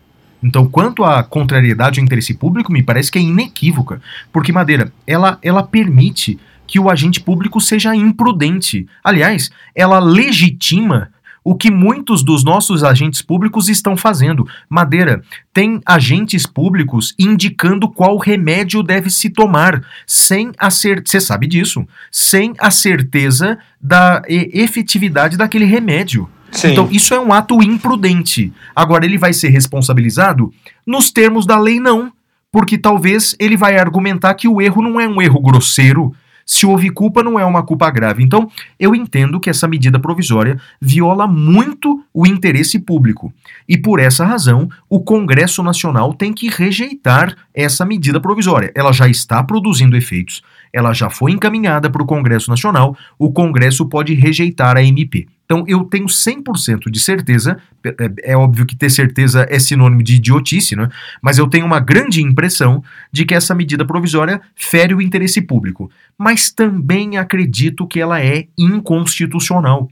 Então, 0.43 0.67
quanto 0.67 1.03
à 1.03 1.23
contrariedade 1.23 1.99
ao 1.99 2.05
interesse 2.05 2.35
público, 2.35 2.71
me 2.71 2.83
parece 2.83 3.11
que 3.11 3.19
é 3.19 3.23
inequívoca, 3.23 4.01
porque 4.33 4.53
Madeira, 4.53 4.93
ela, 5.07 5.39
ela 5.43 5.63
permite 5.63 6.39
que 6.67 6.79
o 6.79 6.91
agente 6.91 7.21
público 7.21 7.61
seja 7.61 7.95
imprudente. 7.95 8.87
Aliás, 9.03 9.51
ela 9.75 9.99
legitima 9.99 11.11
o 11.47 11.55
que 11.55 11.71
muitos 11.71 12.25
dos 12.25 12.43
nossos 12.43 12.83
agentes 12.83 13.23
públicos 13.23 13.69
estão 13.69 13.97
fazendo. 13.97 14.45
Madeira, 14.69 15.23
tem 15.55 15.81
agentes 15.87 16.45
públicos 16.45 17.15
indicando 17.17 17.89
qual 17.89 18.17
remédio 18.19 18.83
deve 18.83 19.11
se 19.11 19.31
tomar, 19.31 19.81
sem 20.05 20.51
a 20.59 20.71
certeza, 20.71 21.07
você 21.07 21.21
sabe 21.21 21.47
disso, 21.47 21.87
sem 22.11 22.53
a 22.59 22.69
certeza 22.69 23.61
da 23.81 24.23
efetividade 24.29 25.37
daquele 25.37 25.67
remédio. 25.67 26.29
Sim. 26.51 26.73
Então, 26.73 26.89
isso 26.91 27.15
é 27.15 27.21
um 27.21 27.33
ato 27.33 27.63
imprudente. 27.63 28.53
Agora, 28.75 29.05
ele 29.05 29.17
vai 29.17 29.33
ser 29.33 29.51
responsabilizado? 29.51 30.53
Nos 30.85 31.13
termos 31.13 31.47
da 31.47 31.57
lei, 31.57 31.79
não. 31.79 32.13
Porque 32.51 32.77
talvez 32.77 33.37
ele 33.39 33.57
vai 33.57 33.79
argumentar 33.79 34.35
que 34.35 34.49
o 34.49 34.61
erro 34.61 34.83
não 34.83 35.01
é 35.01 35.07
um 35.07 35.23
erro 35.23 35.41
grosseiro, 35.41 36.13
se 36.47 36.65
houve 36.65 36.91
culpa, 36.91 37.25
não 37.25 37.39
é 37.39 37.45
uma 37.45 37.65
culpa 37.65 37.91
grave. 37.91 38.23
Então, 38.23 38.49
eu 38.79 38.95
entendo 38.95 39.41
que 39.41 39.51
essa 39.51 39.67
medida 39.67 39.99
provisória 39.99 40.61
viola 40.81 41.27
muito 41.27 42.05
o 42.15 42.25
interesse 42.25 42.79
público. 42.79 43.35
E 43.69 43.77
por 43.77 43.99
essa 43.99 44.25
razão, 44.25 44.69
o 44.89 45.01
Congresso 45.01 45.61
Nacional 45.63 46.15
tem 46.15 46.33
que 46.33 46.49
rejeitar 46.49 47.37
essa 47.53 47.85
medida 47.85 48.21
provisória. 48.21 48.71
Ela 48.77 48.93
já 48.93 49.09
está 49.09 49.43
produzindo 49.43 49.97
efeitos, 49.97 50.41
ela 50.77 50.93
já 50.93 51.09
foi 51.09 51.33
encaminhada 51.33 51.89
para 51.89 52.03
o 52.03 52.07
Congresso 52.07 52.51
Nacional, 52.51 52.95
o 53.19 53.33
Congresso 53.33 53.89
pode 53.89 54.13
rejeitar 54.13 54.77
a 54.77 54.83
MP. 54.83 55.27
Então 55.47 55.65
eu 55.67 55.85
tenho 55.85 56.05
100% 56.05 56.91
de 56.91 57.01
certeza, 57.01 57.57
é, 57.83 58.33
é, 58.33 58.37
óbvio 58.37 58.67
que 58.67 58.77
ter 58.77 58.91
certeza 58.91 59.47
é 59.49 59.59
sinônimo 59.59 60.03
de 60.03 60.17
idiotice, 60.17 60.77
né? 60.77 60.91
mas 61.23 61.39
eu 61.39 61.49
tenho 61.49 61.65
uma 61.65 61.81
grande 61.81 62.21
impressão 62.21 62.85
de 63.11 63.25
que 63.25 63.35
essa 63.35 63.55
medida 63.55 63.87
provisória 63.87 64.39
fere 64.55 64.95
o 64.95 65.01
interesse 65.01 65.41
público. 65.41 65.91
Mas 66.19 66.51
também 66.51 67.17
acredito 67.17 67.87
que 67.87 67.99
ela 67.99 68.23
é 68.23 68.47
inconstitucional. 68.59 69.89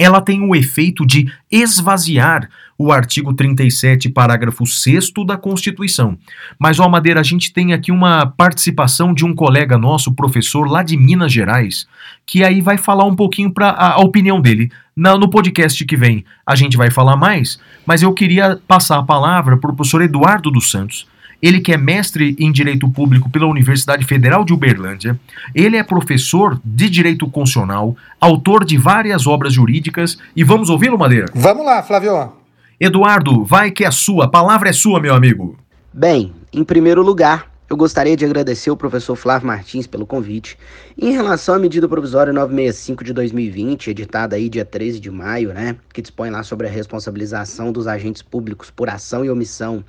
Ela 0.00 0.22
tem 0.22 0.40
o 0.40 0.56
efeito 0.56 1.04
de 1.04 1.30
esvaziar 1.50 2.48
o 2.78 2.90
artigo 2.90 3.34
37, 3.34 4.08
parágrafo 4.08 4.64
6 4.64 5.12
da 5.26 5.36
Constituição. 5.36 6.16
Mas, 6.58 6.80
ó, 6.80 6.88
Madeira, 6.88 7.20
a 7.20 7.22
gente 7.22 7.52
tem 7.52 7.74
aqui 7.74 7.92
uma 7.92 8.24
participação 8.24 9.12
de 9.12 9.26
um 9.26 9.34
colega 9.34 9.76
nosso, 9.76 10.14
professor 10.14 10.66
lá 10.66 10.82
de 10.82 10.96
Minas 10.96 11.30
Gerais, 11.30 11.86
que 12.24 12.42
aí 12.42 12.62
vai 12.62 12.78
falar 12.78 13.04
um 13.04 13.14
pouquinho 13.14 13.52
para 13.52 13.68
a, 13.68 13.96
a, 13.96 13.98
opinião 13.98 14.40
dele. 14.40 14.72
Na, 14.96 15.18
no 15.18 15.28
podcast 15.28 15.84
que 15.84 15.96
vem 15.98 16.24
a 16.46 16.56
gente 16.56 16.78
vai 16.78 16.90
falar 16.90 17.16
mais, 17.16 17.60
mas 17.84 18.00
eu 18.00 18.14
queria 18.14 18.58
passar 18.66 18.96
a 18.96 19.02
palavra 19.02 19.58
para 19.58 19.70
o 19.70 19.76
professor 19.76 20.00
Eduardo 20.00 20.50
dos 20.50 20.70
Santos. 20.70 21.06
Ele 21.42 21.60
que 21.60 21.72
é 21.72 21.76
mestre 21.76 22.36
em 22.38 22.52
Direito 22.52 22.88
Público 22.88 23.30
pela 23.30 23.46
Universidade 23.46 24.04
Federal 24.04 24.44
de 24.44 24.52
Uberlândia. 24.52 25.18
Ele 25.54 25.76
é 25.76 25.82
professor 25.82 26.60
de 26.64 26.88
Direito 26.88 27.26
Constitucional, 27.26 27.96
autor 28.20 28.64
de 28.64 28.76
várias 28.76 29.26
obras 29.26 29.52
jurídicas. 29.52 30.18
E 30.36 30.44
vamos 30.44 30.70
ouvi-lo, 30.70 30.98
Madeira? 30.98 31.26
Vamos 31.34 31.64
lá, 31.64 31.82
Flávio. 31.82 32.32
Eduardo, 32.78 33.44
vai 33.44 33.70
que 33.70 33.84
é 33.84 33.90
sua, 33.90 34.24
a 34.24 34.28
palavra 34.28 34.68
é 34.68 34.72
sua, 34.72 35.00
meu 35.00 35.14
amigo. 35.14 35.56
Bem, 35.92 36.32
em 36.52 36.64
primeiro 36.64 37.02
lugar, 37.02 37.49
eu 37.70 37.76
gostaria 37.76 38.16
de 38.16 38.24
agradecer 38.24 38.68
o 38.68 38.76
professor 38.76 39.14
Flávio 39.14 39.46
Martins 39.46 39.86
pelo 39.86 40.04
convite. 40.04 40.58
Em 40.98 41.12
relação 41.12 41.54
à 41.54 41.58
medida 41.58 41.88
provisória 41.88 42.32
965 42.32 43.04
de 43.04 43.12
2020, 43.12 43.90
editada 43.90 44.34
aí 44.34 44.48
dia 44.48 44.64
13 44.64 44.98
de 44.98 45.08
maio, 45.08 45.54
né, 45.54 45.76
que 45.94 46.02
dispõe 46.02 46.30
lá 46.30 46.42
sobre 46.42 46.66
a 46.66 46.70
responsabilização 46.70 47.70
dos 47.70 47.86
agentes 47.86 48.22
públicos 48.22 48.72
por 48.72 48.88
ação 48.90 49.24
e 49.24 49.30
omissão 49.30 49.84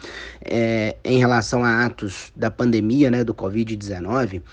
é, 0.46 0.96
em 1.04 1.18
relação 1.18 1.64
a 1.66 1.84
atos 1.84 2.32
da 2.36 2.52
pandemia, 2.52 3.10
né, 3.10 3.24
do 3.24 3.34
Covid-19, 3.34 4.44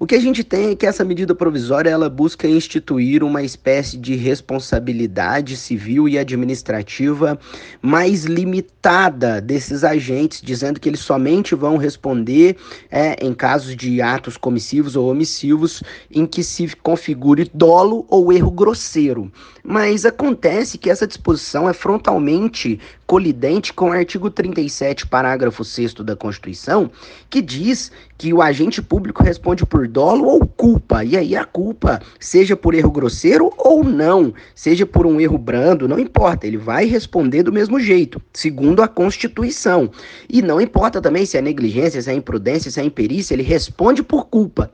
o 0.00 0.06
que 0.06 0.14
a 0.14 0.20
gente 0.20 0.42
tem 0.42 0.70
é 0.70 0.76
que 0.76 0.86
essa 0.86 1.04
medida 1.04 1.34
provisória 1.34 1.90
ela 1.90 2.08
busca 2.08 2.48
instituir 2.48 3.24
uma 3.24 3.42
espécie 3.42 3.98
de 3.98 4.14
responsabilidade 4.14 5.56
civil 5.56 6.08
e 6.08 6.16
administrativa 6.16 7.38
mais 7.82 8.24
limitada 8.24 9.40
desses 9.40 9.84
agentes, 9.84 10.40
dizendo 10.40 10.78
que 10.80 10.88
eles 10.88 11.00
somente 11.00 11.54
vão 11.54 11.76
responder 11.76 12.56
é, 12.90 13.24
em 13.24 13.34
casos 13.34 13.76
de 13.76 14.00
atos 14.00 14.36
comissivos 14.36 14.96
ou 14.96 15.10
omissivos 15.10 15.82
em 16.10 16.26
que 16.26 16.42
se 16.42 16.74
configure 16.76 17.50
dolo 17.52 18.06
ou 18.08 18.32
erro 18.32 18.50
grosseiro. 18.50 19.30
Mas 19.70 20.06
acontece 20.06 20.78
que 20.78 20.88
essa 20.88 21.06
disposição 21.06 21.68
é 21.68 21.74
frontalmente 21.74 22.80
colidente 23.06 23.70
com 23.70 23.90
o 23.90 23.92
artigo 23.92 24.30
37, 24.30 25.06
parágrafo 25.06 25.62
6 25.62 25.92
da 25.92 26.16
Constituição, 26.16 26.90
que 27.28 27.42
diz 27.42 27.92
que 28.16 28.32
o 28.32 28.40
agente 28.40 28.80
público 28.80 29.22
responde 29.22 29.66
por 29.66 29.86
dolo 29.86 30.24
ou 30.24 30.46
culpa. 30.46 31.04
E 31.04 31.18
aí 31.18 31.36
a 31.36 31.44
culpa, 31.44 32.00
seja 32.18 32.56
por 32.56 32.72
erro 32.72 32.90
grosseiro 32.90 33.52
ou 33.58 33.84
não, 33.84 34.32
seja 34.54 34.86
por 34.86 35.04
um 35.06 35.20
erro 35.20 35.36
brando, 35.36 35.86
não 35.86 35.98
importa, 35.98 36.46
ele 36.46 36.56
vai 36.56 36.86
responder 36.86 37.42
do 37.42 37.52
mesmo 37.52 37.78
jeito, 37.78 38.22
segundo 38.32 38.80
a 38.80 38.88
Constituição. 38.88 39.90
E 40.30 40.40
não 40.40 40.62
importa 40.62 40.98
também 40.98 41.26
se 41.26 41.36
é 41.36 41.42
negligência, 41.42 42.00
se 42.00 42.10
é 42.10 42.14
imprudência, 42.14 42.70
se 42.70 42.80
é 42.80 42.84
imperícia, 42.84 43.34
ele 43.34 43.42
responde 43.42 44.02
por 44.02 44.28
culpa. 44.28 44.70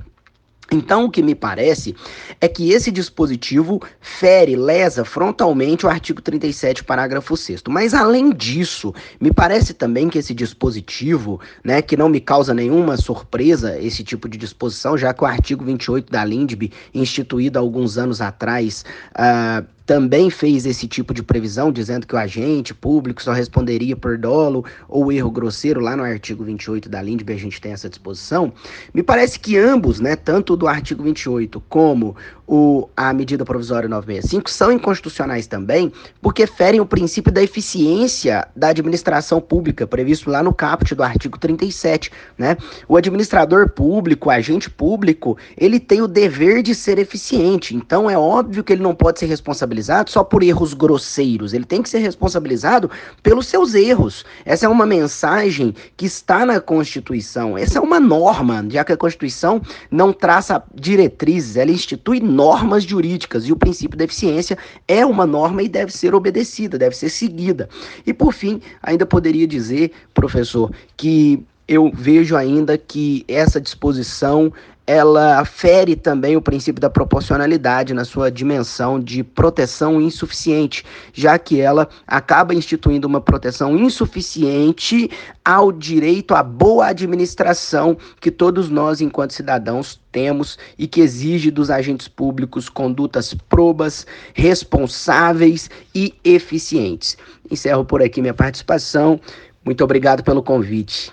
Então, 0.73 1.05
o 1.05 1.11
que 1.11 1.23
me 1.23 1.35
parece 1.35 1.95
é 2.41 2.49
que 2.49 2.71
esse 2.71 2.91
dispositivo 2.91 3.81
fere, 4.01 4.57
lesa 4.57 5.05
frontalmente 5.05 5.85
o 5.85 5.89
artigo 5.89 6.23
37, 6.23 6.83
parágrafo 6.85 7.37
6. 7.37 7.63
Mas, 7.69 7.93
além 7.93 8.33
disso, 8.33 8.95
me 9.21 9.33
parece 9.33 9.75
também 9.75 10.09
que 10.09 10.19
esse 10.19 10.35
dispositivo, 10.35 11.41
né, 11.63 11.83
que 11.83 11.97
não 11.97 12.09
me 12.09 12.21
causa 12.21 12.55
nenhuma 12.55 12.97
surpresa 12.97 13.79
esse 13.79 14.03
tipo 14.03 14.29
de 14.29 14.39
disposição, 14.39 14.97
já 14.97 15.13
que 15.13 15.23
o 15.23 15.27
artigo 15.27 15.65
28 15.65 16.11
da 16.11 16.25
LINDB, 16.25 16.73
instituído 16.95 17.59
há 17.59 17.63
alguns 17.63 17.99
anos 17.99 18.21
atrás, 18.21 18.85
uh, 19.13 19.74
também 19.87 20.31
fez 20.31 20.65
esse 20.65 20.89
tipo 20.89 21.13
de 21.13 21.23
previsão, 21.23 21.71
dizendo 21.71 22.07
que 22.07 22.15
o 22.15 22.19
agente 22.19 22.73
público 22.73 23.23
só 23.23 23.33
responderia 23.33 23.95
por 23.95 24.17
dolo 24.17 24.65
ou 24.89 25.13
erro 25.13 25.31
grosseiro, 25.31 25.81
lá 25.81 25.97
no 25.97 26.03
artigo 26.03 26.43
28 26.43 26.89
da 26.89 27.03
LINDB 27.03 27.35
a 27.35 27.39
gente 27.39 27.61
tem 27.61 27.73
essa 27.73 27.89
disposição. 27.89 28.53
Me 28.95 29.03
parece 29.03 29.39
que 29.39 29.59
ambos, 29.59 30.01
né, 30.01 30.17
tanto 30.17 30.57
do 30.57 30.67
artigo 30.67 31.03
28 31.03 31.61
como 31.69 32.17
o, 32.47 32.89
a 32.97 33.13
medida 33.13 33.45
provisória 33.45 33.89
965 33.89 34.51
são 34.51 34.71
inconstitucionais 34.71 35.47
também, 35.47 35.93
porque 36.21 36.47
ferem 36.47 36.81
o 36.81 36.87
princípio 36.87 37.33
da 37.33 37.43
eficiência 37.43 38.47
da 38.55 38.69
administração 38.69 39.41
pública, 39.41 39.87
previsto 39.87 40.31
lá 40.31 40.43
no 40.43 40.53
caput 40.53 40.95
do 40.95 41.03
artigo 41.03 41.39
37. 41.39 42.11
Né? 42.37 42.57
O 42.87 42.97
administrador 42.97 43.71
público, 43.71 44.29
o 44.29 44.33
agente 44.33 44.69
público, 44.69 45.39
ele 45.57 45.81
tem 45.81 46.03
o 46.03 46.09
dever 46.09 46.63
de 46.63 46.75
ser 46.75 46.99
eficiente, 46.99 47.75
então 47.75 48.11
é 48.11 48.19
óbvio 48.19 48.63
que 48.63 48.73
ele 48.73 48.83
não 48.83 48.95
pode 48.95 49.19
ser 49.19 49.27
responsabilizado 49.27 50.11
só 50.11 50.23
por 50.23 50.43
erros 50.43 50.75
grosseiros, 50.75 51.55
ele 51.55 51.65
tem 51.65 51.83
que 51.83 51.89
ser 51.89 51.99
responsabilizado 51.99 52.91
pelos 53.23 53.47
seus 53.47 53.75
erros. 53.75 54.25
Essa 54.45 54.67
é 54.67 54.69
uma 54.69 54.87
mensagem 54.87 55.75
que 55.97 56.07
está 56.07 56.45
na 56.45 56.61
Constituição, 56.61 57.57
essa 57.57 57.79
é 57.79 57.81
uma 57.81 57.99
norma, 57.99 58.65
já 58.69 58.85
que 58.85 58.93
a 58.93 58.97
Constituição 58.97 59.63
não 59.91 60.13
traça 60.13 60.63
diretrizes, 60.75 61.57
ela 61.57 61.71
institui 61.71 62.21
normas 62.35 62.85
jurídicas 62.85 63.47
e 63.47 63.53
o 63.53 63.57
princípio 63.57 63.97
da 63.97 64.05
eficiência 64.05 64.59
é 64.89 65.07
uma 65.07 65.25
norma 65.25 65.63
e 65.63 65.69
deve 65.69 65.93
ser 65.93 66.15
obedecida, 66.15 66.77
deve 66.77 66.97
ser 66.97 67.09
seguida. 67.09 67.69
E 68.05 68.13
por 68.13 68.33
fim, 68.33 68.61
ainda 68.83 69.07
poderia 69.07 69.47
dizer, 69.47 69.93
professor, 70.13 70.71
que 70.97 71.43
eu 71.67 71.91
vejo 71.95 72.37
ainda 72.37 72.77
que 72.77 73.25
essa 73.27 73.61
disposição 73.61 74.53
ela 74.87 75.45
fere 75.45 75.97
também 75.97 76.37
o 76.37 76.43
princípio 76.43 76.81
da 76.81 76.91
proporcionalidade 76.91 77.95
na 77.95 78.05
sua 78.05 78.31
dimensão 78.31 79.01
de 79.01 79.25
proteção 79.25 80.01
insuficiente, 80.01 80.85
já 81.13 81.39
que 81.39 81.59
ela 81.59 81.89
acaba 82.07 82.55
instituindo 82.55 83.07
uma 83.07 83.21
proteção 83.21 83.79
insuficiente 83.79 85.11
ao 85.43 85.73
direito 85.73 86.35
à 86.35 86.43
boa 86.43 86.89
administração 86.89 87.97
que 88.21 88.31
todos 88.31 88.69
nós, 88.69 89.01
enquanto 89.01 89.33
cidadãos, 89.33 89.99
temos 90.13 90.59
e 90.79 90.87
que 90.87 91.01
exige 91.01 91.51
dos 91.51 91.71
agentes 91.71 92.07
públicos 92.07 92.69
condutas 92.69 93.35
probas, 93.49 94.07
responsáveis 94.35 95.71
e 95.95 96.15
eficientes. 96.23 97.17
Encerro 97.51 97.85
por 97.85 98.03
aqui 98.03 98.21
minha 98.21 98.35
participação. 98.35 99.19
Muito 99.65 99.83
obrigado 99.83 100.23
pelo 100.23 100.43
convite. 100.43 101.11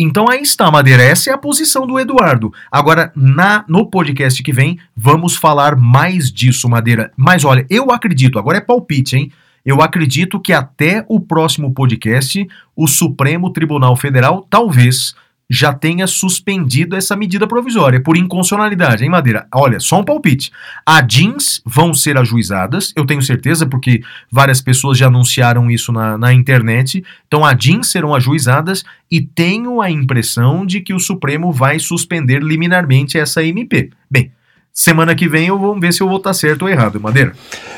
Então 0.00 0.28
aí 0.28 0.42
está, 0.42 0.70
Madeira. 0.70 1.02
Essa 1.02 1.30
é 1.30 1.32
a 1.32 1.38
posição 1.38 1.84
do 1.84 1.98
Eduardo. 1.98 2.52
Agora, 2.70 3.10
na 3.16 3.64
no 3.66 3.84
podcast 3.90 4.40
que 4.44 4.52
vem, 4.52 4.78
vamos 4.96 5.34
falar 5.34 5.74
mais 5.74 6.30
disso, 6.30 6.68
Madeira. 6.68 7.10
Mas 7.16 7.44
olha, 7.44 7.66
eu 7.68 7.90
acredito, 7.90 8.38
agora 8.38 8.58
é 8.58 8.60
palpite, 8.60 9.16
hein? 9.16 9.32
Eu 9.66 9.82
acredito 9.82 10.38
que 10.38 10.52
até 10.52 11.04
o 11.08 11.18
próximo 11.18 11.74
podcast, 11.74 12.46
o 12.76 12.86
Supremo 12.86 13.52
Tribunal 13.52 13.96
Federal 13.96 14.46
talvez 14.48 15.16
já 15.50 15.72
tenha 15.72 16.06
suspendido 16.06 16.94
essa 16.94 17.16
medida 17.16 17.46
provisória 17.46 18.00
por 18.02 18.16
inconstitucionalidade, 18.16 19.02
hein, 19.02 19.10
Madeira? 19.10 19.46
Olha, 19.54 19.80
só 19.80 20.00
um 20.00 20.04
palpite. 20.04 20.52
A 20.84 21.00
jeans 21.00 21.62
vão 21.64 21.94
ser 21.94 22.18
ajuizadas, 22.18 22.92
eu 22.94 23.06
tenho 23.06 23.22
certeza, 23.22 23.66
porque 23.66 24.02
várias 24.30 24.60
pessoas 24.60 24.98
já 24.98 25.06
anunciaram 25.06 25.70
isso 25.70 25.90
na, 25.90 26.18
na 26.18 26.34
internet. 26.34 27.02
Então, 27.26 27.44
a 27.44 27.54
jeans 27.54 27.90
serão 27.90 28.14
ajuizadas 28.14 28.84
e 29.10 29.22
tenho 29.22 29.80
a 29.80 29.90
impressão 29.90 30.66
de 30.66 30.80
que 30.80 30.92
o 30.92 31.00
Supremo 31.00 31.50
vai 31.50 31.78
suspender 31.78 32.42
liminarmente 32.42 33.18
essa 33.18 33.42
MP. 33.42 33.90
Bem, 34.10 34.30
semana 34.72 35.14
que 35.14 35.28
vem 35.28 35.46
eu 35.46 35.58
vou 35.58 35.78
ver 35.80 35.94
se 35.94 36.02
eu 36.02 36.08
vou 36.08 36.18
estar 36.18 36.34
certo 36.34 36.62
ou 36.62 36.68
errado, 36.68 37.00
Madeira. 37.00 37.32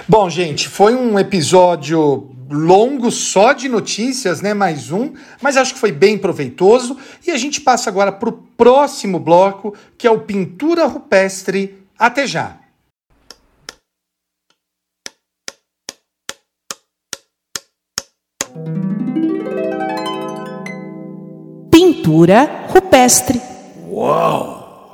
Bom, 0.09 0.29
gente, 0.29 0.69
foi 0.69 0.95
um 0.95 1.19
episódio 1.19 2.31
longo 2.51 3.11
só 3.11 3.53
de 3.53 3.69
notícias, 3.69 4.41
né? 4.41 4.53
Mais 4.53 4.91
um, 4.91 5.13
mas 5.41 5.57
acho 5.57 5.75
que 5.75 5.81
foi 5.81 5.93
bem 5.93 6.19
proveitoso. 6.19 6.97
E 7.27 7.31
a 7.31 7.39
gente 7.39 7.61
passa 7.61 7.89
agora 7.89 8.11
para 8.11 8.29
o 8.29 8.33
próximo 8.33 9.19
bloco, 9.19 9.75
que 9.97 10.07
é 10.07 10.11
o 10.11 10.21
Pintura 10.21 10.87
Rupestre. 10.87 11.79
Até 11.99 12.27
já! 12.27 12.57
Pintura 21.71 22.67
rupestre. 22.69 23.41
Uau! 23.89 24.91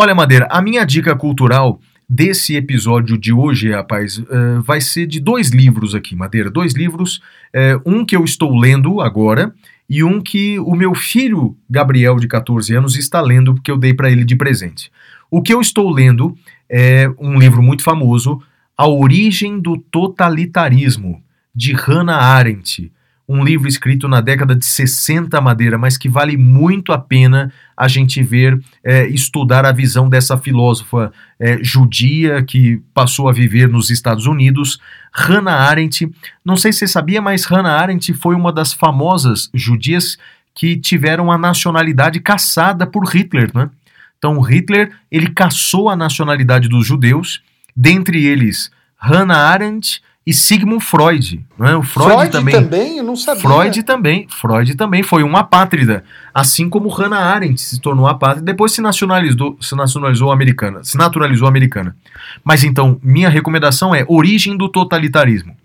Olha, 0.00 0.14
Madeira, 0.14 0.46
a 0.48 0.62
minha 0.62 0.84
dica 0.84 1.16
cultural 1.16 1.80
desse 2.08 2.54
episódio 2.54 3.18
de 3.18 3.32
hoje, 3.32 3.72
rapaz, 3.72 4.18
uh, 4.18 4.62
vai 4.62 4.80
ser 4.80 5.08
de 5.08 5.18
dois 5.18 5.50
livros 5.50 5.92
aqui, 5.92 6.14
Madeira. 6.14 6.48
Dois 6.48 6.72
livros, 6.72 7.16
uh, 7.16 7.82
um 7.84 8.06
que 8.06 8.14
eu 8.14 8.22
estou 8.22 8.56
lendo 8.56 9.00
agora 9.00 9.52
e 9.90 10.04
um 10.04 10.20
que 10.20 10.56
o 10.60 10.76
meu 10.76 10.94
filho 10.94 11.56
Gabriel, 11.68 12.14
de 12.14 12.28
14 12.28 12.76
anos, 12.76 12.94
está 12.94 13.20
lendo 13.20 13.54
porque 13.54 13.72
eu 13.72 13.76
dei 13.76 13.92
para 13.92 14.08
ele 14.08 14.24
de 14.24 14.36
presente. 14.36 14.88
O 15.28 15.42
que 15.42 15.52
eu 15.52 15.60
estou 15.60 15.90
lendo 15.90 16.32
é 16.70 17.10
um 17.18 17.36
livro 17.36 17.60
muito 17.60 17.82
famoso, 17.82 18.40
A 18.76 18.86
Origem 18.86 19.58
do 19.58 19.76
Totalitarismo, 19.76 21.20
de 21.52 21.72
Hannah 21.72 22.18
Arendt. 22.18 22.92
Um 23.28 23.44
livro 23.44 23.68
escrito 23.68 24.08
na 24.08 24.22
década 24.22 24.56
de 24.56 24.64
60, 24.64 25.38
Madeira, 25.40 25.76
mas 25.76 25.98
que 25.98 26.08
vale 26.08 26.36
muito 26.36 26.92
a 26.92 26.98
pena 26.98 27.52
a 27.76 27.86
gente 27.86 28.22
ver, 28.22 28.58
é, 28.82 29.06
estudar 29.08 29.66
a 29.66 29.72
visão 29.72 30.08
dessa 30.08 30.38
filósofa 30.38 31.12
é, 31.38 31.62
judia 31.62 32.42
que 32.42 32.80
passou 32.94 33.28
a 33.28 33.32
viver 33.32 33.68
nos 33.68 33.90
Estados 33.90 34.24
Unidos, 34.26 34.80
Hannah 35.12 35.68
Arendt. 35.68 36.10
Não 36.42 36.56
sei 36.56 36.72
se 36.72 36.80
você 36.80 36.88
sabia, 36.88 37.20
mas 37.20 37.44
Hannah 37.44 37.78
Arendt 37.78 38.14
foi 38.14 38.34
uma 38.34 38.50
das 38.50 38.72
famosas 38.72 39.50
judias 39.52 40.16
que 40.54 40.76
tiveram 40.76 41.30
a 41.30 41.36
nacionalidade 41.36 42.20
caçada 42.20 42.86
por 42.86 43.04
Hitler, 43.04 43.50
né? 43.54 43.68
Então 44.16 44.40
Hitler 44.40 44.90
ele 45.12 45.28
caçou 45.28 45.88
a 45.88 45.94
nacionalidade 45.94 46.68
dos 46.68 46.86
judeus, 46.86 47.42
dentre 47.76 48.24
eles 48.24 48.70
Hannah 48.96 49.38
Arendt 49.38 50.02
e 50.28 50.34
Sigmund 50.34 50.84
Freud. 50.84 51.42
Não 51.58 51.66
é? 51.66 51.74
O 51.74 51.82
Freud, 51.82 52.12
Freud 52.12 52.30
também, 52.30 52.54
também? 52.54 52.98
Eu 52.98 53.04
não 53.04 53.16
sabia. 53.16 53.40
Freud 53.40 53.82
também. 53.82 54.26
Freud 54.28 54.74
também 54.74 55.02
foi 55.02 55.22
um 55.22 55.34
apátrida. 55.34 56.04
Assim 56.34 56.68
como 56.68 56.90
Hannah 56.90 57.18
Arendt 57.18 57.58
se 57.58 57.80
tornou 57.80 58.06
apátrida, 58.06 58.44
depois 58.44 58.72
se 58.72 58.82
nacionalizou, 58.82 59.56
se 59.58 59.74
nacionalizou 59.74 60.30
americana, 60.30 60.84
se 60.84 60.98
naturalizou 60.98 61.48
americana. 61.48 61.96
Mas 62.44 62.62
então, 62.62 63.00
minha 63.02 63.30
recomendação 63.30 63.94
é 63.94 64.04
Origem 64.06 64.54
do 64.54 64.68
Totalitarismo. 64.68 65.56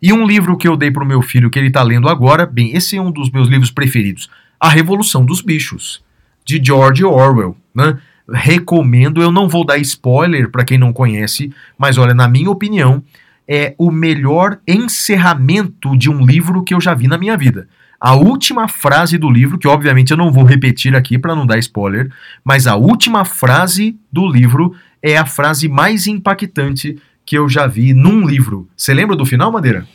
E 0.00 0.12
um 0.12 0.24
livro 0.24 0.56
que 0.56 0.68
eu 0.68 0.76
dei 0.76 0.92
para 0.92 1.02
o 1.02 1.06
meu 1.06 1.20
filho, 1.20 1.50
que 1.50 1.58
ele 1.58 1.66
está 1.66 1.82
lendo 1.82 2.08
agora, 2.08 2.46
bem, 2.46 2.76
esse 2.76 2.96
é 2.96 3.02
um 3.02 3.10
dos 3.10 3.28
meus 3.28 3.48
livros 3.48 3.72
preferidos, 3.72 4.30
A 4.60 4.68
Revolução 4.68 5.24
dos 5.24 5.40
Bichos, 5.40 6.00
de 6.44 6.62
George 6.64 7.04
Orwell. 7.04 7.56
Né? 7.74 7.98
Recomendo, 8.32 9.20
eu 9.20 9.32
não 9.32 9.48
vou 9.48 9.66
dar 9.66 9.78
spoiler 9.78 10.48
para 10.48 10.64
quem 10.64 10.78
não 10.78 10.92
conhece, 10.92 11.52
mas 11.76 11.98
olha, 11.98 12.14
na 12.14 12.28
minha 12.28 12.52
opinião, 12.52 13.02
é 13.48 13.74
o 13.78 13.90
melhor 13.90 14.58
encerramento 14.66 15.96
de 15.96 16.08
um 16.10 16.24
livro 16.24 16.62
que 16.62 16.72
eu 16.74 16.80
já 16.80 16.94
vi 16.94 17.08
na 17.08 17.18
minha 17.18 17.36
vida. 17.36 17.68
A 18.00 18.14
última 18.14 18.66
frase 18.68 19.16
do 19.16 19.30
livro, 19.30 19.58
que 19.58 19.68
obviamente 19.68 20.10
eu 20.10 20.16
não 20.16 20.32
vou 20.32 20.44
repetir 20.44 20.94
aqui 20.96 21.16
para 21.18 21.36
não 21.36 21.46
dar 21.46 21.58
spoiler, 21.58 22.10
mas 22.44 22.66
a 22.66 22.74
última 22.74 23.24
frase 23.24 23.96
do 24.10 24.26
livro 24.26 24.74
é 25.00 25.16
a 25.16 25.24
frase 25.26 25.68
mais 25.68 26.06
impactante 26.06 26.98
que 27.24 27.38
eu 27.38 27.48
já 27.48 27.66
vi 27.66 27.94
num 27.94 28.26
livro. 28.26 28.68
Você 28.76 28.92
lembra 28.92 29.14
do 29.14 29.24
final, 29.24 29.52
Madeira? 29.52 29.86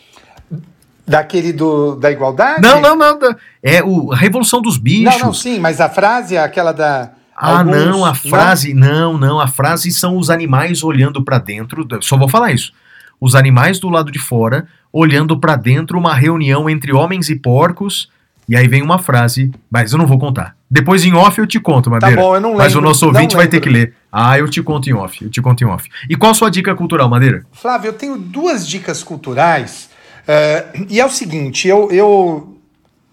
Daquele 1.06 1.53
do, 1.53 1.95
da 1.95 2.11
igualdade? 2.11 2.61
Não, 2.61 2.82
não, 2.82 2.95
não. 2.95 3.19
É 3.64 3.82
o 3.84 4.11
a 4.11 4.15
Revolução 4.15 4.61
dos 4.61 4.78
Bichos. 4.78 5.19
Não, 5.19 5.28
não, 5.28 5.34
sim, 5.34 5.60
mas 5.60 5.80
a 5.80 5.90
frase 5.90 6.36
é 6.36 6.40
aquela 6.44 6.74
da. 6.74 7.11
Ah, 7.36 7.60
alguns- 7.60 7.76
não, 7.86 8.06
a 8.06 8.14
frase, 8.15 8.74
não, 8.74 9.18
não, 9.18 9.40
a 9.40 9.48
frase 9.48 9.91
são 9.91 10.18
os 10.18 10.30
animais 10.30 10.84
olhando 10.84 11.24
para 11.24 11.38
dentro, 11.38 11.88
só 12.02 12.18
vou 12.18 12.28
falar 12.28 12.52
isso. 12.52 12.74
Os 13.19 13.35
animais 13.35 13.80
do 13.80 13.89
lado 13.89 14.11
de 14.11 14.19
fora 14.19 14.68
olhando 14.94 15.39
para 15.39 15.56
dentro 15.56 15.98
uma 15.98 16.14
reunião 16.14 16.69
entre 16.69 16.94
homens 16.94 17.30
e 17.30 17.35
porcos, 17.35 18.10
e 18.49 18.56
aí 18.56 18.68
vem 18.68 18.81
uma 18.81 18.98
frase, 18.98 19.52
mas 19.69 19.91
eu 19.91 19.98
não 19.98 20.07
vou 20.07 20.18
contar. 20.18 20.56
Depois 20.69 21.03
em 21.06 21.14
off 21.14 21.38
eu 21.39 21.45
te 21.48 21.60
conto, 21.60 21.85
Tá 21.85 21.91
Madeira. 21.91 22.15
bom, 22.22 22.35
eu 22.35 22.41
não 22.41 22.49
lembro. 22.49 22.64
mas 22.64 22.76
o 22.76 22.81
nosso 22.81 23.06
ouvinte 23.06 23.35
vai 23.35 23.48
ter 23.48 23.60
que 23.60 23.69
ler. 23.69 23.94
Ah, 24.11 24.38
eu 24.39 24.49
te 24.49 24.61
conto 24.64 24.89
em 24.89 24.94
off, 24.94 25.23
eu 25.23 25.30
te 25.30 25.41
conto 25.41 25.64
em 25.64 25.68
off. 25.68 25.89
E 26.10 26.15
qual 26.15 26.31
a 26.31 26.35
sua 26.35 26.49
dica 26.49 26.73
cultural, 26.76 27.10
Madeira? 27.10 27.45
Flávio, 27.52 27.89
eu 27.89 27.94
tenho 27.94 28.18
duas 28.18 28.68
dicas 28.68 29.03
culturais. 29.03 29.89
eh, 30.27 30.65
e 30.89 30.99
é 30.99 31.06
o 31.06 31.10
seguinte, 31.10 31.68
eu, 31.68 31.89
eu 31.91 32.57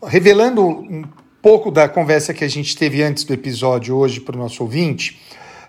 revelando 0.06 0.64
um 0.66 1.05
pouco 1.43 1.70
da 1.70 1.89
conversa 1.89 2.32
que 2.35 2.44
a 2.44 2.48
gente 2.48 2.76
teve 2.76 3.02
antes 3.02 3.24
do 3.24 3.32
episódio 3.32 3.97
hoje 3.97 4.20
para 4.20 4.35
o 4.36 4.39
nosso 4.39 4.62
ouvinte, 4.62 5.20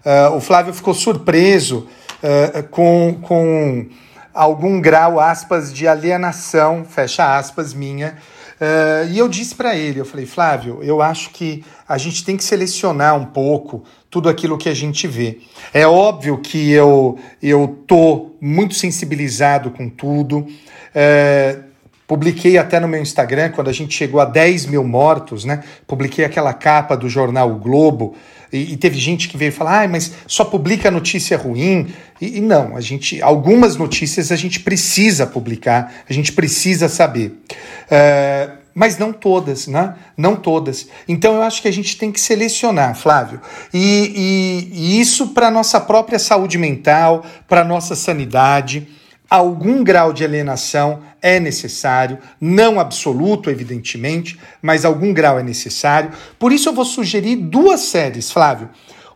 eh, 0.04 0.28
o 0.30 0.40
Flávio 0.40 0.74
ficou 0.74 0.94
surpreso 0.94 1.88
eh, 2.24 2.64
com, 2.72 3.18
com 3.22 3.88
algum 4.36 4.82
grau, 4.82 5.20
aspas, 5.20 5.74
de 5.74 5.88
alienação, 5.88 6.86
fecha 6.86 7.38
aspas, 7.38 7.74
minha. 7.74 8.18
Eh, 8.60 9.08
e 9.12 9.18
eu 9.18 9.28
disse 9.28 9.56
para 9.56 9.76
ele, 9.76 10.00
eu 10.00 10.06
falei, 10.06 10.26
Flávio, 10.26 10.80
eu 10.84 11.02
acho 11.02 11.30
que 11.32 11.64
a 11.88 11.98
gente 11.98 12.24
tem 12.24 12.38
que 12.38 12.44
selecionar 12.44 13.16
um 13.16 13.26
pouco 13.26 13.84
tudo 14.10 14.30
aquilo 14.30 14.58
que 14.58 14.70
a 14.70 14.74
gente 14.74 15.08
vê. 15.08 15.40
É 15.74 15.88
óbvio 15.88 16.38
que 16.38 16.72
eu 16.72 17.18
eu 17.42 17.84
tô 17.88 18.32
muito 18.40 18.76
sensibilizado 18.76 19.72
com 19.72 19.90
tudo. 19.90 20.46
É, 20.94 21.60
publiquei 22.08 22.58
até 22.58 22.80
no 22.80 22.88
meu 22.88 23.02
Instagram, 23.02 23.52
quando 23.52 23.70
a 23.70 23.74
gente 23.74 23.96
chegou 23.96 24.20
a 24.20 24.26
10 24.26 24.68
mil 24.68 24.84
mortos, 24.84 25.44
né? 25.46 25.64
Publiquei 25.88 26.24
aquela 26.26 26.54
capa 26.54 26.96
do 26.96 27.10
jornal 27.10 27.52
O 27.52 27.56
Globo. 27.58 28.16
E, 28.54 28.74
e 28.74 28.78
teve 28.78 29.00
gente 29.00 29.28
que 29.28 29.38
veio 29.38 29.52
falar, 29.52 29.84
ah, 29.84 29.88
mas 29.88 30.12
só 30.28 30.46
publica 30.46 30.92
notícia 30.92 31.38
ruim. 31.38 31.94
E, 32.22 32.38
e 32.38 32.42
não, 32.42 32.76
a 32.78 32.82
gente, 32.82 33.22
algumas 33.22 33.76
notícias 33.76 34.32
a 34.32 34.36
gente 34.36 34.60
precisa 34.60 35.26
publicar, 35.26 35.94
a 36.08 36.14
gente 36.14 36.32
precisa 36.32 36.88
saber. 36.88 37.42
É, 37.90 38.52
mas 38.74 38.98
não 38.98 39.14
todas, 39.14 39.68
né? 39.68 39.96
Não 40.18 40.36
todas. 40.36 40.88
Então 41.08 41.36
eu 41.36 41.42
acho 41.44 41.62
que 41.62 41.68
a 41.68 41.72
gente 41.72 41.98
tem 41.98 42.12
que 42.12 42.20
selecionar, 42.20 42.94
Flávio. 42.94 43.40
E, 43.74 44.12
e- 44.16 44.70
e 44.74 45.00
isso 45.02 45.30
para 45.30 45.50
nossa 45.50 45.80
própria 45.80 46.20
saúde 46.20 46.58
mental, 46.58 47.26
para 47.48 47.64
nossa 47.64 47.96
sanidade. 47.96 48.88
Algum 49.30 49.84
grau 49.84 50.14
de 50.14 50.24
alienação 50.24 51.02
é 51.22 51.40
necessário, 51.40 52.20
não 52.40 52.80
absoluto, 52.80 53.50
evidentemente, 53.50 54.40
mas 54.62 54.86
algum 54.86 55.12
grau 55.12 55.40
é 55.40 55.44
necessário. 55.44 56.12
Por 56.38 56.52
isso 56.52 56.70
eu 56.70 56.74
vou 56.74 56.86
sugerir 56.86 57.36
duas 57.36 57.82
séries, 57.82 58.32
Flávio. 58.32 58.70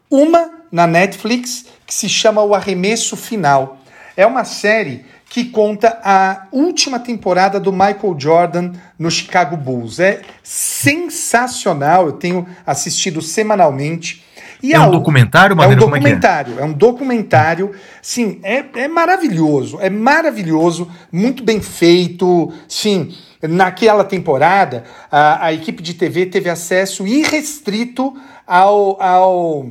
Uma 0.10 0.49
na 0.72 0.88
Netflix 0.88 1.65
que 1.86 1.94
se 1.94 2.10
chama 2.10 2.44
O 2.44 2.56
Arremesso 2.56 3.15
Final. 3.15 3.77
É 4.18 4.26
uma 4.26 4.44
série 4.44 5.06
que 5.30 5.45
conta 5.45 5.99
a 6.03 6.48
última 6.52 6.99
temporada 6.99 7.60
do 7.60 7.72
Michael 7.72 8.15
Jordan 8.18 8.72
no 8.98 9.11
Chicago 9.11 9.56
Bulls. 9.56 9.99
É 9.99 10.22
sensacional, 10.44 12.07
eu 12.07 12.14
tenho 12.14 12.48
assistido 12.65 13.22
semanalmente. 13.22 14.26
E 14.61 14.73
É 14.73 14.80
um 14.80 14.91
documentário, 14.91 15.53
é 15.53 15.56
um 15.56 15.57
Madeira? 15.57 15.81
Como 15.81 15.95
é 15.95 15.99
que 15.99 16.06
é? 16.06 16.10
documentário, 16.10 16.60
é 16.60 16.64
um 16.64 16.73
documentário. 16.73 17.72
Sim, 18.02 18.40
é, 18.44 18.65
é 18.76 18.88
maravilhoso, 18.88 19.80
é 19.80 19.90
maravilhoso, 19.90 20.90
muito 21.11 21.44
bem 21.44 21.61
feito. 21.61 22.52
Sim, 22.68 23.14
naquela 23.41 24.03
temporada, 24.03 24.84
a, 25.11 25.45
a 25.45 25.53
equipe 25.53 25.81
de 25.81 25.94
TV 25.94 26.26
teve 26.26 26.49
acesso 26.49 27.07
irrestrito 27.07 28.14
ao, 28.45 29.02
ao, 29.02 29.69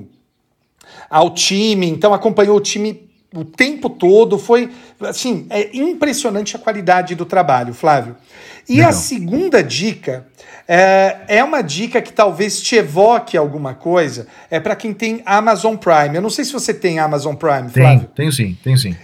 ao 1.10 1.34
time, 1.34 1.88
então 1.88 2.14
acompanhou 2.14 2.56
o 2.56 2.60
time 2.60 3.07
o 3.34 3.44
tempo 3.44 3.90
todo. 3.90 4.38
Foi 4.38 4.70
assim, 5.00 5.46
é 5.50 5.76
impressionante 5.76 6.56
a 6.56 6.58
qualidade 6.58 7.14
do 7.14 7.24
trabalho, 7.24 7.74
Flávio. 7.74 8.16
E 8.68 8.76
Legal. 8.76 8.90
a 8.90 8.92
segunda 8.92 9.62
dica 9.62 10.26
é, 10.66 11.16
é 11.28 11.44
uma 11.44 11.62
dica 11.62 12.02
que 12.02 12.12
talvez 12.12 12.60
te 12.60 12.76
evoque 12.76 13.36
alguma 13.36 13.74
coisa. 13.74 14.26
É 14.50 14.60
para 14.60 14.76
quem 14.76 14.92
tem 14.92 15.22
Amazon 15.24 15.76
Prime. 15.76 16.14
Eu 16.14 16.22
não 16.22 16.30
sei 16.30 16.44
se 16.44 16.52
você 16.52 16.74
tem 16.74 16.98
Amazon 16.98 17.34
Prime, 17.34 17.70
Tenho, 17.70 17.86
Flávio. 17.86 18.08
tenho 18.14 18.32
sim, 18.32 18.56
tenho 18.62 18.76
sim. 18.76 18.94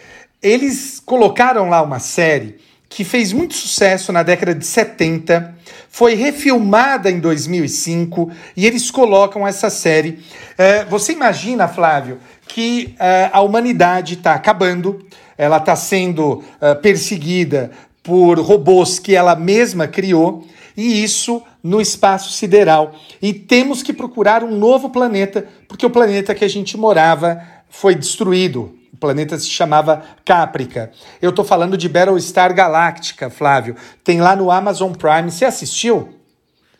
Eles 0.42 1.00
colocaram 1.00 1.70
lá 1.70 1.80
uma 1.80 1.98
série 1.98 2.58
que 2.94 3.02
fez 3.02 3.32
muito 3.32 3.54
sucesso 3.54 4.12
na 4.12 4.22
década 4.22 4.54
de 4.54 4.64
70, 4.64 5.52
foi 5.88 6.14
refilmada 6.14 7.10
em 7.10 7.18
2005 7.18 8.30
e 8.56 8.66
eles 8.66 8.88
colocam 8.90 9.46
essa 9.48 9.68
série. 9.68 10.20
É, 10.56 10.84
você 10.84 11.12
imagina, 11.12 11.66
Flávio, 11.66 12.20
que 12.46 12.94
é, 12.98 13.30
a 13.32 13.40
humanidade 13.40 14.14
está 14.14 14.34
acabando, 14.34 15.04
ela 15.36 15.56
está 15.56 15.74
sendo 15.74 16.42
é, 16.60 16.74
perseguida 16.74 17.70
por 18.02 18.38
robôs 18.38 18.98
que 18.98 19.14
ela 19.14 19.34
mesma 19.34 19.88
criou 19.88 20.46
e 20.76 21.02
isso 21.02 21.42
no 21.62 21.80
espaço 21.80 22.32
sideral. 22.32 22.94
E 23.22 23.32
temos 23.32 23.82
que 23.82 23.92
procurar 23.92 24.44
um 24.44 24.56
novo 24.56 24.90
planeta, 24.90 25.46
porque 25.66 25.86
o 25.86 25.90
planeta 25.90 26.34
que 26.34 26.44
a 26.44 26.48
gente 26.48 26.76
morava 26.76 27.40
foi 27.70 27.94
destruído. 27.94 28.76
O 28.92 28.96
planeta 28.96 29.38
se 29.38 29.48
chamava 29.48 30.02
Caprica. 30.24 30.92
Eu 31.20 31.32
tô 31.32 31.42
falando 31.42 31.76
de 31.76 31.88
Battlestar 31.88 32.54
Galactica, 32.54 33.28
Flávio. 33.28 33.74
Tem 34.04 34.20
lá 34.20 34.36
no 34.36 34.50
Amazon 34.50 34.92
Prime. 34.92 35.30
Você 35.30 35.44
assistiu? 35.44 36.13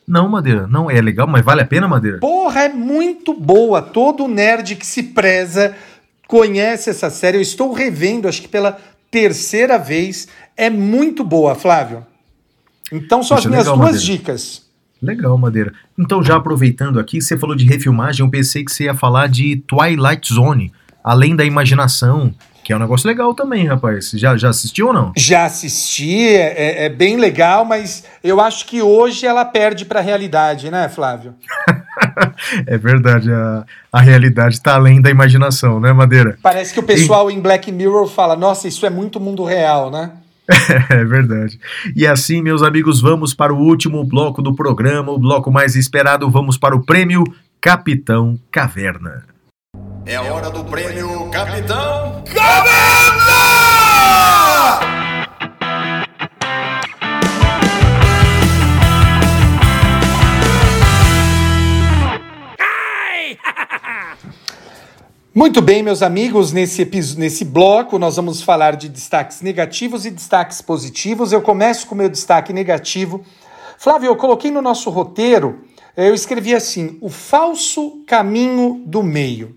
Não, 0.07 0.29
Madeira, 0.29 0.67
não 0.67 0.91
é 0.91 1.01
legal, 1.01 1.27
mas 1.27 1.45
vale 1.45 1.63
a 1.63 1.67
pena, 1.67 1.89
Madeira? 1.89 2.19
Porra, 2.19 2.65
é 2.65 2.69
muito 2.69 3.33
boa. 3.33 3.81
Todo 3.81 4.29
nerd 4.29 4.77
que 4.77 4.87
se 4.87 5.03
preza 5.03 5.75
conhece 6.27 6.91
essa 6.91 7.09
série. 7.11 7.39
Eu 7.39 7.43
estou 7.43 7.73
revendo, 7.73 8.29
acho 8.29 8.43
que 8.43 8.49
pela 8.49 8.79
terceira 9.11 9.79
vez. 9.79 10.29
É 10.57 10.69
muito 10.69 11.25
boa, 11.25 11.55
Flávio. 11.55 12.07
Então 12.93 13.23
são 13.23 13.37
Poxa, 13.37 13.49
as 13.49 13.51
minhas 13.51 13.67
legal, 13.67 13.77
duas 13.79 13.93
Madeira. 13.95 14.13
dicas. 14.19 14.63
Legal, 15.01 15.37
Madeira. 15.37 15.73
Então, 15.99 16.23
já 16.23 16.37
aproveitando 16.37 16.99
aqui, 16.99 17.21
você 17.21 17.37
falou 17.37 17.55
de 17.57 17.65
refilmagem, 17.65 18.25
eu 18.25 18.31
pensei 18.31 18.65
que 18.65 18.73
você 18.73 18.85
ia 18.85 18.95
falar 18.95 19.29
de 19.29 19.57
Twilight 19.67 20.33
Zone, 20.33 20.73
Além 21.03 21.37
da 21.37 21.45
Imaginação, 21.45 22.35
que 22.65 22.73
é 22.73 22.77
um 22.77 22.81
negócio 22.81 23.07
legal 23.07 23.35
também, 23.35 23.67
rapaz. 23.67 24.11
Já, 24.15 24.37
já 24.37 24.49
assistiu 24.49 24.89
ou 24.89 24.93
não? 24.93 25.13
Já 25.17 25.45
assisti, 25.45 26.27
é, 26.27 26.55
é- 26.57 26.85
é 26.87 26.89
bem 26.89 27.17
legal, 27.19 27.65
mas 27.65 28.05
eu 28.25 28.41
acho 28.41 28.67
que 28.67 28.81
hoje 28.83 29.27
ela 29.27 29.45
perde 29.45 29.85
para 29.85 30.01
a 30.01 30.03
realidade, 30.03 30.71
né, 30.71 30.89
Flávio? 30.89 31.35
É 32.67 32.77
verdade, 32.77 33.31
a, 33.33 33.65
a 33.93 34.01
realidade 34.01 34.55
está 34.57 34.75
além 34.75 35.01
da 35.01 35.09
imaginação, 35.11 35.79
né, 35.79 35.93
Madeira? 35.93 36.37
Parece 36.43 36.75
que 36.75 36.81
o 36.81 36.83
pessoal 36.83 37.31
em 37.31 37.41
Black 37.41 37.71
Mirror 37.71 38.09
fala: 38.09 38.35
nossa, 38.35 38.67
isso 38.67 38.85
é 38.85 38.91
muito 38.91 39.21
mundo 39.21 39.45
real, 39.45 39.91
né? 39.93 40.11
É 40.91 41.05
verdade. 41.05 41.59
E 41.95 42.05
assim, 42.07 42.43
meus 42.43 42.63
amigos, 42.63 43.01
vamos 43.01 43.33
para 43.33 43.55
o 43.55 43.59
último 43.59 44.03
bloco 44.05 44.43
do 44.43 44.55
programa, 44.55 45.13
o 45.13 45.19
bloco 45.19 45.51
mais 45.53 45.77
esperado. 45.77 46.29
Vamos 46.31 46.59
para 46.59 46.75
o 46.75 46.85
prêmio 46.85 47.23
Capitão 47.61 48.39
Caverna. 48.51 49.25
É 50.07 50.21
hora 50.21 50.51
do 50.51 50.63
prêmio 50.65 51.31
Capitão 51.31 52.23
Caverna! 52.27 53.25
Muito 65.35 65.63
bem, 65.63 65.83
meus 65.83 66.03
amigos, 66.03 66.53
nesse, 66.53 66.85
nesse 67.17 67.45
bloco 67.47 67.99
nós 67.99 68.17
vamos 68.17 68.43
falar 68.43 68.77
de 68.77 68.91
destaques 68.91 69.41
negativos 69.41 70.05
e 70.05 70.11
destaques 70.11 70.61
positivos. 70.61 71.33
Eu 71.33 71.41
começo 71.41 71.87
com 71.87 71.95
o 71.95 71.99
meu 71.99 72.11
destaque 72.11 72.53
negativo. 72.53 73.25
Flávio, 73.79 74.09
eu 74.09 74.17
coloquei 74.17 74.51
no 74.51 74.61
nosso 74.61 74.91
roteiro, 74.91 75.65
eu 75.97 76.15
escrevi 76.15 76.55
assim: 76.55 76.99
o 77.01 77.09
falso 77.09 78.03
caminho 78.07 78.83
do 78.87 79.03
meio. 79.03 79.57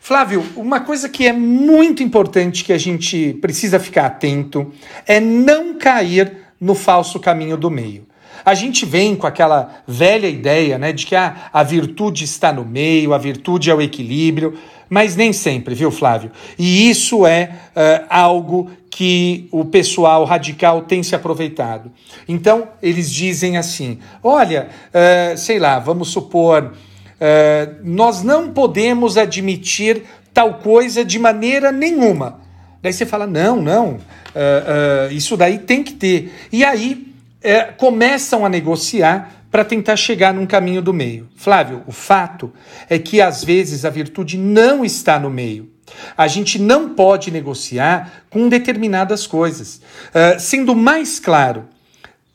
Flávio, 0.00 0.44
uma 0.56 0.80
coisa 0.80 1.08
que 1.08 1.26
é 1.26 1.32
muito 1.32 2.02
importante 2.02 2.64
que 2.64 2.72
a 2.72 2.78
gente 2.78 3.34
precisa 3.40 3.78
ficar 3.78 4.06
atento 4.06 4.72
é 5.06 5.20
não 5.20 5.74
cair 5.74 6.38
no 6.60 6.74
falso 6.74 7.20
caminho 7.20 7.56
do 7.56 7.70
meio. 7.70 8.06
A 8.44 8.54
gente 8.54 8.86
vem 8.86 9.14
com 9.14 9.26
aquela 9.26 9.82
velha 9.86 10.26
ideia 10.26 10.78
né, 10.78 10.92
de 10.92 11.04
que 11.04 11.14
a, 11.14 11.50
a 11.52 11.62
virtude 11.62 12.24
está 12.24 12.52
no 12.52 12.64
meio, 12.64 13.12
a 13.12 13.18
virtude 13.18 13.70
é 13.70 13.74
o 13.74 13.82
equilíbrio, 13.82 14.58
mas 14.88 15.14
nem 15.14 15.32
sempre, 15.32 15.74
viu, 15.74 15.90
Flávio? 15.90 16.32
E 16.58 16.88
isso 16.90 17.26
é 17.26 17.50
uh, 17.76 18.06
algo 18.08 18.70
que 18.90 19.48
o 19.52 19.64
pessoal 19.64 20.24
radical 20.24 20.82
tem 20.82 21.02
se 21.02 21.14
aproveitado. 21.14 21.92
Então, 22.28 22.68
eles 22.82 23.10
dizem 23.10 23.56
assim: 23.56 23.98
olha, 24.22 24.68
uh, 24.88 25.38
sei 25.38 25.58
lá, 25.58 25.78
vamos 25.78 26.08
supor, 26.08 26.72
uh, 26.72 27.74
nós 27.84 28.22
não 28.22 28.50
podemos 28.50 29.16
admitir 29.16 30.02
tal 30.34 30.54
coisa 30.54 31.04
de 31.04 31.18
maneira 31.18 31.70
nenhuma. 31.70 32.40
Daí 32.82 32.92
você 32.92 33.06
fala: 33.06 33.26
não, 33.26 33.62
não, 33.62 33.98
isso 35.10 35.36
daí 35.36 35.58
tem 35.58 35.82
que 35.82 35.92
ter. 35.92 36.32
E 36.50 36.64
aí 36.64 37.06
começam 37.76 38.44
a 38.44 38.48
negociar 38.48 39.40
para 39.50 39.64
tentar 39.64 39.96
chegar 39.96 40.32
num 40.32 40.46
caminho 40.46 40.80
do 40.80 40.94
meio. 40.94 41.28
Flávio, 41.36 41.82
o 41.86 41.92
fato 41.92 42.52
é 42.88 42.98
que 42.98 43.20
às 43.20 43.44
vezes 43.44 43.84
a 43.84 43.90
virtude 43.90 44.38
não 44.38 44.84
está 44.84 45.18
no 45.18 45.28
meio. 45.28 45.69
A 46.16 46.26
gente 46.28 46.58
não 46.58 46.90
pode 46.90 47.30
negociar 47.30 48.24
com 48.30 48.48
determinadas 48.48 49.26
coisas. 49.26 49.80
Uh, 50.08 50.38
sendo 50.38 50.74
mais 50.74 51.18
claro, 51.18 51.64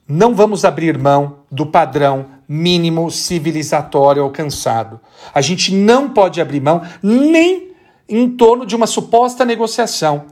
não 0.07 0.35
vamos 0.35 0.63
abrir 0.63 0.97
mão 0.97 1.39
do 1.51 1.65
padrão 1.65 2.27
mínimo 2.47 3.09
civilizatório 3.09 4.21
alcançado. 4.21 4.99
A 5.33 5.41
gente 5.41 5.73
não 5.73 6.09
pode 6.09 6.39
abrir 6.39 6.61
mão 6.61 6.81
nem 7.01 7.71
em 8.07 8.29
torno 8.29 8.65
de 8.65 8.75
uma 8.75 8.85
suposta 8.85 9.43
negociação. 9.43 10.25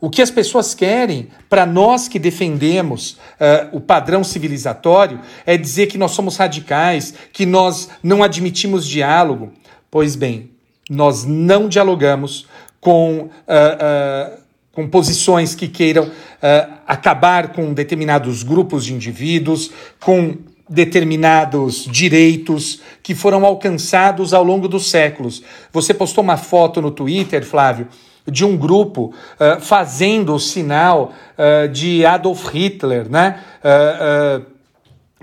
O 0.00 0.08
que 0.08 0.22
as 0.22 0.30
pessoas 0.30 0.74
querem, 0.74 1.28
para 1.48 1.66
nós 1.66 2.08
que 2.08 2.18
defendemos 2.18 3.12
uh, 3.12 3.76
o 3.76 3.80
padrão 3.80 4.24
civilizatório, 4.24 5.20
é 5.44 5.56
dizer 5.58 5.88
que 5.88 5.98
nós 5.98 6.12
somos 6.12 6.36
radicais, 6.36 7.12
que 7.32 7.44
nós 7.44 7.90
não 8.02 8.22
admitimos 8.22 8.86
diálogo. 8.86 9.52
Pois 9.90 10.16
bem, 10.16 10.50
nós 10.88 11.24
não 11.24 11.68
dialogamos 11.68 12.48
com, 12.80 13.22
uh, 13.22 13.26
uh, 13.26 14.38
com 14.72 14.88
posições 14.88 15.54
que 15.54 15.68
queiram 15.68 16.10
acabar 16.86 17.52
com 17.52 17.74
determinados 17.74 18.42
grupos 18.42 18.86
de 18.86 18.94
indivíduos, 18.94 19.70
com 20.00 20.38
determinados 20.70 21.84
direitos 21.84 22.80
que 23.02 23.12
foram 23.14 23.44
alcançados 23.44 24.32
ao 24.32 24.44
longo 24.44 24.68
dos 24.68 24.88
séculos. 24.88 25.42
Você 25.72 25.92
postou 25.92 26.22
uma 26.22 26.36
foto 26.36 26.80
no 26.80 26.92
Twitter, 26.92 27.44
Flávio, 27.44 27.88
de 28.30 28.44
um 28.44 28.56
grupo 28.56 29.12
uh, 29.34 29.60
fazendo 29.60 30.32
o 30.32 30.38
sinal 30.38 31.12
uh, 31.36 31.68
de 31.68 32.06
Adolf 32.06 32.48
Hitler, 32.54 33.10
né? 33.10 33.40
Uh, 33.64 34.46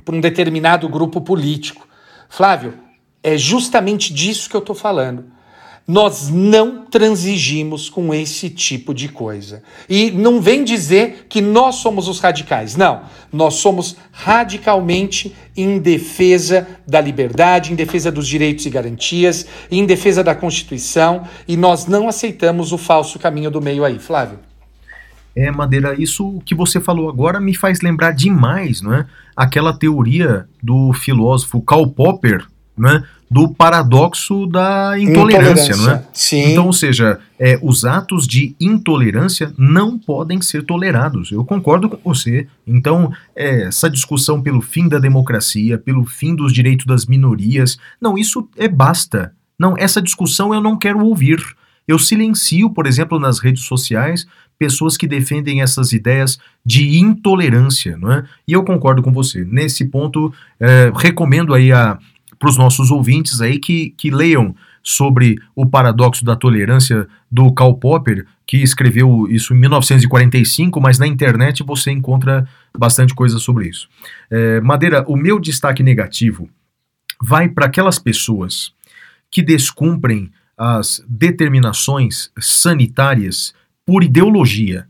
por 0.04 0.14
um 0.14 0.20
determinado 0.20 0.88
grupo 0.90 1.22
político. 1.22 1.88
Flávio, 2.30 2.74
é 3.24 3.38
justamente 3.38 4.14
disso 4.14 4.50
que 4.50 4.56
eu 4.56 4.60
estou 4.60 4.76
falando. 4.76 5.26
Nós 5.88 6.28
não 6.30 6.86
transigimos 6.86 7.90
com 7.90 8.14
esse 8.14 8.50
tipo 8.50 8.94
de 8.94 9.08
coisa. 9.08 9.64
E 9.88 10.12
não 10.12 10.42
vem 10.42 10.66
dizer 10.66 11.28
que 11.30 11.40
nós 11.40 11.76
somos 11.76 12.10
os 12.10 12.20
radicais. 12.20 12.76
Não. 12.76 13.04
Nós 13.32 13.54
somos 13.56 13.96
radicalmente 14.12 15.34
em 15.56 15.80
defesa 15.80 16.68
da 16.86 17.00
liberdade, 17.00 17.72
em 17.72 17.76
defesa 17.76 18.12
dos 18.12 18.28
direitos 18.28 18.66
e 18.66 18.70
garantias, 18.70 19.48
em 19.72 19.86
defesa 19.86 20.22
da 20.22 20.36
Constituição. 20.36 21.24
E 21.48 21.56
nós 21.56 21.86
não 21.86 22.10
aceitamos 22.10 22.74
o 22.74 22.78
falso 22.78 23.18
caminho 23.18 23.50
do 23.50 23.62
meio 23.62 23.86
aí. 23.86 23.98
Flávio. 23.98 24.40
É, 25.34 25.52
Madeira, 25.52 25.96
isso 25.98 26.42
que 26.44 26.56
você 26.56 26.82
falou 26.82 27.08
agora 27.08 27.40
me 27.40 27.56
faz 27.56 27.80
lembrar 27.80 28.12
demais, 28.12 28.82
não 28.82 28.92
é? 28.94 29.06
Aquela 29.36 29.72
teoria 29.72 30.50
do 30.62 30.92
filósofo 30.94 31.62
Karl 31.62 31.88
Popper, 31.88 32.46
né, 32.78 33.04
do 33.30 33.50
paradoxo 33.50 34.46
da 34.46 34.98
intolerância, 34.98 35.74
intolerância. 35.74 35.76
não 35.78 35.92
é? 35.92 36.04
Sim. 36.14 36.52
Então, 36.52 36.66
ou 36.68 36.74
seja, 36.74 37.20
é, 37.38 37.60
os 37.62 37.84
atos 37.84 38.26
de 38.26 38.56
intolerância 38.60 39.54
não 39.58 39.98
podem 39.98 40.42
ser 40.42 40.64
tolerados. 40.64 41.32
Eu 41.32 41.44
concordo 41.44 41.90
com 41.90 41.98
você. 42.10 42.48
Então, 42.66 43.12
é, 43.36 43.64
essa 43.64 43.90
discussão 43.90 44.42
pelo 44.42 44.62
fim 44.62 44.88
da 44.88 44.98
democracia, 44.98 45.78
pelo 45.78 46.06
fim 46.06 46.36
dos 46.36 46.54
direitos 46.54 46.86
das 46.86 47.06
minorias, 47.06 47.78
não, 48.00 48.18
isso 48.18 48.48
é 48.56 48.68
basta. 48.68 49.34
Não, 49.60 49.76
essa 49.78 50.02
discussão 50.02 50.54
eu 50.54 50.62
não 50.62 50.78
quero 50.78 51.04
ouvir. 51.04 51.44
Eu 51.88 52.00
silencio, 52.00 52.70
por 52.70 52.86
exemplo, 52.86 53.20
nas 53.20 53.40
redes 53.40 53.64
sociais, 53.64 54.26
pessoas 54.58 54.98
que 54.98 55.08
defendem 55.08 55.62
essas 55.62 55.94
ideias 55.94 56.40
de 56.66 56.98
intolerância, 57.00 57.98
não 57.98 58.12
é? 58.12 58.26
E 58.48 58.54
eu 58.54 58.64
concordo 58.64 59.02
com 59.02 59.12
você. 59.12 59.46
Nesse 59.46 59.86
ponto, 59.86 60.34
é, 60.60 60.92
recomendo 60.96 61.54
aí 61.54 61.72
a, 61.72 61.98
para 62.40 62.50
os 62.50 62.58
nossos 62.58 62.92
ouvintes 62.92 63.42
aí 63.42 63.60
que, 63.60 63.92
que 63.98 64.10
leiam 64.10 64.56
sobre 64.84 65.38
o 65.56 65.66
paradoxo 65.66 66.24
da 66.24 66.36
tolerância 66.36 67.08
do 67.30 67.52
Karl 67.54 67.74
Popper, 67.76 68.26
que 68.46 68.58
escreveu 68.58 69.28
isso 69.30 69.54
em 69.54 69.58
1945, 69.60 70.80
mas 70.80 70.98
na 70.98 71.06
internet 71.06 71.64
você 71.64 71.92
encontra 71.92 72.48
bastante 72.78 73.14
coisa 73.14 73.38
sobre 73.38 73.68
isso. 73.68 73.90
É, 74.32 74.62
Madeira, 74.62 75.04
o 75.08 75.18
meu 75.18 75.40
destaque 75.40 75.84
negativo 75.84 76.50
vai 77.22 77.50
para 77.50 77.66
aquelas 77.66 78.00
pessoas 78.00 78.72
que 79.30 79.42
descumprem 79.42 80.32
as 80.58 81.04
determinações 81.08 82.32
sanitárias 82.40 83.54
por 83.86 84.04
ideologia. 84.04 84.88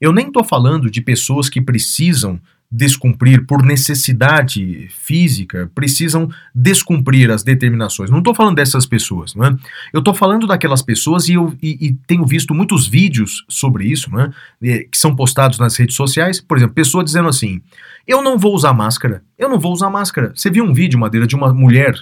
Eu 0.00 0.12
nem 0.12 0.26
estou 0.26 0.42
falando 0.42 0.90
de 0.90 1.00
pessoas 1.00 1.48
que 1.48 1.60
precisam 1.60 2.40
descumprir 2.76 3.46
por 3.46 3.62
necessidade 3.62 4.88
física, 4.90 5.70
precisam 5.72 6.28
descumprir 6.52 7.30
as 7.30 7.44
determinações. 7.44 8.10
Não 8.10 8.18
estou 8.18 8.34
falando 8.34 8.56
dessas 8.56 8.84
pessoas, 8.84 9.32
não 9.32 9.46
é? 9.46 9.56
Eu 9.92 10.00
estou 10.00 10.12
falando 10.12 10.44
daquelas 10.44 10.82
pessoas 10.82 11.28
e 11.28 11.34
eu 11.34 11.54
e, 11.62 11.78
e 11.80 11.92
tenho 12.08 12.26
visto 12.26 12.52
muitos 12.52 12.88
vídeos 12.88 13.44
sobre 13.48 13.86
isso, 13.86 14.10
não 14.10 14.20
é? 14.20 14.30
que 14.90 14.98
são 14.98 15.14
postados 15.14 15.56
nas 15.56 15.76
redes 15.76 15.94
sociais. 15.94 16.40
Por 16.40 16.56
exemplo, 16.56 16.74
pessoa 16.74 17.04
dizendo 17.04 17.28
assim: 17.28 17.62
eu 18.08 18.20
não 18.20 18.36
vou 18.36 18.52
usar 18.52 18.72
máscara, 18.72 19.22
eu 19.38 19.48
não 19.48 19.60
vou 19.60 19.72
usar 19.72 19.88
máscara. 19.88 20.32
Você 20.34 20.50
viu 20.50 20.64
um 20.64 20.74
vídeo, 20.74 20.98
Madeira, 20.98 21.28
de 21.28 21.36
uma 21.36 21.54
mulher 21.54 21.94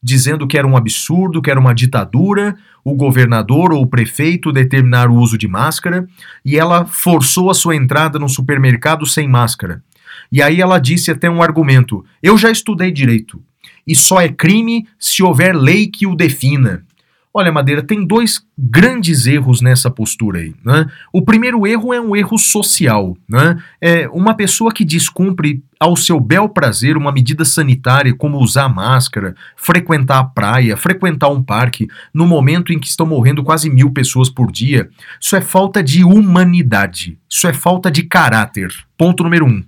dizendo 0.00 0.46
que 0.46 0.56
era 0.56 0.66
um 0.66 0.76
absurdo, 0.76 1.42
que 1.42 1.50
era 1.50 1.60
uma 1.60 1.74
ditadura, 1.74 2.56
o 2.84 2.94
governador 2.94 3.72
ou 3.72 3.82
o 3.82 3.86
prefeito 3.86 4.52
determinar 4.52 5.10
o 5.10 5.16
uso 5.16 5.36
de 5.36 5.48
máscara, 5.48 6.06
e 6.44 6.56
ela 6.56 6.86
forçou 6.86 7.50
a 7.50 7.54
sua 7.54 7.74
entrada 7.74 8.18
no 8.18 8.28
supermercado 8.28 9.04
sem 9.04 9.28
máscara. 9.28 9.82
E 10.30 10.42
aí 10.42 10.60
ela 10.60 10.78
disse 10.78 11.10
até 11.10 11.28
um 11.28 11.42
argumento: 11.42 12.04
eu 12.22 12.36
já 12.38 12.50
estudei 12.50 12.90
direito 12.90 13.42
e 13.86 13.94
só 13.94 14.20
é 14.20 14.28
crime 14.28 14.86
se 14.98 15.22
houver 15.22 15.54
lei 15.54 15.86
que 15.86 16.06
o 16.06 16.14
defina. 16.14 16.84
Olha, 17.32 17.52
Madeira, 17.52 17.80
tem 17.80 18.04
dois 18.04 18.44
grandes 18.58 19.24
erros 19.24 19.60
nessa 19.60 19.88
postura 19.88 20.40
aí. 20.40 20.52
Né? 20.64 20.86
O 21.12 21.22
primeiro 21.22 21.64
erro 21.64 21.94
é 21.94 22.00
um 22.00 22.16
erro 22.16 22.36
social. 22.36 23.16
Né? 23.28 23.56
É 23.80 24.08
uma 24.08 24.34
pessoa 24.34 24.72
que 24.72 24.84
descumpre 24.84 25.62
ao 25.78 25.94
seu 25.94 26.18
bel 26.18 26.48
prazer 26.48 26.96
uma 26.96 27.12
medida 27.12 27.44
sanitária, 27.44 28.12
como 28.12 28.38
usar 28.38 28.68
máscara, 28.68 29.36
frequentar 29.56 30.18
a 30.18 30.24
praia, 30.24 30.76
frequentar 30.76 31.28
um 31.28 31.40
parque, 31.40 31.86
no 32.12 32.26
momento 32.26 32.72
em 32.72 32.80
que 32.80 32.88
estão 32.88 33.06
morrendo 33.06 33.44
quase 33.44 33.70
mil 33.70 33.92
pessoas 33.92 34.28
por 34.28 34.50
dia. 34.50 34.90
Isso 35.20 35.36
é 35.36 35.40
falta 35.40 35.84
de 35.84 36.02
humanidade. 36.02 37.16
Isso 37.28 37.46
é 37.46 37.52
falta 37.52 37.92
de 37.92 38.02
caráter. 38.02 38.74
Ponto 38.98 39.22
número 39.22 39.46
um. 39.46 39.62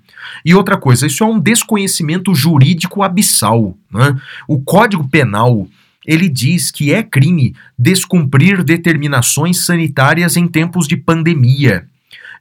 E 0.45 0.55
outra 0.55 0.77
coisa, 0.77 1.07
isso 1.07 1.23
é 1.23 1.27
um 1.27 1.39
desconhecimento 1.39 2.35
jurídico 2.35 3.03
abissal. 3.03 3.77
Né? 3.91 4.17
O 4.49 4.61
Código 4.61 5.09
Penal 5.09 5.67
ele 6.07 6.29
diz 6.29 6.71
que 6.71 6.93
é 6.93 7.03
crime 7.03 7.55
descumprir 7.79 8.65
determinações 8.65 9.61
sanitárias 9.65 10.37
em 10.37 10.49
tempos 10.49 10.89
de 10.89 10.97
pandemia. 10.97 11.87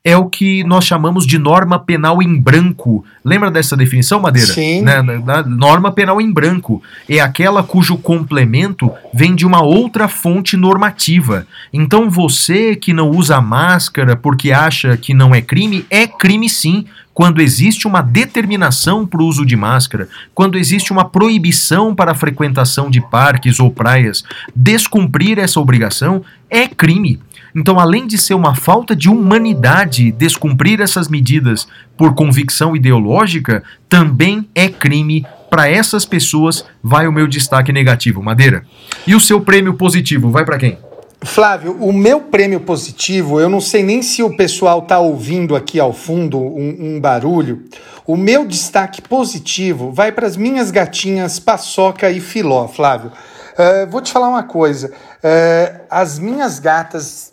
é 0.03 0.17
o 0.17 0.25
que 0.25 0.63
nós 0.63 0.83
chamamos 0.85 1.27
de 1.27 1.37
norma 1.37 1.77
penal 1.77 2.23
em 2.23 2.35
branco. 2.39 3.05
Lembra 3.23 3.51
dessa 3.51 3.77
definição, 3.77 4.19
Madeira? 4.19 4.51
Sim. 4.51 4.81
Né? 4.81 4.99
Norma 5.45 5.91
penal 5.91 6.19
em 6.19 6.31
branco 6.31 6.81
é 7.07 7.19
aquela 7.19 7.61
cujo 7.61 7.95
complemento 7.97 8.91
vem 9.13 9.35
de 9.35 9.45
uma 9.45 9.61
outra 9.61 10.07
fonte 10.07 10.57
normativa. 10.57 11.45
Então 11.71 12.09
você 12.09 12.75
que 12.75 12.93
não 12.93 13.11
usa 13.11 13.39
máscara 13.39 14.15
porque 14.15 14.51
acha 14.51 14.97
que 14.97 15.13
não 15.13 15.35
é 15.35 15.41
crime, 15.41 15.85
é 15.89 16.07
crime 16.07 16.49
sim 16.49 16.85
quando 17.13 17.41
existe 17.41 17.87
uma 17.87 18.01
determinação 18.01 19.05
para 19.05 19.21
o 19.21 19.25
uso 19.25 19.45
de 19.45 19.55
máscara, 19.55 20.07
quando 20.33 20.57
existe 20.57 20.91
uma 20.91 21.05
proibição 21.05 21.93
para 21.93 22.11
a 22.11 22.15
frequentação 22.15 22.89
de 22.89 23.01
parques 23.01 23.59
ou 23.59 23.71
praias, 23.71 24.23
descumprir 24.55 25.37
essa 25.39 25.59
obrigação 25.59 26.23
é 26.49 26.67
crime. 26.67 27.19
Então, 27.53 27.79
além 27.79 28.07
de 28.07 28.17
ser 28.17 28.33
uma 28.33 28.55
falta 28.55 28.95
de 28.95 29.09
humanidade 29.09 30.11
descumprir 30.11 30.79
essas 30.79 31.09
medidas 31.09 31.67
por 31.97 32.13
convicção 32.13 32.75
ideológica, 32.75 33.63
também 33.89 34.47
é 34.55 34.69
crime. 34.69 35.25
Para 35.49 35.69
essas 35.69 36.05
pessoas, 36.05 36.63
vai 36.81 37.07
o 37.07 37.11
meu 37.11 37.27
destaque 37.27 37.73
negativo, 37.73 38.23
Madeira. 38.23 38.63
E 39.05 39.13
o 39.13 39.19
seu 39.19 39.41
prêmio 39.41 39.73
positivo, 39.73 40.31
vai 40.31 40.45
para 40.45 40.57
quem? 40.57 40.77
Flávio, 41.23 41.77
o 41.79 41.93
meu 41.93 42.21
prêmio 42.21 42.59
positivo, 42.59 43.39
eu 43.39 43.47
não 43.47 43.61
sei 43.61 43.83
nem 43.83 44.01
se 44.01 44.23
o 44.23 44.35
pessoal 44.35 44.81
tá 44.81 44.99
ouvindo 44.99 45.55
aqui 45.55 45.79
ao 45.79 45.93
fundo 45.93 46.39
um, 46.39 46.75
um 46.79 46.99
barulho. 46.99 47.63
O 48.07 48.17
meu 48.17 48.45
destaque 48.45 49.01
positivo 49.01 49.91
vai 49.91 50.11
para 50.11 50.25
as 50.25 50.35
minhas 50.35 50.71
gatinhas 50.71 51.39
Paçoca 51.39 52.09
e 52.09 52.19
Filó, 52.19 52.67
Flávio. 52.67 53.11
Uh, 53.11 53.89
vou 53.89 54.01
te 54.01 54.11
falar 54.11 54.29
uma 54.29 54.43
coisa. 54.43 54.87
Uh, 54.89 55.81
as 55.89 56.17
minhas 56.17 56.59
gatas 56.59 57.31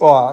Ó, 0.00 0.32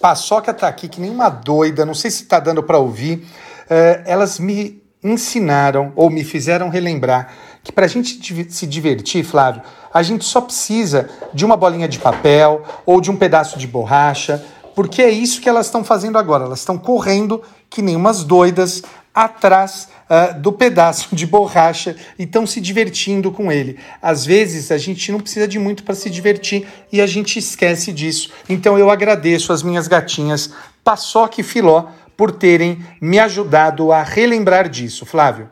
Paçoca 0.00 0.54
tá 0.54 0.68
aqui 0.68 0.88
que 0.88 1.00
nem 1.00 1.10
uma 1.10 1.28
doida, 1.28 1.84
não 1.84 1.94
sei 1.94 2.10
se 2.10 2.24
tá 2.24 2.40
dando 2.40 2.62
para 2.62 2.78
ouvir. 2.78 3.26
É, 3.68 4.02
elas 4.06 4.38
me 4.38 4.82
ensinaram 5.04 5.92
ou 5.96 6.08
me 6.08 6.24
fizeram 6.24 6.68
relembrar 6.68 7.32
que 7.62 7.72
para 7.72 7.84
a 7.84 7.88
gente 7.88 8.18
se 8.50 8.66
divertir, 8.66 9.24
Flávio, 9.24 9.62
a 9.92 10.02
gente 10.02 10.24
só 10.24 10.40
precisa 10.40 11.08
de 11.32 11.44
uma 11.44 11.56
bolinha 11.56 11.88
de 11.88 11.98
papel 11.98 12.62
ou 12.84 13.00
de 13.00 13.10
um 13.10 13.16
pedaço 13.16 13.58
de 13.58 13.66
borracha, 13.66 14.44
porque 14.74 15.02
é 15.02 15.10
isso 15.10 15.40
que 15.40 15.48
elas 15.48 15.66
estão 15.66 15.84
fazendo 15.84 16.18
agora. 16.18 16.44
Elas 16.44 16.60
estão 16.60 16.78
correndo 16.78 17.42
que 17.68 17.82
nem 17.82 17.94
umas 17.94 18.24
doidas 18.24 18.82
atrás 19.14 19.88
uh, 20.08 20.40
do 20.40 20.52
pedaço 20.52 21.14
de 21.14 21.26
borracha 21.26 21.94
e 22.18 22.24
estão 22.24 22.46
se 22.46 22.60
divertindo 22.60 23.30
com 23.30 23.52
ele. 23.52 23.78
Às 24.00 24.24
vezes 24.24 24.70
a 24.70 24.78
gente 24.78 25.12
não 25.12 25.20
precisa 25.20 25.46
de 25.46 25.58
muito 25.58 25.82
para 25.82 25.94
se 25.94 26.08
divertir 26.08 26.66
e 26.90 27.00
a 27.00 27.06
gente 27.06 27.38
esquece 27.38 27.92
disso. 27.92 28.30
Então 28.48 28.78
eu 28.78 28.90
agradeço 28.90 29.52
as 29.52 29.62
minhas 29.62 29.86
gatinhas 29.86 30.52
Paçoca 30.82 31.40
e 31.40 31.44
Filó 31.44 31.86
por 32.16 32.32
terem 32.32 32.84
me 33.00 33.18
ajudado 33.18 33.92
a 33.92 34.02
relembrar 34.02 34.68
disso, 34.68 35.04
Flávio. 35.04 35.48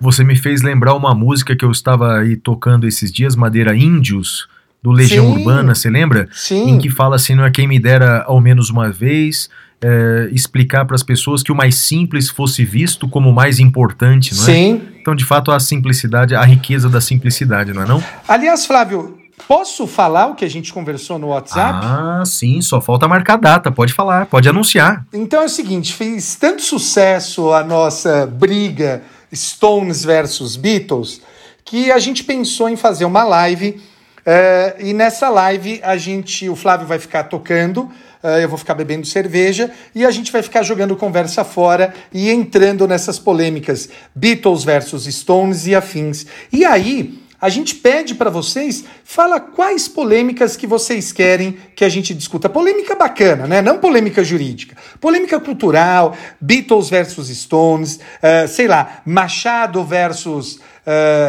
Você 0.00 0.22
me 0.22 0.36
fez 0.36 0.62
lembrar 0.62 0.94
uma 0.94 1.14
música 1.14 1.56
que 1.56 1.64
eu 1.64 1.70
estava 1.70 2.18
aí 2.18 2.36
tocando 2.36 2.86
esses 2.86 3.10
dias, 3.12 3.34
Madeira 3.34 3.74
Índios, 3.76 4.48
do 4.82 4.92
Legião 4.92 5.26
Sim. 5.26 5.38
Urbana, 5.38 5.74
você 5.74 5.90
lembra? 5.90 6.28
Sim. 6.32 6.70
Em 6.70 6.78
que 6.78 6.88
fala 6.88 7.16
assim, 7.16 7.34
não 7.34 7.44
é 7.44 7.50
quem 7.50 7.66
me 7.66 7.78
dera 7.78 8.22
ao 8.26 8.40
menos 8.40 8.70
uma 8.70 8.90
vez, 8.90 9.50
é, 9.82 10.28
explicar 10.32 10.84
para 10.84 10.94
as 10.94 11.02
pessoas 11.02 11.42
que 11.42 11.52
o 11.52 11.54
mais 11.54 11.76
simples 11.76 12.28
fosse 12.28 12.64
visto 12.64 13.08
como 13.08 13.30
o 13.30 13.34
mais 13.34 13.58
importante, 13.58 14.34
não 14.34 14.42
é? 14.42 14.46
Sim. 14.46 14.82
Então, 15.00 15.14
de 15.14 15.24
fato, 15.24 15.50
a 15.50 15.58
simplicidade, 15.58 16.34
a 16.34 16.42
riqueza 16.42 16.88
da 16.88 17.00
simplicidade, 17.00 17.72
não 17.72 17.82
é 17.82 17.86
não? 17.86 18.02
Aliás, 18.26 18.66
Flávio, 18.66 19.18
posso 19.46 19.86
falar 19.86 20.26
o 20.26 20.34
que 20.34 20.44
a 20.44 20.50
gente 20.50 20.72
conversou 20.72 21.18
no 21.18 21.28
WhatsApp? 21.28 21.80
Ah, 21.82 22.22
sim, 22.26 22.60
só 22.60 22.80
falta 22.80 23.08
marcar 23.08 23.36
data, 23.36 23.70
pode 23.70 23.92
falar, 23.92 24.26
pode 24.26 24.48
anunciar. 24.48 25.04
Então 25.12 25.42
é 25.42 25.46
o 25.46 25.48
seguinte, 25.48 25.94
fez 25.94 26.34
tanto 26.34 26.62
sucesso 26.62 27.52
a 27.52 27.64
nossa 27.64 28.26
briga 28.26 29.02
Stones 29.32 30.04
versus 30.04 30.56
Beatles 30.56 31.20
que 31.64 31.90
a 31.90 31.98
gente 31.98 32.24
pensou 32.24 32.68
em 32.68 32.76
fazer 32.76 33.04
uma 33.04 33.24
live 33.24 33.80
uh, 34.20 34.82
e 34.82 34.92
nessa 34.92 35.28
live 35.28 35.80
a 35.82 35.96
gente, 35.96 36.48
o 36.48 36.56
Flávio 36.56 36.86
vai 36.86 36.98
ficar 36.98 37.24
tocando 37.24 37.90
uh, 38.22 38.38
eu 38.40 38.48
vou 38.48 38.58
ficar 38.58 38.74
bebendo 38.74 39.06
cerveja 39.06 39.70
e 39.94 40.04
a 40.04 40.10
gente 40.10 40.30
vai 40.32 40.42
ficar 40.42 40.62
jogando 40.62 40.96
conversa 40.96 41.44
fora 41.44 41.94
e 42.12 42.30
entrando 42.30 42.86
nessas 42.86 43.18
polêmicas 43.18 43.88
Beatles 44.14 44.64
versus 44.64 45.04
Stones 45.04 45.66
e 45.66 45.74
afins. 45.74 46.26
E 46.52 46.64
aí, 46.64 47.18
a 47.40 47.48
gente 47.48 47.76
pede 47.76 48.16
para 48.16 48.30
vocês, 48.30 48.84
fala 49.04 49.38
quais 49.38 49.86
polêmicas 49.86 50.56
que 50.56 50.66
vocês 50.66 51.12
querem 51.12 51.56
que 51.76 51.84
a 51.84 51.88
gente 51.88 52.12
discuta. 52.12 52.48
Polêmica 52.48 52.96
bacana, 52.96 53.46
né? 53.46 53.62
Não 53.62 53.78
polêmica 53.78 54.24
jurídica. 54.24 54.76
Polêmica 55.00 55.38
cultural, 55.38 56.16
Beatles 56.40 56.90
versus 56.90 57.28
Stones, 57.28 57.96
uh, 57.96 58.48
sei 58.48 58.66
lá, 58.66 59.02
Machado 59.06 59.84
versus 59.84 60.56
uh, 60.56 60.60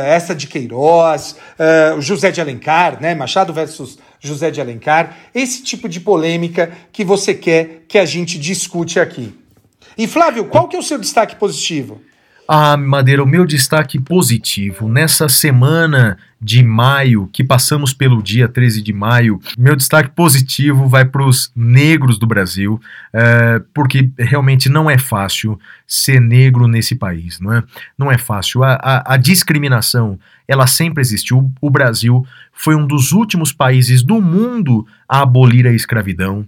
essa 0.06 0.34
de 0.34 0.48
Queiroz, 0.48 1.36
uh, 1.60 2.02
José 2.02 2.31
de 2.31 2.41
Alencar, 2.41 2.99
né? 2.99 3.14
Machado 3.14 3.53
versus 3.53 3.99
José 4.19 4.49
de 4.49 4.60
Alencar, 4.60 5.15
esse 5.34 5.61
tipo 5.61 5.88
de 5.88 5.99
polêmica 5.99 6.72
que 6.91 7.06
você 7.06 7.36
quer 7.36 7.84
que 7.88 7.99
a 7.99 8.06
gente 8.06 8.40
discute 8.40 8.99
aqui. 8.99 9.38
E 9.95 10.07
Flávio, 10.07 10.45
qual 10.45 10.68
que 10.68 10.76
é 10.76 10.80
o 10.80 10.84
seu 10.84 10.98
destaque 10.98 11.36
positivo? 11.36 12.02
Ah, 12.51 12.76
Madeira, 12.76 13.21
o 13.23 13.27
meu 13.27 13.45
destaque 13.45 13.99
positivo 13.99 14.89
nessa 14.89 15.30
semana 15.30 16.17
de 16.41 16.63
maio, 16.63 17.30
que 17.31 17.43
passamos 17.43 17.93
pelo 17.93 18.23
dia 18.23 18.47
13 18.47 18.81
de 18.81 18.91
maio, 18.91 19.39
meu 19.55 19.76
destaque 19.76 20.09
positivo 20.09 20.88
vai 20.88 21.05
para 21.05 21.23
os 21.23 21.51
negros 21.55 22.17
do 22.17 22.26
Brasil, 22.26 22.81
é, 23.13 23.61
porque 23.71 24.09
realmente 24.17 24.67
não 24.67 24.89
é 24.89 24.97
fácil 24.97 25.59
ser 25.85 26.19
negro 26.19 26.67
nesse 26.67 26.95
país, 26.95 27.39
não 27.39 27.53
é? 27.53 27.63
Não 27.95 28.11
é 28.11 28.17
fácil. 28.17 28.63
A, 28.63 28.80
a, 28.81 29.13
a 29.13 29.17
discriminação, 29.17 30.19
ela 30.47 30.65
sempre 30.65 31.01
existiu. 31.01 31.51
O 31.61 31.69
Brasil 31.69 32.26
foi 32.51 32.73
um 32.73 32.88
dos 32.88 33.11
últimos 33.11 33.53
países 33.53 34.01
do 34.01 34.19
mundo 34.19 34.88
a 35.07 35.21
abolir 35.21 35.67
a 35.67 35.71
escravidão. 35.71 36.47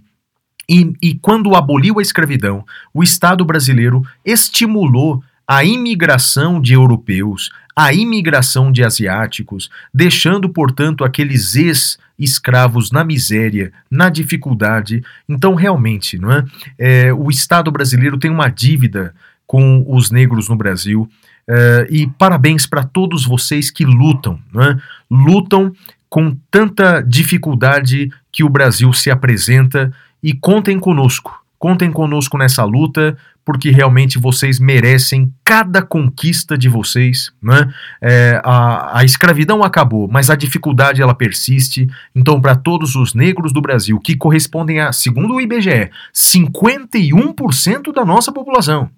E, 0.68 0.92
e 1.00 1.14
quando 1.14 1.54
aboliu 1.54 2.00
a 2.00 2.02
escravidão, 2.02 2.64
o 2.92 3.04
Estado 3.04 3.44
brasileiro 3.44 4.02
estimulou 4.24 5.22
a 5.52 5.62
imigração 5.64 6.58
de 6.58 6.72
europeus, 6.72 7.50
a 7.76 7.92
imigração 7.92 8.72
de 8.72 8.82
asiáticos, 8.82 9.68
deixando, 9.92 10.48
portanto, 10.48 11.04
aqueles 11.04 11.54
ex-escravos 11.54 12.90
na 12.90 13.04
miséria, 13.04 13.70
na 13.90 14.08
dificuldade. 14.08 15.04
Então, 15.28 15.54
realmente, 15.54 16.18
não 16.18 16.32
é? 16.32 16.44
é 16.78 17.12
o 17.12 17.28
Estado 17.28 17.70
brasileiro 17.70 18.16
tem 18.18 18.30
uma 18.30 18.48
dívida 18.48 19.14
com 19.46 19.84
os 19.86 20.10
negros 20.10 20.48
no 20.48 20.56
Brasil. 20.56 21.06
É, 21.46 21.86
e 21.90 22.06
parabéns 22.06 22.66
para 22.66 22.82
todos 22.82 23.26
vocês 23.26 23.70
que 23.70 23.84
lutam, 23.84 24.38
é? 24.56 24.78
lutam 25.10 25.70
com 26.08 26.34
tanta 26.50 27.02
dificuldade 27.02 28.10
que 28.32 28.42
o 28.42 28.48
Brasil 28.48 28.90
se 28.94 29.10
apresenta 29.10 29.92
e 30.22 30.32
contem 30.32 30.78
conosco. 30.78 31.42
Contem 31.58 31.92
conosco 31.92 32.38
nessa 32.38 32.64
luta, 32.64 33.16
porque 33.44 33.70
realmente 33.70 34.18
vocês 34.18 34.58
merecem 34.58 35.32
cada 35.44 35.82
conquista 35.82 36.56
de 36.56 36.68
vocês. 36.68 37.32
Né? 37.42 37.72
É, 38.00 38.40
a, 38.44 38.98
a 38.98 39.04
escravidão 39.04 39.62
acabou, 39.62 40.08
mas 40.08 40.30
a 40.30 40.36
dificuldade 40.36 41.02
ela 41.02 41.14
persiste. 41.14 41.88
Então, 42.14 42.40
para 42.40 42.54
todos 42.54 42.94
os 42.94 43.14
negros 43.14 43.52
do 43.52 43.60
Brasil, 43.60 43.98
que 43.98 44.16
correspondem 44.16 44.80
a, 44.80 44.92
segundo 44.92 45.34
o 45.34 45.40
IBGE, 45.40 45.90
51% 46.14 47.92
da 47.92 48.04
nossa 48.04 48.32
população. 48.32 48.90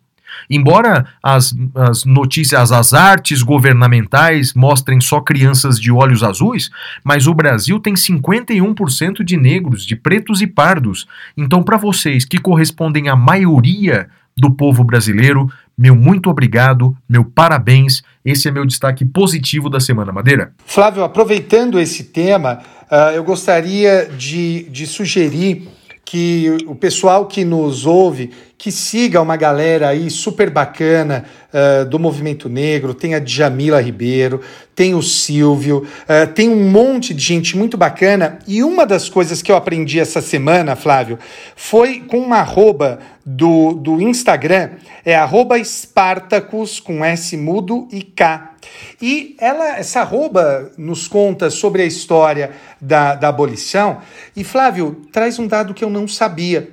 Embora 0.49 1.07
as, 1.23 1.55
as 1.75 2.05
notícias, 2.05 2.73
as 2.73 2.93
artes 2.93 3.43
governamentais 3.43 4.53
mostrem 4.55 5.01
só 5.01 5.21
crianças 5.21 5.81
de 5.81 5.91
olhos 5.91 6.23
azuis, 6.23 6.71
mas 7.03 7.27
o 7.27 7.35
Brasil 7.35 7.79
tem 7.79 7.95
51% 7.95 9.23
de 9.23 9.37
negros, 9.37 9.85
de 9.87 9.97
pretos 9.97 10.43
e 10.43 10.47
pardos. 10.47 11.07
Então, 11.37 11.63
para 11.63 11.77
vocês 11.77 12.25
que 12.25 12.39
correspondem 12.39 13.09
à 13.09 13.17
maioria 13.17 14.09
do 14.37 14.51
povo 14.51 14.85
brasileiro. 14.85 15.49
Meu 15.77 15.95
muito 15.95 16.31
obrigado, 16.31 16.97
meu 17.09 17.25
parabéns. 17.25 18.03
Esse 18.25 18.49
é 18.49 18.51
meu 18.51 18.65
destaque 18.65 19.05
positivo 19.05 19.69
da 19.69 19.81
semana, 19.81 20.13
Madeira. 20.13 20.53
Flávio, 20.65 21.03
aproveitando 21.03 21.79
esse 21.79 22.05
tema, 22.05 22.61
uh, 22.91 23.15
eu 23.15 23.25
gostaria 23.25 24.07
de, 24.07 24.65
de 24.71 24.87
sugerir 24.87 25.69
que 26.05 26.57
o 26.67 26.75
pessoal 26.75 27.27
que 27.27 27.45
nos 27.45 27.87
ouve, 27.87 28.31
que 28.59 28.71
siga 28.71 29.21
uma 29.21 29.37
galera 29.37 29.89
aí 29.89 30.11
super 30.11 30.51
bacana 30.51 31.25
uh, 31.53 31.85
do 31.85 31.99
movimento 31.99 32.49
negro, 32.49 32.95
tem 32.95 33.15
a 33.15 33.19
Djamila 33.19 33.81
Ribeiro, 33.81 34.41
tem 34.75 34.95
o 34.95 35.03
Silvio, 35.03 35.87
uh, 36.03 36.33
tem 36.33 36.49
um 36.49 36.71
monte 36.71 37.15
de 37.15 37.23
gente 37.23 37.57
muito 37.57 37.77
bacana. 37.77 38.39
E 38.47 38.63
uma 38.63 38.87
das 38.87 39.09
coisas 39.09 39.43
que 39.43 39.51
eu 39.51 39.57
aprendi 39.57 39.99
essa 39.99 40.21
semana, 40.21 40.77
Flávio, 40.77 41.19
foi 41.57 42.01
com 42.01 42.19
uma 42.19 42.39
arroba 42.39 42.99
do, 43.25 43.73
do 43.73 44.01
Instagram, 44.01 44.71
é 45.05 45.15
arroba 45.15 45.63
Spartacus 45.63 46.81
com 46.81 47.05
S 47.05 47.37
mudo 47.37 47.89
e 47.91 48.03
K. 48.03 48.54
E 49.01 49.37
ela, 49.39 49.77
essa 49.79 50.01
arroba 50.01 50.73
nos 50.79 51.09
conta 51.09 51.51
sobre 51.51 51.83
a 51.83 51.87
história 51.87 52.53
da, 52.81 53.15
da 53.15 53.29
abolição. 53.29 54.01
E 54.35 54.45
Flávio, 54.45 55.03
traz 55.13 55.39
um 55.39 55.47
dado 55.47 55.75
que 55.75 55.85
eu 55.85 55.91
não 55.91 56.07
sabia. 56.07 56.71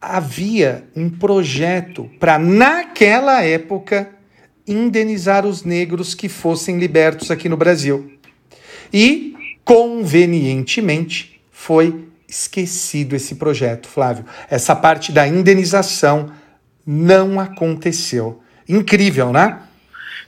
havia 0.00 0.84
um 0.94 1.10
projeto 1.10 2.08
para, 2.18 2.38
naquela 2.38 3.42
época, 3.42 4.10
indenizar 4.66 5.46
os 5.46 5.64
negros 5.64 6.14
que 6.14 6.28
fossem 6.28 6.78
libertos 6.78 7.30
aqui 7.30 7.48
no 7.48 7.56
Brasil. 7.56 8.12
E, 8.92 9.34
convenientemente, 9.64 11.40
foi 11.50 12.06
esquecido 12.28 13.16
esse 13.16 13.34
projeto, 13.34 13.88
Flávio. 13.88 14.24
Essa 14.50 14.76
parte 14.76 15.10
da 15.10 15.26
indenização 15.26 16.30
não 16.86 17.40
aconteceu. 17.40 18.40
Incrível, 18.68 19.32
né? 19.32 19.60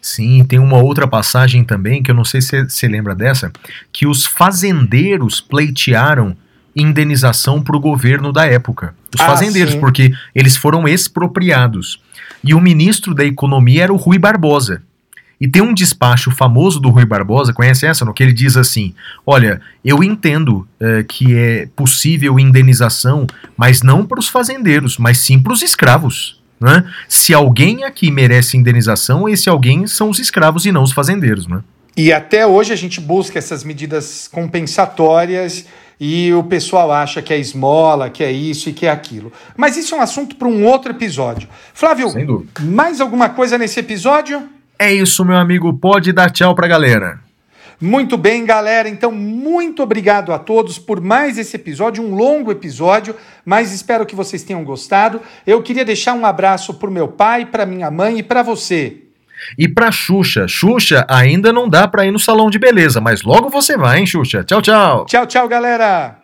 Sim, 0.01 0.45
tem 0.45 0.59
uma 0.59 0.79
outra 0.79 1.07
passagem 1.07 1.63
também, 1.63 2.03
que 2.03 2.11
eu 2.11 2.15
não 2.15 2.25
sei 2.25 2.41
se 2.41 2.69
você 2.69 2.89
lembra 2.89 3.15
dessa, 3.15 3.53
que 3.93 4.07
os 4.07 4.25
fazendeiros 4.25 5.41
pleitearam 5.41 6.37
indenização 6.75 7.63
para 7.63 7.77
o 7.77 7.81
governo 7.81 8.33
da 8.33 8.47
época. 8.47 8.95
Os 9.15 9.21
ah, 9.21 9.27
fazendeiros, 9.27 9.75
sim. 9.75 9.81
porque 9.81 10.15
eles 10.35 10.57
foram 10.57 10.89
expropriados. 10.89 12.01
E 12.43 12.55
o 12.55 12.61
ministro 12.61 13.15
da 13.15 13.25
Economia 13.25 13.85
era 13.85 13.93
o 13.93 13.97
Rui 13.97 14.19
Barbosa. 14.19 14.83
E 15.41 15.49
tem 15.49 15.63
um 15.63 15.73
despacho 15.73 16.31
famoso 16.31 16.79
do 16.79 16.91
Rui 16.91 17.07
Barbosa, 17.07 17.53
conhece 17.53 17.87
essa, 17.87 18.05
no 18.05 18.13
que 18.13 18.23
ele 18.23 18.33
diz 18.33 18.59
assim: 18.59 18.95
Olha, 19.27 19.61
eu 19.83 20.05
entendo 20.05 20.69
uh, 20.79 21.05
que 21.09 21.35
é 21.35 21.67
possível 21.75 22.39
indenização, 22.39 23.27
mas 23.57 23.83
não 23.83 24.05
para 24.05 24.21
os 24.21 24.29
fazendeiros, 24.29 24.99
mas 24.99 25.19
sim 25.19 25.41
para 25.41 25.53
os 25.53 25.63
escravos. 25.63 26.40
Né? 26.61 26.85
Se 27.09 27.32
alguém 27.32 27.85
aqui 27.85 28.11
merece 28.11 28.57
indenização, 28.57 29.28
esse 29.28 29.49
alguém 29.49 29.87
são 29.87 30.11
os 30.11 30.19
escravos 30.19 30.66
e 30.66 30.73
não 30.73 30.82
os 30.82 30.93
fazendeiros. 30.93 31.47
Né? 31.47 31.62
E 31.97 32.12
até 32.12 32.47
hoje 32.47 32.73
a 32.73 32.77
gente 32.77 33.01
busca 33.01 33.39
essas 33.39 33.65
medidas 33.65 34.28
compensatórias 34.31 35.66
e 35.99 36.32
o 36.32 36.43
pessoal 36.43 36.93
acha 36.93 37.20
que 37.20 37.32
é 37.32 37.39
esmola, 37.39 38.09
que 38.09 38.24
é 38.24 38.31
isso 38.31 38.69
e 38.69 38.73
que 38.73 38.87
é 38.87 38.91
aquilo. 38.91 39.32
Mas 39.57 39.77
isso 39.77 39.95
é 39.95 39.99
um 39.99 40.03
assunto 40.03 40.37
para 40.37 40.49
um 40.49 40.65
outro 40.65 40.93
episódio. 40.93 41.49
Flávio, 41.74 42.47
mais 42.61 43.01
alguma 43.01 43.28
coisa 43.31 43.59
nesse 43.59 43.81
episódio? 43.81 44.49
É 44.78 44.93
isso, 44.93 45.24
meu 45.24 45.37
amigo. 45.37 45.73
Pode 45.74 46.12
dar 46.12 46.31
tchau 46.31 46.55
para 46.55 46.66
a 46.66 46.70
galera. 46.70 47.30
Muito 47.81 48.19
bem, 48.19 48.44
galera. 48.44 48.89
Então, 48.89 49.11
muito 49.11 49.82
obrigado 49.82 50.32
a 50.32 50.39
todos 50.39 50.78
por 50.78 51.01
mais 51.01 51.39
esse 51.39 51.57
episódio, 51.57 52.05
um 52.05 52.15
longo 52.15 52.52
episódio, 52.52 53.16
mas 53.44 53.73
espero 53.73 54.05
que 54.05 54.15
vocês 54.15 54.43
tenham 54.43 54.62
gostado. 54.62 55.20
Eu 55.47 55.62
queria 55.62 55.85
deixar 55.85 56.12
um 56.12 56.27
abraço 56.27 56.74
para 56.74 56.90
o 56.90 56.93
meu 56.93 57.09
pai, 57.09 57.47
para 57.47 57.65
minha 57.65 57.90
mãe 57.90 58.19
e 58.19 58.23
para 58.23 58.43
você. 58.43 59.05
E 59.57 59.66
para 59.66 59.90
Xuxa, 59.90 60.47
Xuxa 60.47 61.07
ainda 61.09 61.52
não 61.52 61.66
dá 61.66 61.89
para 61.89 62.05
ir 62.05 62.11
no 62.11 62.19
salão 62.19 62.51
de 62.51 62.59
beleza, 62.59 63.01
mas 63.01 63.23
logo 63.23 63.48
você 63.48 63.78
vai, 63.78 64.01
hein, 64.01 64.07
Xuxa. 64.07 64.44
Tchau, 64.44 64.61
tchau. 64.61 65.07
Tchau, 65.07 65.27
tchau, 65.27 65.48
galera. 65.48 66.20